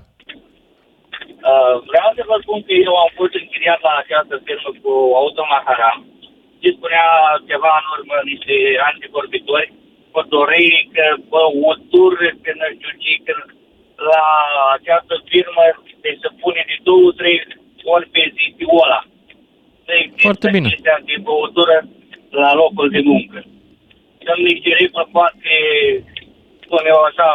Uh, 1.50 1.76
vreau 1.92 2.10
să 2.18 2.24
vă 2.32 2.38
spun 2.44 2.60
că 2.68 2.74
eu 2.88 2.96
am 3.04 3.12
fost 3.20 3.34
închiriat 3.42 3.80
la 3.88 3.94
această 4.04 4.36
firmă 4.46 4.70
cu 4.84 4.94
Automaharam 5.20 5.98
și 6.62 6.76
spunea 6.78 7.06
ceva 7.50 7.72
în 7.82 7.88
urmă 7.96 8.16
niște 8.32 8.56
antivorbitori, 8.90 9.74
dorei 10.34 10.90
că 10.96 11.06
bă, 11.32 11.44
o 11.70 11.74
tură, 11.92 12.28
că 12.44 12.52
nu 12.60 12.68
știu 12.76 12.92
ce, 13.04 13.14
că 13.26 13.34
la 14.12 14.26
această 14.78 15.16
firmă 15.30 15.64
deci 16.04 16.22
să 16.24 16.30
pune 16.42 16.62
de 16.70 16.78
două, 16.88 17.12
trei 17.20 17.38
ori 17.94 18.08
pe 18.14 18.22
zi 18.36 18.46
ăla. 18.84 19.02
Foarte 20.28 20.50
bine. 20.56 20.70
de 21.10 21.18
băutură 21.28 21.76
la 22.30 22.52
locul 22.62 22.90
de 22.96 23.02
muncă. 23.12 23.40
Sunt 24.26 24.42
niște 24.50 24.70
reguli 24.80 25.14
foarte, 25.16 25.54
spun 26.64 26.84
eu 26.94 27.00
așa, 27.10 27.28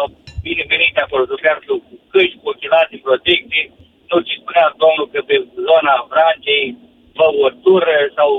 binevenite 0.46 1.00
acolo, 1.00 1.24
să 1.26 1.36
cu 1.66 1.74
căști, 2.12 2.38
cu 2.40 2.48
ochelari 2.52 2.92
de 2.92 2.98
protecție, 3.06 3.64
tot 4.10 4.22
ce 4.26 4.34
spunea 4.40 4.66
domnul 4.82 5.06
că 5.12 5.20
pe 5.28 5.36
zona 5.68 5.94
Franței, 6.12 6.76
băutură 7.18 7.96
sau 8.18 8.30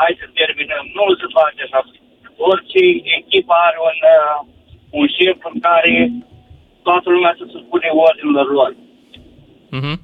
hai 0.00 0.20
să 0.20 0.26
terminăm. 0.38 0.84
Nu 0.96 1.04
se 1.20 1.26
face 1.38 1.60
așa. 1.66 1.80
Orice 2.50 2.80
echipă 3.18 3.54
are 3.66 3.78
un, 3.88 3.98
uh, 4.16 4.38
un 4.98 5.06
șef 5.16 5.38
în 5.52 5.56
care 5.66 5.94
toată 6.82 7.08
lumea 7.10 7.34
să 7.38 7.44
se 7.52 7.58
spune 7.64 7.88
ordinilor 8.06 8.48
lor. 8.58 8.70
Mm-hmm. 9.76 9.96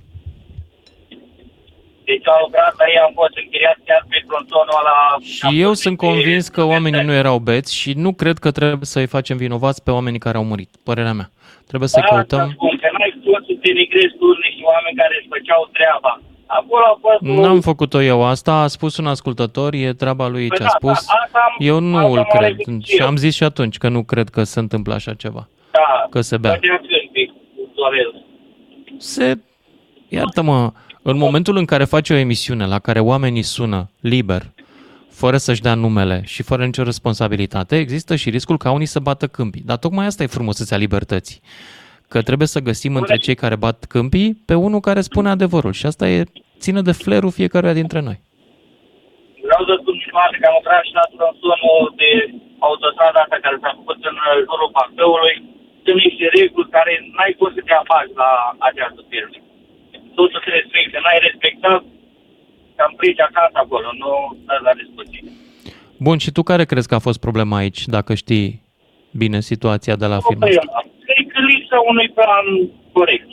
Deci 2.08 2.26
au 2.34 2.40
lucrat 2.44 2.74
la 2.80 2.84
ei, 2.92 2.98
am 3.06 3.12
fost 3.20 3.34
închiriat 3.42 3.78
chiar 3.88 4.02
pe 4.10 4.18
frontonul 4.28 4.78
ăla. 4.80 4.98
Și 5.36 5.46
eu 5.66 5.72
sunt 5.82 5.96
convins 6.06 6.44
că 6.48 6.62
oamenii 6.74 7.04
nu 7.08 7.14
erau 7.22 7.38
beți 7.48 7.72
și 7.80 7.90
nu 8.04 8.10
cred 8.20 8.36
că 8.44 8.50
trebuie 8.50 8.92
să-i 8.94 9.14
facem 9.16 9.36
vinovați 9.44 9.82
pe 9.82 9.90
oamenii 9.98 10.24
care 10.26 10.36
au 10.36 10.46
murit. 10.52 10.70
Părerea 10.88 11.18
mea. 11.18 11.28
Trebuie 11.68 11.88
să-i 11.92 12.06
da, 12.06 12.10
căutăm... 12.10 12.46
Spun, 12.58 12.74
că 12.82 12.88
n-ai 12.92 13.12
tot 13.24 13.42
să 13.48 13.54
te 13.62 13.70
negrezi 13.78 14.14
tu 14.20 14.26
niște 14.46 14.62
oameni 14.72 15.00
care 15.02 15.14
își 15.18 15.32
făceau 15.34 15.60
treaba. 15.76 16.12
Acolo 16.46 16.82
a 16.94 16.98
fost... 17.00 17.38
N-am 17.38 17.60
făcut-o 17.60 18.02
eu 18.02 18.24
asta, 18.24 18.54
a 18.54 18.66
spus 18.66 18.96
un 18.96 19.06
ascultător, 19.06 19.74
e 19.74 19.92
treaba 19.92 20.28
lui 20.28 20.46
Păi 20.48 20.56
ce 20.56 20.62
a 20.62 20.66
da, 20.66 20.72
spus. 20.76 21.06
da, 21.06 21.12
asta 21.24 21.38
am- 21.48 21.66
eu 21.66 21.78
nu 21.80 21.96
asta 21.96 22.10
îl 22.10 22.18
am 22.18 22.24
cred 22.38 22.56
auzit 22.66 22.84
și 22.86 22.96
eu. 23.00 23.06
am 23.06 23.16
zis 23.16 23.34
și 23.34 23.44
atunci 23.44 23.76
că 23.78 23.88
nu 23.88 24.02
cred 24.02 24.28
că 24.28 24.42
se 24.44 24.58
întâmplă 24.58 24.94
așa 24.94 25.14
ceva. 25.14 25.48
Da, 25.72 26.06
Că 26.10 26.20
se 26.20 26.36
bea. 26.36 26.50
făcea 26.50 26.76
câmpic, 26.76 27.32
Dorel. 27.74 28.24
Se, 28.98 29.38
iartă-mă, 30.08 30.72
în 31.02 31.16
momentul 31.16 31.56
în 31.56 31.64
care 31.64 31.84
faci 31.84 32.10
o 32.10 32.14
emisiune 32.14 32.66
la 32.66 32.78
care 32.78 33.00
oamenii 33.00 33.42
sună 33.42 33.90
liber, 34.00 34.42
fără 35.10 35.36
să-și 35.36 35.60
dea 35.62 35.74
numele 35.74 36.22
și 36.24 36.42
fără 36.42 36.64
nicio 36.64 36.82
responsabilitate, 36.82 37.78
există 37.78 38.16
și 38.16 38.30
riscul 38.30 38.56
ca 38.58 38.70
unii 38.70 38.86
să 38.86 38.98
bată 38.98 39.26
câmpii. 39.26 39.62
Dar 39.64 39.76
tocmai 39.76 40.06
asta 40.06 40.22
e 40.22 40.26
frumusețea 40.26 40.76
libertății. 40.76 41.40
Că 42.12 42.18
trebuie 42.28 42.48
să 42.54 42.66
găsim 42.68 42.92
între 43.00 43.16
cei 43.16 43.34
care 43.42 43.56
bat 43.56 43.78
câmpii 43.94 44.30
pe 44.48 44.54
unul 44.66 44.80
care 44.88 45.00
spune 45.00 45.28
adevărul. 45.28 45.72
Și 45.72 45.86
asta 45.86 46.04
e 46.08 46.24
ține 46.64 46.80
de 46.88 46.94
flerul 47.04 47.36
fiecăruia 47.38 47.80
dintre 47.80 48.00
noi. 48.08 48.18
Vreau 49.46 49.62
să 49.68 49.74
spun 49.80 49.96
și 50.02 50.08
toate 50.14 50.36
că 50.40 50.46
am 50.48 50.56
lucrat 50.58 50.82
și 50.88 50.94
la 51.00 51.06
tronsonul 51.14 51.84
de 52.00 52.10
autostrada 52.68 53.20
asta 53.22 53.38
care 53.44 53.56
s-a 53.62 53.72
făcut 53.78 54.00
în 54.10 54.16
uh, 54.26 54.36
jurul 54.46 54.70
Bacăului. 54.76 55.36
Sunt 55.84 55.98
niște 56.06 56.26
reguli 56.38 56.74
care 56.76 56.92
n-ai 57.14 57.32
cum 57.38 57.50
să 57.56 57.60
te 57.66 57.74
afaci 57.82 58.14
la 58.22 58.30
această 58.68 59.00
firmă. 59.10 59.36
Totul 60.18 60.40
se 60.44 60.50
respectă, 60.58 60.96
n-ai 61.04 61.20
respectat, 61.28 61.82
cam 62.76 62.92
pleci 63.00 63.26
acasă 63.28 63.56
acolo, 63.64 63.88
nu 64.02 64.10
stai 64.42 64.66
la 64.68 64.74
discuție. 64.82 65.22
Bun, 66.06 66.16
și 66.24 66.30
tu 66.36 66.42
care 66.50 66.64
crezi 66.64 66.88
că 66.88 66.94
a 66.94 67.06
fost 67.08 67.20
problema 67.26 67.56
aici, 67.56 67.82
dacă 67.96 68.12
știi 68.14 68.48
bine 69.22 69.40
situația 69.40 69.96
de 70.02 70.06
la 70.06 70.18
firma 70.28 70.46
asta? 70.46 70.83
Cred 71.14 71.26
că 71.32 71.40
lipsa 71.50 71.78
unui 71.92 72.08
plan 72.18 72.46
corect. 72.98 73.30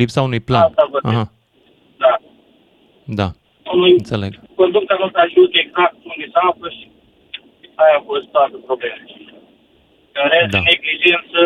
Lipsa 0.00 0.20
unui 0.28 0.40
plan. 0.48 0.62
Asta 0.62 0.84
văd. 0.92 1.02
Aha, 1.10 1.24
Da. 2.04 2.12
da, 3.20 3.28
Unui 3.76 3.92
înțeleg. 4.00 4.32
conducta 4.60 4.94
nu 5.02 5.08
te 5.14 5.20
ajută 5.26 5.54
exact 5.64 5.96
unde 6.10 6.24
se 6.32 6.38
află 6.48 6.68
și 6.78 6.84
aia 7.82 7.96
a 7.98 8.06
fost 8.10 8.26
toată 8.34 8.56
problema. 8.68 9.02
În 10.20 10.26
rest, 10.34 10.50
Da. 10.54 10.58
da. 10.58 10.64
neglijență, 10.70 11.40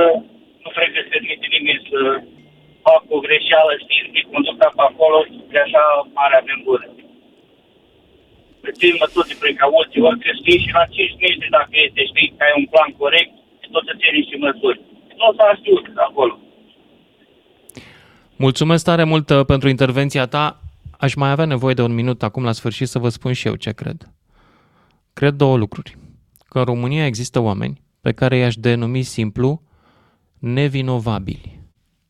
nu 0.62 0.68
cred 0.76 0.88
că 0.94 1.00
se 1.02 1.10
permite 1.12 1.46
nimeni 1.56 1.82
să 1.90 1.98
facă 2.86 3.08
o 3.16 3.24
greșeală 3.26 3.72
știind 3.84 4.08
că 4.14 4.20
conducta 4.34 4.68
pe 4.76 4.82
acolo 4.90 5.18
de 5.52 5.58
așa 5.66 5.82
mare 6.18 6.34
avem 6.42 6.60
bună. 6.70 6.86
Țin 8.80 8.94
măsuri 9.02 9.30
de 9.30 9.36
precauție, 9.44 10.00
orică 10.08 10.30
știi 10.40 10.62
și 10.64 10.70
la 10.78 10.84
5 10.96 11.12
metri 11.22 11.54
dacă 11.58 11.74
este, 11.86 12.00
știi 12.10 12.28
că 12.36 12.42
ai 12.46 12.54
un 12.60 12.66
plan 12.72 12.90
corect, 13.02 13.32
tot 13.74 13.84
să 13.88 13.92
ții 14.00 14.16
niște 14.18 14.36
măsuri. 14.46 14.80
Nu 15.16 15.34
s-a 15.36 15.54
știut 15.58 15.96
acolo. 15.96 16.38
Mulțumesc 18.36 18.84
tare 18.84 19.04
mult 19.04 19.30
uh, 19.30 19.44
pentru 19.44 19.68
intervenția 19.68 20.26
ta. 20.26 20.60
Aș 20.98 21.14
mai 21.14 21.30
avea 21.30 21.44
nevoie 21.44 21.74
de 21.74 21.82
un 21.82 21.94
minut 21.94 22.22
acum 22.22 22.44
la 22.44 22.52
sfârșit 22.52 22.88
să 22.88 22.98
vă 22.98 23.08
spun 23.08 23.32
și 23.32 23.46
eu 23.46 23.54
ce 23.54 23.72
cred. 23.72 24.10
Cred 25.12 25.34
două 25.34 25.56
lucruri. 25.56 25.98
Că 26.48 26.58
în 26.58 26.64
România 26.64 27.06
există 27.06 27.38
oameni 27.40 27.82
pe 28.00 28.12
care 28.12 28.36
i-aș 28.36 28.56
denumi 28.56 29.02
simplu 29.02 29.62
nevinovabili. 30.38 31.60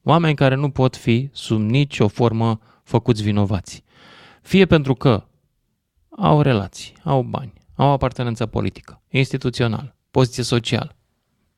Oameni 0.03 0.35
care 0.35 0.55
nu 0.55 0.71
pot 0.71 0.97
fi 0.97 1.29
sub 1.33 1.61
nicio 1.61 2.09
formă 2.09 2.61
făcuți 2.83 3.23
vinovați. 3.23 3.85
Fie 4.43 4.67
pentru 4.67 4.95
că 4.95 5.25
au 6.11 6.41
relații, 6.41 6.93
au 7.05 7.23
bani, 7.23 7.53
au 7.75 7.91
apartenență 7.91 8.47
politică, 8.47 9.03
instituțională, 9.09 9.97
poziție 10.11 10.43
socială. 10.43 10.97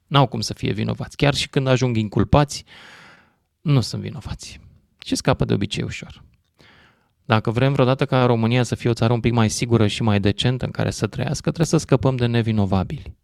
N-au 0.08 0.26
cum 0.26 0.40
să 0.40 0.54
fie 0.54 0.72
vinovați. 0.72 1.16
Chiar 1.16 1.34
și 1.34 1.48
când 1.48 1.66
ajung 1.66 1.96
inculpați, 1.96 2.64
nu 3.60 3.80
sunt 3.80 4.02
vinovați. 4.02 4.60
Și 5.04 5.14
scapă 5.14 5.44
de 5.44 5.52
obicei 5.52 5.84
ușor. 5.84 6.22
Dacă 7.24 7.50
vrem 7.50 7.72
vreodată 7.72 8.06
ca 8.06 8.24
România 8.24 8.62
să 8.62 8.74
fie 8.74 8.90
o 8.90 8.92
țară 8.92 9.12
un 9.12 9.20
pic 9.20 9.32
mai 9.32 9.50
sigură 9.50 9.86
și 9.86 10.02
mai 10.02 10.20
decentă 10.20 10.64
în 10.64 10.70
care 10.70 10.90
să 10.90 11.06
trăiască, 11.06 11.40
trebuie 11.40 11.66
să 11.66 11.76
scăpăm 11.76 12.16
de 12.16 12.26
nevinovabili, 12.26 13.16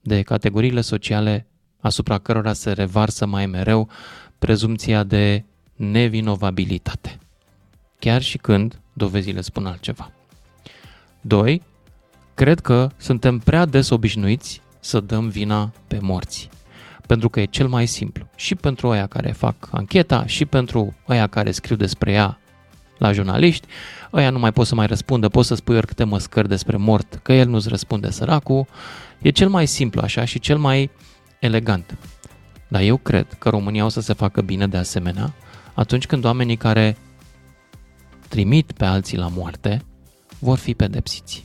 de 0.00 0.22
categoriile 0.22 0.80
sociale 0.80 1.46
asupra 1.80 2.18
cărora 2.18 2.52
se 2.52 2.72
revarsă 2.72 3.26
mai 3.26 3.46
mereu 3.46 3.88
prezumția 4.38 5.02
de 5.02 5.44
nevinovabilitate. 5.76 7.18
Chiar 7.98 8.22
și 8.22 8.38
când 8.38 8.80
dovezile 8.92 9.40
spun 9.40 9.66
altceva. 9.66 10.12
2. 11.20 11.62
Cred 12.34 12.60
că 12.60 12.90
suntem 12.96 13.38
prea 13.38 13.64
des 13.64 13.90
obișnuiți 13.90 14.60
să 14.80 15.00
dăm 15.00 15.28
vina 15.28 15.72
pe 15.86 15.98
morți. 16.02 16.48
Pentru 17.06 17.28
că 17.28 17.40
e 17.40 17.44
cel 17.44 17.68
mai 17.68 17.86
simplu. 17.86 18.26
Și 18.36 18.54
pentru 18.54 18.90
aia 18.90 19.06
care 19.06 19.32
fac 19.32 19.68
ancheta, 19.70 20.26
și 20.26 20.44
pentru 20.44 20.94
aia 21.06 21.26
care 21.26 21.50
scriu 21.50 21.76
despre 21.76 22.12
ea 22.12 22.38
la 22.98 23.12
jurnaliști, 23.12 23.66
ăia 24.12 24.30
nu 24.30 24.38
mai 24.38 24.52
pot 24.52 24.66
să 24.66 24.74
mai 24.74 24.86
răspundă, 24.86 25.28
poți 25.28 25.48
să 25.48 25.54
spui 25.54 25.76
oricâte 25.76 26.04
măscări 26.04 26.48
despre 26.48 26.76
mort, 26.76 27.20
că 27.22 27.32
el 27.32 27.48
nu-ți 27.48 27.68
răspunde 27.68 28.10
săracul. 28.10 28.66
E 29.18 29.30
cel 29.30 29.48
mai 29.48 29.66
simplu 29.66 30.00
așa 30.00 30.24
și 30.24 30.38
cel 30.38 30.58
mai 30.58 30.90
elegant. 31.40 31.98
Dar 32.68 32.82
eu 32.82 32.96
cred 32.96 33.26
că 33.38 33.48
România 33.48 33.84
o 33.84 33.88
să 33.88 34.00
se 34.00 34.12
facă 34.12 34.40
bine 34.40 34.66
de 34.66 34.76
asemenea 34.76 35.34
atunci 35.74 36.06
când 36.06 36.24
oamenii 36.24 36.56
care 36.56 36.96
trimit 38.28 38.72
pe 38.72 38.84
alții 38.84 39.16
la 39.16 39.28
moarte 39.28 39.82
vor 40.38 40.58
fi 40.58 40.74
pedepsiți. 40.74 41.44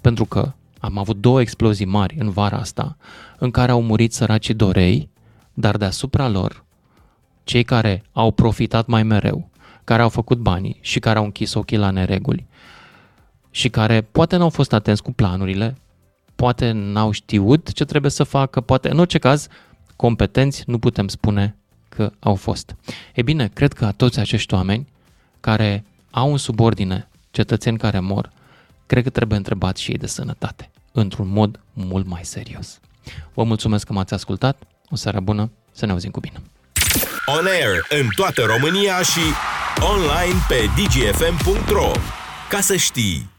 Pentru 0.00 0.24
că 0.24 0.52
am 0.84 0.98
avut 0.98 1.16
două 1.16 1.40
explozii 1.40 1.86
mari 1.86 2.16
în 2.18 2.30
vara 2.30 2.56
asta 2.56 2.96
în 3.38 3.50
care 3.50 3.70
au 3.70 3.82
murit 3.82 4.12
săracii 4.12 4.54
dorei, 4.54 5.08
dar 5.54 5.76
deasupra 5.76 6.28
lor, 6.28 6.64
cei 7.44 7.62
care 7.62 8.02
au 8.12 8.30
profitat 8.30 8.86
mai 8.86 9.02
mereu, 9.02 9.50
care 9.84 10.02
au 10.02 10.08
făcut 10.08 10.38
banii 10.38 10.78
și 10.80 10.98
care 10.98 11.18
au 11.18 11.24
închis 11.24 11.54
ochii 11.54 11.76
la 11.76 11.90
nereguli 11.90 12.46
și 13.50 13.68
care 13.68 14.00
poate 14.00 14.36
n-au 14.36 14.48
fost 14.48 14.72
atenți 14.72 15.02
cu 15.02 15.12
planurile, 15.12 15.76
poate 16.34 16.70
n-au 16.70 17.10
știut 17.10 17.72
ce 17.72 17.84
trebuie 17.84 18.10
să 18.10 18.24
facă, 18.24 18.60
poate, 18.60 18.90
în 18.90 18.98
orice 18.98 19.18
caz, 19.18 19.46
competenți 19.96 20.62
nu 20.66 20.78
putem 20.78 21.08
spune 21.08 21.56
că 21.88 22.12
au 22.18 22.34
fost. 22.34 22.76
E 23.14 23.22
bine, 23.22 23.50
cred 23.52 23.72
că 23.72 23.92
toți 23.96 24.18
acești 24.18 24.54
oameni 24.54 24.88
care 25.40 25.84
au 26.10 26.30
în 26.30 26.36
subordine 26.36 27.08
cetățeni 27.30 27.78
care 27.78 28.00
mor, 28.00 28.32
cred 28.86 29.02
că 29.02 29.10
trebuie 29.10 29.38
întrebat 29.38 29.76
și 29.76 29.90
ei 29.90 29.98
de 29.98 30.06
sănătate, 30.06 30.70
într-un 30.92 31.28
mod 31.28 31.60
mult 31.72 32.06
mai 32.06 32.24
serios. 32.24 32.80
Vă 33.34 33.44
mulțumesc 33.44 33.86
că 33.86 33.92
m-ați 33.92 34.14
ascultat, 34.14 34.62
o 34.90 34.96
seară 34.96 35.20
bună, 35.20 35.50
să 35.72 35.86
ne 35.86 35.92
auzim 35.92 36.10
cu 36.10 36.20
bine! 36.20 36.42
On 37.26 37.46
air 37.46 37.86
în 37.88 38.08
toată 38.16 38.42
România 38.42 39.02
și 39.02 39.20
online 39.80 40.38
pe 40.48 40.68
dgfm.ro 40.76 41.90
Ca 42.48 42.60
să 42.60 42.76
știi! 42.76 43.32